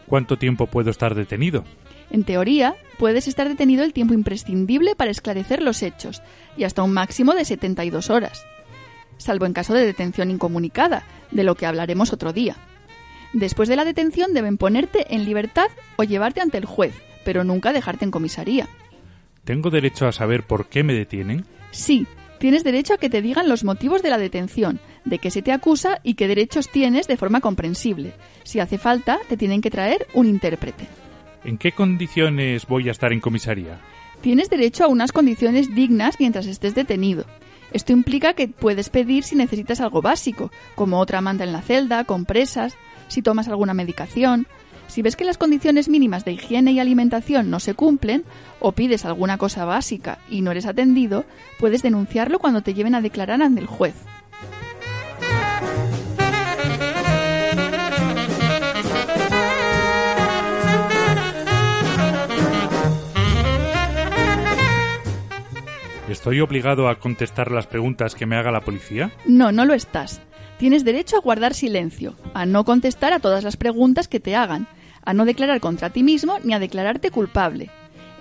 ¿Cuánto 0.07 0.37
tiempo 0.37 0.67
puedo 0.67 0.91
estar 0.91 1.15
detenido? 1.15 1.65
En 2.11 2.25
teoría, 2.25 2.75
puedes 2.99 3.29
estar 3.29 3.49
detenido 3.49 3.85
el 3.85 3.93
tiempo 3.93 4.15
imprescindible 4.15 4.95
para 4.95 5.11
esclarecer 5.11 5.63
los 5.63 5.83
hechos, 5.83 6.23
y 6.57 6.65
hasta 6.65 6.83
un 6.83 6.93
máximo 6.93 7.35
de 7.35 7.45
72 7.45 8.11
horas, 8.11 8.45
salvo 9.17 9.47
en 9.47 9.53
caso 9.53 9.75
de 9.75 9.87
detención 9.87 10.31
incomunicada, 10.31 11.05
de 11.31 11.45
lo 11.45 11.55
que 11.55 11.67
hablaremos 11.67 12.13
otro 12.13 12.33
día. 12.33 12.57
Después 13.33 13.69
de 13.69 13.77
la 13.77 13.85
detención 13.85 14.35
deben 14.35 14.57
ponerte 14.57 15.15
en 15.15 15.25
libertad 15.25 15.69
o 15.97 16.03
llevarte 16.03 16.41
ante 16.41 16.59
el 16.59 16.65
juez, 16.65 16.95
pero 17.25 17.45
nunca 17.45 17.73
dejarte 17.73 18.05
en 18.05 18.11
comisaría. 18.11 18.69
¿Tengo 19.45 19.71
derecho 19.71 20.07
a 20.07 20.13
saber 20.13 20.43
por 20.43 20.69
qué 20.69 20.83
me 20.83 20.95
detienen? 20.95 21.45
Sí, 21.71 22.07
tienes 22.39 22.65
derecho 22.65 22.95
a 22.95 22.99
que 22.99 23.11
te 23.11 23.23
digan 23.23 23.49
los 23.49 23.63
motivos 23.63 24.03
de 24.03 24.11
la 24.11 24.19
detención, 24.19 24.81
de 25.05 25.19
qué 25.19 25.31
se 25.31 25.43
te 25.43 25.53
acusa 25.53 26.01
y 26.03 26.15
qué 26.15 26.27
derechos 26.27 26.69
tienes 26.69 27.07
de 27.07 27.17
forma 27.17 27.41
comprensible. 27.41 28.15
Si 28.43 28.59
hace 28.59 28.79
falta, 28.79 29.21
te 29.29 29.37
tienen 29.37 29.61
que 29.61 29.71
traer 29.71 30.09
un 30.15 30.27
intérprete. 30.27 30.89
¿En 31.45 31.59
qué 31.59 31.73
condiciones 31.73 32.67
voy 32.67 32.89
a 32.89 32.93
estar 32.93 33.13
en 33.13 33.21
comisaría? 33.21 33.79
Tienes 34.21 34.51
derecho 34.51 34.85
a 34.85 34.89
unas 34.89 35.13
condiciones 35.13 35.75
dignas 35.75 36.17
mientras 36.19 36.47
estés 36.47 36.75
detenido. 36.75 37.25
Esto 37.73 37.93
implica 37.93 38.35
que 38.35 38.49
puedes 38.49 38.91
pedir 38.91 39.25
si 39.25 39.37
necesitas 39.37 39.81
algo 39.81 40.03
básico, 40.03 40.51
como 40.75 40.99
otra 40.99 41.21
manta 41.21 41.45
en 41.45 41.53
la 41.53 41.63
celda, 41.63 42.05
compresas, 42.05 42.77
si 43.09 43.23
tomas 43.23 43.49
alguna 43.49 43.75
medicación. 43.75 44.47
Si 44.89 45.03
ves 45.03 45.17
que 45.17 45.25
las 45.25 45.39
condiciones 45.39 45.89
mínimas 45.89 46.25
de 46.25 46.33
higiene 46.33 46.73
y 46.73 46.81
alimentación 46.81 47.49
no 47.49 47.61
se 47.61 47.75
cumplen, 47.75 48.25
o 48.59 48.73
pides 48.73 49.05
alguna 49.05 49.39
cosa 49.39 49.65
básica 49.65 50.19
y 50.29 50.43
no 50.43 50.51
eres 50.51 50.67
atendido, 50.67 51.25
puedes 51.59 51.83
denunciarlo 51.83 52.41
cuando 52.41 52.63
te 52.63 52.75
lleven 52.75 52.97
a 52.97 53.01
declarar 53.01 53.41
ante 53.41 53.61
el 53.61 53.67
juez. 53.67 53.95
¿Estoy 66.11 66.41
obligado 66.41 66.89
a 66.89 66.99
contestar 66.99 67.53
las 67.53 67.69
preguntas 67.69 68.17
que 68.17 68.27
me 68.27 68.35
haga 68.35 68.51
la 68.51 68.63
policía? 68.63 69.13
No, 69.27 69.53
no 69.53 69.65
lo 69.65 69.75
estás. 69.75 70.21
Tienes 70.59 70.85
derecho 70.85 71.17
a 71.17 71.21
guardar 71.21 71.55
silencio, 71.55 72.17
a 72.35 72.47
no 72.47 72.65
contestar 72.65 73.13
a 73.13 73.21
todas 73.21 73.45
las 73.45 73.57
preguntas 73.57 74.09
que 74.09 74.19
te 74.19 74.35
hagan, 74.35 74.67
a 75.05 75.15
no 75.15 75.25
declarar 75.25 75.61
contra 75.61 75.91
ti 75.91 76.03
mismo 76.03 76.39
ni 76.43 76.53
a 76.53 76.59
declararte 76.59 77.13
culpable. 77.13 77.71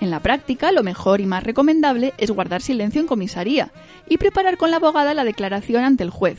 En 0.02 0.12
la 0.12 0.20
práctica, 0.20 0.72
lo 0.72 0.84
mejor 0.84 1.20
y 1.20 1.26
más 1.26 1.44
recomendable 1.44 2.14
es 2.20 2.30
guardar 2.30 2.62
silencio 2.62 3.02
en 3.02 3.08
comisaría 3.08 3.72
y 4.08 4.18
preparar 4.18 4.58
con 4.58 4.70
la 4.70 4.78
abogada 4.78 5.16
la 5.16 5.24
declaración 5.24 5.84
ante 5.84 6.04
el 6.04 6.12
juez. 6.12 6.38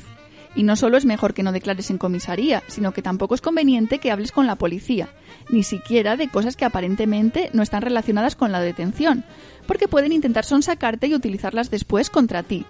Y 0.54 0.62
no 0.62 0.76
solo 0.76 0.96
es 0.96 1.04
mejor 1.04 1.34
que 1.34 1.42
no 1.42 1.52
declares 1.52 1.90
en 1.90 1.98
comisaría, 1.98 2.62
sino 2.68 2.92
que 2.92 3.02
tampoco 3.02 3.34
es 3.34 3.40
conveniente 3.40 3.98
que 3.98 4.10
hables 4.10 4.32
con 4.32 4.46
la 4.46 4.56
policía, 4.56 5.08
ni 5.48 5.62
siquiera 5.62 6.16
de 6.16 6.28
cosas 6.28 6.56
que 6.56 6.64
aparentemente 6.64 7.50
no 7.52 7.62
están 7.62 7.82
relacionadas 7.82 8.34
con 8.34 8.50
la 8.50 8.60
detención, 8.60 9.24
porque 9.70 9.86
pueden 9.86 10.10
intentar 10.10 10.44
sonsacarte 10.44 11.06
y 11.06 11.14
utilizarlas 11.14 11.70
después 11.70 12.10
contra 12.10 12.42
ti. 12.42 12.66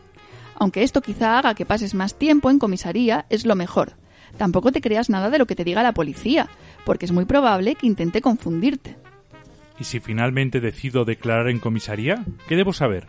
Aunque 0.54 0.82
esto 0.82 1.00
quizá 1.00 1.38
haga 1.38 1.54
que 1.54 1.64
pases 1.64 1.94
más 1.94 2.18
tiempo 2.18 2.50
en 2.50 2.58
comisaría, 2.58 3.24
es 3.30 3.46
lo 3.46 3.54
mejor. 3.54 3.94
Tampoco 4.36 4.70
te 4.70 4.82
creas 4.82 5.08
nada 5.08 5.30
de 5.30 5.38
lo 5.38 5.46
que 5.46 5.54
te 5.54 5.64
diga 5.64 5.82
la 5.82 5.94
policía, 5.94 6.50
porque 6.84 7.06
es 7.06 7.12
muy 7.12 7.24
probable 7.24 7.74
que 7.74 7.86
intente 7.86 8.20
confundirte. 8.20 8.98
¿Y 9.78 9.84
si 9.84 9.98
finalmente 9.98 10.60
decido 10.60 11.06
declarar 11.06 11.48
en 11.48 11.58
comisaría? 11.58 12.22
¿Qué 12.46 12.54
debo 12.54 12.74
saber? 12.74 13.06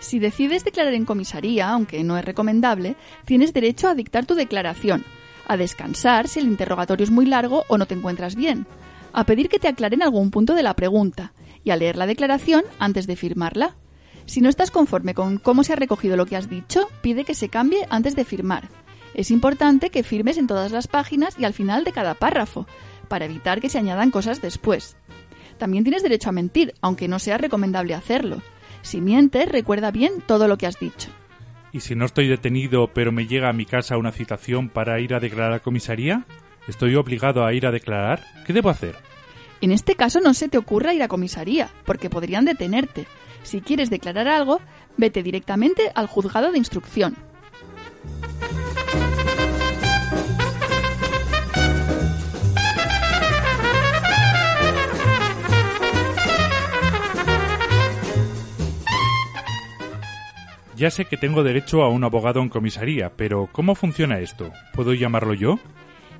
Si 0.00 0.18
decides 0.18 0.62
declarar 0.62 0.92
en 0.92 1.06
comisaría, 1.06 1.70
aunque 1.70 2.04
no 2.04 2.18
es 2.18 2.26
recomendable, 2.26 2.94
tienes 3.24 3.54
derecho 3.54 3.88
a 3.88 3.94
dictar 3.94 4.26
tu 4.26 4.34
declaración, 4.34 5.02
a 5.48 5.56
descansar 5.56 6.28
si 6.28 6.40
el 6.40 6.46
interrogatorio 6.46 7.04
es 7.04 7.10
muy 7.10 7.24
largo 7.24 7.64
o 7.68 7.78
no 7.78 7.86
te 7.86 7.94
encuentras 7.94 8.34
bien, 8.34 8.66
a 9.14 9.24
pedir 9.24 9.48
que 9.48 9.58
te 9.58 9.68
aclaren 9.68 10.02
algún 10.02 10.30
punto 10.30 10.54
de 10.54 10.62
la 10.62 10.76
pregunta 10.76 11.32
y 11.64 11.70
a 11.70 11.76
leer 11.76 11.96
la 11.96 12.06
declaración 12.06 12.62
antes 12.78 13.06
de 13.06 13.16
firmarla. 13.16 13.76
Si 14.26 14.40
no 14.40 14.48
estás 14.48 14.70
conforme 14.70 15.14
con 15.14 15.38
cómo 15.38 15.64
se 15.64 15.72
ha 15.72 15.76
recogido 15.76 16.16
lo 16.16 16.26
que 16.26 16.36
has 16.36 16.48
dicho, 16.48 16.88
pide 17.02 17.24
que 17.24 17.34
se 17.34 17.48
cambie 17.48 17.86
antes 17.90 18.14
de 18.14 18.24
firmar. 18.24 18.68
Es 19.14 19.30
importante 19.30 19.90
que 19.90 20.02
firmes 20.02 20.38
en 20.38 20.46
todas 20.46 20.72
las 20.72 20.88
páginas 20.88 21.36
y 21.38 21.44
al 21.44 21.54
final 21.54 21.84
de 21.84 21.92
cada 21.92 22.14
párrafo, 22.14 22.66
para 23.08 23.26
evitar 23.26 23.60
que 23.60 23.68
se 23.68 23.78
añadan 23.78 24.10
cosas 24.10 24.40
después. 24.40 24.96
También 25.58 25.84
tienes 25.84 26.02
derecho 26.02 26.30
a 26.30 26.32
mentir, 26.32 26.74
aunque 26.80 27.08
no 27.08 27.18
sea 27.18 27.38
recomendable 27.38 27.94
hacerlo. 27.94 28.42
Si 28.82 29.00
mientes, 29.00 29.48
recuerda 29.48 29.90
bien 29.90 30.22
todo 30.26 30.48
lo 30.48 30.58
que 30.58 30.66
has 30.66 30.78
dicho. 30.80 31.10
¿Y 31.72 31.80
si 31.80 31.94
no 31.94 32.04
estoy 32.04 32.28
detenido, 32.28 32.88
pero 32.92 33.12
me 33.12 33.26
llega 33.26 33.48
a 33.48 33.52
mi 33.52 33.66
casa 33.66 33.96
una 33.96 34.12
citación 34.12 34.68
para 34.68 35.00
ir 35.00 35.14
a 35.14 35.20
declarar 35.20 35.54
a 35.54 35.60
comisaría? 35.60 36.26
¿Estoy 36.68 36.94
obligado 36.94 37.44
a 37.44 37.52
ir 37.52 37.66
a 37.66 37.72
declarar? 37.72 38.24
¿Qué 38.46 38.52
debo 38.52 38.70
hacer? 38.70 38.96
En 39.64 39.72
este 39.72 39.94
caso 39.94 40.20
no 40.20 40.34
se 40.34 40.50
te 40.50 40.58
ocurra 40.58 40.92
ir 40.92 41.02
a 41.02 41.08
comisaría, 41.08 41.70
porque 41.86 42.10
podrían 42.10 42.44
detenerte. 42.44 43.06
Si 43.44 43.62
quieres 43.62 43.88
declarar 43.88 44.28
algo, 44.28 44.60
vete 44.98 45.22
directamente 45.22 45.90
al 45.94 46.06
juzgado 46.06 46.52
de 46.52 46.58
instrucción. 46.58 47.16
Ya 60.76 60.90
sé 60.90 61.06
que 61.06 61.16
tengo 61.16 61.42
derecho 61.42 61.82
a 61.82 61.88
un 61.88 62.04
abogado 62.04 62.42
en 62.42 62.50
comisaría, 62.50 63.16
pero 63.16 63.48
¿cómo 63.50 63.74
funciona 63.74 64.18
esto? 64.18 64.52
¿Puedo 64.74 64.92
llamarlo 64.92 65.32
yo? 65.32 65.58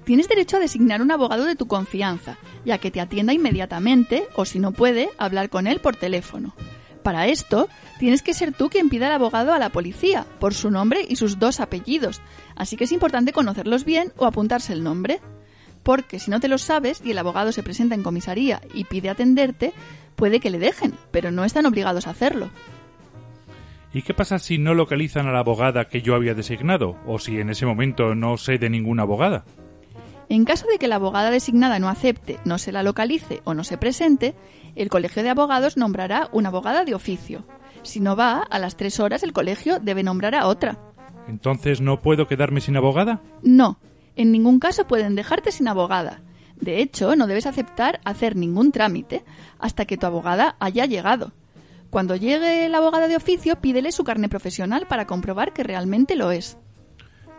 Tienes 0.05 0.28
derecho 0.28 0.59
a 0.59 0.60
designar 0.60 1.01
un 1.01 1.10
abogado 1.10 1.47
de 1.47 1.56
tu 1.56 1.66
confianza, 1.66 2.36
ya 2.64 2.78
que 2.78 2.90
te 2.90 3.01
atienda 3.01 3.32
inmediatamente 3.32 4.24
o, 4.36 4.44
si 4.44 4.59
no 4.59 4.72
puede, 4.72 5.09
hablar 5.16 5.48
con 5.48 5.66
él 5.66 5.81
por 5.81 5.97
teléfono. 5.97 6.55
Para 7.02 7.26
esto, 7.26 7.68
tienes 7.98 8.22
que 8.22 8.35
ser 8.35 8.52
tú 8.52 8.68
quien 8.68 8.89
pida 8.89 9.06
al 9.06 9.12
abogado 9.12 9.52
a 9.52 9.59
la 9.59 9.70
policía, 9.70 10.26
por 10.40 10.55
su 10.55 10.70
nombre 10.70 11.05
y 11.06 11.16
sus 11.16 11.39
dos 11.39 11.60
apellidos, 11.60 12.20
así 12.55 12.76
que 12.76 12.85
es 12.85 12.93
importante 12.93 13.32
conocerlos 13.32 13.85
bien 13.85 14.12
o 14.16 14.26
apuntarse 14.26 14.72
el 14.72 14.82
nombre. 14.82 15.20
Porque 15.82 16.18
si 16.18 16.31
no 16.31 16.40
te 16.40 16.48
lo 16.48 16.56
sabes 16.56 17.02
y 17.05 17.10
el 17.10 17.18
abogado 17.18 17.52
se 17.52 17.62
presenta 17.62 17.94
en 17.94 18.02
comisaría 18.02 18.62
y 18.72 18.85
pide 18.85 19.10
atenderte, 19.10 19.74
puede 20.16 20.40
que 20.40 20.51
le 20.51 20.59
dejen, 20.59 20.94
pero 21.10 21.31
no 21.31 21.44
están 21.44 21.66
obligados 21.66 22.06
a 22.06 22.10
hacerlo. 22.10 22.51
¿Y 23.93 24.02
qué 24.02 24.12
pasa 24.12 24.39
si 24.39 24.59
no 24.59 24.74
localizan 24.74 25.28
a 25.28 25.32
la 25.32 25.40
abogada 25.40 25.89
que 25.89 26.02
yo 26.02 26.14
había 26.14 26.35
designado? 26.35 26.98
¿O 27.06 27.18
si 27.18 27.39
en 27.39 27.51
ese 27.51 27.66
momento 27.66 28.14
no 28.14 28.39
sé 28.39 28.59
de 28.59 28.70
ninguna 28.70 29.02
abogada? 29.02 29.44
En 30.28 30.44
caso 30.44 30.66
de 30.66 30.78
que 30.78 30.88
la 30.88 30.96
abogada 30.96 31.30
designada 31.30 31.78
no 31.78 31.88
acepte, 31.88 32.38
no 32.44 32.59
se 32.59 32.72
la 32.72 32.82
localice 32.82 33.42
o 33.44 33.55
no 33.55 33.64
se 33.64 33.78
presente, 33.78 34.34
el 34.74 34.88
Colegio 34.88 35.22
de 35.22 35.30
Abogados 35.30 35.76
nombrará 35.76 36.28
una 36.32 36.48
abogada 36.48 36.84
de 36.84 36.94
oficio. 36.94 37.44
Si 37.82 38.01
no 38.01 38.16
va, 38.16 38.38
a 38.38 38.59
las 38.59 38.76
tres 38.76 38.98
horas 38.98 39.22
el 39.22 39.32
colegio 39.32 39.78
debe 39.78 40.02
nombrar 40.02 40.34
a 40.34 40.46
otra. 40.46 40.78
¿Entonces 41.28 41.80
no 41.80 42.01
puedo 42.01 42.26
quedarme 42.26 42.60
sin 42.60 42.76
abogada? 42.76 43.20
No, 43.42 43.78
en 44.16 44.32
ningún 44.32 44.59
caso 44.59 44.86
pueden 44.86 45.14
dejarte 45.14 45.52
sin 45.52 45.68
abogada. 45.68 46.22
De 46.56 46.80
hecho, 46.80 47.14
no 47.16 47.26
debes 47.26 47.46
aceptar 47.46 48.01
hacer 48.05 48.36
ningún 48.36 48.72
trámite 48.72 49.24
hasta 49.59 49.84
que 49.84 49.96
tu 49.96 50.06
abogada 50.06 50.56
haya 50.60 50.86
llegado. 50.86 51.32
Cuando 51.90 52.16
llegue 52.16 52.68
la 52.68 52.78
abogada 52.78 53.06
de 53.06 53.16
oficio, 53.16 53.56
pídele 53.60 53.92
su 53.92 54.02
carne 54.02 54.28
profesional 54.28 54.86
para 54.88 55.06
comprobar 55.06 55.52
que 55.52 55.62
realmente 55.62 56.16
lo 56.16 56.30
es. 56.32 56.59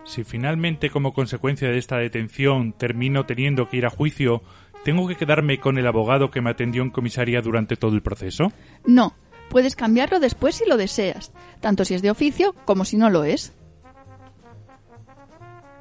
Si 0.05 0.23
finalmente, 0.23 0.91
como 0.91 1.13
consecuencia 1.13 1.69
de 1.69 1.79
esta 1.79 1.97
detención, 1.97 2.73
termino 2.73 3.25
teniendo 3.25 3.67
que 3.67 3.77
ir 3.77 3.85
a 3.87 3.89
juicio, 3.89 4.43
¿tengo 4.83 5.07
que 5.07 5.15
quedarme 5.15 5.59
con 5.59 5.79
el 5.79 5.87
abogado 5.87 6.29
que 6.29 6.41
me 6.41 6.51
atendió 6.51 6.83
en 6.83 6.91
comisaría 6.91 7.41
durante 7.41 7.75
todo 7.75 7.95
el 7.95 8.03
proceso? 8.03 8.51
No, 8.85 9.15
puedes 9.49 9.75
cambiarlo 9.75 10.19
después 10.19 10.55
si 10.55 10.65
lo 10.65 10.77
deseas, 10.77 11.33
tanto 11.59 11.85
si 11.85 11.95
es 11.95 12.03
de 12.03 12.11
oficio 12.11 12.53
como 12.65 12.85
si 12.85 12.97
no 12.97 13.09
lo 13.09 13.23
es. 13.23 13.53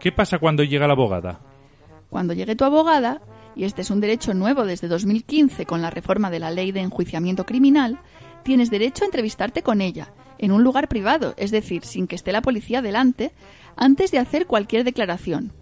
¿Qué 0.01 0.11
pasa 0.11 0.39
cuando 0.39 0.65
llega 0.65 0.87
la 0.87 0.95
abogada? 0.95 1.41
Cuando 2.09 2.33
llegue 2.33 2.57
tu 2.57 2.65
abogada, 2.65 3.21
y 3.55 3.65
este 3.65 3.83
es 3.83 3.91
un 3.91 4.01
derecho 4.01 4.33
nuevo 4.33 4.65
desde 4.65 4.89
2015 4.89 5.67
con 5.67 5.83
la 5.83 5.91
reforma 5.91 6.31
de 6.31 6.39
la 6.39 6.51
ley 6.51 6.73
de 6.73 6.81
enjuiciamiento 6.81 7.45
criminal, 7.45 8.01
tienes 8.43 8.71
derecho 8.71 9.05
a 9.05 9.07
entrevistarte 9.07 9.63
con 9.63 9.83
ella, 9.83 10.13
en 10.39 10.53
un 10.53 10.63
lugar 10.63 10.89
privado, 10.89 11.35
es 11.37 11.51
decir, 11.51 11.85
sin 11.85 12.07
que 12.07 12.17
esté 12.17 12.33
la 12.33 12.43
policía 12.43 12.83
delante, 12.83 13.33
antes 13.77 14.11
de 14.11 14.19
hacer 14.19 14.47
cualquier 14.47 14.85
declaración. 14.85 15.53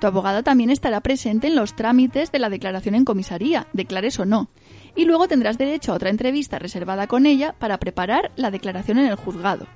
Tu 0.00 0.06
abogada 0.06 0.42
también 0.42 0.70
estará 0.70 1.00
presente 1.02 1.46
en 1.46 1.56
los 1.56 1.76
trámites 1.76 2.32
de 2.32 2.38
la 2.38 2.48
declaración 2.48 2.94
en 2.94 3.04
comisaría, 3.04 3.66
declares 3.74 4.18
o 4.18 4.24
no, 4.24 4.48
y 4.96 5.04
luego 5.04 5.28
tendrás 5.28 5.58
derecho 5.58 5.92
a 5.92 5.96
otra 5.96 6.08
entrevista 6.08 6.58
reservada 6.58 7.06
con 7.06 7.26
ella 7.26 7.54
para 7.58 7.78
preparar 7.78 8.32
la 8.36 8.50
declaración 8.50 8.98
en 8.98 9.06
el 9.06 9.16
juzgado. 9.16 9.66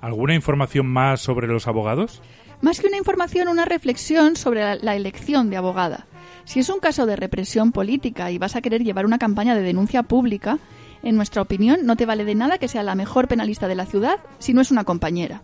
¿Alguna 0.00 0.34
información 0.34 0.86
más 0.86 1.20
sobre 1.20 1.48
los 1.48 1.66
abogados? 1.66 2.22
Más 2.60 2.80
que 2.80 2.86
una 2.86 2.98
información, 2.98 3.48
una 3.48 3.64
reflexión 3.64 4.36
sobre 4.36 4.76
la, 4.76 4.94
elección 4.94 5.50
de 5.50 5.56
abogada. 5.56 6.06
Si 6.44 6.60
es 6.60 6.68
un 6.68 6.78
caso 6.78 7.06
de 7.06 7.16
represión 7.16 7.72
política 7.72 8.30
y 8.30 8.38
vas 8.38 8.54
a 8.54 8.60
querer 8.60 8.84
llevar 8.84 9.06
una 9.06 9.18
campaña 9.18 9.54
de 9.54 9.62
denuncia 9.62 10.02
pública, 10.02 10.58
en 11.04 11.16
nuestra 11.16 11.42
opinión, 11.42 11.80
no 11.84 11.96
te 11.96 12.06
vale 12.06 12.24
de 12.24 12.34
nada 12.34 12.58
que 12.58 12.68
sea 12.68 12.82
la 12.82 12.94
mejor 12.94 13.28
penalista 13.28 13.68
de 13.68 13.74
la 13.74 13.86
ciudad 13.86 14.18
si 14.38 14.54
no 14.54 14.60
es 14.60 14.70
una 14.70 14.84
compañera. 14.84 15.42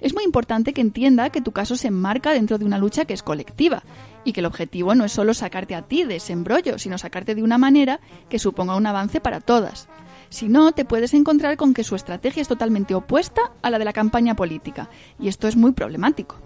Es 0.00 0.14
muy 0.14 0.24
importante 0.24 0.72
que 0.72 0.80
entienda 0.80 1.30
que 1.30 1.40
tu 1.40 1.52
caso 1.52 1.76
se 1.76 1.88
enmarca 1.88 2.32
dentro 2.32 2.58
de 2.58 2.64
una 2.64 2.78
lucha 2.78 3.04
que 3.04 3.12
es 3.14 3.22
colectiva 3.22 3.82
y 4.24 4.32
que 4.32 4.40
el 4.40 4.46
objetivo 4.46 4.94
no 4.94 5.04
es 5.04 5.12
solo 5.12 5.34
sacarte 5.34 5.74
a 5.74 5.82
ti 5.82 6.04
de 6.04 6.16
ese 6.16 6.32
embrollo, 6.32 6.78
sino 6.78 6.96
sacarte 6.96 7.34
de 7.34 7.42
una 7.42 7.58
manera 7.58 8.00
que 8.28 8.38
suponga 8.38 8.76
un 8.76 8.86
avance 8.86 9.20
para 9.20 9.40
todas. 9.40 9.88
Si 10.30 10.48
no, 10.48 10.72
te 10.72 10.84
puedes 10.84 11.12
encontrar 11.12 11.56
con 11.56 11.74
que 11.74 11.84
su 11.84 11.96
estrategia 11.96 12.40
es 12.40 12.48
totalmente 12.48 12.94
opuesta 12.94 13.52
a 13.62 13.70
la 13.70 13.78
de 13.78 13.84
la 13.84 13.92
campaña 13.92 14.36
política, 14.36 14.88
y 15.18 15.28
esto 15.28 15.48
es 15.48 15.56
muy 15.56 15.72
problemático. 15.72 16.36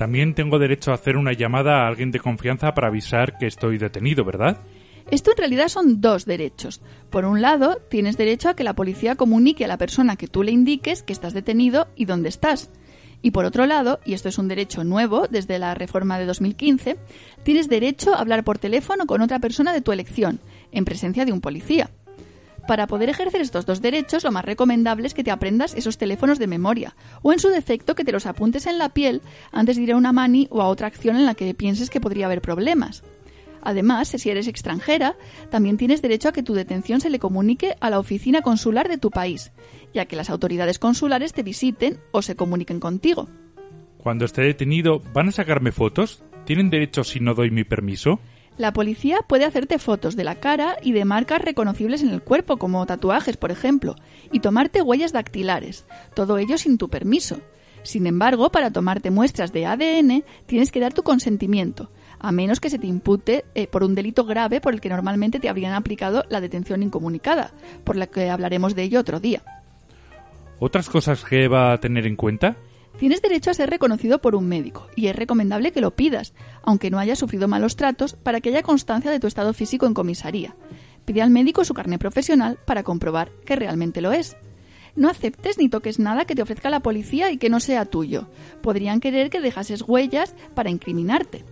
También 0.00 0.32
tengo 0.32 0.58
derecho 0.58 0.92
a 0.92 0.94
hacer 0.94 1.18
una 1.18 1.34
llamada 1.34 1.82
a 1.82 1.86
alguien 1.86 2.10
de 2.10 2.20
confianza 2.20 2.72
para 2.72 2.88
avisar 2.88 3.36
que 3.36 3.46
estoy 3.46 3.76
detenido, 3.76 4.24
¿verdad? 4.24 4.62
Esto 5.10 5.32
en 5.32 5.36
realidad 5.36 5.68
son 5.68 6.00
dos 6.00 6.24
derechos. 6.24 6.80
Por 7.10 7.26
un 7.26 7.42
lado, 7.42 7.82
tienes 7.90 8.16
derecho 8.16 8.48
a 8.48 8.56
que 8.56 8.64
la 8.64 8.72
policía 8.72 9.16
comunique 9.16 9.66
a 9.66 9.68
la 9.68 9.76
persona 9.76 10.16
que 10.16 10.26
tú 10.26 10.42
le 10.42 10.52
indiques 10.52 11.02
que 11.02 11.12
estás 11.12 11.34
detenido 11.34 11.88
y 11.96 12.06
dónde 12.06 12.30
estás. 12.30 12.70
Y 13.20 13.32
por 13.32 13.44
otro 13.44 13.66
lado, 13.66 14.00
y 14.06 14.14
esto 14.14 14.30
es 14.30 14.38
un 14.38 14.48
derecho 14.48 14.84
nuevo 14.84 15.26
desde 15.28 15.58
la 15.58 15.74
reforma 15.74 16.18
de 16.18 16.24
2015, 16.24 16.96
tienes 17.42 17.68
derecho 17.68 18.14
a 18.14 18.20
hablar 18.20 18.42
por 18.42 18.56
teléfono 18.56 19.04
con 19.04 19.20
otra 19.20 19.38
persona 19.38 19.74
de 19.74 19.82
tu 19.82 19.92
elección, 19.92 20.40
en 20.72 20.86
presencia 20.86 21.26
de 21.26 21.32
un 21.32 21.42
policía. 21.42 21.90
Para 22.70 22.86
poder 22.86 23.08
ejercer 23.08 23.40
estos 23.40 23.66
dos 23.66 23.82
derechos, 23.82 24.22
lo 24.22 24.30
más 24.30 24.44
recomendable 24.44 25.04
es 25.04 25.12
que 25.12 25.24
te 25.24 25.32
aprendas 25.32 25.74
esos 25.74 25.98
teléfonos 25.98 26.38
de 26.38 26.46
memoria, 26.46 26.94
o 27.20 27.32
en 27.32 27.40
su 27.40 27.48
defecto 27.48 27.96
que 27.96 28.04
te 28.04 28.12
los 28.12 28.26
apuntes 28.26 28.64
en 28.66 28.78
la 28.78 28.90
piel 28.90 29.22
antes 29.50 29.74
de 29.74 29.82
ir 29.82 29.92
a 29.92 29.96
una 29.96 30.12
mani 30.12 30.46
o 30.52 30.62
a 30.62 30.68
otra 30.68 30.86
acción 30.86 31.16
en 31.16 31.26
la 31.26 31.34
que 31.34 31.52
pienses 31.52 31.90
que 31.90 32.00
podría 32.00 32.26
haber 32.26 32.40
problemas. 32.40 33.02
Además, 33.60 34.06
si 34.06 34.30
eres 34.30 34.46
extranjera, 34.46 35.16
también 35.50 35.78
tienes 35.78 36.00
derecho 36.00 36.28
a 36.28 36.32
que 36.32 36.44
tu 36.44 36.54
detención 36.54 37.00
se 37.00 37.10
le 37.10 37.18
comunique 37.18 37.74
a 37.80 37.90
la 37.90 37.98
oficina 37.98 38.40
consular 38.40 38.88
de 38.88 38.98
tu 38.98 39.10
país, 39.10 39.50
ya 39.92 40.06
que 40.06 40.14
las 40.14 40.30
autoridades 40.30 40.78
consulares 40.78 41.32
te 41.32 41.42
visiten 41.42 41.98
o 42.12 42.22
se 42.22 42.36
comuniquen 42.36 42.78
contigo. 42.78 43.28
Cuando 43.98 44.26
esté 44.26 44.42
detenido, 44.42 45.02
¿van 45.12 45.26
a 45.26 45.32
sacarme 45.32 45.72
fotos? 45.72 46.22
¿Tienen 46.44 46.70
derecho 46.70 47.02
si 47.02 47.18
no 47.18 47.34
doy 47.34 47.50
mi 47.50 47.64
permiso? 47.64 48.20
La 48.60 48.74
policía 48.74 49.20
puede 49.26 49.46
hacerte 49.46 49.78
fotos 49.78 50.16
de 50.16 50.24
la 50.24 50.34
cara 50.34 50.76
y 50.82 50.92
de 50.92 51.06
marcas 51.06 51.40
reconocibles 51.40 52.02
en 52.02 52.10
el 52.10 52.20
cuerpo, 52.20 52.58
como 52.58 52.84
tatuajes, 52.84 53.38
por 53.38 53.50
ejemplo, 53.50 53.96
y 54.32 54.40
tomarte 54.40 54.82
huellas 54.82 55.14
dactilares, 55.14 55.86
todo 56.14 56.36
ello 56.36 56.58
sin 56.58 56.76
tu 56.76 56.90
permiso. 56.90 57.40
Sin 57.84 58.06
embargo, 58.06 58.52
para 58.52 58.70
tomarte 58.70 59.10
muestras 59.10 59.54
de 59.54 59.64
ADN 59.64 60.24
tienes 60.44 60.70
que 60.72 60.80
dar 60.80 60.92
tu 60.92 61.02
consentimiento, 61.02 61.90
a 62.18 62.32
menos 62.32 62.60
que 62.60 62.68
se 62.68 62.78
te 62.78 62.86
impute 62.86 63.46
eh, 63.54 63.66
por 63.66 63.82
un 63.82 63.94
delito 63.94 64.26
grave 64.26 64.60
por 64.60 64.74
el 64.74 64.82
que 64.82 64.90
normalmente 64.90 65.40
te 65.40 65.48
habrían 65.48 65.72
aplicado 65.72 66.26
la 66.28 66.42
detención 66.42 66.82
incomunicada, 66.82 67.54
por 67.82 67.96
la 67.96 68.08
que 68.08 68.28
hablaremos 68.28 68.74
de 68.74 68.82
ello 68.82 69.00
otro 69.00 69.20
día. 69.20 69.42
¿Otras 70.58 70.90
cosas 70.90 71.24
que 71.24 71.48
va 71.48 71.72
a 71.72 71.80
tener 71.80 72.06
en 72.06 72.16
cuenta? 72.16 72.58
Tienes 73.00 73.22
derecho 73.22 73.50
a 73.50 73.54
ser 73.54 73.70
reconocido 73.70 74.20
por 74.20 74.34
un 74.34 74.46
médico 74.46 74.86
y 74.94 75.06
es 75.06 75.16
recomendable 75.16 75.72
que 75.72 75.80
lo 75.80 75.92
pidas, 75.92 76.34
aunque 76.62 76.90
no 76.90 76.98
hayas 76.98 77.18
sufrido 77.18 77.48
malos 77.48 77.76
tratos, 77.76 78.14
para 78.14 78.40
que 78.40 78.50
haya 78.50 78.62
constancia 78.62 79.10
de 79.10 79.20
tu 79.20 79.26
estado 79.26 79.52
físico 79.52 79.86
en 79.86 79.94
comisaría. 79.94 80.54
Pide 81.04 81.22
al 81.22 81.30
médico 81.30 81.64
su 81.64 81.74
carnet 81.74 82.00
profesional 82.00 82.58
para 82.64 82.82
comprobar 82.82 83.30
que 83.44 83.56
realmente 83.56 84.00
lo 84.00 84.12
es. 84.12 84.36
No 84.96 85.08
aceptes 85.08 85.58
ni 85.58 85.68
toques 85.68 85.98
nada 85.98 86.24
que 86.24 86.34
te 86.34 86.42
ofrezca 86.42 86.70
la 86.70 86.80
policía 86.80 87.30
y 87.30 87.38
que 87.38 87.50
no 87.50 87.60
sea 87.60 87.84
tuyo. 87.84 88.28
Podrían 88.62 89.00
querer 89.00 89.30
que 89.30 89.40
dejases 89.40 89.82
huellas 89.82 90.34
para 90.54 90.70
incriminarte. 90.70 91.44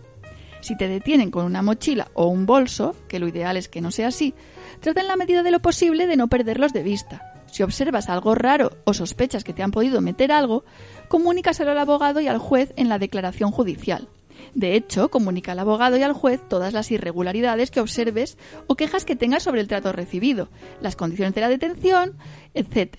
Si 0.61 0.77
te 0.77 0.89
detienen 0.89 1.31
con 1.31 1.45
una 1.45 1.63
mochila 1.63 2.09
o 2.15 2.27
un 2.27 2.47
bolso, 2.47 2.97
que 3.09 3.21
lo 3.21 3.29
ideal 3.29 3.57
es 3.57 3.69
que 3.69 3.81
no 3.81 3.91
sea 3.91 4.09
así, 4.09 4.35
trata 4.81 5.01
en 5.01 5.09
la 5.09 5.17
medida 5.17 5.43
de 5.43 5.53
lo 5.53 5.61
posible 5.61 6.07
de 6.07 6.17
no 6.17 6.29
perderlos 6.29 6.73
de 6.73 6.83
vista. 6.83 7.33
Si 7.47 7.63
observas 7.63 8.09
algo 8.09 8.35
raro 8.35 8.77
o 8.85 8.93
sospechas 8.93 9.45
que 9.45 9.53
te 9.53 9.63
han 9.63 9.71
podido 9.71 10.01
meter 10.01 10.33
algo, 10.33 10.65
comunícaselo 11.09 11.71
al 11.71 11.79
abogado 11.79 12.21
y 12.21 12.27
al 12.27 12.39
juez 12.39 12.73
en 12.77 12.89
la 12.89 12.99
declaración 12.99 13.51
judicial. 13.51 14.09
De 14.55 14.75
hecho, 14.75 15.11
comunica 15.11 15.53
al 15.53 15.59
abogado 15.59 15.97
y 15.97 16.03
al 16.03 16.13
juez 16.13 16.41
todas 16.49 16.73
las 16.73 16.91
irregularidades 16.91 17.71
que 17.71 17.81
observes 17.81 18.39
o 18.67 18.77
quejas 18.77 19.05
que 19.05 19.17
tengas 19.17 19.43
sobre 19.43 19.61
el 19.61 19.69
trato 19.69 19.93
recibido, 19.93 20.49
las 20.81 20.97
condiciones 20.97 21.35
de 21.35 21.41
la 21.41 21.49
detención, 21.49 22.17
etc. 22.55 22.97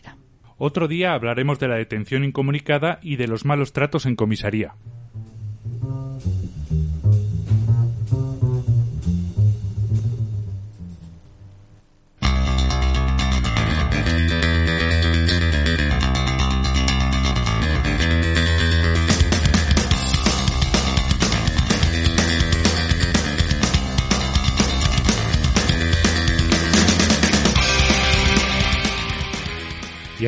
Otro 0.58 0.88
día 0.88 1.14
hablaremos 1.14 1.60
de 1.60 1.68
la 1.68 1.78
detención 1.78 2.24
incomunicada 2.24 3.00
y 3.02 3.16
de 3.16 3.28
los 3.28 3.46
malos 3.46 3.74
tratos 3.74 4.06
en 4.06 4.16
comisaría. 4.16 4.76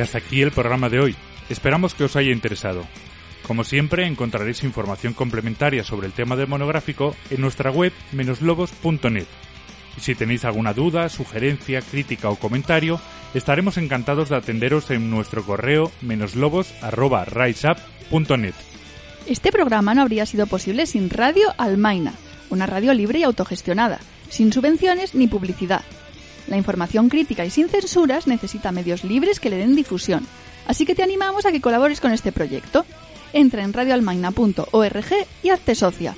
Hasta 0.02 0.18
aquí 0.18 0.42
el 0.42 0.52
programa 0.52 0.88
de 0.88 1.00
hoy. 1.00 1.16
Esperamos 1.48 1.94
que 1.94 2.04
os 2.04 2.14
haya 2.16 2.30
interesado. 2.30 2.86
Como 3.46 3.64
siempre, 3.64 4.06
encontraréis 4.06 4.62
información 4.62 5.14
complementaria 5.14 5.84
sobre 5.84 6.06
el 6.06 6.12
tema 6.12 6.36
del 6.36 6.48
monográfico 6.48 7.16
en 7.30 7.40
nuestra 7.40 7.70
web 7.70 7.94
menoslobos.net. 8.12 9.26
Y 9.96 10.00
si 10.00 10.14
tenéis 10.14 10.44
alguna 10.44 10.72
duda, 10.72 11.08
sugerencia, 11.08 11.82
crítica 11.82 12.30
o 12.30 12.36
comentario, 12.36 13.00
estaremos 13.34 13.78
encantados 13.78 14.28
de 14.28 14.36
atenderos 14.36 14.88
en 14.90 15.10
nuestro 15.10 15.44
correo 15.44 15.90
menoslobos.riseup.net. 16.00 18.54
Este 19.26 19.50
programa 19.52 19.94
no 19.94 20.02
habría 20.02 20.26
sido 20.26 20.46
posible 20.46 20.86
sin 20.86 21.10
Radio 21.10 21.52
Almaina, 21.58 22.14
una 22.50 22.66
radio 22.66 22.94
libre 22.94 23.18
y 23.20 23.22
autogestionada, 23.24 23.98
sin 24.30 24.52
subvenciones 24.52 25.14
ni 25.14 25.26
publicidad. 25.26 25.82
La 26.52 26.58
información 26.58 27.08
crítica 27.08 27.46
y 27.46 27.50
sin 27.50 27.70
censuras 27.70 28.26
necesita 28.26 28.72
medios 28.72 29.04
libres 29.04 29.40
que 29.40 29.48
le 29.48 29.56
den 29.56 29.74
difusión, 29.74 30.26
así 30.66 30.84
que 30.84 30.94
te 30.94 31.02
animamos 31.02 31.46
a 31.46 31.50
que 31.50 31.62
colabores 31.62 31.98
con 31.98 32.12
este 32.12 32.30
proyecto. 32.30 32.84
Entra 33.32 33.64
en 33.64 33.72
radioalmaina.org 33.72 35.06
y 35.42 35.48
hazte 35.48 35.74
socia. 35.74 36.14